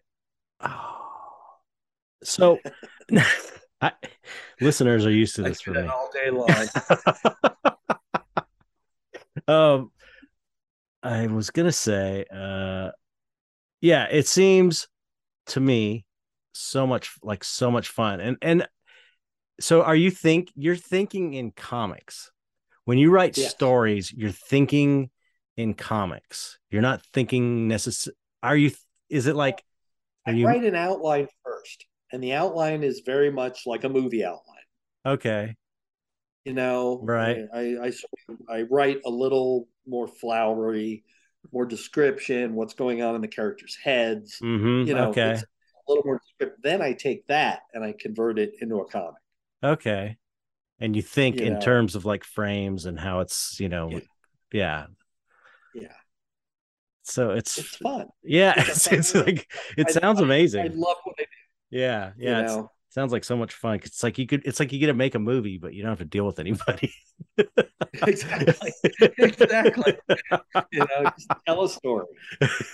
Oh. 0.61 0.95
So 2.25 2.59
I, 3.81 3.93
listeners 4.61 5.07
are 5.07 5.11
used 5.13 5.37
to 5.37 5.43
this 5.45 5.61
for 5.61 5.71
me. 5.71 5.87
all 5.87 6.11
day 6.13 6.31
long. 6.31 6.67
um 9.49 9.93
I 11.01 11.29
was 11.29 11.51
gonna 11.51 11.71
say, 11.71 12.25
uh 12.35 12.91
yeah, 13.81 14.09
it 14.11 14.27
seems 14.27 14.89
to 15.47 15.61
me 15.61 16.05
so 16.53 16.89
much 16.89 17.15
like 17.23 17.45
so 17.45 17.71
much 17.71 17.89
fun. 17.89 18.19
And 18.21 18.37
and 18.43 18.67
so 19.61 19.83
are 19.83 19.97
you 19.97 20.11
think 20.11 20.51
you're 20.57 20.77
thinking 20.77 21.35
in 21.35 21.51
comics? 21.53 22.31
When 22.85 22.99
you 22.99 23.11
write 23.11 23.37
Yes. 23.37 23.51
stories, 23.51 24.13
you're 24.13 24.31
thinking 24.31 25.11
in 25.57 25.75
comics. 25.75 26.59
You're 26.71 26.83
not 26.83 27.05
thinking 27.13 27.69
necessarily 27.69 28.17
are 28.43 28.57
you 28.57 28.71
is 29.09 29.27
it 29.27 29.35
like 29.35 29.63
are 30.27 30.33
I 30.33 30.37
you 30.37 30.47
write 30.47 30.65
an 30.65 30.75
outline 30.75 31.29
first, 31.45 31.87
and 32.13 32.23
the 32.23 32.35
outline 32.35 32.83
is 32.83 33.03
very 33.05 33.31
much 33.31 33.67
like 33.67 33.85
a 33.85 33.89
movie 33.89 34.25
outline. 34.25 34.57
okay? 35.05 35.55
You 36.45 36.55
know, 36.55 37.01
Right. 37.03 37.45
I 37.53 37.59
I, 37.59 37.87
I, 37.89 38.59
I 38.59 38.63
write 38.63 39.01
a 39.05 39.11
little 39.11 39.69
more 39.87 40.07
flowery, 40.07 41.05
more 41.53 41.67
description, 41.67 42.55
what's 42.55 42.75
going 42.75 43.03
on 43.03 43.15
in 43.15 43.21
the 43.21 43.29
characters' 43.29 43.77
heads. 43.83 44.39
Mm-hmm. 44.43 44.89
You 44.89 44.95
know, 44.95 45.11
okay. 45.11 45.33
a 45.33 45.91
little 45.91 46.05
more 46.05 46.19
descriptive. 46.19 46.63
Then 46.63 46.81
I 46.81 46.93
take 46.93 47.27
that 47.27 47.63
and 47.75 47.85
I 47.85 47.95
convert 47.99 48.39
it 48.39 48.53
into 48.61 48.77
a 48.77 48.87
comic. 48.89 49.21
Okay. 49.63 50.17
And 50.81 50.95
you 50.97 51.03
think 51.03 51.41
You 51.41 51.47
in 51.47 51.55
know. 51.55 51.61
terms 51.61 51.95
of 51.95 52.05
like 52.05 52.25
frames 52.25 52.87
and 52.87 52.99
how 52.99 53.21
it's, 53.21 53.59
you 53.61 53.69
know, 53.69 53.91
Yeah. 53.93 54.01
yeah. 54.53 54.87
Yeah, 55.75 55.93
So 57.03 57.31
it's, 57.31 57.59
it's 57.59 57.77
fun. 57.77 58.07
yeah, 58.23 58.55
it's 58.59 58.87
it's, 58.93 59.15
it's 59.15 59.15
like 59.15 59.51
it 59.77 59.89
I- 59.89 59.93
sounds 59.93 60.21
amazing. 60.21 60.61
I 60.61 60.69
love 60.75 60.97
what 61.05 61.17
I 61.19 61.23
do. 61.23 61.29
yeah, 61.79 62.13
yeah. 62.19 62.43
Know, 62.43 62.71
sounds 62.91 63.13
like 63.13 63.25
so 63.25 63.37
much 63.37 63.55
fun. 63.55 63.79
'cause 63.79 63.89
It's 63.89 64.03
like 64.03 64.19
you 64.19 64.27
could 64.27 64.43
it's 64.47 64.61
like 64.61 64.73
you 64.73 64.79
get 64.79 64.87
to 64.89 64.95
make 64.95 65.15
a 65.15 65.19
movie, 65.19 65.59
but 65.59 65.75
you 65.75 65.83
don't 65.83 65.91
have 65.91 65.99
to 65.99 66.05
deal 66.05 66.27
with 66.27 66.39
anybody. 66.39 66.93
exactly, 68.07 68.73
exactly. 69.19 69.97
You 70.73 70.81
know, 70.81 71.11
just 71.17 71.31
tell 71.47 71.65
a 71.65 71.69
story. 71.69 72.07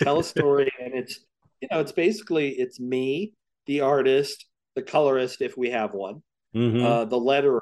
Tell 0.05 0.19
a 0.21 0.25
story, 0.25 0.71
and 0.81 0.95
it's 0.95 1.21
you 1.61 1.69
know, 1.71 1.81
it's 1.81 1.93
basically 1.93 2.51
it's 2.51 2.81
me, 2.81 3.33
the 3.67 3.81
artist, 3.81 4.47
the 4.75 4.83
colorist, 4.83 5.43
if 5.43 5.57
we 5.57 5.71
have 5.71 5.93
one, 5.95 6.23
Mhm. 6.55 6.85
uh, 6.85 7.05
the 7.05 7.19
letterer, 7.19 7.61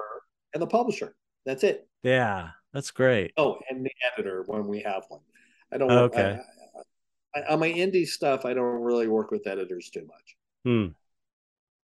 and 0.55 0.63
the 0.63 0.67
publisher. 0.67 1.15
That's 1.47 1.65
it. 1.65 1.89
yeah, 2.03 2.51
that's 2.73 2.91
great. 2.91 3.33
Oh, 3.37 3.59
and 3.71 3.85
the 3.85 3.91
editor 4.13 4.45
when 4.47 4.67
we 4.69 4.81
have 4.83 5.05
one. 5.09 5.21
I 5.73 5.79
don't. 5.79 5.91
Okay. 5.91 6.39
I, 7.35 7.41
I, 7.41 7.53
on 7.55 7.61
my 7.61 7.71
indie 7.73 8.07
stuff, 8.07 8.45
I 8.45 8.53
don't 8.55 8.83
really 8.83 9.09
work 9.09 9.31
with 9.31 9.47
editors 9.47 9.89
too 9.91 10.07
much. 10.07 10.37
Hmm. 10.65 10.89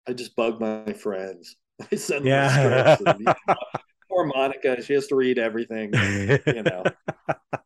I 0.09 0.13
just 0.13 0.35
bug 0.37 0.61
my 0.61 0.93
friends. 0.93 1.57
I 1.93 1.97
send 1.97 2.23
them 2.25 2.29
Yeah. 2.29 2.97
scripts. 2.97 3.03
And, 3.07 3.21
you 3.21 3.35
know, 3.49 3.55
poor 4.11 4.25
Monica, 4.27 4.83
she 4.83 4.95
has 4.95 5.07
to 5.09 5.15
read 5.17 5.39
everything. 5.39 5.93
You 5.95 6.63
know, 6.63 6.85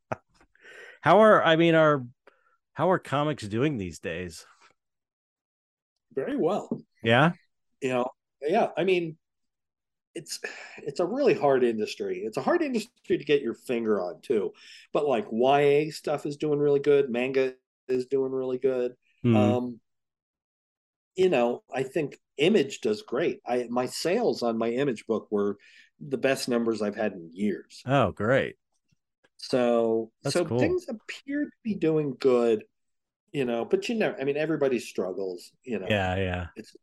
how 1.01 1.21
are 1.21 1.43
I 1.43 1.57
mean 1.57 1.75
are 1.75 2.05
how 2.75 2.91
are 2.91 2.99
comics 2.99 3.47
doing 3.49 3.79
these 3.79 3.99
days? 3.99 4.47
very 6.13 6.37
well. 6.37 6.69
Yeah. 7.05 7.33
You 7.81 7.91
know, 7.91 8.11
yeah. 8.43 8.69
I 8.77 8.83
mean, 8.85 9.17
it's 10.21 10.41
it's 10.79 11.01
a 11.01 11.07
really 11.07 11.35
hard 11.35 11.65
industry. 11.65 12.19
It's 12.25 12.37
a 12.37 12.43
hard 12.43 12.63
industry 12.63 13.19
to 13.19 13.25
get 13.25 13.43
your 13.43 13.55
finger 13.55 14.01
on 14.01 14.21
too. 14.21 14.53
But 14.93 15.09
like 15.09 15.27
YA 15.33 15.91
stuff 15.91 16.27
is 16.27 16.37
doing 16.37 16.59
really 16.59 16.81
good. 16.81 17.11
Manga 17.11 17.55
is 17.89 18.07
doing 18.07 18.33
really 18.33 18.59
good. 18.59 18.93
Mm-hmm. 19.25 19.37
Um, 19.37 19.81
you 21.17 21.29
know, 21.29 21.63
I 21.75 21.83
think 21.83 22.19
Image 22.37 22.81
does 22.81 23.03
great. 23.03 23.41
I 23.47 23.67
my 23.71 23.87
sales 23.87 24.43
on 24.43 24.59
my 24.59 24.71
Image 24.71 25.07
book 25.07 25.29
were 25.31 25.57
the 26.01 26.19
best 26.19 26.49
numbers 26.49 26.83
I've 26.83 26.97
had 26.97 27.13
in 27.13 27.31
years. 27.33 27.83
Oh, 27.87 28.13
great. 28.13 28.57
So 29.37 30.13
That's 30.23 30.35
so 30.35 30.45
cool. 30.45 30.59
things 30.59 30.87
appear 30.89 31.45
to 31.45 31.51
be 31.65 31.75
doing 31.75 32.17
good, 32.19 32.65
you 33.33 33.47
know, 33.47 33.65
but 33.65 33.89
you 33.89 33.95
know, 33.95 34.15
I 34.21 34.25
mean 34.25 34.37
everybody 34.37 34.79
struggles, 34.79 35.53
you 35.65 35.79
know. 35.79 35.87
Yeah, 35.89 36.17
yeah. 36.17 36.47
It's 36.57 36.77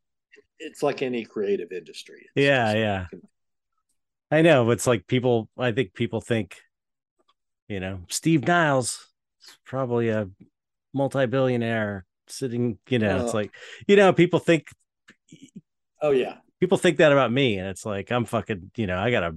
it's 0.60 0.84
like 0.84 1.02
any 1.02 1.26
creative 1.26 1.72
industry. 1.72 2.28
It's 2.36 2.46
yeah, 2.46 2.74
yeah. 2.74 3.06
I 4.32 4.42
know. 4.42 4.70
It's 4.72 4.88
like 4.88 5.08
people. 5.08 5.50
I 5.58 5.72
think 5.72 5.94
people 5.94 6.22
think, 6.22 6.58
you 7.68 7.80
know, 7.80 8.02
Steve 8.10 8.46
Niles 8.46 9.08
is 9.42 9.58
probably 9.66 10.10
a 10.10 10.30
multi-billionaire 10.94 12.06
sitting. 12.28 12.78
You 12.90 13.00
know, 13.00 13.20
uh, 13.20 13.24
it's 13.24 13.34
like, 13.34 13.54
you 13.88 13.96
know, 13.96 14.14
people 14.14 14.40
think. 14.40 14.68
Oh 16.02 16.12
yeah. 16.12 16.38
People 16.60 16.78
think 16.78 16.98
that 16.98 17.12
about 17.12 17.32
me, 17.32 17.58
and 17.58 17.68
it's 17.68 17.86
like 17.86 18.12
I'm 18.12 18.26
fucking. 18.26 18.72
You 18.76 18.88
know, 18.88 18.98
I 18.98 19.12
gotta, 19.12 19.36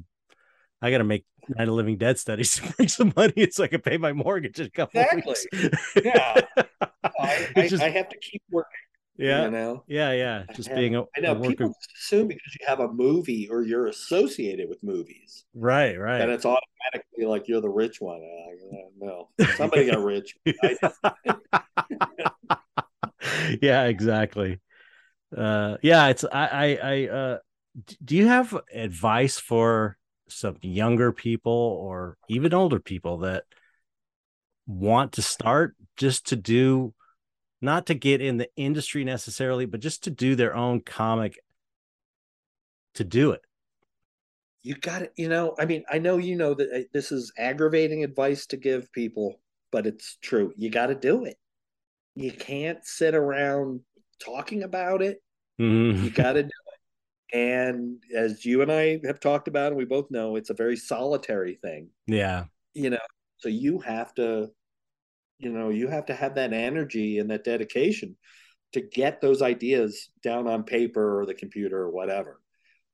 I 0.81 0.91
gotta 0.91 1.05
make 1.05 1.25
Night 1.57 1.69
of 1.69 1.75
Living 1.75 1.97
Dead 1.97 2.19
studies 2.19 2.55
to 2.57 2.73
bring 2.73 2.89
some 2.89 3.13
money 3.17 3.49
so 3.51 3.65
I 3.65 3.69
can 3.69 3.81
pay 3.81 3.97
my 3.97 4.13
mortgage 4.13 4.61
in 4.61 4.67
a 4.67 4.71
couple 4.71 5.01
exactly. 5.01 5.35
weeks. 5.53 5.95
yeah. 6.05 6.41
I, 7.19 7.49
I, 7.57 7.69
just, 7.69 7.83
I 7.83 7.91
have 7.91 8.09
to 8.09 8.19
keep 8.19 8.43
working 8.51 8.71
yeah. 9.21 9.45
You 9.45 9.51
know? 9.51 9.85
Yeah, 9.87 10.13
yeah. 10.13 10.45
Just 10.55 10.69
have, 10.69 10.79
being 10.79 10.97
a 10.97 11.03
I 11.17 11.21
know 11.21 11.41
people 11.41 11.75
assume 11.97 12.29
because 12.29 12.57
you 12.59 12.67
have 12.67 12.81
a 12.81 12.89
movie 12.89 13.49
or 13.51 13.63
you're 13.63 13.87
associated 13.87 14.69
with 14.69 14.83
movies. 14.83 15.45
Right, 15.55 15.97
right. 15.99 16.21
And 16.21 16.31
it's 16.31 16.47
automatically 16.47 17.27
like 17.27 17.49
you're 17.49 17.61
the 17.61 17.69
rich 17.69 18.01
one. 18.01 18.21
Like, 18.21 18.59
no. 18.99 19.29
Somebody 19.57 19.91
got 19.91 20.03
rich. 20.03 20.37
yeah, 23.63 23.85
exactly. 23.85 24.61
Uh 25.37 25.77
yeah, 25.83 26.09
it's 26.09 26.25
I 26.25 26.47
I 26.47 26.79
I 26.83 27.07
uh 27.09 27.39
do 28.05 28.17
you 28.17 28.27
have 28.27 28.59
advice 28.73 29.39
for 29.39 29.97
some 30.29 30.57
younger 30.63 31.13
people 31.13 31.53
or 31.53 32.17
even 32.29 32.55
older 32.55 32.81
people 32.81 33.19
that 33.19 33.45
want 34.67 35.13
to 35.13 35.23
start 35.23 35.77
just 35.97 36.29
to 36.29 36.37
do 36.37 36.95
not 37.61 37.87
to 37.87 37.95
get 37.95 38.21
in 38.21 38.39
the 38.39 38.49
industry 38.57 39.05
necessarily, 39.05 39.67
but 39.67 39.81
just 39.81 40.05
to 40.05 40.11
do 40.11 40.35
their 40.35 40.55
own 40.55 40.81
comic 40.81 41.39
to 42.95 43.05
do 43.05 43.33
it. 43.33 43.43
You 44.63 44.75
got 44.75 45.03
it. 45.03 45.13
You 45.17 45.29
know, 45.29 45.55
I 45.59 45.65
mean, 45.65 45.85
I 45.91 45.99
know 45.99 46.19
you 46.19 46.37
know 46.37 46.55
that 46.55 46.71
uh, 46.71 46.81
this 46.93 47.13
is 47.13 47.33
aggravating 47.39 48.05
advice 48.05 48.47
to 48.47 48.57
give 48.57 48.93
people, 48.93 49.41
but 49.71 49.87
it's 49.87 50.19
true. 50.21 50.53
You 50.57 50.71
got 50.71 50.87
to 50.87 50.95
do 50.95 51.25
it. 51.25 51.37
You 52.15 52.33
can't 52.33 52.85
sit 52.85 53.15
around 53.15 53.81
talking 54.23 54.63
about 54.63 55.03
it. 55.03 55.23
Mm-hmm. 55.61 56.05
You 56.05 56.11
got 56.11 56.35
to 56.35 56.43
do 56.43 56.49
it. 56.49 57.37
And 57.37 58.03
as 58.15 58.45
you 58.45 58.61
and 58.61 58.73
I 58.73 59.01
have 59.05 59.21
talked 59.21 59.49
about, 59.49 59.69
and 59.69 59.77
we 59.77 59.85
both 59.85 60.11
know, 60.11 60.37
it's 60.37 60.51
a 60.51 60.55
very 60.55 60.77
solitary 60.77 61.59
thing. 61.63 61.89
Yeah. 62.07 62.45
You 62.75 62.91
know, 62.91 62.99
so 63.39 63.49
you 63.49 63.79
have 63.79 64.13
to 64.15 64.51
you 65.41 65.51
know 65.51 65.71
you 65.71 65.89
have 65.89 66.07
to 66.07 66.15
have 66.15 66.35
that 66.37 66.53
energy 66.53 67.19
and 67.19 67.31
that 67.31 67.45
dedication 67.45 68.17
to 68.73 68.81
get 68.81 69.21
those 69.21 69.43
ideas 69.43 70.11
down 70.23 70.47
on 70.47 70.63
paper 70.63 71.21
or 71.21 71.27
the 71.27 71.35
computer 71.35 71.79
or 71.79 71.91
whatever. 71.91 72.41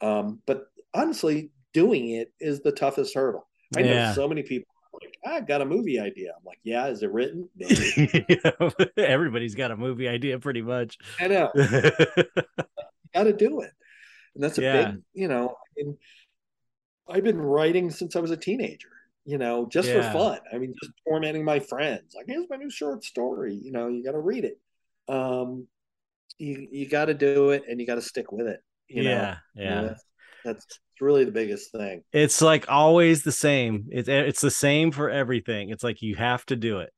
Um, 0.00 0.40
but 0.46 0.66
honestly 0.94 1.50
doing 1.74 2.10
it 2.10 2.32
is 2.40 2.60
the 2.60 2.72
toughest 2.72 3.14
hurdle. 3.14 3.46
I 3.76 3.80
yeah. 3.80 4.08
know 4.08 4.14
so 4.14 4.28
many 4.28 4.42
people 4.42 4.68
like 4.92 5.18
i've 5.26 5.46
got 5.46 5.60
a 5.60 5.66
movie 5.66 5.98
idea. 5.98 6.32
I'm 6.36 6.44
like 6.44 6.60
yeah 6.62 6.86
is 6.86 7.02
it 7.02 7.12
written? 7.12 7.48
Everybody's 8.96 9.54
got 9.54 9.70
a 9.70 9.76
movie 9.76 10.08
idea 10.08 10.38
pretty 10.38 10.62
much. 10.62 10.96
I 11.20 11.28
know. 11.28 11.50
Got 13.14 13.24
to 13.24 13.32
do 13.32 13.62
it. 13.62 13.72
And 14.34 14.44
that's 14.44 14.58
a 14.58 14.62
yeah. 14.62 14.90
big 14.90 15.02
you 15.14 15.28
know 15.28 15.48
I 15.48 15.82
mean, 15.82 15.98
i've 17.08 17.24
been 17.24 17.40
writing 17.40 17.90
since 17.90 18.16
i 18.16 18.20
was 18.20 18.30
a 18.30 18.36
teenager 18.36 18.90
you 19.26 19.38
know, 19.38 19.66
just 19.66 19.88
yeah. 19.88 20.12
for 20.12 20.18
fun. 20.18 20.38
I 20.52 20.58
mean, 20.58 20.72
just 20.80 20.92
tormenting 21.06 21.44
my 21.44 21.58
friends. 21.58 22.14
Like, 22.16 22.26
here's 22.28 22.48
my 22.48 22.56
new 22.56 22.70
short 22.70 23.04
story. 23.04 23.58
You 23.60 23.72
know, 23.72 23.88
you 23.88 24.04
got 24.04 24.12
to 24.12 24.20
read 24.20 24.44
it. 24.44 24.58
Um, 25.08 25.66
you 26.38 26.68
you 26.70 26.88
got 26.88 27.06
to 27.06 27.14
do 27.14 27.50
it, 27.50 27.64
and 27.68 27.80
you 27.80 27.86
got 27.86 27.96
to 27.96 28.02
stick 28.02 28.30
with 28.30 28.46
it. 28.46 28.60
You 28.88 29.02
yeah, 29.02 29.10
know? 29.10 29.36
yeah. 29.54 29.62
You 29.62 29.70
know, 29.70 29.88
that's, 29.88 30.04
that's 30.44 30.66
really 31.00 31.24
the 31.24 31.32
biggest 31.32 31.72
thing. 31.72 32.02
It's 32.12 32.40
like 32.40 32.66
always 32.68 33.24
the 33.24 33.32
same. 33.32 33.86
It's 33.90 34.08
it's 34.08 34.40
the 34.40 34.50
same 34.50 34.92
for 34.92 35.10
everything. 35.10 35.70
It's 35.70 35.82
like 35.82 36.02
you 36.02 36.14
have 36.14 36.46
to 36.46 36.56
do 36.56 36.78
it. 36.78 36.92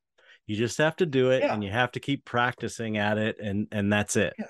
You 0.46 0.56
just 0.56 0.78
have 0.78 0.96
to 0.96 1.06
do 1.06 1.30
it, 1.30 1.42
yeah. 1.42 1.54
and 1.54 1.64
you 1.64 1.70
have 1.70 1.92
to 1.92 2.00
keep 2.00 2.24
practicing 2.26 2.98
at 2.98 3.16
it, 3.16 3.36
and 3.42 3.68
and 3.72 3.90
that's 3.90 4.16
it. 4.16 4.34
Yeah. 4.38 4.46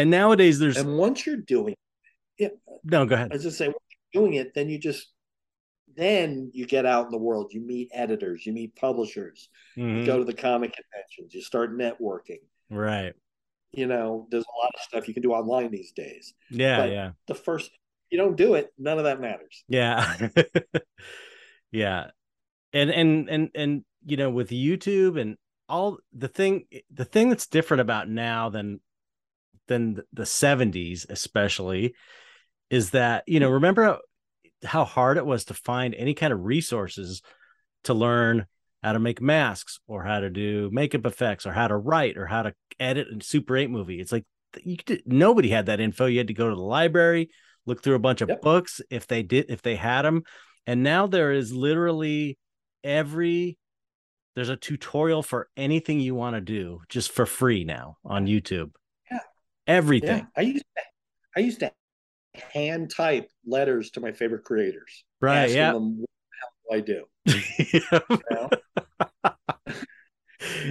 And 0.00 0.10
nowadays, 0.10 0.58
there's 0.58 0.76
and 0.76 0.96
once 0.96 1.26
you're 1.26 1.36
doing, 1.36 1.74
it, 2.36 2.52
yeah. 2.66 2.74
No, 2.84 3.04
go 3.06 3.14
ahead. 3.14 3.32
I 3.32 3.38
just 3.38 3.58
say, 3.58 3.72
doing 4.12 4.34
it, 4.34 4.54
then 4.54 4.68
you 4.68 4.78
just 4.78 5.08
then 5.96 6.50
you 6.52 6.66
get 6.66 6.86
out 6.86 7.06
in 7.06 7.10
the 7.10 7.18
world. 7.18 7.52
You 7.52 7.60
meet 7.60 7.90
editors 7.92 8.46
you 8.46 8.52
meet 8.52 8.76
publishers 8.76 9.48
mm-hmm. 9.76 9.98
you 9.98 10.06
go 10.06 10.18
to 10.18 10.24
the 10.24 10.34
comic 10.34 10.74
conventions 10.74 11.34
you 11.34 11.42
start 11.42 11.76
networking. 11.76 12.40
Right. 12.70 13.14
You 13.72 13.86
know 13.86 14.26
there's 14.30 14.44
a 14.44 14.58
lot 14.58 14.70
of 14.74 14.80
stuff 14.80 15.08
you 15.08 15.14
can 15.14 15.22
do 15.22 15.32
online 15.32 15.70
these 15.70 15.92
days. 15.92 16.34
Yeah 16.50 16.78
but 16.78 16.90
yeah. 16.90 17.10
the 17.26 17.34
first 17.34 17.70
you 18.10 18.18
don't 18.18 18.36
do 18.36 18.54
it 18.54 18.72
none 18.78 18.98
of 18.98 19.04
that 19.04 19.20
matters. 19.20 19.64
Yeah. 19.68 20.28
Yeah. 21.70 22.10
And 22.72 22.90
and 22.90 23.28
and 23.28 23.50
and 23.54 23.84
you 24.04 24.16
know 24.16 24.30
with 24.30 24.50
youtube 24.50 25.20
and 25.20 25.36
all 25.68 25.98
the 26.12 26.28
thing 26.28 26.66
the 26.92 27.04
thing 27.04 27.30
that's 27.30 27.46
different 27.46 27.80
about 27.80 28.08
now 28.08 28.48
than 28.48 28.80
than 29.66 30.02
the 30.12 30.22
70s 30.22 31.08
especially 31.08 31.94
is 32.70 32.90
that 32.90 33.24
you 33.26 33.40
know 33.40 33.50
remember 33.50 33.98
how 34.64 34.84
hard 34.84 35.16
it 35.16 35.26
was 35.26 35.44
to 35.46 35.54
find 35.54 35.94
any 35.94 36.14
kind 36.14 36.32
of 36.32 36.44
resources 36.44 37.22
to 37.84 37.94
learn 37.94 38.46
how 38.82 38.92
to 38.92 38.98
make 38.98 39.20
masks 39.20 39.80
or 39.86 40.04
how 40.04 40.20
to 40.20 40.30
do 40.30 40.70
makeup 40.72 41.06
effects 41.06 41.46
or 41.46 41.52
how 41.52 41.68
to 41.68 41.76
write 41.76 42.16
or 42.16 42.26
how 42.26 42.42
to 42.42 42.54
edit 42.78 43.08
a 43.08 43.24
Super 43.24 43.56
8 43.56 43.70
movie. 43.70 44.00
It's 44.00 44.12
like 44.12 44.24
you 44.62 44.76
could, 44.76 45.02
nobody 45.06 45.48
had 45.48 45.66
that 45.66 45.80
info. 45.80 46.06
You 46.06 46.18
had 46.18 46.28
to 46.28 46.34
go 46.34 46.48
to 46.48 46.54
the 46.54 46.60
library, 46.60 47.30
look 47.66 47.82
through 47.82 47.96
a 47.96 48.00
bunch 48.00 48.20
of 48.20 48.28
yep. 48.28 48.42
books 48.42 48.80
if 48.90 49.06
they 49.06 49.22
did 49.22 49.46
if 49.48 49.62
they 49.62 49.76
had 49.76 50.02
them. 50.02 50.22
And 50.66 50.82
now 50.82 51.06
there 51.06 51.32
is 51.32 51.52
literally 51.52 52.38
every 52.84 53.58
there's 54.34 54.48
a 54.48 54.56
tutorial 54.56 55.22
for 55.22 55.48
anything 55.56 55.98
you 55.98 56.14
want 56.14 56.36
to 56.36 56.40
do 56.40 56.80
just 56.88 57.10
for 57.10 57.26
free 57.26 57.64
now 57.64 57.96
on 58.04 58.26
YouTube. 58.26 58.70
Yeah. 59.10 59.18
Everything. 59.66 60.18
Yeah. 60.18 60.26
I 60.36 60.40
used 60.42 60.64
to, 60.76 60.82
I 61.36 61.40
used 61.40 61.60
to 61.60 61.72
hand 62.40 62.90
type 62.94 63.28
letters 63.46 63.90
to 63.92 64.00
my 64.00 64.12
favorite 64.12 64.44
creators. 64.44 65.04
Right. 65.20 65.50
Yeah. 65.50 65.72
Them, 65.72 66.04
what 66.64 66.76
I 66.76 66.80
do? 66.80 67.04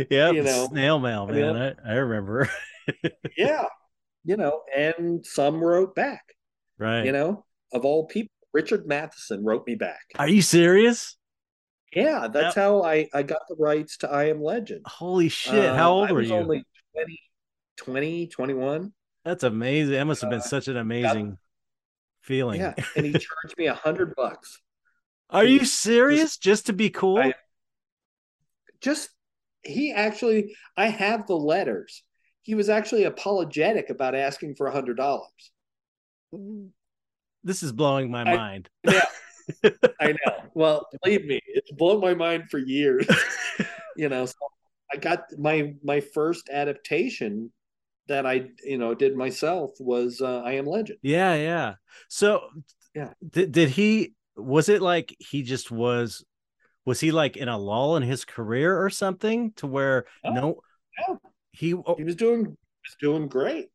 yeah. 0.10 0.32
You 0.32 0.44
know, 0.44 0.68
snail 0.70 1.00
mail, 1.00 1.28
man. 1.28 1.44
I, 1.44 1.54
mean, 1.54 1.76
I, 1.86 1.92
I 1.92 1.94
remember. 1.96 2.50
yeah. 3.38 3.66
You 4.24 4.38
know, 4.38 4.62
and 4.76 5.26
some 5.26 5.62
wrote 5.62 5.94
back. 5.94 6.24
Right. 6.78 7.06
You 7.06 7.12
know, 7.12 7.46
of 7.74 7.84
all 7.84 8.06
people, 8.06 8.32
Richard 8.54 8.88
Matheson 8.88 9.44
wrote 9.44 9.68
me 9.68 9.76
back. 9.76 10.02
Are 10.18 10.28
you 10.28 10.42
serious? 10.42 11.18
Yeah, 11.94 12.28
that's 12.32 12.56
how 12.56 12.84
I, 12.84 13.08
I 13.14 13.24
got 13.24 13.42
the 13.48 13.56
rights 13.56 13.98
to 13.98 14.10
I 14.10 14.26
Am 14.26 14.42
Legend. 14.42 14.82
Holy 14.86 15.30
shit. 15.30 15.66
Uh, 15.66 15.76
how 15.76 15.92
old 15.94 16.12
were 16.12 16.22
you? 16.22 16.34
only 16.34 16.64
20, 16.96 17.20
20, 17.78 18.28
21. 18.28 18.94
That's 19.24 19.44
amazing. 19.44 19.94
That 19.94 20.06
must 20.06 20.22
have 20.22 20.30
been 20.30 20.40
uh, 20.40 20.44
such 20.44 20.68
an 20.68 20.78
amazing 20.78 21.38
feeling. 22.28 22.60
Yeah, 22.60 22.76
and 22.96 23.06
he 23.06 23.12
charged 23.14 23.58
me 23.58 23.68
a 23.68 23.74
hundred 23.74 24.14
bucks. 24.16 24.60
Are 25.30 25.46
he, 25.46 25.54
you 25.54 25.66
serious? 25.66 26.22
Just, 26.22 26.44
just, 26.44 26.66
to 26.68 26.74
be 26.74 26.90
cool? 26.90 27.18
I, 27.18 27.34
just 28.82 29.10
he 29.64 29.92
actually, 29.92 30.56
I 30.76 30.88
have 30.88 31.26
the 31.26 31.36
letters. 31.36 32.04
He 32.44 32.56
was 32.56 32.70
actually 32.70 33.06
apologetic 33.06 33.90
about 33.90 34.16
asking 34.16 34.56
for 34.56 34.68
a 34.68 34.72
hundred 34.72 34.98
dollars. 34.98 35.52
This 37.44 37.64
is 37.64 37.72
blowing 37.72 38.12
my 38.12 38.22
I, 38.22 38.36
mind. 38.36 38.70
Yeah, 38.84 39.06
I 40.00 40.12
know. 40.26 40.34
Well, 40.54 40.88
believe 41.04 41.26
me, 41.26 41.42
it's 41.48 41.72
blown 41.72 42.02
my 42.02 42.14
mind 42.14 42.50
for 42.50 42.58
years. 42.58 43.08
you 43.98 44.10
know, 44.10 44.26
so 44.26 44.36
I 44.92 44.98
got 44.98 45.26
my 45.38 45.74
my 45.84 46.00
first 46.00 46.50
adaptation 46.50 47.52
that 48.08 48.26
I 48.26 48.50
you 48.64 48.78
know 48.78 48.94
did 48.94 49.16
myself 49.16 49.72
was 49.80 50.22
uh, 50.22 50.42
I 50.46 50.54
Am 50.54 50.66
Legend. 50.66 51.00
Yeah, 51.02 51.36
yeah. 51.36 51.76
So 52.10 52.42
yeah, 52.94 53.14
did 53.30 53.52
did 53.52 53.70
he? 53.70 54.14
Was 54.36 54.70
it 54.70 54.82
like 54.82 55.16
he 55.20 55.44
just 55.44 55.72
was? 55.72 56.24
Was 56.86 57.00
he 57.00 57.12
like 57.12 57.36
in 57.36 57.50
a 57.50 57.58
lull 57.58 57.98
in 57.98 58.04
his 58.04 58.24
career 58.24 58.82
or 58.82 58.90
something 58.90 59.52
to 59.58 59.68
where 59.68 60.06
oh, 60.24 60.32
no? 60.32 60.62
Yeah. 61.08 61.16
He 61.52 61.68
he 61.98 62.04
was 62.04 62.16
doing 62.16 62.44
was 62.46 62.96
doing 63.00 63.28
great. 63.28 63.68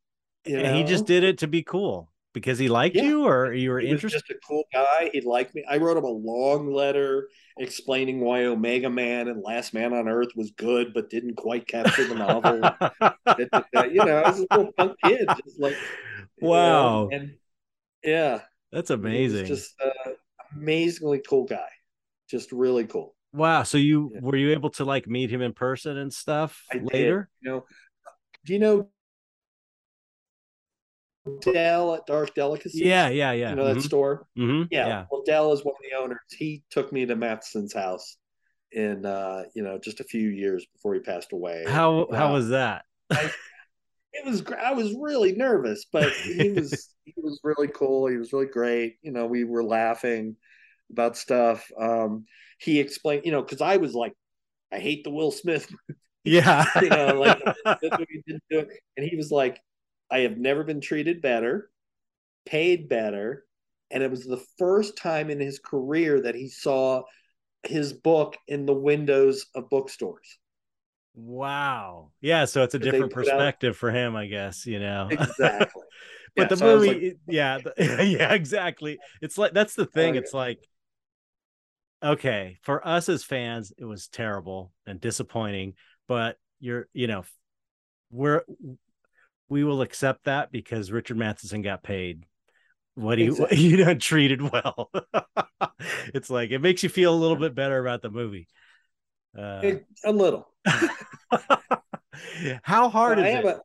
You 0.45 0.59
and 0.59 0.69
know? 0.69 0.75
he 0.75 0.85
just 0.85 1.07
did 1.07 1.25
it 1.25 1.39
to 1.39 1.47
be 1.47 1.63
cool. 1.63 2.12
Because 2.33 2.59
he 2.59 2.69
liked 2.69 2.97
yeah. 2.97 3.03
you 3.03 3.25
or 3.27 3.53
you 3.53 3.71
were 3.71 3.81
he 3.81 3.89
interested? 3.89 4.21
just 4.21 4.31
a 4.31 4.47
cool 4.47 4.65
guy. 4.73 5.11
He 5.13 5.21
liked 5.21 5.55
me. 5.55 5.65
I 5.69 5.79
wrote 5.79 5.97
him 5.97 6.05
a 6.05 6.09
long 6.09 6.73
letter 6.73 7.29
explaining 7.59 8.21
why 8.21 8.45
Omega 8.45 8.89
Man 8.91 9.29
and 9.29 9.43
Last 9.43 9.75
Man 9.75 9.93
on 9.93 10.09
Earth 10.09 10.31
was 10.35 10.51
good, 10.53 10.95
but 10.95 11.11
didn't 11.11 11.37
quite 11.37 11.67
capture 11.67 12.07
the 12.07 12.15
novel. 12.15 12.55
you 13.91 14.05
know, 14.05 14.19
I 14.19 14.29
was 14.29 14.41
a 14.41 14.47
little 14.51 14.73
punk 14.73 14.97
kid, 15.05 15.29
just 15.45 15.61
like 15.61 15.77
wow. 16.41 17.05
You 17.05 17.11
know, 17.11 17.17
and 17.17 17.35
yeah, 18.03 18.41
that's 18.71 18.91
amazing. 18.91 19.47
Just 19.47 19.75
uh, 19.85 20.13
amazingly 20.57 21.23
cool 21.29 21.45
guy. 21.45 21.69
Just 22.29 22.53
really 22.53 22.87
cool. 22.87 23.15
Wow. 23.33 23.63
So 23.63 23.79
you 23.79 24.11
yeah. 24.15 24.21
were 24.23 24.37
you 24.37 24.53
able 24.53 24.71
to 24.71 24.85
like 24.85 25.07
meet 25.07 25.31
him 25.31 25.43
in 25.43 25.53
person 25.53 25.99
and 25.99 26.13
stuff 26.13 26.65
I 26.73 26.79
later? 26.79 27.31
Did. 27.43 27.47
You 27.47 27.51
know, 27.51 27.65
do 28.45 28.53
you 28.53 28.59
know 28.59 28.89
Del 31.41 31.95
at 31.95 32.07
Dark 32.07 32.35
Delicacy? 32.35 32.81
Yeah, 32.85 33.09
yeah, 33.09 33.33
yeah. 33.33 33.51
You 33.51 33.57
know 33.57 33.67
that 33.67 33.79
mm-hmm. 33.79 33.81
store? 33.81 34.27
Mm-hmm. 34.39 34.69
Yeah. 34.71 34.87
yeah. 34.87 35.05
Well, 35.11 35.23
Del 35.25 35.53
is 35.53 35.65
one 35.65 35.75
of 35.75 35.91
the 35.91 35.97
owners. 35.97 36.19
He 36.31 36.63
took 36.71 36.93
me 36.93 37.07
to 37.07 37.17
Matheson's 37.17 37.73
house 37.73 38.17
in 38.73 39.05
uh, 39.05 39.45
you 39.55 39.63
know, 39.63 39.79
just 39.79 40.01
a 40.01 40.05
few 40.05 40.29
years 40.29 40.67
before 40.75 40.95
he 40.95 41.01
passed 41.01 41.33
away. 41.33 41.65
How 41.67 42.09
how 42.13 42.33
was 42.33 42.49
that? 42.49 42.85
I, 43.11 43.31
it 44.13 44.25
was 44.25 44.43
I 44.63 44.73
was 44.73 44.95
really 44.99 45.33
nervous, 45.33 45.87
but 45.91 46.11
he 46.13 46.51
was 46.57 46.95
he 47.05 47.15
was 47.17 47.41
really 47.43 47.69
cool. 47.69 48.07
He 48.07 48.17
was 48.17 48.33
really 48.33 48.47
great. 48.47 48.97
You 49.03 49.13
know, 49.13 49.27
we 49.27 49.45
were 49.45 49.65
laughing 49.65 50.37
about 50.91 51.17
stuff. 51.17 51.71
Um, 51.79 52.27
he 52.59 52.81
explained, 52.81 53.23
you 53.25 53.33
know, 53.33 53.43
because 53.43 53.61
I 53.61 53.77
was 53.79 53.95
like, 53.95 54.13
I 54.73 54.79
hate 54.79 55.05
the 55.05 55.11
Will 55.11 55.31
Smith. 55.31 55.73
Yeah, 56.25 56.65
you 56.81 56.89
know, 56.89 57.21
like 57.21 57.43
he 57.81 58.23
didn't 58.25 58.45
do 58.49 58.61
it, 58.61 58.69
and 58.97 59.05
he 59.05 59.17
was 59.17 59.33
like, 59.33 59.61
I 60.13 60.21
have 60.21 60.37
never 60.37 60.63
been 60.63 60.81
treated 60.81 61.23
better, 61.23 61.71
paid 62.45 62.89
better, 62.89 63.45
and 63.91 64.03
it 64.03 64.11
was 64.11 64.25
the 64.25 64.45
first 64.59 64.97
time 64.97 65.31
in 65.31 65.41
his 65.41 65.59
career 65.59 66.21
that 66.21 66.35
he 66.35 66.49
saw 66.49 67.03
his 67.63 67.93
book 67.93 68.37
in 68.47 68.67
the 68.67 68.75
windows 68.75 69.47
of 69.55 69.71
bookstores. 69.71 70.39
Wow. 71.15 72.11
Yeah, 72.21 72.45
so 72.45 72.63
it's 72.63 72.75
a 72.75 72.79
different 72.79 73.13
perspective 73.13 73.77
for 73.77 73.91
him, 73.91 74.17
I 74.17 74.27
guess, 74.27 74.67
you 74.67 74.81
know. 74.81 75.09
Exactly. 75.11 75.83
but 76.37 76.43
yeah, 76.43 76.49
the 76.49 76.57
so 76.57 76.67
movie 76.67 76.89
like, 76.89 77.17
yeah, 77.29 77.59
the, 77.59 77.75
yeah, 78.07 78.33
exactly. 78.33 78.99
It's 79.21 79.39
like 79.39 79.53
that's 79.53 79.75
the 79.75 79.87
thing. 79.87 80.17
Oh, 80.17 80.19
it's 80.19 80.35
like 80.35 80.59
okay, 82.03 82.59
for 82.63 82.87
us 82.87 83.09
as 83.09 83.23
fans, 83.25 83.73
it 83.79 83.85
was 83.85 84.09
terrible 84.09 84.73
and 84.87 85.01
disappointing, 85.01 85.75
but 86.09 86.37
you're, 86.61 86.89
you 86.93 87.07
know, 87.07 87.25
we're 88.11 88.43
we 89.53 89.63
will 89.65 89.83
accept 89.83 90.25
that 90.25 90.51
because 90.51 90.91
Richard 90.91 91.19
Matheson 91.19 91.61
got 91.61 91.83
paid 91.83 92.25
what 92.95 93.19
he 93.19 93.25
exactly. 93.29 93.59
you 93.59 93.85
know 93.85 93.95
treated 93.95 94.41
well. 94.41 94.91
it's 96.15 96.31
like 96.31 96.51
it 96.51 96.61
makes 96.61 96.83
you 96.83 96.89
feel 96.89 97.13
a 97.15 97.21
little 97.21 97.37
bit 97.37 97.55
better 97.55 97.79
about 97.79 98.01
the 98.01 98.11
movie. 98.11 98.49
Uh, 99.39 99.61
it, 99.63 99.87
a 100.05 100.13
little. 100.13 100.49
How 102.63 102.89
hard 102.89 103.19
is 103.19 103.27
it? 103.27 103.45
A, 103.45 103.61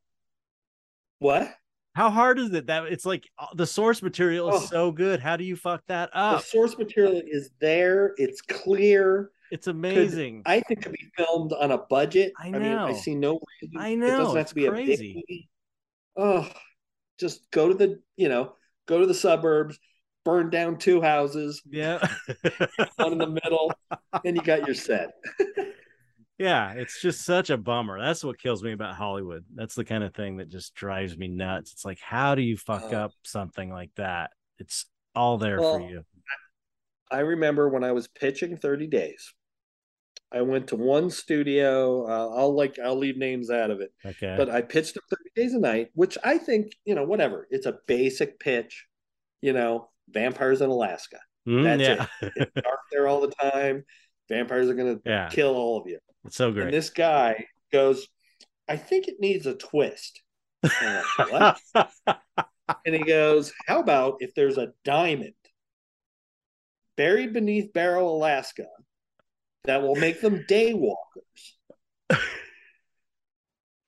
what? 1.19 1.53
How 1.95 2.09
hard 2.09 2.37
is 2.37 2.53
it 2.53 2.67
that 2.67 2.85
it's 2.87 3.05
like 3.05 3.27
uh, 3.39 3.47
the 3.55 3.65
source 3.65 4.03
material 4.03 4.49
is 4.49 4.63
oh, 4.63 4.65
so 4.65 4.91
good? 4.91 5.21
How 5.21 5.37
do 5.37 5.45
you 5.45 5.55
fuck 5.55 5.83
that 5.87 6.09
up? 6.13 6.41
The 6.41 6.47
source 6.47 6.77
material 6.77 7.21
is 7.25 7.49
there. 7.59 8.13
It's 8.17 8.41
clear. 8.41 9.31
It's 9.51 9.67
amazing. 9.67 10.43
I 10.45 10.59
think 10.59 10.81
it 10.81 10.83
could 10.83 10.91
be 10.91 11.09
filmed 11.15 11.53
on 11.53 11.71
a 11.71 11.77
budget. 11.77 12.33
I 12.37 12.49
know. 12.49 12.57
I, 12.57 12.61
mean, 12.61 12.77
I 12.77 12.93
see 12.93 13.15
no 13.15 13.39
reason. 13.61 13.79
I 13.79 13.95
know. 13.95 14.05
It 14.05 14.17
doesn't 14.17 14.37
have 14.37 14.47
to 14.47 14.55
be 14.55 14.67
crazy. 14.67 15.11
a 15.11 15.23
big 15.27 15.47
Oh, 16.17 16.49
just 17.19 17.49
go 17.51 17.67
to 17.69 17.73
the 17.73 17.99
you 18.15 18.29
know 18.29 18.53
go 18.87 18.99
to 18.99 19.05
the 19.05 19.13
suburbs, 19.13 19.79
burn 20.25 20.49
down 20.49 20.77
two 20.77 21.01
houses. 21.01 21.61
Yeah. 21.69 21.99
one 22.95 23.13
in 23.13 23.17
the 23.17 23.39
middle, 23.43 23.71
and 24.25 24.35
you 24.35 24.41
got 24.41 24.65
your 24.65 24.75
set. 24.75 25.11
yeah, 26.37 26.73
it's 26.73 27.01
just 27.01 27.23
such 27.23 27.49
a 27.49 27.57
bummer. 27.57 27.99
That's 27.99 28.23
what 28.23 28.39
kills 28.39 28.63
me 28.63 28.71
about 28.71 28.95
Hollywood. 28.95 29.45
That's 29.53 29.75
the 29.75 29.85
kind 29.85 30.03
of 30.03 30.13
thing 30.13 30.37
that 30.37 30.49
just 30.49 30.75
drives 30.75 31.17
me 31.17 31.27
nuts. 31.27 31.73
It's 31.73 31.85
like, 31.85 31.99
how 31.99 32.35
do 32.35 32.41
you 32.41 32.57
fuck 32.57 32.93
uh, 32.93 33.05
up 33.05 33.11
something 33.23 33.69
like 33.69 33.91
that? 33.95 34.31
It's 34.59 34.85
all 35.15 35.37
there 35.37 35.59
well, 35.59 35.79
for 35.79 35.89
you. 35.89 36.03
I 37.09 37.19
remember 37.19 37.69
when 37.69 37.83
I 37.83 37.91
was 37.93 38.07
pitching 38.07 38.57
30 38.57 38.87
days. 38.87 39.33
I 40.31 40.41
went 40.41 40.67
to 40.67 40.75
one 40.75 41.09
studio. 41.09 42.05
Uh, 42.05 42.35
I'll 42.35 42.55
like 42.55 42.77
I'll 42.79 42.97
leave 42.97 43.17
names 43.17 43.49
out 43.49 43.71
of 43.71 43.79
it. 43.79 43.91
Okay. 44.05 44.35
But 44.37 44.49
I 44.49 44.61
pitched 44.61 44.95
them 44.95 45.03
30 45.09 45.23
days 45.35 45.53
a 45.53 45.59
night, 45.59 45.89
which 45.93 46.17
I 46.23 46.37
think, 46.37 46.73
you 46.85 46.95
know, 46.95 47.03
whatever. 47.03 47.47
It's 47.49 47.65
a 47.65 47.77
basic 47.87 48.39
pitch, 48.39 48.85
you 49.41 49.53
know, 49.53 49.89
vampires 50.09 50.61
in 50.61 50.69
Alaska. 50.69 51.19
Mm, 51.47 51.63
That's 51.63 51.81
yeah. 51.81 52.07
it. 52.21 52.33
It's 52.35 52.53
dark 52.61 52.79
there 52.91 53.07
all 53.07 53.21
the 53.21 53.33
time. 53.41 53.85
Vampires 54.27 54.69
are 54.69 54.75
gonna 54.75 54.99
yeah. 55.05 55.29
kill 55.29 55.55
all 55.55 55.79
of 55.79 55.87
you. 55.87 55.99
It's 56.25 56.35
so 56.35 56.51
great. 56.51 56.65
And 56.65 56.73
this 56.73 56.89
guy 56.89 57.45
goes, 57.71 58.07
I 58.67 58.75
think 58.75 59.07
it 59.07 59.15
needs 59.19 59.45
a 59.45 59.55
twist. 59.55 60.21
and 60.81 61.55
he 62.85 63.03
goes, 63.03 63.53
How 63.65 63.79
about 63.79 64.17
if 64.19 64.33
there's 64.35 64.57
a 64.57 64.73
diamond 64.83 65.33
buried 66.97 67.31
beneath 67.31 67.71
Barrow, 67.71 68.09
Alaska, 68.09 68.65
that 69.67 69.81
will 69.81 69.95
make 69.95 70.21
them 70.21 70.45
day 70.47 70.73
walkers. 70.73 71.57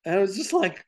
and 0.06 0.16
I 0.16 0.20
was 0.20 0.36
just 0.36 0.54
like, 0.54 0.86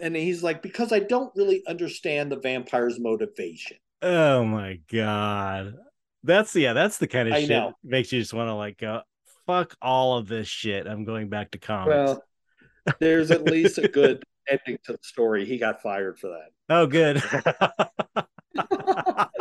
and 0.00 0.16
he's 0.16 0.42
like, 0.42 0.62
because 0.62 0.92
I 0.92 1.00
don't 1.00 1.34
really 1.36 1.62
understand 1.66 2.32
the 2.32 2.38
vampire's 2.38 2.98
motivation. 2.98 3.76
Oh 4.02 4.44
my 4.44 4.80
god. 4.90 5.74
That's 6.22 6.54
yeah, 6.56 6.72
that's 6.72 6.98
the 6.98 7.06
kind 7.06 7.28
of 7.28 7.34
I 7.34 7.40
shit 7.40 7.50
know. 7.50 7.72
makes 7.82 8.12
you 8.12 8.20
just 8.20 8.34
want 8.34 8.48
to 8.48 8.54
like 8.54 8.78
go, 8.78 9.02
fuck 9.46 9.76
all 9.82 10.18
of 10.18 10.26
this 10.26 10.48
shit. 10.48 10.86
I'm 10.86 11.04
going 11.04 11.28
back 11.28 11.50
to 11.52 11.58
comics. 11.58 11.88
Well, 11.88 12.24
there's 13.00 13.30
at 13.30 13.44
least 13.44 13.78
a 13.78 13.88
good 13.88 14.22
ending 14.48 14.78
to 14.84 14.92
the 14.92 14.98
story. 15.02 15.44
He 15.44 15.58
got 15.58 15.82
fired 15.82 16.18
for 16.18 16.28
that. 16.28 16.50
Oh, 16.68 16.86
good. 16.86 17.22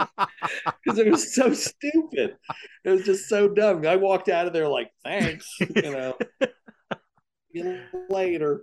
because 0.84 1.00
it 1.00 1.10
was 1.10 1.34
so 1.34 1.54
stupid. 1.54 2.36
It 2.84 2.90
was 2.90 3.04
just 3.04 3.28
so 3.28 3.48
dumb. 3.50 3.86
I 3.86 3.96
walked 3.96 4.30
out 4.30 4.48
of 4.48 4.54
there 4.54 4.68
like, 4.68 4.92
thanks, 5.04 5.48
you 5.60 5.82
know. 5.82 6.18
later. 8.10 8.62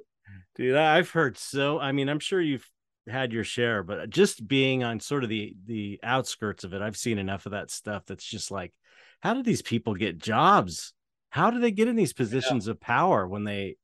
Dude, 0.57 0.77
I've 0.77 1.11
heard 1.11 1.39
so. 1.39 1.79
I 1.79 1.93
mean, 1.93 2.09
I'm 2.09 2.19
sure 2.19 2.41
you've 2.41 2.69
had 3.09 3.33
your 3.33 3.45
share, 3.45 3.83
but 3.83 4.11
just 4.11 4.47
being 4.47 4.85
on 4.85 5.01
sort 5.01 5.23
of 5.23 5.31
the 5.31 5.55
the 5.67 6.01
outskirts 6.03 6.65
of 6.65 6.75
it, 6.75 6.83
I've 6.83 6.97
seen 6.97 7.19
enough 7.19 7.47
of 7.47 7.53
that 7.53 7.71
stuff 7.71 8.05
that's 8.07 8.25
just 8.25 8.51
like, 8.51 8.73
how 9.21 9.35
do 9.35 9.43
these 9.43 9.62
people 9.62 9.95
get 9.95 10.19
jobs? 10.19 10.93
How 11.31 11.51
do 11.51 11.61
they 11.61 11.71
get 11.71 11.89
in 11.89 11.97
these 11.97 12.12
positions 12.12 12.67
yeah. 12.67 12.73
of 12.73 12.81
power 12.81 13.27
when 13.27 13.45
they 13.45 13.77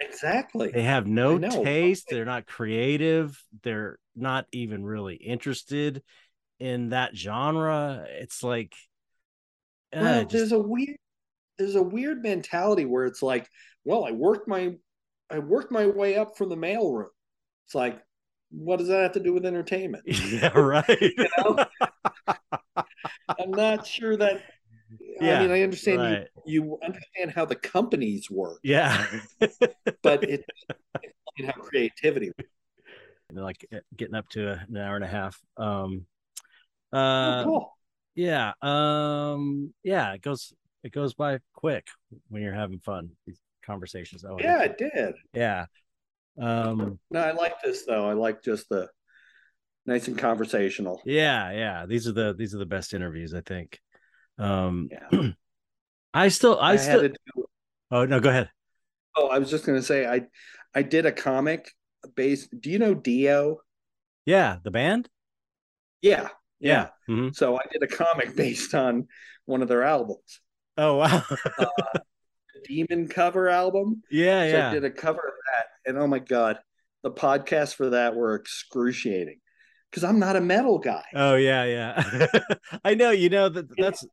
exactly 0.00 0.70
they 0.72 0.82
have 0.82 1.06
no 1.06 1.38
taste, 1.38 2.06
they're 2.10 2.24
not 2.24 2.46
creative, 2.46 3.40
they're 3.62 3.98
not 4.16 4.46
even 4.52 4.84
really 4.84 5.16
interested 5.16 6.02
in 6.64 6.88
that 6.88 7.14
genre. 7.14 8.06
It's 8.08 8.42
like 8.42 8.74
uh, 9.94 10.00
well, 10.00 10.20
just... 10.22 10.32
there's 10.32 10.52
a 10.52 10.58
weird 10.58 10.96
there's 11.58 11.74
a 11.74 11.82
weird 11.82 12.22
mentality 12.22 12.86
where 12.86 13.04
it's 13.04 13.22
like, 13.22 13.48
well, 13.84 14.04
I 14.04 14.12
worked 14.12 14.48
my 14.48 14.74
I 15.30 15.40
worked 15.40 15.70
my 15.70 15.86
way 15.86 16.16
up 16.16 16.38
from 16.38 16.48
the 16.48 16.56
mailroom. 16.56 17.08
It's 17.66 17.74
like, 17.74 18.00
what 18.50 18.78
does 18.78 18.88
that 18.88 19.02
have 19.02 19.12
to 19.12 19.20
do 19.20 19.34
with 19.34 19.44
entertainment? 19.44 20.04
Yeah, 20.08 20.58
right. 20.58 21.00
you 21.00 21.28
know? 21.38 21.64
I'm 23.28 23.50
not 23.50 23.86
sure 23.86 24.16
that 24.16 24.42
yeah, 25.20 25.38
I 25.38 25.42
mean, 25.42 25.50
I 25.50 25.62
understand 25.62 26.00
right. 26.00 26.26
you, 26.46 26.64
you 26.64 26.78
understand 26.82 27.32
how 27.32 27.44
the 27.44 27.56
companies 27.56 28.30
work. 28.30 28.60
Yeah. 28.62 29.06
but 30.02 30.24
it, 30.24 30.44
it's 31.02 31.46
how 31.46 31.62
creativity 31.62 32.32
like 33.32 33.66
eh, 33.72 33.80
getting 33.96 34.14
up 34.14 34.28
to 34.30 34.52
an 34.52 34.76
hour 34.76 34.96
and 34.96 35.04
a 35.04 35.08
half. 35.08 35.38
Um 35.58 36.06
uh, 36.94 37.42
oh, 37.42 37.44
cool. 37.44 37.78
Yeah. 38.14 38.52
Um. 38.62 39.74
Yeah. 39.82 40.12
It 40.12 40.22
goes. 40.22 40.52
It 40.82 40.92
goes 40.92 41.14
by 41.14 41.38
quick 41.54 41.86
when 42.28 42.42
you're 42.42 42.54
having 42.54 42.78
fun. 42.78 43.10
These 43.26 43.40
conversations. 43.64 44.24
Oh, 44.24 44.36
yeah, 44.38 44.62
it 44.62 44.78
did. 44.78 45.14
Yeah. 45.32 45.66
Um. 46.40 46.98
No, 47.10 47.20
I 47.20 47.32
like 47.32 47.60
this 47.62 47.84
though. 47.84 48.08
I 48.08 48.12
like 48.12 48.42
just 48.42 48.68
the 48.68 48.88
nice 49.86 50.08
and 50.08 50.18
conversational. 50.18 51.02
Yeah. 51.04 51.50
Yeah. 51.52 51.86
These 51.86 52.06
are 52.06 52.12
the 52.12 52.34
these 52.34 52.54
are 52.54 52.58
the 52.58 52.66
best 52.66 52.94
interviews. 52.94 53.34
I 53.34 53.40
think. 53.40 53.80
Um. 54.38 54.88
Yeah. 54.90 55.30
I 56.14 56.28
still. 56.28 56.58
I, 56.60 56.72
I 56.72 56.76
still. 56.76 57.08
Do... 57.08 57.44
Oh 57.90 58.04
no. 58.04 58.20
Go 58.20 58.30
ahead. 58.30 58.50
Oh, 59.16 59.28
I 59.28 59.38
was 59.38 59.50
just 59.50 59.64
gonna 59.66 59.82
say 59.82 60.06
I 60.06 60.22
I 60.74 60.82
did 60.82 61.06
a 61.06 61.12
comic 61.12 61.70
based. 62.14 62.48
Do 62.60 62.70
you 62.70 62.78
know 62.78 62.94
Dio? 62.94 63.58
Yeah, 64.26 64.56
the 64.62 64.70
band. 64.70 65.08
Yeah, 66.02 66.28
yeah. 66.64 66.88
Mm-hmm. 67.08 67.28
So 67.32 67.56
I 67.56 67.62
did 67.72 67.82
a 67.82 67.86
comic 67.86 68.36
based 68.36 68.74
on 68.74 69.08
one 69.46 69.62
of 69.62 69.68
their 69.68 69.82
albums. 69.82 70.40
Oh 70.76 70.96
wow. 70.96 71.22
uh, 71.58 71.66
Demon 72.64 73.08
cover 73.08 73.48
album. 73.48 74.02
Yeah, 74.10 74.42
so 74.42 74.56
yeah. 74.56 74.70
I 74.70 74.74
did 74.74 74.84
a 74.84 74.90
cover 74.90 75.18
of 75.18 75.34
that, 75.52 75.66
and 75.90 75.98
oh 75.98 76.06
my 76.06 76.18
god, 76.18 76.58
the 77.02 77.10
podcasts 77.10 77.74
for 77.74 77.90
that 77.90 78.16
were 78.16 78.34
excruciating 78.34 79.38
because 79.90 80.02
I'm 80.02 80.18
not 80.18 80.36
a 80.36 80.40
metal 80.40 80.78
guy. 80.78 81.04
Oh 81.14 81.36
yeah, 81.36 81.64
yeah. 81.64 82.26
I 82.84 82.94
know. 82.94 83.10
You 83.10 83.28
know 83.28 83.48
that 83.48 83.66
that's 83.76 84.04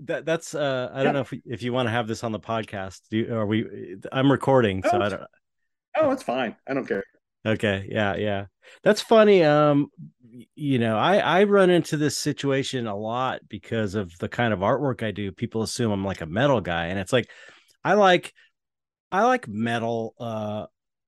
that 0.00 0.26
that's. 0.26 0.54
uh 0.54 0.90
I 0.92 1.02
don't 1.02 1.14
know 1.14 1.20
if 1.20 1.32
if 1.46 1.62
you 1.62 1.72
want 1.72 1.86
to 1.86 1.90
have 1.90 2.08
this 2.08 2.24
on 2.24 2.32
the 2.32 2.40
podcast. 2.40 3.00
Do 3.10 3.18
you, 3.18 3.34
are 3.34 3.46
we? 3.46 3.96
I'm 4.12 4.30
recording, 4.30 4.82
so 4.82 4.90
oh, 4.94 5.00
I 5.00 5.08
don't. 5.08 5.22
Oh, 5.96 6.10
it's 6.10 6.22
fine. 6.22 6.56
I 6.68 6.74
don't 6.74 6.86
care. 6.86 7.04
Okay. 7.46 7.88
Yeah. 7.90 8.16
Yeah. 8.16 8.46
That's 8.82 9.00
funny. 9.00 9.42
Um, 9.44 9.88
you 10.54 10.78
know, 10.78 10.96
I 10.96 11.18
I 11.18 11.44
run 11.44 11.70
into 11.70 11.96
this 11.96 12.16
situation 12.18 12.86
a 12.86 12.96
lot 12.96 13.40
because 13.48 13.94
of 13.94 14.16
the 14.18 14.28
kind 14.28 14.52
of 14.52 14.60
artwork 14.60 15.02
I 15.02 15.10
do. 15.10 15.32
People 15.32 15.62
assume 15.62 15.90
I'm 15.90 16.04
like 16.04 16.20
a 16.20 16.26
metal 16.26 16.60
guy, 16.60 16.86
and 16.86 16.98
it's 16.98 17.12
like 17.12 17.28
I 17.84 17.94
like 17.94 18.32
I 19.12 19.24
like 19.24 19.48
metal. 19.48 20.14
Uh, 20.18 20.66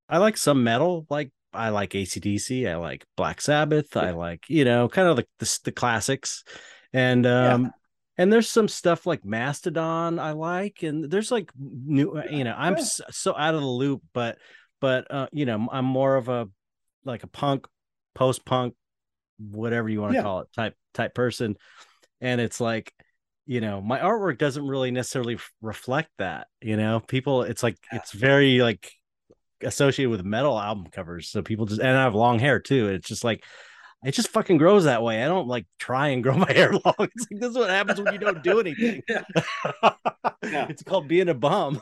I 0.09 0.19
like 0.19 0.37
some 0.37 0.65
metal, 0.65 1.07
like 1.09 1.31
I 1.53 1.71
like 1.71 1.91
ACDC, 1.91 2.69
I 2.69 2.77
like 2.77 3.05
Black 3.17 3.41
Sabbath, 3.41 3.89
yeah. 3.95 4.03
I 4.03 4.11
like 4.11 4.45
you 4.49 4.65
know, 4.65 4.89
kind 4.89 5.09
of 5.09 5.17
like 5.17 5.29
the 5.39 5.59
the 5.65 5.73
classics, 5.73 6.45
and 6.93 7.27
um. 7.27 7.65
Yeah. 7.65 7.71
And 8.19 8.31
there's 8.31 8.49
some 8.49 8.69
stuff 8.69 9.07
like 9.07 9.25
Mastodon 9.25 10.19
I 10.19 10.33
like, 10.33 10.83
and 10.83 11.11
there's 11.11 11.31
like 11.31 11.51
new, 11.59 12.23
you 12.31 12.45
know, 12.45 12.55
I'm 12.57 12.79
so, 12.79 13.05
so 13.11 13.35
out 13.35 13.55
of 13.55 13.63
the 13.63 13.67
loop, 13.67 14.03
but 14.13 14.37
but 14.83 15.11
uh, 15.11 15.29
you 15.33 15.47
know, 15.47 15.67
I'm 15.73 15.87
more 15.87 16.17
of 16.17 16.29
a 16.29 16.47
like 17.07 17.23
a 17.23 17.27
punk, 17.27 17.67
post 18.15 18.45
punk, 18.45 18.75
whatever 19.51 19.89
you 19.89 20.01
want 20.01 20.13
to 20.13 20.17
yeah. 20.17 20.23
call 20.23 20.41
it, 20.41 20.49
type 20.55 20.75
type 20.95 21.15
person. 21.15 21.57
And 22.21 22.41
it's 22.41 22.61
like, 22.61 22.93
you 23.47 23.61
know, 23.61 23.81
my 23.81 23.99
artwork 23.99 24.39
doesn't 24.39 24.67
really 24.67 24.91
necessarily 24.91 25.39
reflect 25.61 26.11
that. 26.19 26.47
You 26.61 26.77
know, 26.77 27.01
people, 27.01 27.43
it's 27.43 27.63
like 27.63 27.79
it's 27.91 28.13
very 28.13 28.61
like 28.61 28.91
associated 29.63 30.11
with 30.11 30.25
metal 30.25 30.59
album 30.59 30.87
covers. 30.87 31.29
So 31.29 31.43
people 31.43 31.67
just 31.67 31.81
and 31.81 31.97
I 31.97 32.03
have 32.03 32.15
long 32.15 32.39
hair 32.39 32.61
too. 32.61 32.89
It's 32.89 33.09
just 33.09 33.25
like 33.25 33.45
it 34.05 34.13
just 34.13 34.29
fucking 34.29 34.59
grows 34.59 34.85
that 34.85 35.03
way. 35.03 35.23
I 35.23 35.29
don't 35.29 35.49
like 35.49 35.67
try 35.79 36.09
and 36.09 36.23
grow 36.23 36.37
my 36.37 36.53
hair 36.53 36.73
long. 36.73 36.95
It's 36.99 37.27
like 37.31 37.41
this 37.41 37.51
is 37.51 37.59
what 37.59 37.71
happens 37.71 38.01
when 38.01 38.13
you 38.13 38.19
don't 38.19 38.43
do 38.43 38.61
anything. 38.61 39.03
Yeah. 39.09 39.23
yeah. 40.43 40.67
It's 40.69 40.83
called 40.83 41.09
being 41.09 41.29
a 41.29 41.35
bum 41.35 41.81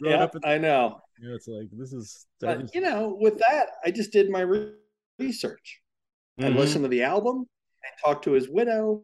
yeah, 0.00 0.24
up 0.24 0.36
in, 0.36 0.42
Know. 1.20 1.34
It's 1.34 1.48
like 1.48 1.68
this 1.72 1.92
is. 1.92 2.26
But, 2.40 2.74
you 2.74 2.80
know, 2.80 3.16
with 3.20 3.38
that, 3.38 3.66
I 3.84 3.90
just 3.90 4.12
did 4.12 4.30
my 4.30 4.40
re- 4.40 4.72
research. 5.18 5.80
Mm-hmm. 6.40 6.56
I 6.56 6.58
listened 6.58 6.84
to 6.84 6.88
the 6.88 7.02
album. 7.02 7.46
I 7.84 7.88
talked 8.06 8.24
to 8.24 8.32
his 8.32 8.48
widow. 8.48 9.02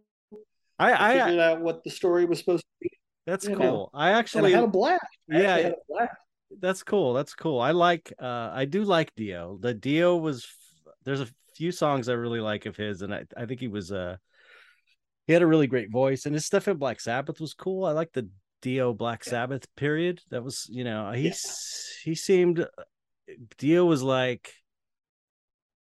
I, 0.79 0.93
I, 0.93 1.19
figured 1.19 1.41
out 1.41 1.61
what 1.61 1.85
the 1.85 1.91
story 1.91 2.25
was 2.25 2.39
supposed 2.41 2.63
to 2.63 2.69
be. 2.81 2.91
That's 3.27 3.47
cool. 3.47 3.57
Know. 3.59 3.91
I 3.95 4.11
actually 4.11 4.53
and 4.53 4.57
I 4.57 4.61
had 4.61 4.69
a 4.69 4.73
blast. 4.73 5.05
I 5.33 5.41
yeah, 5.41 5.57
a 5.57 5.73
blast. 5.89 6.13
that's 6.61 6.83
cool. 6.83 7.15
That's 7.15 7.35
cool. 7.35 7.61
I 7.61 7.71
like. 7.71 8.13
uh 8.21 8.51
I 8.53 8.65
do 8.65 8.85
like 8.85 9.15
Dio. 9.15 9.59
The 9.61 9.75
Dio 9.75 10.17
was. 10.17 10.47
There's 11.05 11.21
a 11.21 11.29
few 11.57 11.73
songs 11.73 12.09
I 12.09 12.15
really 12.15 12.41
like 12.41 12.67
of 12.67 12.77
his, 12.77 13.03
and 13.03 13.15
I 13.15 13.25
I 13.37 13.47
think 13.47 13.61
he 13.61 13.69
was 13.69 13.93
uh 13.93 14.17
he 15.27 15.33
had 15.33 15.43
a 15.43 15.47
really 15.47 15.67
great 15.67 15.91
voice, 15.91 16.27
and 16.27 16.35
his 16.35 16.45
stuff 16.45 16.69
in 16.69 16.77
Black 16.77 17.01
Sabbath 17.01 17.41
was 17.41 17.55
cool. 17.55 17.85
I 17.85 17.93
like 17.93 18.13
the 18.13 18.29
Dio 18.65 18.95
Black 18.95 19.23
Sabbath 19.23 19.67
period. 19.77 20.23
That 20.31 20.43
was, 20.43 20.67
you 20.71 20.85
know, 20.85 21.13
he 21.13 21.29
yeah. 21.29 21.35
he 22.03 22.15
seemed 22.15 22.67
Dio 23.59 23.85
was 23.85 24.03
like 24.03 24.55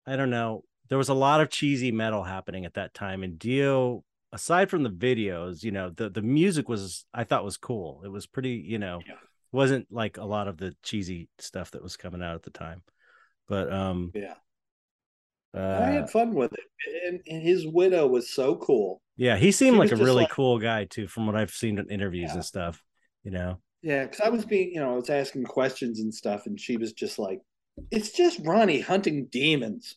I 0.08 0.16
don't 0.16 0.32
know. 0.32 0.64
There 0.90 0.98
was 0.98 1.10
a 1.10 1.14
lot 1.14 1.42
of 1.42 1.52
cheesy 1.52 1.92
metal 1.92 2.24
happening 2.24 2.66
at 2.66 2.74
that 2.74 2.96
time 2.96 3.22
and 3.22 3.38
Dio 3.38 4.04
aside 4.34 4.72
from 4.72 4.82
the 4.82 4.90
videos, 4.90 5.64
you 5.64 5.72
know, 5.72 5.92
the 5.92 6.10
the 6.10 6.24
music 6.24 6.68
was 6.68 7.06
I 7.14 7.24
thought 7.24 7.46
was 7.46 7.58
cool. 7.58 8.02
It 8.04 8.10
was 8.10 8.26
pretty, 8.26 8.64
you 8.68 8.80
know, 8.80 9.00
yeah. 9.08 9.14
wasn't 9.52 9.86
like 9.92 10.18
a 10.18 10.26
lot 10.26 10.48
of 10.48 10.58
the 10.58 10.76
cheesy 10.82 11.30
stuff 11.38 11.70
that 11.72 11.84
was 11.84 11.98
coming 11.98 12.24
out 12.24 12.34
at 12.34 12.44
the 12.44 12.50
time. 12.50 12.82
But 13.48 13.72
um 13.72 14.12
Yeah. 14.16 14.34
Uh, 15.54 15.80
I 15.84 15.92
had 15.92 16.10
fun 16.10 16.34
with 16.34 16.52
it. 16.52 17.08
And, 17.08 17.22
and 17.28 17.44
his 17.44 17.68
widow 17.68 18.08
was 18.08 18.34
so 18.34 18.56
cool. 18.56 19.02
Yeah, 19.18 19.38
he 19.38 19.52
seemed 19.52 19.78
like 19.78 19.92
a 19.92 19.96
really 19.96 20.24
like, 20.24 20.32
cool 20.32 20.60
guy 20.60 20.86
too, 20.86 21.08
from 21.08 21.26
what 21.26 21.36
I've 21.36 21.52
seen 21.52 21.78
in 21.80 21.90
interviews 21.90 22.30
yeah. 22.30 22.36
and 22.36 22.46
stuff. 22.46 22.82
You 23.24 23.32
know. 23.32 23.60
Yeah, 23.82 24.04
because 24.04 24.22
I 24.22 24.30
was 24.30 24.46
being, 24.46 24.74
you 24.74 24.80
know, 24.80 24.94
I 24.94 24.96
was 24.96 25.10
asking 25.10 25.44
questions 25.44 26.00
and 26.00 26.14
stuff, 26.14 26.48
and 26.48 26.60
she 26.60 26.78
was 26.78 26.94
just 26.94 27.20
like, 27.20 27.40
"It's 27.92 28.12
just 28.12 28.42
Ronnie 28.44 28.82
hunting 28.82 29.28
demons." 29.28 29.96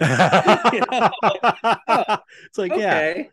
you 0.00 0.06
know, 0.06 1.10
like, 1.22 1.40
oh, 1.88 2.18
it's 2.46 2.58
like, 2.58 2.72
okay. 2.72 3.16
yeah. 3.16 3.24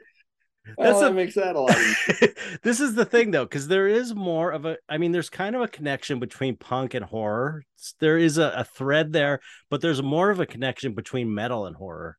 Well, 0.78 1.00
that 1.00 1.14
makes 1.14 1.36
that 1.36 1.56
a 1.56 1.60
lot 1.60 1.76
this 2.64 2.80
is 2.80 2.96
the 2.96 3.06
thing 3.06 3.30
though, 3.30 3.46
because 3.46 3.68
there 3.68 3.88
is 3.88 4.16
more 4.16 4.52
of 4.52 4.66
a 4.66 4.78
I 4.90 4.98
mean, 4.98 5.12
there's 5.12 5.30
kind 5.30 5.56
of 5.56 5.62
a 5.62 5.68
connection 5.68 6.20
between 6.20 6.56
punk 6.56 6.96
and 6.96 7.06
horror. 7.06 7.64
There 8.00 8.18
is 8.18 8.38
a, 8.38 8.52
a 8.58 8.64
thread 8.64 9.14
there, 9.14 9.42
but 9.70 9.82
there's 9.82 10.02
more 10.02 10.32
of 10.32 10.40
a 10.40 10.46
connection 10.46 10.94
between 10.94 11.34
metal 11.34 11.68
and 11.68 11.76
horror 11.76 12.18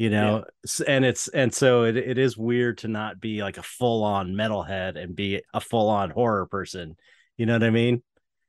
you 0.00 0.08
know 0.08 0.42
yeah. 0.64 0.84
and 0.88 1.04
it's 1.04 1.28
and 1.28 1.52
so 1.52 1.84
it, 1.84 1.94
it 1.94 2.16
is 2.16 2.34
weird 2.34 2.78
to 2.78 2.88
not 2.88 3.20
be 3.20 3.42
like 3.42 3.58
a 3.58 3.62
full-on 3.62 4.32
metalhead 4.32 4.96
and 4.96 5.14
be 5.14 5.42
a 5.52 5.60
full-on 5.60 6.08
horror 6.08 6.46
person 6.46 6.96
you 7.36 7.44
know 7.44 7.52
what 7.52 7.62
i 7.62 7.68
mean 7.68 8.02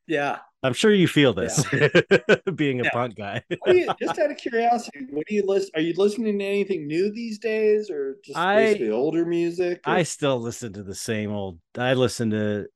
yeah 0.07 0.37
i'm 0.63 0.71
sure 0.71 0.93
you 0.93 1.09
feel 1.09 1.33
this 1.33 1.65
yeah. 1.73 2.35
being 2.55 2.79
a 2.79 2.85
yeah. 2.85 2.89
punk 2.91 3.15
guy 3.15 3.43
you, 3.67 3.85
just 4.01 4.17
out 4.17 4.31
of 4.31 4.37
curiosity 4.37 5.05
what 5.09 5.27
do 5.27 5.35
you 5.35 5.43
listen 5.45 5.69
are 5.75 5.81
you 5.81 5.93
listening 5.97 6.39
to 6.39 6.45
anything 6.45 6.87
new 6.87 7.11
these 7.11 7.37
days 7.37 7.89
or 7.89 8.15
just 8.23 8.37
I, 8.37 8.55
basically 8.55 8.91
older 8.91 9.25
music 9.25 9.81
or? 9.85 9.91
i 9.91 10.03
still 10.03 10.39
listen 10.39 10.71
to 10.73 10.83
the 10.83 10.95
same 10.95 11.33
old 11.33 11.59
i 11.77 11.95
listen 11.95 12.29
to 12.29 12.67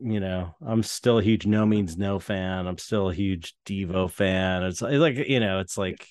you 0.00 0.18
know 0.18 0.52
i'm 0.66 0.82
still 0.82 1.18
a 1.18 1.22
huge 1.22 1.46
no 1.46 1.64
means 1.64 1.96
no 1.96 2.18
fan 2.18 2.66
i'm 2.66 2.78
still 2.78 3.08
a 3.10 3.14
huge 3.14 3.54
devo 3.64 4.10
fan 4.10 4.64
it's 4.64 4.82
like 4.82 5.16
you 5.28 5.38
know 5.38 5.60
it's 5.60 5.78
like 5.78 6.08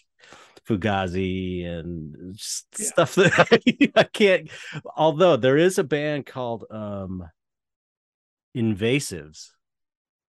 Fugazi 0.67 1.65
and 1.65 2.35
yeah. 2.77 2.85
stuff 2.85 3.15
that 3.15 3.33
I, 3.95 4.01
I, 4.01 4.03
can't. 4.03 4.49
Although 4.95 5.37
there 5.37 5.57
is 5.57 5.77
a 5.77 5.83
band 5.83 6.25
called 6.25 6.65
um 6.71 7.23
Invasives, 8.55 9.49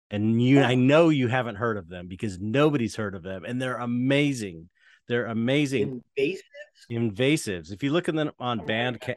and 0.09 0.41
you, 0.41 0.61
I 0.61 0.75
know 0.75 1.09
you 1.09 1.27
haven't 1.27 1.55
heard 1.55 1.77
of 1.77 1.89
them 1.89 2.07
because 2.07 2.39
nobody's 2.39 2.95
heard 2.95 3.13
of 3.13 3.23
them, 3.23 3.43
and 3.45 3.61
they're 3.61 3.77
amazing. 3.77 4.69
They're 5.07 5.25
amazing. 5.25 6.01
Invasives. 6.17 6.39
Invasives. 6.91 7.71
If 7.71 7.83
you 7.83 7.91
look 7.91 8.09
at 8.09 8.15
them 8.15 8.31
on 8.39 8.61
oh, 8.61 8.63
Bandcamp, 8.63 9.15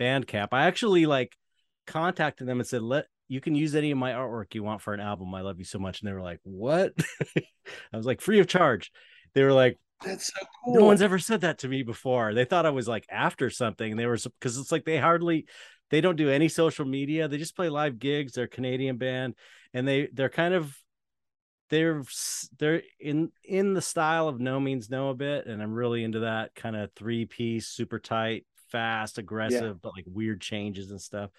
Bandcamp, 0.00 0.48
I 0.52 0.64
actually 0.64 1.06
like 1.06 1.36
contacted 1.86 2.48
them 2.48 2.58
and 2.58 2.66
said, 2.66 2.82
"Let 2.82 3.06
you 3.28 3.40
can 3.40 3.54
use 3.54 3.74
any 3.74 3.90
of 3.90 3.98
my 3.98 4.12
artwork 4.12 4.54
you 4.54 4.62
want 4.62 4.80
for 4.80 4.94
an 4.94 5.00
album. 5.00 5.34
I 5.34 5.42
love 5.42 5.58
you 5.58 5.64
so 5.64 5.78
much." 5.78 6.00
And 6.00 6.08
they 6.08 6.14
were 6.14 6.22
like, 6.22 6.40
"What?" 6.42 6.94
I 7.36 7.96
was 7.96 8.06
like, 8.06 8.20
"Free 8.20 8.40
of 8.40 8.48
charge." 8.48 8.90
They 9.34 9.42
were 9.42 9.52
like, 9.52 9.78
that's 10.04 10.26
so 10.26 10.46
cool. 10.64 10.74
No 10.74 10.84
one's 10.84 11.02
ever 11.02 11.18
said 11.18 11.42
that 11.42 11.58
to 11.58 11.68
me 11.68 11.82
before. 11.82 12.34
They 12.34 12.44
thought 12.44 12.66
I 12.66 12.70
was 12.70 12.88
like 12.88 13.06
after 13.10 13.50
something. 13.50 13.96
They 13.96 14.06
were 14.06 14.16
because 14.16 14.58
it's 14.58 14.72
like 14.72 14.84
they 14.84 14.98
hardly 14.98 15.46
they 15.90 16.00
don't 16.00 16.16
do 16.16 16.30
any 16.30 16.48
social 16.48 16.84
media. 16.84 17.28
They 17.28 17.38
just 17.38 17.56
play 17.56 17.68
live 17.68 17.98
gigs. 17.98 18.32
They're 18.32 18.44
a 18.44 18.48
Canadian 18.48 18.96
band, 18.96 19.34
and 19.74 19.86
they 19.86 20.08
they're 20.12 20.28
kind 20.28 20.54
of 20.54 20.76
they're 21.70 22.02
they're 22.58 22.82
in 23.00 23.30
in 23.44 23.74
the 23.74 23.82
style 23.82 24.28
of 24.28 24.40
No 24.40 24.58
Means 24.60 24.90
No 24.90 25.10
a 25.10 25.14
bit, 25.14 25.46
and 25.46 25.62
I'm 25.62 25.72
really 25.72 26.04
into 26.04 26.20
that 26.20 26.54
kind 26.54 26.76
of 26.76 26.90
three 26.94 27.26
piece, 27.26 27.68
super 27.68 27.98
tight, 27.98 28.46
fast, 28.70 29.18
aggressive, 29.18 29.62
yeah. 29.62 29.80
but 29.82 29.92
like 29.96 30.04
weird 30.06 30.40
changes 30.40 30.90
and 30.90 31.00
stuff. 31.00 31.30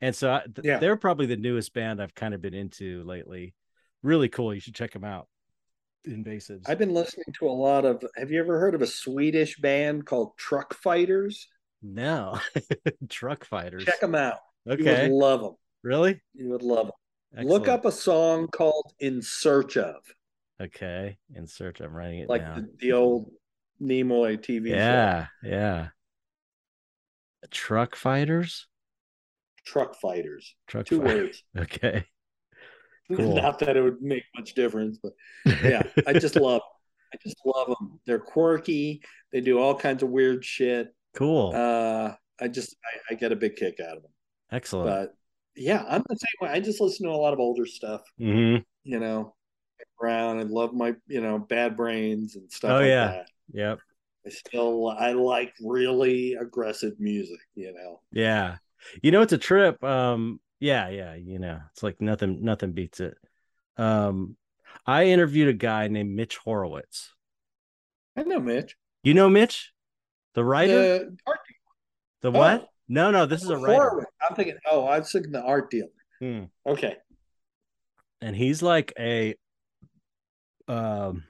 And 0.00 0.14
so 0.14 0.30
I, 0.30 0.42
th- 0.42 0.64
yeah. 0.64 0.78
they're 0.78 0.96
probably 0.96 1.26
the 1.26 1.36
newest 1.36 1.72
band 1.72 2.02
I've 2.02 2.14
kind 2.14 2.34
of 2.34 2.42
been 2.42 2.52
into 2.52 3.02
lately. 3.04 3.54
Really 4.02 4.28
cool. 4.28 4.52
You 4.52 4.60
should 4.60 4.74
check 4.74 4.92
them 4.92 5.04
out 5.04 5.28
invasives. 6.06 6.62
I've 6.68 6.78
been 6.78 6.94
listening 6.94 7.26
to 7.38 7.46
a 7.46 7.52
lot 7.52 7.84
of. 7.84 8.04
Have 8.16 8.30
you 8.30 8.40
ever 8.40 8.58
heard 8.58 8.74
of 8.74 8.82
a 8.82 8.86
Swedish 8.86 9.56
band 9.58 10.06
called 10.06 10.36
Truck 10.36 10.74
Fighters? 10.74 11.48
No, 11.82 12.40
Truck 13.08 13.44
Fighters. 13.44 13.84
Check 13.84 14.00
them 14.00 14.14
out. 14.14 14.38
Okay, 14.68 15.06
you 15.06 15.12
would 15.12 15.18
love 15.18 15.40
them. 15.40 15.54
Really? 15.82 16.20
You 16.34 16.48
would 16.50 16.62
love 16.62 16.86
them. 16.86 16.96
Excellent. 17.32 17.50
Look 17.50 17.68
up 17.68 17.84
a 17.84 17.92
song 17.92 18.48
called 18.48 18.92
"In 19.00 19.22
Search 19.22 19.76
of." 19.76 19.96
Okay, 20.60 21.18
in 21.34 21.46
search. 21.46 21.80
I'm 21.80 21.94
writing 21.94 22.20
it 22.20 22.28
like 22.28 22.42
down. 22.42 22.70
The, 22.78 22.86
the 22.86 22.92
old 22.92 23.30
Nimoy 23.80 24.38
TV 24.38 24.70
yeah, 24.70 25.26
show. 25.26 25.30
Yeah, 25.42 25.50
yeah. 25.50 25.88
Truck 27.50 27.94
Fighters. 27.94 28.66
Truck 29.64 29.96
Fighters. 29.96 30.54
Truck 30.66 30.86
Two 30.86 31.00
words. 31.00 31.42
Okay. 31.58 32.04
Cool. 33.16 33.36
Not 33.36 33.60
that 33.60 33.76
it 33.76 33.82
would 33.82 34.02
make 34.02 34.24
much 34.36 34.54
difference, 34.54 34.98
but 35.00 35.12
yeah, 35.62 35.82
I 36.08 36.12
just 36.14 36.34
love. 36.34 36.60
I 37.14 37.16
just 37.22 37.36
love 37.44 37.68
them. 37.68 38.00
They're 38.04 38.18
quirky. 38.18 39.00
They 39.32 39.40
do 39.40 39.60
all 39.60 39.76
kinds 39.76 40.02
of 40.02 40.08
weird 40.08 40.44
shit. 40.44 40.92
Cool. 41.14 41.52
Uh, 41.54 42.14
I 42.40 42.48
just 42.48 42.74
I, 42.84 43.12
I 43.12 43.16
get 43.16 43.30
a 43.30 43.36
big 43.36 43.54
kick 43.54 43.78
out 43.80 43.96
of 43.96 44.02
them. 44.02 44.10
Excellent. 44.50 44.88
But 44.88 45.14
yeah, 45.54 45.84
I'm 45.88 46.02
the 46.08 46.16
same 46.16 46.48
way. 46.48 46.54
I 46.54 46.60
just 46.60 46.80
listen 46.80 47.06
to 47.06 47.12
a 47.12 47.16
lot 47.16 47.32
of 47.32 47.38
older 47.38 47.64
stuff. 47.64 48.02
Mm-hmm. 48.20 48.62
You 48.84 48.98
know, 48.98 49.34
Brown. 49.98 50.40
and 50.40 50.50
love 50.50 50.74
my 50.74 50.94
you 51.06 51.20
know 51.20 51.38
Bad 51.38 51.76
Brains 51.76 52.36
and 52.36 52.50
stuff. 52.50 52.72
Oh 52.72 52.76
like 52.76 52.86
yeah. 52.86 53.06
That. 53.06 53.28
Yep. 53.52 53.78
I 54.26 54.30
still 54.30 54.88
I 54.88 55.12
like 55.12 55.54
really 55.62 56.34
aggressive 56.34 56.98
music. 56.98 57.38
You 57.54 57.72
know. 57.72 58.00
Yeah. 58.10 58.56
You 59.02 59.10
know, 59.10 59.22
it's 59.22 59.32
a 59.32 59.38
trip. 59.38 59.82
Um, 59.82 60.40
yeah, 60.60 60.88
yeah, 60.88 61.14
you 61.14 61.38
know, 61.38 61.60
it's 61.72 61.82
like 61.82 62.00
nothing 62.00 62.42
nothing 62.42 62.72
beats 62.72 63.00
it. 63.00 63.16
Um 63.76 64.36
I 64.86 65.06
interviewed 65.06 65.48
a 65.48 65.52
guy 65.52 65.88
named 65.88 66.14
Mitch 66.14 66.36
Horowitz. 66.38 67.12
I 68.16 68.22
know 68.22 68.40
Mitch. 68.40 68.76
You 69.02 69.14
know 69.14 69.28
Mitch, 69.28 69.72
the 70.34 70.44
writer. 70.44 70.74
The 70.74 71.16
art 71.26 71.38
The 72.22 72.30
what? 72.30 72.62
Oh. 72.62 72.68
No, 72.88 73.10
no, 73.10 73.26
this 73.26 73.42
is 73.42 73.50
a 73.50 73.56
writer. 73.56 73.82
Horowitz. 73.82 74.10
I'm 74.22 74.36
thinking. 74.36 74.56
Oh, 74.70 74.84
I 74.84 75.00
was 75.00 75.10
thinking 75.10 75.32
the 75.32 75.42
art 75.42 75.70
dealer. 75.70 75.88
Hmm. 76.20 76.44
Okay. 76.64 76.96
And 78.20 78.34
he's 78.34 78.62
like 78.62 78.92
a 78.98 79.34
um 80.68 81.24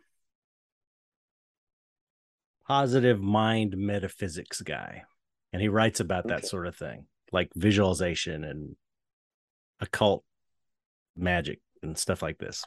positive 2.66 3.20
mind 3.20 3.76
metaphysics 3.76 4.60
guy 4.60 5.04
and 5.52 5.62
he 5.62 5.68
writes 5.68 6.00
about 6.00 6.26
that 6.26 6.44
sort 6.44 6.66
of 6.66 6.74
thing 6.74 7.06
like 7.32 7.48
visualization 7.54 8.42
and 8.44 8.76
occult 9.80 10.24
magic 11.16 11.60
and 11.82 11.96
stuff 11.96 12.22
like 12.22 12.38
this 12.38 12.64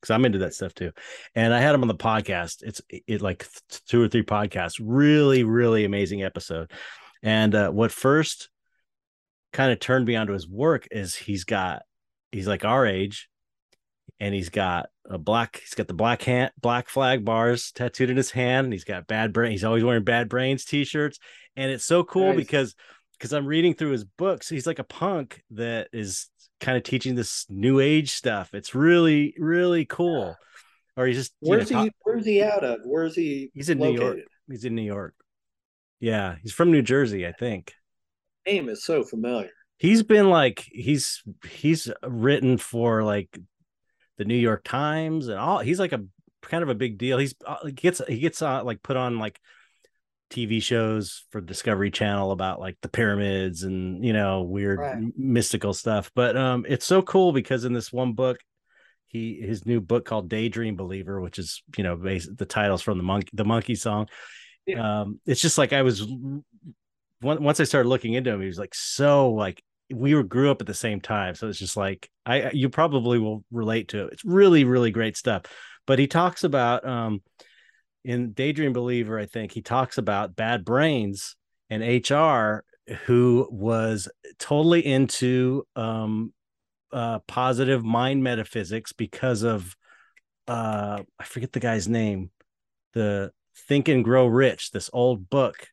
because 0.00 0.14
i'm 0.14 0.24
into 0.24 0.38
that 0.38 0.54
stuff 0.54 0.74
too. 0.74 0.92
And 1.34 1.52
i 1.54 1.60
had 1.60 1.74
him 1.74 1.82
on 1.82 1.88
the 1.88 1.94
podcast. 1.94 2.62
It's 2.62 2.80
it 2.88 3.22
like 3.22 3.46
two 3.86 4.02
or 4.02 4.08
three 4.08 4.22
podcasts. 4.22 4.80
Really 4.82 5.44
really 5.44 5.84
amazing 5.84 6.22
episode. 6.22 6.70
And 7.22 7.54
uh, 7.54 7.70
what 7.70 7.92
first 7.92 8.50
kind 9.52 9.72
of 9.72 9.80
turned 9.80 10.06
me 10.06 10.16
onto 10.16 10.32
his 10.32 10.48
work 10.48 10.86
is 10.90 11.14
he's 11.14 11.44
got 11.44 11.82
he's 12.30 12.46
like 12.46 12.64
our 12.64 12.86
age 12.86 13.28
and 14.20 14.34
he's 14.34 14.50
got 14.50 14.86
a 15.08 15.18
black 15.18 15.60
he's 15.60 15.74
got 15.74 15.88
the 15.88 15.94
black 15.94 16.22
hand 16.22 16.50
black 16.60 16.88
flag 16.88 17.24
bars 17.24 17.72
tattooed 17.72 18.10
in 18.10 18.16
his 18.16 18.30
hand 18.30 18.66
and 18.66 18.72
he's 18.72 18.84
got 18.84 19.06
bad 19.06 19.32
brain 19.32 19.52
he's 19.52 19.64
always 19.64 19.84
wearing 19.84 20.04
bad 20.04 20.28
brains 20.28 20.64
t-shirts. 20.64 21.18
And 21.56 21.70
it's 21.70 21.84
so 21.84 22.04
cool 22.04 22.28
nice. 22.28 22.36
because 22.36 22.74
because 23.18 23.32
i'm 23.32 23.46
reading 23.46 23.74
through 23.74 23.90
his 23.90 24.04
books 24.04 24.48
he's 24.48 24.66
like 24.66 24.78
a 24.78 24.84
punk 24.84 25.42
that 25.50 25.88
is 25.92 26.28
kind 26.60 26.76
of 26.76 26.82
teaching 26.82 27.14
this 27.14 27.46
new 27.48 27.80
age 27.80 28.12
stuff. 28.12 28.54
It's 28.54 28.74
really 28.74 29.34
really 29.38 29.84
cool. 29.84 30.36
Or 30.96 31.06
he's 31.06 31.16
just 31.16 31.34
where's 31.40 31.70
know, 31.70 31.84
he 31.84 31.92
where's 32.02 32.24
he 32.24 32.42
out 32.42 32.64
of? 32.64 32.80
Where's 32.84 33.14
he 33.14 33.50
he's 33.54 33.68
in 33.68 33.78
located? 33.78 33.98
new 34.00 34.04
york. 34.06 34.18
he's 34.48 34.64
in 34.64 34.74
new 34.74 34.82
york. 34.82 35.14
Yeah 36.00 36.36
he's 36.42 36.52
from 36.52 36.70
new 36.70 36.82
jersey 36.82 37.26
i 37.26 37.32
think. 37.32 37.72
Name 38.46 38.68
is 38.68 38.84
so 38.84 39.02
familiar. 39.02 39.50
He's 39.78 40.02
been 40.02 40.30
like 40.30 40.64
he's 40.70 41.22
he's 41.46 41.90
written 42.02 42.58
for 42.58 43.02
like 43.02 43.38
the 44.16 44.24
New 44.24 44.36
York 44.36 44.64
Times 44.64 45.28
and 45.28 45.38
all. 45.38 45.58
He's 45.58 45.80
like 45.80 45.92
a 45.92 46.04
kind 46.42 46.62
of 46.62 46.68
a 46.68 46.74
big 46.74 46.96
deal. 46.96 47.18
He's 47.18 47.34
uh, 47.44 47.56
he 47.66 47.72
gets 47.72 48.00
he 48.08 48.20
gets 48.20 48.40
uh, 48.40 48.62
like 48.64 48.82
put 48.82 48.96
on 48.96 49.18
like 49.18 49.38
TV 50.30 50.62
shows 50.62 51.24
for 51.30 51.40
Discovery 51.40 51.90
Channel 51.90 52.32
about 52.32 52.60
like 52.60 52.76
the 52.82 52.88
pyramids 52.88 53.62
and 53.62 54.04
you 54.04 54.12
know 54.12 54.42
weird 54.42 54.78
right. 54.78 54.98
mystical 55.16 55.72
stuff. 55.72 56.10
But 56.14 56.36
um, 56.36 56.64
it's 56.68 56.86
so 56.86 57.02
cool 57.02 57.32
because 57.32 57.64
in 57.64 57.72
this 57.72 57.92
one 57.92 58.12
book, 58.12 58.38
he 59.06 59.40
his 59.40 59.66
new 59.66 59.80
book 59.80 60.04
called 60.04 60.28
Daydream 60.28 60.76
Believer, 60.76 61.20
which 61.20 61.38
is 61.38 61.62
you 61.76 61.84
know 61.84 61.96
base, 61.96 62.28
the 62.32 62.46
titles 62.46 62.82
from 62.82 62.98
the 62.98 63.04
monkey 63.04 63.30
the 63.32 63.44
monkey 63.44 63.74
song. 63.74 64.08
Yeah. 64.66 65.02
Um, 65.02 65.20
it's 65.26 65.40
just 65.40 65.58
like 65.58 65.72
I 65.72 65.82
was 65.82 66.06
once 67.22 67.60
I 67.60 67.64
started 67.64 67.88
looking 67.88 68.14
into 68.14 68.30
him, 68.30 68.40
he 68.40 68.46
was 68.46 68.58
like 68.58 68.74
so 68.74 69.30
like 69.32 69.62
we 69.90 70.14
were 70.14 70.22
grew 70.22 70.50
up 70.50 70.60
at 70.60 70.66
the 70.66 70.74
same 70.74 71.00
time 71.00 71.34
so 71.34 71.48
it's 71.48 71.58
just 71.58 71.76
like 71.76 72.10
i 72.24 72.50
you 72.50 72.68
probably 72.68 73.18
will 73.18 73.44
relate 73.52 73.88
to 73.88 74.06
it 74.06 74.12
it's 74.12 74.24
really 74.24 74.64
really 74.64 74.90
great 74.90 75.16
stuff 75.16 75.42
but 75.86 75.98
he 75.98 76.06
talks 76.06 76.44
about 76.44 76.86
um 76.86 77.22
in 78.06 78.32
daydream 78.32 78.72
believer 78.72 79.18
i 79.18 79.26
think 79.26 79.52
he 79.52 79.60
talks 79.60 79.98
about 79.98 80.36
bad 80.36 80.64
brains 80.64 81.36
and 81.68 81.82
hr 82.08 82.64
who 83.04 83.48
was 83.50 84.08
totally 84.38 84.84
into 84.84 85.66
um 85.76 86.32
uh 86.92 87.18
positive 87.26 87.84
mind 87.84 88.22
metaphysics 88.22 88.92
because 88.92 89.42
of 89.42 89.76
uh 90.48 91.02
i 91.18 91.24
forget 91.24 91.52
the 91.52 91.60
guy's 91.60 91.88
name 91.88 92.30
the 92.96 93.30
think 93.68 93.88
and 93.88 94.04
grow 94.04 94.26
rich 94.26 94.70
this 94.70 94.90
old 94.92 95.28
book. 95.28 95.68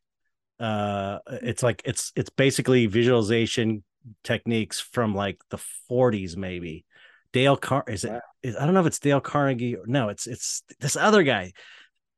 Uh 0.60 1.20
it's 1.42 1.64
like 1.64 1.82
it's 1.86 2.12
it's 2.16 2.30
basically 2.30 2.86
visualization 2.86 3.84
techniques 4.24 4.80
from 4.80 5.16
like 5.16 5.38
the 5.50 5.60
40s 5.90 6.38
maybe. 6.38 6.86
Dale 7.32 7.58
car 7.58 7.84
is 7.88 8.04
it 8.04 8.12
wow. 8.12 8.22
is, 8.44 8.56
i 8.56 8.64
don't 8.64 8.76
know 8.76 8.82
if 8.82 8.86
it's 8.86 9.00
dale 9.00 9.20
carnegie 9.20 9.76
or 9.76 9.88
no 9.88 10.10
it's 10.10 10.28
it's 10.28 10.62
this 10.80 10.96
other 10.96 11.24
guy 11.24 11.52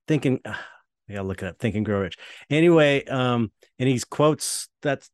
thinking 0.07 0.39
uh, 0.45 0.53
i 1.09 1.13
gotta 1.13 1.27
look 1.27 1.41
it 1.41 1.47
up 1.47 1.59
thinking 1.59 1.83
grow 1.83 2.01
rich. 2.01 2.17
Anyway 2.49 3.03
um 3.05 3.51
and 3.79 3.89
he 3.89 3.99
quotes 4.09 4.67
that 4.81 5.07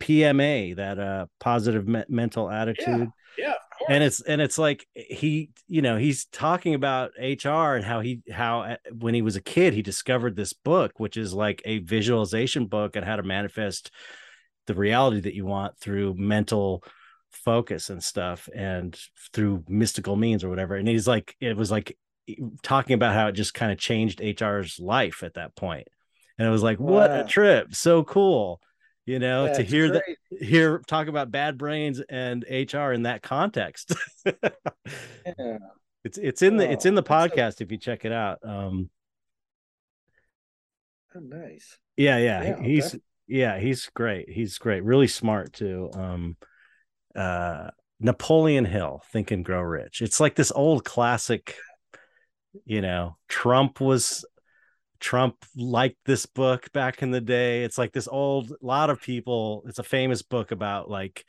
pma 0.00 0.76
that 0.76 0.98
uh 0.98 1.26
positive 1.40 1.86
me- 1.86 2.04
mental 2.08 2.50
attitude. 2.50 3.08
Yeah, 3.36 3.46
yeah 3.46 3.54
and 3.88 4.04
it's 4.04 4.20
and 4.20 4.40
it's 4.40 4.58
like 4.58 4.86
he 4.94 5.50
you 5.66 5.82
know 5.82 5.96
he's 5.96 6.26
talking 6.26 6.74
about 6.74 7.12
hr 7.18 7.74
and 7.74 7.84
how 7.84 8.00
he 8.00 8.20
how 8.30 8.60
uh, 8.62 8.76
when 8.98 9.14
he 9.14 9.22
was 9.22 9.36
a 9.36 9.40
kid 9.40 9.72
he 9.72 9.82
discovered 9.82 10.36
this 10.36 10.52
book 10.52 10.92
which 10.98 11.16
is 11.16 11.32
like 11.32 11.62
a 11.64 11.78
visualization 11.78 12.66
book 12.66 12.96
and 12.96 13.04
how 13.04 13.16
to 13.16 13.22
manifest 13.22 13.90
the 14.66 14.74
reality 14.74 15.20
that 15.20 15.34
you 15.34 15.46
want 15.46 15.76
through 15.78 16.14
mental 16.16 16.84
focus 17.30 17.90
and 17.90 18.02
stuff 18.02 18.48
and 18.54 18.98
through 19.32 19.64
mystical 19.68 20.16
means 20.16 20.44
or 20.44 20.48
whatever. 20.48 20.76
And 20.76 20.86
he's 20.86 21.08
like 21.08 21.34
it 21.40 21.56
was 21.56 21.70
like 21.70 21.96
talking 22.62 22.94
about 22.94 23.14
how 23.14 23.28
it 23.28 23.32
just 23.32 23.54
kind 23.54 23.72
of 23.72 23.78
changed 23.78 24.20
hr's 24.20 24.78
life 24.78 25.22
at 25.22 25.34
that 25.34 25.54
point 25.56 25.88
and 26.38 26.46
it 26.46 26.50
was 26.50 26.62
like 26.62 26.78
wow. 26.78 26.92
what 26.92 27.10
a 27.10 27.24
trip 27.24 27.74
so 27.74 28.04
cool 28.04 28.60
you 29.06 29.18
know 29.18 29.46
yeah, 29.46 29.52
to 29.54 29.62
hear 29.62 29.92
that 29.92 30.04
hear 30.40 30.78
talk 30.86 31.08
about 31.08 31.30
bad 31.30 31.56
brains 31.56 32.00
and 32.08 32.44
hr 32.48 32.92
in 32.92 33.02
that 33.04 33.22
context 33.22 33.94
yeah. 34.26 35.58
it's 36.04 36.18
it's 36.18 36.42
in 36.42 36.56
the 36.56 36.70
it's 36.70 36.86
in 36.86 36.94
the 36.94 37.02
podcast 37.02 37.60
if 37.60 37.72
you 37.72 37.78
check 37.78 38.04
it 38.04 38.12
out 38.12 38.38
um 38.44 38.90
oh, 41.14 41.20
nice 41.20 41.78
yeah 41.96 42.18
yeah, 42.18 42.42
yeah 42.42 42.62
he's 42.62 42.94
okay. 42.94 43.02
Yeah, 43.28 43.58
he's 43.58 43.90
great. 43.94 44.30
He's 44.30 44.56
great. 44.56 44.82
Really 44.82 45.06
smart 45.06 45.52
too. 45.52 45.90
Um 45.94 46.36
uh 47.14 47.70
Napoleon 48.00 48.64
Hill, 48.64 49.02
Think 49.12 49.30
and 49.30 49.44
Grow 49.44 49.60
Rich. 49.60 50.02
It's 50.02 50.20
like 50.20 50.34
this 50.34 50.52
old 50.52 50.84
classic, 50.84 51.56
you 52.64 52.80
know, 52.80 53.16
Trump 53.28 53.80
was 53.80 54.24
Trump 55.00 55.36
liked 55.56 55.98
this 56.04 56.26
book 56.26 56.72
back 56.72 57.02
in 57.02 57.10
the 57.10 57.20
day. 57.20 57.64
It's 57.64 57.78
like 57.78 57.92
this 57.92 58.08
old 58.08 58.52
lot 58.60 58.90
of 58.90 59.00
people, 59.00 59.64
it's 59.66 59.78
a 59.78 59.84
famous 59.84 60.22
book 60.22 60.50
about 60.50 60.90
like, 60.90 61.24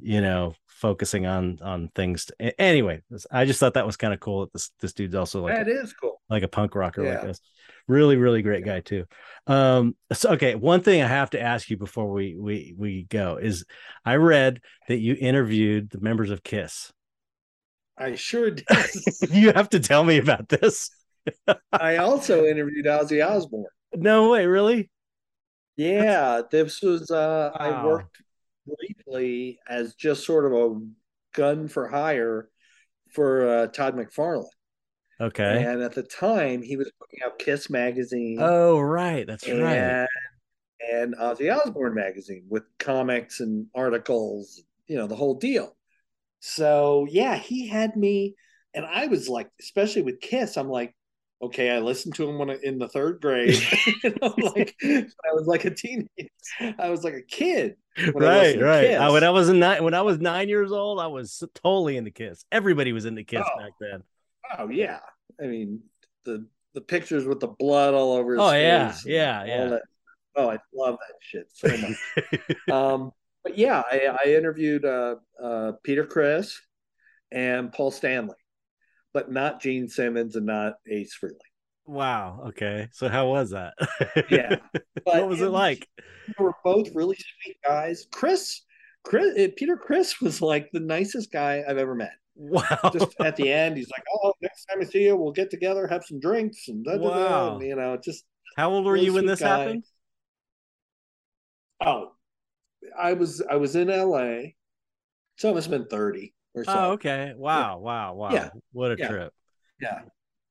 you 0.00 0.20
know, 0.20 0.54
focusing 0.66 1.26
on 1.26 1.58
on 1.62 1.90
things. 1.94 2.26
To, 2.26 2.60
anyway, 2.60 3.02
I 3.30 3.44
just 3.44 3.60
thought 3.60 3.74
that 3.74 3.86
was 3.86 3.96
kind 3.96 4.12
of 4.12 4.20
cool 4.20 4.40
that 4.40 4.52
this 4.52 4.70
this 4.80 4.92
dude's 4.92 5.14
also 5.14 5.42
like 5.42 5.54
that 5.54 5.68
is 5.68 5.92
cool. 5.92 6.20
Like 6.28 6.42
a 6.42 6.48
punk 6.48 6.74
rocker 6.74 7.04
yeah. 7.04 7.14
like 7.14 7.22
this 7.22 7.40
really 7.86 8.16
really 8.16 8.42
great 8.42 8.64
guy 8.64 8.80
too 8.80 9.04
um 9.46 9.94
so 10.12 10.30
okay 10.30 10.54
one 10.54 10.80
thing 10.80 11.02
i 11.02 11.06
have 11.06 11.30
to 11.30 11.40
ask 11.40 11.68
you 11.68 11.76
before 11.76 12.10
we 12.10 12.34
we 12.34 12.74
we 12.78 13.02
go 13.10 13.36
is 13.36 13.64
i 14.06 14.16
read 14.16 14.60
that 14.88 14.98
you 14.98 15.14
interviewed 15.20 15.90
the 15.90 16.00
members 16.00 16.30
of 16.30 16.42
kiss 16.42 16.90
i 17.98 18.14
sure 18.14 18.50
did 19.20 19.30
you 19.30 19.52
have 19.52 19.68
to 19.68 19.80
tell 19.80 20.04
me 20.04 20.18
about 20.18 20.48
this 20.48 20.90
i 21.72 21.96
also 21.96 22.44
interviewed 22.44 22.86
ozzy 22.86 23.24
osbourne 23.24 23.64
no 23.94 24.30
way 24.30 24.46
really 24.46 24.90
yeah 25.76 26.42
this 26.50 26.82
was 26.82 27.10
uh 27.10 27.50
wow. 27.58 27.60
i 27.60 27.84
worked 27.84 28.22
briefly 28.66 29.58
as 29.68 29.94
just 29.94 30.24
sort 30.24 30.46
of 30.46 30.52
a 30.52 30.80
gun 31.34 31.68
for 31.68 31.88
hire 31.88 32.48
for 33.10 33.48
uh, 33.48 33.66
todd 33.68 33.96
mcfarlane 33.96 34.44
Okay. 35.20 35.64
And 35.64 35.82
at 35.82 35.94
the 35.94 36.02
time, 36.02 36.62
he 36.62 36.76
was 36.76 36.90
putting 36.98 37.20
out 37.24 37.38
Kiss 37.38 37.70
magazine. 37.70 38.38
Oh, 38.40 38.80
right. 38.80 39.26
That's 39.26 39.46
and, 39.46 39.62
right. 39.62 40.06
And 40.92 41.14
Ozzy 41.16 41.54
Osbourne 41.54 41.94
magazine 41.94 42.44
with 42.48 42.64
comics 42.78 43.40
and 43.40 43.66
articles, 43.74 44.62
you 44.86 44.96
know, 44.96 45.06
the 45.06 45.16
whole 45.16 45.34
deal. 45.34 45.76
So, 46.46 47.06
yeah, 47.08 47.36
he 47.36 47.66
had 47.66 47.96
me. 47.96 48.34
And 48.74 48.84
I 48.84 49.06
was 49.06 49.30
like, 49.30 49.48
especially 49.62 50.02
with 50.02 50.20
Kiss, 50.20 50.58
I'm 50.58 50.68
like, 50.68 50.94
okay, 51.40 51.70
I 51.70 51.78
listened 51.78 52.16
to 52.16 52.28
him 52.28 52.38
when 52.38 52.50
I, 52.50 52.58
in 52.62 52.78
the 52.78 52.86
third 52.86 53.22
grade. 53.22 53.56
like 54.04 54.76
I 54.84 55.32
was 55.32 55.46
like 55.46 55.64
a 55.64 55.70
teenager. 55.70 56.08
I 56.78 56.90
was 56.90 57.02
like 57.02 57.14
a 57.14 57.22
kid. 57.22 57.76
Right, 58.14 58.60
right. 58.60 58.90
I, 58.90 59.08
when 59.08 59.24
I 59.24 59.30
was 59.30 59.48
nine, 59.48 59.82
when 59.84 59.94
I 59.94 60.02
was 60.02 60.18
nine 60.18 60.50
years 60.50 60.70
old, 60.70 61.00
I 61.00 61.06
was 61.06 61.42
totally 61.54 61.96
into 61.96 62.10
Kiss. 62.10 62.44
Everybody 62.52 62.92
was 62.92 63.06
into 63.06 63.24
Kiss 63.24 63.42
oh. 63.42 63.58
back 63.58 63.72
then. 63.80 64.02
Oh 64.58 64.68
yeah, 64.68 65.00
I 65.42 65.46
mean 65.46 65.80
the 66.24 66.46
the 66.74 66.82
pictures 66.82 67.24
with 67.24 67.40
the 67.40 67.48
blood 67.48 67.94
all 67.94 68.12
over. 68.12 68.36
oh 68.38 68.52
yeah, 68.52 68.94
yeah, 69.06 69.44
yeah. 69.44 69.66
That. 69.68 69.82
Oh, 70.36 70.50
I 70.50 70.58
love 70.74 70.98
that 71.00 71.16
shit 71.20 71.48
so 71.52 71.68
much. 71.68 72.68
um, 72.70 73.12
but 73.44 73.58
yeah, 73.58 73.82
I, 73.90 74.16
I 74.24 74.28
interviewed 74.30 74.84
uh, 74.84 75.16
uh, 75.40 75.72
Peter 75.84 76.04
Criss 76.04 76.58
and 77.30 77.70
Paul 77.72 77.90
Stanley, 77.90 78.36
but 79.12 79.30
not 79.30 79.60
Gene 79.60 79.86
Simmons 79.86 80.34
and 80.34 80.46
not 80.46 80.74
Ace 80.90 81.16
Frehley. 81.22 81.36
Wow. 81.86 82.44
Okay. 82.48 82.88
So 82.92 83.08
how 83.08 83.28
was 83.28 83.50
that? 83.50 83.74
yeah. 84.30 84.56
what 85.04 85.28
was 85.28 85.42
it 85.42 85.50
like? 85.50 85.86
They 86.26 86.42
were 86.42 86.54
both 86.64 86.88
really 86.94 87.16
sweet 87.16 87.58
guys. 87.62 88.06
Criss, 88.10 88.62
Criss, 89.04 89.50
Peter 89.56 89.76
Criss 89.76 90.20
was 90.22 90.40
like 90.40 90.70
the 90.72 90.80
nicest 90.80 91.30
guy 91.30 91.62
I've 91.68 91.76
ever 91.76 91.94
met. 91.94 92.14
Wow. 92.36 92.90
Just 92.92 93.14
at 93.20 93.36
the 93.36 93.52
end, 93.52 93.76
he's 93.76 93.90
like, 93.90 94.02
"Oh, 94.24 94.32
next 94.40 94.64
time 94.64 94.78
I 94.80 94.84
see 94.84 95.04
you, 95.04 95.14
we'll 95.14 95.30
get 95.30 95.50
together, 95.50 95.86
have 95.86 96.04
some 96.04 96.18
drinks, 96.18 96.66
and 96.66 96.84
da, 96.84 96.96
da, 96.96 97.08
wow. 97.08 97.54
And, 97.56 97.64
you 97.64 97.76
know, 97.76 97.96
just." 97.96 98.24
How 98.56 98.70
old 98.70 98.86
were 98.86 98.96
you 98.96 99.12
when 99.12 99.24
this 99.24 99.38
guy. 99.38 99.58
happened? 99.58 99.84
Oh, 101.80 102.13
I 102.98 103.12
was 103.14 103.42
I 103.48 103.56
was 103.56 103.76
in 103.76 103.90
L.A. 103.90 104.56
So 105.36 105.50
it 105.50 105.54
must 105.54 105.70
have 105.70 105.78
been 105.78 105.88
thirty 105.88 106.34
or 106.54 106.64
so. 106.64 106.72
Oh, 106.72 106.90
okay. 106.92 107.32
Wow, 107.36 107.76
yeah. 107.78 107.84
wow, 107.84 108.14
wow. 108.14 108.32
Yeah. 108.32 108.50
What 108.72 108.92
a 108.92 108.96
yeah. 108.98 109.08
trip. 109.08 109.32
Yeah, 109.80 110.00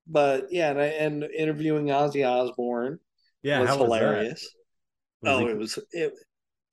but 0.07 0.47
yeah, 0.51 0.71
and, 0.71 0.79
I, 0.79 0.85
and 0.85 1.23
interviewing 1.23 1.87
Ozzy 1.87 2.27
Osbourne. 2.27 2.99
Yeah, 3.41 3.61
was 3.61 3.69
hilarious. 3.69 4.49
Was 5.21 5.41
oh, 5.41 5.47
it 5.47 5.57
was 5.57 5.79
it. 5.91 6.13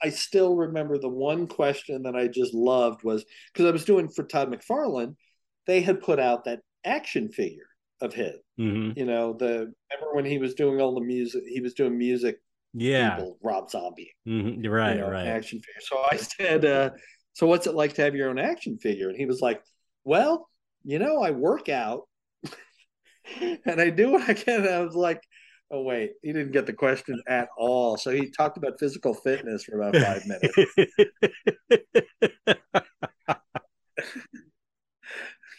I 0.03 0.09
still 0.09 0.57
remember 0.57 0.99
the 0.99 1.09
one 1.09 1.47
question 1.47 2.03
that 2.05 2.17
I 2.17 2.27
just 2.27 2.55
loved 2.55 3.05
was 3.05 3.25
because 3.53 3.67
I 3.67 3.71
was 3.71 3.85
doing 3.85 4.09
for 4.09 4.25
Todd 4.25 4.51
McFarlane, 4.51 5.15
they 5.67 5.83
had 5.83 6.01
put 6.01 6.19
out 6.19 6.45
that 6.45 6.61
action 6.85 7.31
figure 7.31 7.69
of 8.01 8.15
his. 8.15 8.37
Mm-hmm. 8.59 8.99
You 8.99 9.05
know, 9.05 9.35
the 9.35 9.73
remember 9.93 10.15
when 10.15 10.25
he 10.25 10.39
was 10.39 10.55
doing 10.55 10.81
all 10.81 10.95
the 10.95 11.01
music, 11.01 11.43
he 11.47 11.61
was 11.61 11.75
doing 11.75 11.99
music. 11.99 12.39
Yeah, 12.75 13.17
people, 13.17 13.39
Rob 13.43 13.71
Zombie. 13.71 14.13
Mm-hmm. 14.27 14.67
Right, 14.69 14.95
you 14.95 15.01
know, 15.01 15.11
right. 15.11 15.27
Action 15.27 15.61
figure. 15.61 15.81
So 15.81 15.99
I 16.11 16.17
said, 16.39 16.65
uh, 16.65 16.91
"So 17.33 17.47
what's 17.47 17.67
it 17.67 17.75
like 17.75 17.95
to 17.95 18.03
have 18.03 18.15
your 18.15 18.31
own 18.31 18.39
action 18.39 18.79
figure?" 18.79 19.09
And 19.09 19.17
he 19.17 19.27
was 19.27 19.41
like, 19.41 19.63
"Well, 20.05 20.49
you 20.85 20.99
know, 20.99 21.23
I 21.23 21.31
work 21.31 21.69
out, 21.69 22.09
and 23.41 23.81
I 23.81 23.91
do 23.91 24.11
what 24.11 24.29
I 24.29 24.35
can." 24.35 24.67
I 24.67 24.81
was 24.81 24.95
like, 24.95 25.23
Oh 25.73 25.83
wait, 25.83 26.15
he 26.23 26.33
didn't 26.33 26.51
get 26.51 26.67
the 26.67 26.73
question 26.73 27.23
at 27.29 27.49
all. 27.57 27.97
So 27.97 28.11
he 28.11 28.29
talked 28.29 28.57
about 28.57 28.81
physical 28.81 29.15
fitness 29.15 29.63
for 29.65 29.81
about 29.81 29.97
five 29.97 30.27
minutes. 30.27 30.57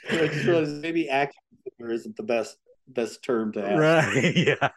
I 0.10 0.28
just 0.28 0.46
realized 0.46 0.82
maybe 0.82 1.08
action 1.10 1.42
figure 1.64 1.94
isn't 1.94 2.18
the 2.18 2.24
best 2.24 2.58
best 2.90 3.24
term 3.24 3.54
to 3.54 3.66
ask. 3.66 3.80
Right. 3.80 4.36
Yeah. 4.36 4.70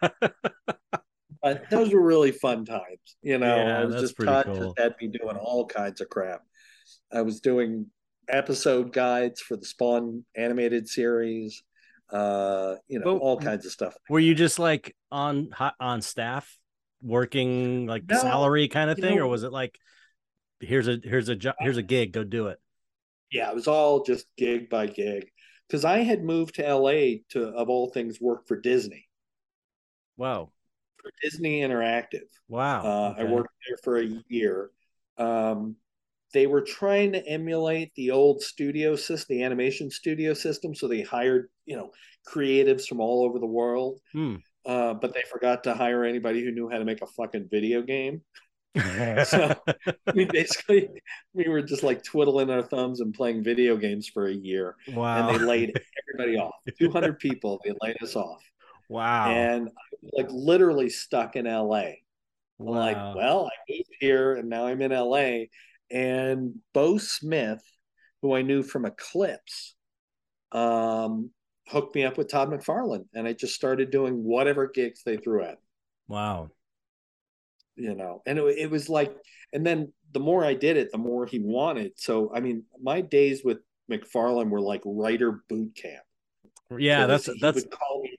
But 1.44 1.70
those 1.70 1.92
were 1.92 2.02
really 2.02 2.32
fun 2.32 2.64
times. 2.64 3.16
You 3.22 3.38
know, 3.38 3.56
yeah, 3.56 3.78
I 3.80 3.84
was 3.84 4.00
just 4.00 4.16
Todd 4.16 4.46
cool. 4.46 4.56
just 4.56 4.78
had 4.78 4.94
me 5.00 5.08
doing 5.08 5.36
all 5.36 5.66
kinds 5.66 6.00
of 6.00 6.08
crap. 6.08 6.40
I 7.12 7.22
was 7.22 7.40
doing 7.40 7.86
episode 8.28 8.92
guides 8.92 9.40
for 9.40 9.56
the 9.56 9.66
Spawn 9.66 10.24
animated 10.34 10.88
series 10.88 11.62
uh, 12.10 12.76
you 12.88 12.98
know, 12.98 13.04
but 13.04 13.18
all 13.18 13.38
kinds 13.38 13.66
of 13.66 13.72
stuff. 13.72 13.96
Were 14.08 14.20
you 14.20 14.34
just 14.34 14.58
like 14.58 14.94
on 15.10 15.50
on 15.80 16.02
staff 16.02 16.58
working 17.02 17.86
like 17.86 18.04
no, 18.08 18.18
salary 18.18 18.68
kind 18.68 18.90
of 18.90 18.98
thing, 18.98 19.16
know, 19.16 19.24
or 19.24 19.28
was 19.28 19.42
it 19.42 19.52
like 19.52 19.76
here's 20.60 20.88
a 20.88 20.98
here's 21.02 21.28
a 21.28 21.36
job 21.36 21.56
here's 21.58 21.76
a 21.76 21.82
gig, 21.82 22.12
go 22.12 22.24
do 22.24 22.48
it? 22.48 22.58
Yeah, 23.32 23.50
it 23.50 23.54
was 23.54 23.66
all 23.66 24.04
just 24.04 24.26
gig 24.36 24.68
by 24.68 24.86
gig 24.86 25.28
because 25.66 25.84
I 25.84 25.98
had 25.98 26.22
moved 26.22 26.56
to 26.56 26.74
LA 26.74 27.22
to 27.30 27.48
of 27.56 27.68
all 27.68 27.90
things 27.90 28.20
work 28.20 28.46
for 28.46 28.60
Disney. 28.60 29.08
Wow. 30.16 30.50
For 31.04 31.12
Disney 31.22 31.60
Interactive. 31.60 32.26
Wow. 32.48 32.82
Uh, 32.82 33.10
okay. 33.10 33.20
I 33.20 33.24
worked 33.24 33.50
there 33.68 33.76
for 33.84 33.98
a 33.98 34.08
year. 34.28 34.70
Um, 35.18 35.76
they 36.32 36.46
were 36.46 36.62
trying 36.62 37.12
to 37.12 37.26
emulate 37.28 37.92
the 37.94 38.10
old 38.10 38.42
studio 38.42 38.96
system, 38.96 39.36
the 39.36 39.44
animation 39.44 39.90
studio 39.90 40.32
system. 40.32 40.74
So 40.74 40.88
they 40.88 41.02
hired, 41.02 41.50
you 41.66 41.76
know, 41.76 41.90
creatives 42.26 42.88
from 42.88 43.00
all 43.00 43.24
over 43.24 43.38
the 43.38 43.46
world. 43.46 44.00
Hmm. 44.12 44.36
Uh, 44.64 44.94
but 44.94 45.12
they 45.12 45.22
forgot 45.30 45.62
to 45.64 45.74
hire 45.74 46.04
anybody 46.04 46.42
who 46.42 46.50
knew 46.50 46.70
how 46.70 46.78
to 46.78 46.86
make 46.86 47.02
a 47.02 47.06
fucking 47.06 47.48
video 47.50 47.82
game. 47.82 48.22
so 49.24 49.54
we 50.14 50.24
basically 50.32 50.88
we 51.32 51.48
were 51.48 51.62
just 51.62 51.84
like 51.84 52.02
twiddling 52.02 52.50
our 52.50 52.62
thumbs 52.62 53.00
and 53.00 53.14
playing 53.14 53.44
video 53.44 53.76
games 53.76 54.08
for 54.08 54.26
a 54.26 54.34
year. 54.34 54.74
Wow. 54.88 55.28
And 55.28 55.38
they 55.38 55.44
laid 55.44 55.80
everybody 56.02 56.38
off. 56.38 56.54
200 56.78 57.18
people, 57.18 57.60
they 57.64 57.72
laid 57.80 57.96
us 58.02 58.16
off. 58.16 58.42
Wow. 58.88 59.30
And 59.30 59.70
like 60.12 60.28
literally 60.30 60.90
stuck 60.90 61.36
in 61.36 61.46
LA. 61.46 61.90
Wow. 62.58 62.78
Like, 62.78 63.16
well, 63.16 63.46
I 63.46 63.72
moved 63.72 63.90
here 64.00 64.34
and 64.34 64.48
now 64.48 64.66
I'm 64.66 64.82
in 64.82 64.92
LA 64.92 65.46
and 65.90 66.56
Beau 66.72 66.98
Smith, 66.98 67.62
who 68.22 68.34
I 68.34 68.42
knew 68.42 68.62
from 68.62 68.84
Eclipse, 68.84 69.74
um, 70.52 71.30
hooked 71.68 71.94
me 71.94 72.04
up 72.04 72.18
with 72.18 72.28
Todd 72.28 72.50
McFarlane, 72.50 73.06
and 73.14 73.26
I 73.26 73.32
just 73.32 73.54
started 73.54 73.90
doing 73.90 74.22
whatever 74.24 74.68
gigs 74.68 75.02
they 75.04 75.16
threw 75.16 75.44
at. 75.44 75.58
Wow. 76.08 76.50
You 77.76 77.94
know, 77.94 78.22
and 78.26 78.38
it, 78.38 78.58
it 78.58 78.70
was 78.70 78.88
like, 78.88 79.14
and 79.52 79.66
then 79.66 79.92
the 80.12 80.20
more 80.20 80.44
I 80.44 80.54
did 80.54 80.76
it, 80.76 80.92
the 80.92 80.98
more 80.98 81.26
he 81.26 81.40
wanted. 81.40 81.92
So, 81.96 82.32
I 82.34 82.40
mean, 82.40 82.64
my 82.80 83.00
days 83.00 83.42
with 83.44 83.58
McFarlane 83.90 84.48
were 84.48 84.60
like 84.60 84.82
writer 84.84 85.42
boot 85.48 85.74
camp. 85.74 86.04
Yeah, 86.76 87.06
that's 87.06 87.28
that's. 87.40 87.64
call 87.64 88.02
me, 88.02 88.18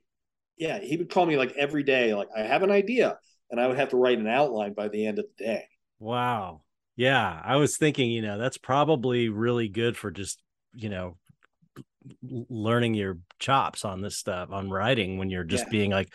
yeah, 0.57 0.79
he 0.79 0.97
would 0.97 1.09
call 1.09 1.25
me 1.25 1.37
like 1.37 1.53
every 1.57 1.83
day, 1.83 2.13
like 2.13 2.29
I 2.35 2.41
have 2.41 2.63
an 2.63 2.71
idea, 2.71 3.17
and 3.51 3.59
I 3.59 3.67
would 3.67 3.77
have 3.77 3.89
to 3.89 3.97
write 3.97 4.19
an 4.19 4.27
outline 4.27 4.73
by 4.73 4.87
the 4.87 5.05
end 5.05 5.19
of 5.19 5.25
the 5.37 5.43
day. 5.43 5.65
Wow. 5.99 6.61
Yeah, 6.95 7.41
I 7.43 7.57
was 7.57 7.77
thinking, 7.77 8.09
you 8.09 8.21
know, 8.21 8.37
that's 8.37 8.57
probably 8.57 9.27
really 9.29 9.67
good 9.67 9.97
for 9.97 10.11
just, 10.11 10.41
you 10.73 10.89
know, 10.89 11.17
learning 12.23 12.93
your 12.93 13.19
chops 13.39 13.83
on 13.83 14.01
this 14.01 14.17
stuff 14.17 14.49
on 14.51 14.69
writing 14.69 15.17
when 15.17 15.29
you're 15.29 15.43
just 15.43 15.65
yeah. 15.65 15.71
being 15.71 15.91
like 15.91 16.13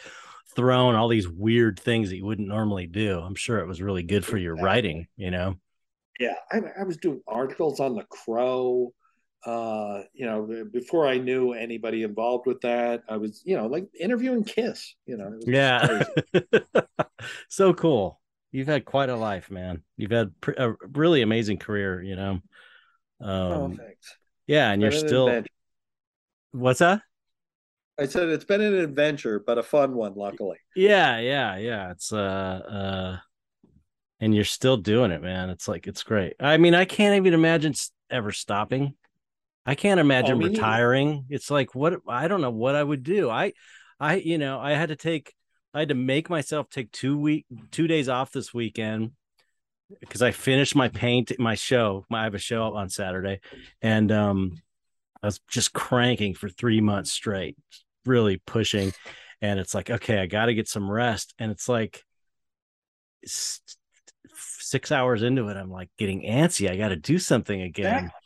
thrown 0.54 0.94
all 0.94 1.08
these 1.08 1.28
weird 1.28 1.78
things 1.78 2.10
that 2.10 2.16
you 2.16 2.24
wouldn't 2.24 2.48
normally 2.48 2.86
do. 2.86 3.18
I'm 3.18 3.34
sure 3.34 3.58
it 3.58 3.68
was 3.68 3.82
really 3.82 4.02
good 4.02 4.24
for 4.24 4.38
your 4.38 4.54
exactly. 4.54 4.66
writing, 4.66 5.06
you 5.16 5.30
know. 5.30 5.56
Yeah, 6.18 6.34
I, 6.50 6.60
I, 6.80 6.84
was 6.84 6.98
doing 6.98 7.22
articles 7.26 7.80
on 7.80 7.94
the 7.94 8.04
crow. 8.04 8.92
Uh, 9.44 10.02
you 10.12 10.26
know, 10.26 10.66
before 10.70 11.06
I 11.06 11.18
knew 11.18 11.52
anybody 11.52 12.02
involved 12.02 12.46
with 12.46 12.60
that, 12.60 13.02
I 13.08 13.16
was, 13.16 13.42
you 13.44 13.56
know, 13.56 13.66
like 13.66 13.86
interviewing 13.98 14.44
Kiss. 14.44 14.94
You 15.06 15.16
know, 15.16 15.38
yeah, 15.46 16.04
so 17.48 17.72
cool 17.72 18.20
you've 18.52 18.68
had 18.68 18.84
quite 18.84 19.08
a 19.08 19.16
life, 19.16 19.50
man. 19.50 19.82
You've 19.96 20.10
had 20.10 20.32
a 20.56 20.72
really 20.92 21.22
amazing 21.22 21.58
career, 21.58 22.02
you 22.02 22.16
know. 22.16 22.40
Oh, 23.20 23.52
um, 23.52 23.72
oh, 23.72 23.76
thanks. 23.76 24.16
Yeah, 24.46 24.70
and 24.70 24.82
you're 24.82 24.92
still. 24.92 25.28
Adventure. 25.28 25.48
What's 26.52 26.80
that? 26.80 27.02
I 27.98 28.06
said 28.06 28.28
it's 28.28 28.44
been 28.44 28.62
an 28.62 28.74
adventure, 28.74 29.42
but 29.44 29.58
a 29.58 29.62
fun 29.62 29.94
one, 29.94 30.14
luckily. 30.14 30.56
Yeah, 30.74 31.18
yeah, 31.18 31.56
yeah. 31.58 31.90
It's 31.90 32.12
uh, 32.12 32.16
uh, 32.16 33.16
and 34.20 34.34
you're 34.34 34.44
still 34.44 34.78
doing 34.78 35.10
it, 35.10 35.22
man. 35.22 35.50
It's 35.50 35.68
like 35.68 35.86
it's 35.86 36.02
great. 36.02 36.34
I 36.40 36.56
mean, 36.56 36.74
I 36.74 36.86
can't 36.86 37.16
even 37.16 37.34
imagine 37.34 37.74
ever 38.10 38.32
stopping. 38.32 38.94
I 39.66 39.74
can't 39.74 40.00
imagine 40.00 40.42
oh, 40.42 40.46
retiring. 40.46 41.08
Neither. 41.08 41.24
It's 41.30 41.50
like 41.50 41.74
what 41.74 42.00
I 42.08 42.28
don't 42.28 42.40
know 42.40 42.50
what 42.50 42.74
I 42.74 42.82
would 42.82 43.02
do. 43.02 43.30
I, 43.30 43.52
I, 43.98 44.16
you 44.16 44.38
know, 44.38 44.58
I 44.58 44.72
had 44.72 44.88
to 44.88 44.96
take 44.96 45.34
I 45.72 45.80
had 45.80 45.90
to 45.90 45.94
make 45.94 46.30
myself 46.30 46.68
take 46.70 46.90
two 46.92 47.18
week 47.18 47.46
two 47.70 47.86
days 47.86 48.08
off 48.08 48.32
this 48.32 48.52
weekend 48.52 49.12
because 50.00 50.22
I 50.22 50.30
finished 50.30 50.74
my 50.74 50.88
paint 50.88 51.32
my 51.38 51.54
show. 51.54 52.04
I 52.12 52.24
have 52.24 52.34
a 52.34 52.38
show 52.38 52.74
on 52.74 52.88
Saturday, 52.88 53.40
and 53.82 54.10
um, 54.10 54.60
I 55.22 55.26
was 55.26 55.40
just 55.48 55.72
cranking 55.72 56.34
for 56.34 56.48
three 56.48 56.80
months 56.80 57.12
straight, 57.12 57.56
really 58.06 58.38
pushing. 58.38 58.92
And 59.42 59.58
it's 59.58 59.74
like, 59.74 59.90
okay, 59.90 60.18
I 60.18 60.26
got 60.26 60.46
to 60.46 60.54
get 60.54 60.68
some 60.68 60.90
rest. 60.90 61.34
And 61.38 61.50
it's 61.50 61.68
like 61.68 62.04
six 63.24 64.92
hours 64.92 65.22
into 65.22 65.48
it, 65.48 65.56
I'm 65.56 65.70
like 65.70 65.90
getting 65.98 66.22
antsy. 66.22 66.70
I 66.70 66.76
got 66.76 66.88
to 66.88 66.96
do 66.96 67.18
something 67.18 67.60
again. 67.60 67.86
Exactly. 67.86 68.19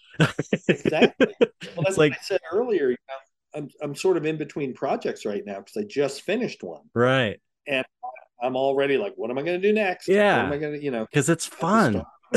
Exactly. 0.69 1.35
Well, 1.77 1.83
that's 1.85 1.97
like, 1.97 2.13
I 2.13 2.19
said 2.23 2.41
earlier. 2.53 2.91
You 2.91 2.97
know, 3.09 3.59
I'm 3.59 3.69
I'm 3.83 3.95
sort 3.97 4.17
of 4.17 4.27
in 4.27 4.37
between 4.37 4.75
projects 4.75 5.25
right 5.25 5.43
now 5.45 5.59
because 5.59 5.77
I 5.77 5.85
just 5.85 6.23
finished 6.23 6.63
one. 6.63 6.83
Right. 6.95 7.41
And 7.67 7.85
I'm 8.41 8.55
already 8.55 8.97
like, 8.97 9.15
what 9.17 9.31
am 9.31 9.39
I 9.39 9.43
going 9.43 9.61
to 9.61 9.67
do 9.67 9.73
next? 9.73 10.07
Yeah. 10.07 10.37
What 10.37 10.47
am 10.47 10.53
I 10.53 10.59
going 10.59 10.75
to, 10.75 10.85
you 10.85 10.91
know? 10.91 11.07
Because 11.07 11.29
it's 11.29 11.47
fun. 11.47 12.05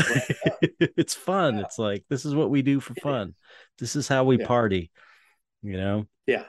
it's 0.79 1.13
fun. 1.13 1.57
Yeah. 1.57 1.63
It's 1.65 1.77
like 1.77 2.05
this 2.09 2.25
is 2.25 2.33
what 2.33 2.49
we 2.49 2.61
do 2.61 2.79
for 2.79 2.95
fun. 2.95 3.35
This 3.77 3.95
is 3.95 4.07
how 4.07 4.23
we 4.23 4.39
yeah. 4.39 4.47
party. 4.47 4.91
You 5.61 5.77
know. 5.77 6.05
Yeah. 6.25 6.45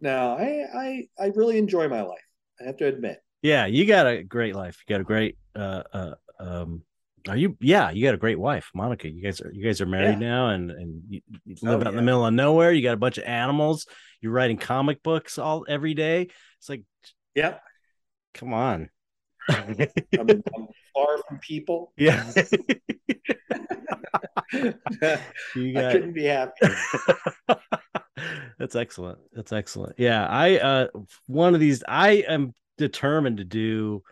No, 0.00 0.36
I 0.38 0.66
I 0.74 1.08
I 1.18 1.26
really 1.34 1.58
enjoy 1.58 1.88
my 1.88 2.02
life. 2.02 2.18
I 2.60 2.64
have 2.64 2.76
to 2.78 2.86
admit. 2.86 3.22
Yeah, 3.42 3.66
you 3.66 3.86
got 3.86 4.06
a 4.06 4.22
great 4.22 4.54
life. 4.54 4.82
You 4.86 4.94
got 4.94 5.00
a 5.00 5.04
great 5.04 5.36
uh 5.54 5.82
uh 5.92 6.14
um 6.40 6.82
are 7.28 7.36
you? 7.36 7.56
Yeah, 7.60 7.90
you 7.90 8.04
got 8.04 8.14
a 8.14 8.18
great 8.18 8.38
wife, 8.38 8.70
Monica. 8.74 9.08
You 9.08 9.22
guys 9.22 9.40
are 9.40 9.50
you 9.52 9.64
guys 9.64 9.80
are 9.80 9.86
married 9.86 10.20
yeah. 10.20 10.28
now, 10.28 10.48
and 10.50 10.70
and 10.70 11.02
you, 11.08 11.20
you 11.44 11.56
live 11.62 11.80
oh, 11.80 11.86
out 11.86 11.88
in 11.88 11.96
the 11.96 12.02
middle 12.02 12.26
of 12.26 12.34
nowhere. 12.34 12.72
You 12.72 12.82
got 12.82 12.94
a 12.94 12.98
bunch 12.98 13.18
of 13.18 13.24
animals. 13.24 13.86
You're 14.20 14.32
writing 14.32 14.58
comic 14.58 15.02
books 15.02 15.38
all 15.38 15.64
every 15.68 15.94
day. 15.94 16.28
It's 16.58 16.68
like, 16.68 16.82
yeah, 17.34 17.58
come 18.34 18.52
on. 18.52 18.90
I'm, 19.48 19.76
I'm 20.18 20.42
far 20.94 21.18
from 21.28 21.38
people. 21.40 21.92
Yeah. 21.96 22.30
you 25.54 25.72
got... 25.72 25.84
I 25.84 25.92
couldn't 25.92 26.12
be 26.12 26.24
happy. 26.24 26.68
That's 28.58 28.76
excellent. 28.76 29.18
That's 29.32 29.52
excellent. 29.52 29.94
Yeah, 29.98 30.26
I 30.26 30.58
uh 30.58 30.86
one 31.26 31.54
of 31.54 31.60
these 31.60 31.82
I 31.88 32.24
am 32.28 32.54
determined 32.78 33.38
to 33.38 33.44
do 33.44 34.02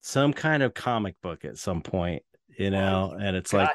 some 0.00 0.32
kind 0.32 0.62
of 0.62 0.74
comic 0.74 1.16
book 1.22 1.44
at 1.44 1.58
some 1.58 1.82
point 1.82 2.22
you 2.58 2.70
know 2.70 3.16
and 3.18 3.36
it's 3.36 3.52
like 3.52 3.70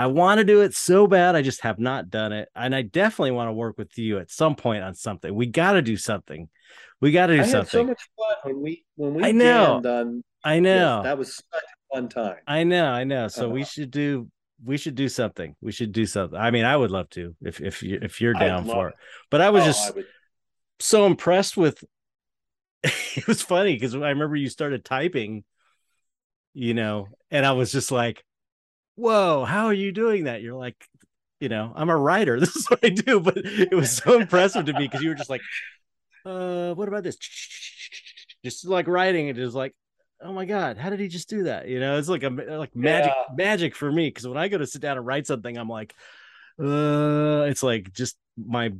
I 0.00 0.06
want 0.06 0.38
to 0.38 0.44
do 0.44 0.62
it 0.62 0.74
so 0.74 1.06
bad. 1.06 1.36
I 1.36 1.42
just 1.42 1.60
have 1.60 1.78
not 1.78 2.08
done 2.08 2.32
it. 2.32 2.48
And 2.56 2.74
I 2.74 2.80
definitely 2.80 3.32
want 3.32 3.48
to 3.48 3.52
work 3.52 3.76
with 3.76 3.98
you 3.98 4.18
at 4.18 4.30
some 4.30 4.54
point 4.54 4.82
on 4.82 4.94
something. 4.94 5.34
We 5.34 5.44
got 5.44 5.72
to 5.72 5.82
do 5.82 5.98
something. 5.98 6.48
We 7.02 7.12
got 7.12 7.26
to 7.26 7.36
do 7.36 7.42
I 7.42 7.46
something. 7.46 7.70
So 7.70 7.84
much 7.84 8.08
fun 8.16 8.36
when 8.44 8.62
we 8.62 8.84
when 8.96 9.12
we 9.12 9.24
I 9.24 9.32
know. 9.32 9.82
on 9.84 10.22
I 10.42 10.60
know. 10.60 11.02
that 11.02 11.18
was 11.18 11.36
such 11.36 11.62
a 11.62 11.94
fun 11.94 12.08
time. 12.08 12.36
I 12.46 12.64
know, 12.64 12.86
I 12.86 13.04
know. 13.04 13.28
So 13.28 13.44
uh-huh. 13.44 13.52
we 13.52 13.64
should 13.64 13.90
do 13.90 14.30
we 14.64 14.78
should 14.78 14.94
do 14.94 15.08
something. 15.08 15.54
We 15.60 15.72
should 15.72 15.92
do 15.92 16.06
something. 16.06 16.38
I 16.38 16.50
mean, 16.50 16.64
I 16.64 16.78
would 16.78 16.90
love 16.90 17.10
to 17.10 17.36
if 17.42 17.60
if 17.60 17.82
you 17.82 17.98
if 18.00 18.22
you're 18.22 18.32
down 18.32 18.64
for 18.64 18.88
it. 18.88 18.94
But 19.30 19.42
I 19.42 19.50
was 19.50 19.64
oh, 19.64 19.66
just 19.66 19.96
I 19.98 20.02
so 20.78 21.04
impressed 21.04 21.58
with 21.58 21.84
it 22.82 23.26
was 23.26 23.42
funny 23.42 23.74
because 23.74 23.94
I 23.94 24.08
remember 24.08 24.36
you 24.36 24.48
started 24.48 24.82
typing, 24.82 25.44
you 26.54 26.74
know, 26.74 27.08
and 27.30 27.46
I 27.46 27.52
was 27.52 27.72
just 27.72 27.90
like, 27.90 28.24
whoa, 28.96 29.44
how 29.44 29.66
are 29.66 29.74
you 29.74 29.92
doing 29.92 30.24
that? 30.24 30.42
You're 30.42 30.58
like, 30.58 30.76
you 31.40 31.48
know, 31.48 31.72
I'm 31.74 31.90
a 31.90 31.96
writer. 31.96 32.38
This 32.40 32.56
is 32.56 32.68
what 32.68 32.80
I 32.84 32.90
do. 32.90 33.20
But 33.20 33.38
it 33.38 33.74
was 33.74 33.90
so 33.90 34.20
impressive 34.20 34.66
to 34.66 34.72
me 34.72 34.86
because 34.86 35.02
you 35.02 35.08
were 35.08 35.14
just 35.14 35.30
like, 35.30 35.42
uh, 36.26 36.74
what 36.74 36.88
about 36.88 37.02
this? 37.02 37.16
Just 38.42 38.66
like 38.66 38.88
writing 38.88 39.28
it 39.28 39.36
is 39.36 39.54
like, 39.54 39.74
oh 40.22 40.32
my 40.32 40.46
god, 40.46 40.78
how 40.78 40.88
did 40.88 40.98
he 40.98 41.08
just 41.08 41.28
do 41.28 41.42
that? 41.42 41.68
You 41.68 41.78
know, 41.78 41.98
it's 41.98 42.08
like 42.08 42.22
a 42.22 42.30
like 42.30 42.74
magic 42.74 43.12
yeah. 43.14 43.34
magic 43.34 43.74
for 43.74 43.92
me 43.92 44.08
because 44.08 44.26
when 44.26 44.38
I 44.38 44.48
go 44.48 44.56
to 44.56 44.66
sit 44.66 44.80
down 44.80 44.96
and 44.96 45.06
write 45.06 45.26
something, 45.26 45.58
I'm 45.58 45.68
like, 45.68 45.94
uh, 46.58 47.44
it's 47.48 47.62
like 47.62 47.92
just 47.92 48.16
my, 48.38 48.72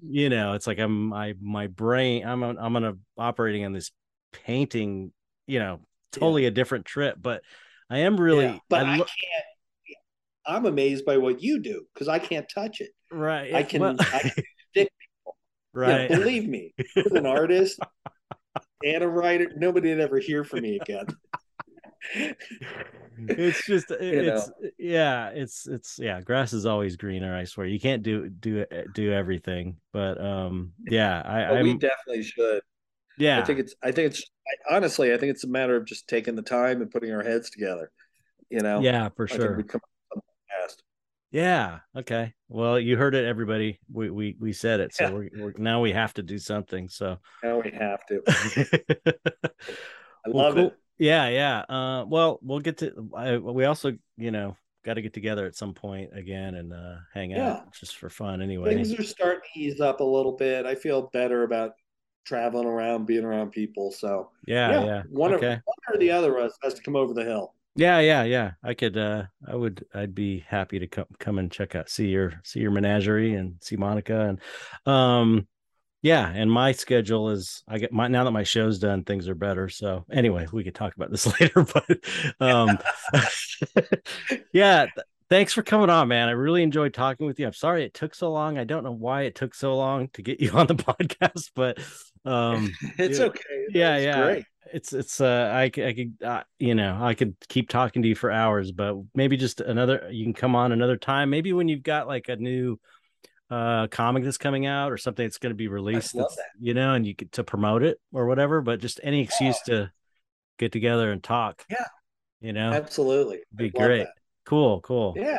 you 0.00 0.28
know, 0.28 0.52
it's 0.52 0.68
like 0.68 0.78
I'm 0.78 1.08
my 1.08 1.34
my 1.40 1.66
brain. 1.66 2.24
I'm 2.24 2.44
I'm 2.44 2.72
gonna 2.72 2.94
operating 3.18 3.64
on 3.64 3.72
this 3.72 3.90
painting, 4.32 5.12
you 5.48 5.58
know, 5.58 5.80
totally 6.12 6.42
yeah. 6.42 6.48
a 6.48 6.52
different 6.52 6.84
trip, 6.84 7.16
but 7.20 7.42
I 7.88 7.98
am 7.98 8.20
really, 8.20 8.46
yeah, 8.46 8.58
but 8.68 8.86
I, 8.86 8.96
lo- 8.96 9.04
I 9.04 9.06
can't 9.06 9.44
I'm 10.46 10.66
amazed 10.66 11.04
by 11.04 11.16
what 11.16 11.42
you 11.42 11.60
do 11.60 11.84
because 11.94 12.08
I 12.08 12.18
can't 12.18 12.46
touch 12.52 12.80
it. 12.80 12.90
Right. 13.12 13.54
I 13.54 13.62
can, 13.62 13.80
well, 13.80 13.96
I 13.98 14.18
can 14.20 14.30
stick 14.30 14.44
people. 14.74 15.36
Right. 15.72 16.10
Know, 16.10 16.16
believe 16.18 16.48
me, 16.48 16.74
as 16.96 17.12
an 17.12 17.26
artist 17.26 17.78
and 18.84 19.04
a 19.04 19.08
writer, 19.08 19.52
nobody 19.56 19.90
would 19.90 20.00
ever 20.00 20.18
hear 20.18 20.42
from 20.42 20.62
me 20.62 20.80
again. 20.80 21.06
it's 23.18 23.64
just 23.66 23.90
it's 23.90 24.48
know. 24.48 24.70
yeah 24.78 25.28
it's 25.28 25.68
it's 25.68 25.98
yeah 25.98 26.20
grass 26.22 26.54
is 26.54 26.64
always 26.64 26.96
greener 26.96 27.36
i 27.36 27.44
swear 27.44 27.66
you 27.66 27.78
can't 27.78 28.02
do 28.02 28.30
do 28.30 28.64
do 28.94 29.12
everything 29.12 29.76
but 29.92 30.18
um 30.18 30.72
yeah 30.86 31.20
i 31.26 31.52
well, 31.52 31.62
we 31.62 31.76
definitely 31.76 32.22
should 32.22 32.62
yeah 33.20 33.40
i 33.40 33.44
think 33.44 33.58
it's 33.58 33.74
i 33.82 33.92
think 33.92 34.12
it's 34.12 34.24
honestly 34.70 35.12
i 35.12 35.16
think 35.16 35.30
it's 35.30 35.44
a 35.44 35.48
matter 35.48 35.76
of 35.76 35.84
just 35.84 36.08
taking 36.08 36.34
the 36.34 36.42
time 36.42 36.82
and 36.82 36.90
putting 36.90 37.12
our 37.12 37.22
heads 37.22 37.50
together 37.50 37.90
you 38.50 38.60
know 38.60 38.80
yeah 38.80 39.08
for 39.16 39.28
sure 39.28 39.64
yeah. 41.32 41.80
Okay. 41.96 42.34
Well, 42.48 42.78
you 42.78 42.96
heard 42.96 43.14
it, 43.14 43.24
everybody. 43.24 43.78
We 43.92 44.10
we 44.10 44.36
we 44.38 44.52
said 44.52 44.80
it, 44.80 44.92
so 44.94 45.04
yeah. 45.04 45.10
we're, 45.10 45.30
we're, 45.36 45.52
now 45.56 45.80
we 45.80 45.92
have 45.92 46.12
to 46.14 46.22
do 46.22 46.38
something. 46.38 46.88
So 46.88 47.18
now 47.42 47.60
we 47.60 47.70
have 47.70 48.04
to. 48.06 48.22
I 50.26 50.28
well, 50.28 50.44
love 50.44 50.54
cool. 50.54 50.66
it. 50.66 50.76
Yeah, 50.98 51.28
yeah. 51.28 51.60
Uh, 51.60 52.04
well, 52.06 52.40
we'll 52.42 52.60
get 52.60 52.78
to. 52.78 53.08
I, 53.16 53.38
we 53.38 53.64
also, 53.64 53.96
you 54.16 54.32
know, 54.32 54.56
got 54.84 54.94
to 54.94 55.02
get 55.02 55.14
together 55.14 55.46
at 55.46 55.54
some 55.54 55.72
point 55.72 56.10
again 56.14 56.56
and 56.56 56.72
uh, 56.72 56.96
hang 57.14 57.30
yeah. 57.30 57.52
out 57.52 57.72
just 57.74 57.96
for 57.96 58.10
fun. 58.10 58.42
Anyway, 58.42 58.74
things 58.74 58.92
are 58.98 59.02
starting 59.02 59.40
to 59.54 59.60
ease 59.60 59.80
up 59.80 60.00
a 60.00 60.04
little 60.04 60.32
bit. 60.32 60.66
I 60.66 60.74
feel 60.74 61.10
better 61.12 61.44
about 61.44 61.72
traveling 62.24 62.66
around, 62.66 63.06
being 63.06 63.24
around 63.24 63.50
people. 63.50 63.90
So 63.92 64.30
yeah, 64.46 64.70
yeah. 64.70 64.84
yeah. 64.84 65.02
One, 65.08 65.34
okay. 65.34 65.46
or, 65.46 65.62
one 65.64 65.94
or 65.94 65.98
the 65.98 66.10
other 66.10 66.36
of 66.36 66.46
us 66.46 66.58
has 66.62 66.74
to 66.74 66.82
come 66.82 66.96
over 66.96 67.14
the 67.14 67.24
hill. 67.24 67.54
Yeah, 67.76 68.00
yeah, 68.00 68.24
yeah. 68.24 68.52
I 68.62 68.74
could 68.74 68.96
uh 68.98 69.24
I 69.46 69.54
would 69.54 69.84
I'd 69.94 70.14
be 70.14 70.44
happy 70.46 70.78
to 70.80 70.86
come 70.86 71.06
come 71.18 71.38
and 71.38 71.50
check 71.50 71.74
out 71.74 71.88
see 71.88 72.08
your 72.08 72.40
see 72.44 72.60
your 72.60 72.72
menagerie 72.72 73.34
and 73.34 73.54
see 73.60 73.76
Monica 73.76 74.20
and 74.86 74.92
um 74.92 75.46
yeah, 76.02 76.30
and 76.34 76.50
my 76.50 76.72
schedule 76.72 77.28
is 77.30 77.62
I 77.68 77.78
get 77.78 77.92
my 77.92 78.08
now 78.08 78.24
that 78.24 78.30
my 78.30 78.42
show's 78.42 78.78
done, 78.78 79.04
things 79.04 79.28
are 79.28 79.34
better. 79.34 79.68
So 79.68 80.06
anyway, 80.10 80.46
we 80.50 80.64
could 80.64 80.74
talk 80.74 80.96
about 80.96 81.10
this 81.10 81.26
later, 81.40 81.64
but 81.64 82.00
um 82.40 82.78
yeah, 84.52 84.86
thanks 85.30 85.52
for 85.52 85.62
coming 85.62 85.88
on, 85.88 86.08
man. 86.08 86.28
I 86.28 86.32
really 86.32 86.62
enjoyed 86.62 86.92
talking 86.92 87.26
with 87.26 87.40
you. 87.40 87.46
I'm 87.46 87.52
sorry 87.54 87.84
it 87.84 87.94
took 87.94 88.14
so 88.14 88.30
long. 88.30 88.58
I 88.58 88.64
don't 88.64 88.84
know 88.84 88.92
why 88.92 89.22
it 89.22 89.34
took 89.34 89.54
so 89.54 89.76
long 89.76 90.08
to 90.14 90.22
get 90.22 90.40
you 90.40 90.52
on 90.52 90.66
the 90.66 90.74
podcast, 90.74 91.50
but 91.54 91.78
um 92.26 92.70
it's 92.98 93.20
okay. 93.20 93.66
Yeah, 93.70 93.96
yeah. 93.96 94.22
Great 94.22 94.44
it's 94.72 94.92
it's 94.92 95.20
uh 95.20 95.50
I, 95.52 95.62
I 95.62 95.68
could 95.68 96.14
uh, 96.24 96.42
you 96.58 96.74
know 96.74 96.98
I 97.00 97.14
could 97.14 97.34
keep 97.48 97.68
talking 97.68 98.02
to 98.02 98.08
you 98.08 98.14
for 98.14 98.30
hours, 98.30 98.72
but 98.72 98.96
maybe 99.14 99.36
just 99.36 99.60
another 99.60 100.08
you 100.10 100.24
can 100.24 100.34
come 100.34 100.54
on 100.54 100.72
another 100.72 100.96
time. 100.96 101.30
Maybe 101.30 101.52
when 101.52 101.68
you've 101.68 101.82
got 101.82 102.06
like 102.06 102.28
a 102.28 102.36
new 102.36 102.78
uh 103.50 103.88
comic 103.88 104.22
that's 104.22 104.38
coming 104.38 104.66
out 104.66 104.92
or 104.92 104.96
something 104.96 105.26
that's 105.26 105.38
going 105.38 105.50
to 105.50 105.56
be 105.56 105.66
released 105.66 106.16
you 106.60 106.72
know 106.72 106.94
and 106.94 107.04
you 107.04 107.14
get 107.14 107.32
to 107.32 107.42
promote 107.42 107.82
it 107.82 107.98
or 108.12 108.26
whatever 108.26 108.60
but 108.60 108.80
just 108.80 109.00
any 109.02 109.22
excuse 109.22 109.58
yeah. 109.66 109.74
to 109.74 109.92
get 110.56 110.70
together 110.70 111.10
and 111.10 111.20
talk 111.24 111.64
yeah 111.68 111.84
you 112.40 112.52
know 112.52 112.70
absolutely 112.72 113.40
be 113.52 113.68
great 113.68 114.04
that. 114.04 114.12
Cool 114.50 114.80
cool 114.80 115.14
yeah 115.16 115.38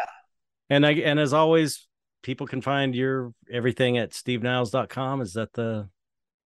and 0.69 0.85
i 0.85 0.91
and 0.91 1.19
as 1.19 1.33
always 1.33 1.87
people 2.23 2.47
can 2.47 2.61
find 2.61 2.95
your 2.95 3.33
everything 3.51 3.97
at 3.97 4.11
steveniles.com 4.11 5.21
is 5.21 5.33
that 5.33 5.51
the 5.53 5.87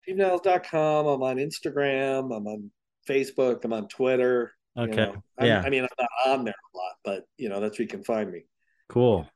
steveniles.com. 0.09 1.07
I'm 1.07 1.23
on 1.23 1.37
Instagram. 1.37 2.37
I'm 2.37 2.47
on 2.47 2.71
Facebook. 3.09 3.65
I'm 3.65 3.73
on 3.73 3.89
Twitter. 3.89 4.53
Okay. 4.77 4.93
You 4.93 4.97
know, 4.97 5.23
yeah. 5.41 5.61
I, 5.63 5.67
I, 5.67 5.71
mean, 5.71 5.83
I'm 5.83 5.89
not 5.99 6.33
on 6.39 6.45
there 6.45 6.55
a 6.75 6.77
lot, 6.77 6.93
but 7.05 7.25
you 7.37 7.49
know, 7.49 7.61
that's 7.61 7.79
where 7.79 7.85
you 7.85 7.89
can 7.89 8.05
find 8.05 8.31
me. 8.31 8.45
Cool. 8.89 9.29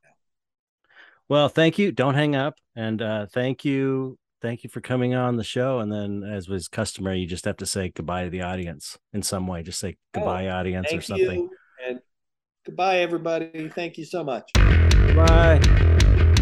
Well, 1.27 1.49
thank 1.49 1.77
you. 1.77 1.91
Don't 1.91 2.15
hang 2.15 2.35
up. 2.35 2.55
And 2.75 3.01
uh, 3.01 3.27
thank 3.27 3.63
you. 3.63 4.17
Thank 4.41 4.63
you 4.63 4.69
for 4.69 4.79
coming 4.79 5.15
on 5.15 5.35
the 5.35 5.43
show. 5.43 5.79
And 5.79 5.91
then, 5.91 6.23
as 6.23 6.47
was 6.47 6.69
customary, 6.69 7.19
you 7.19 7.27
just 7.27 7.45
have 7.45 7.57
to 7.57 7.65
say 7.65 7.91
goodbye 7.93 8.23
to 8.23 8.29
the 8.29 8.41
audience 8.41 8.97
in 9.11 9.21
some 9.21 9.47
way. 9.47 9.63
Just 9.63 9.79
say 9.79 9.97
goodbye, 10.13 10.47
oh, 10.47 10.55
audience, 10.55 10.93
or 10.93 11.01
something. 11.01 11.41
and 11.41 11.49
goodbye, 12.65 12.99
everybody. 12.99 13.69
Thank 13.69 13.97
you 13.97 14.05
so 14.05 14.23
much. 14.23 14.51
Bye. 15.15 16.35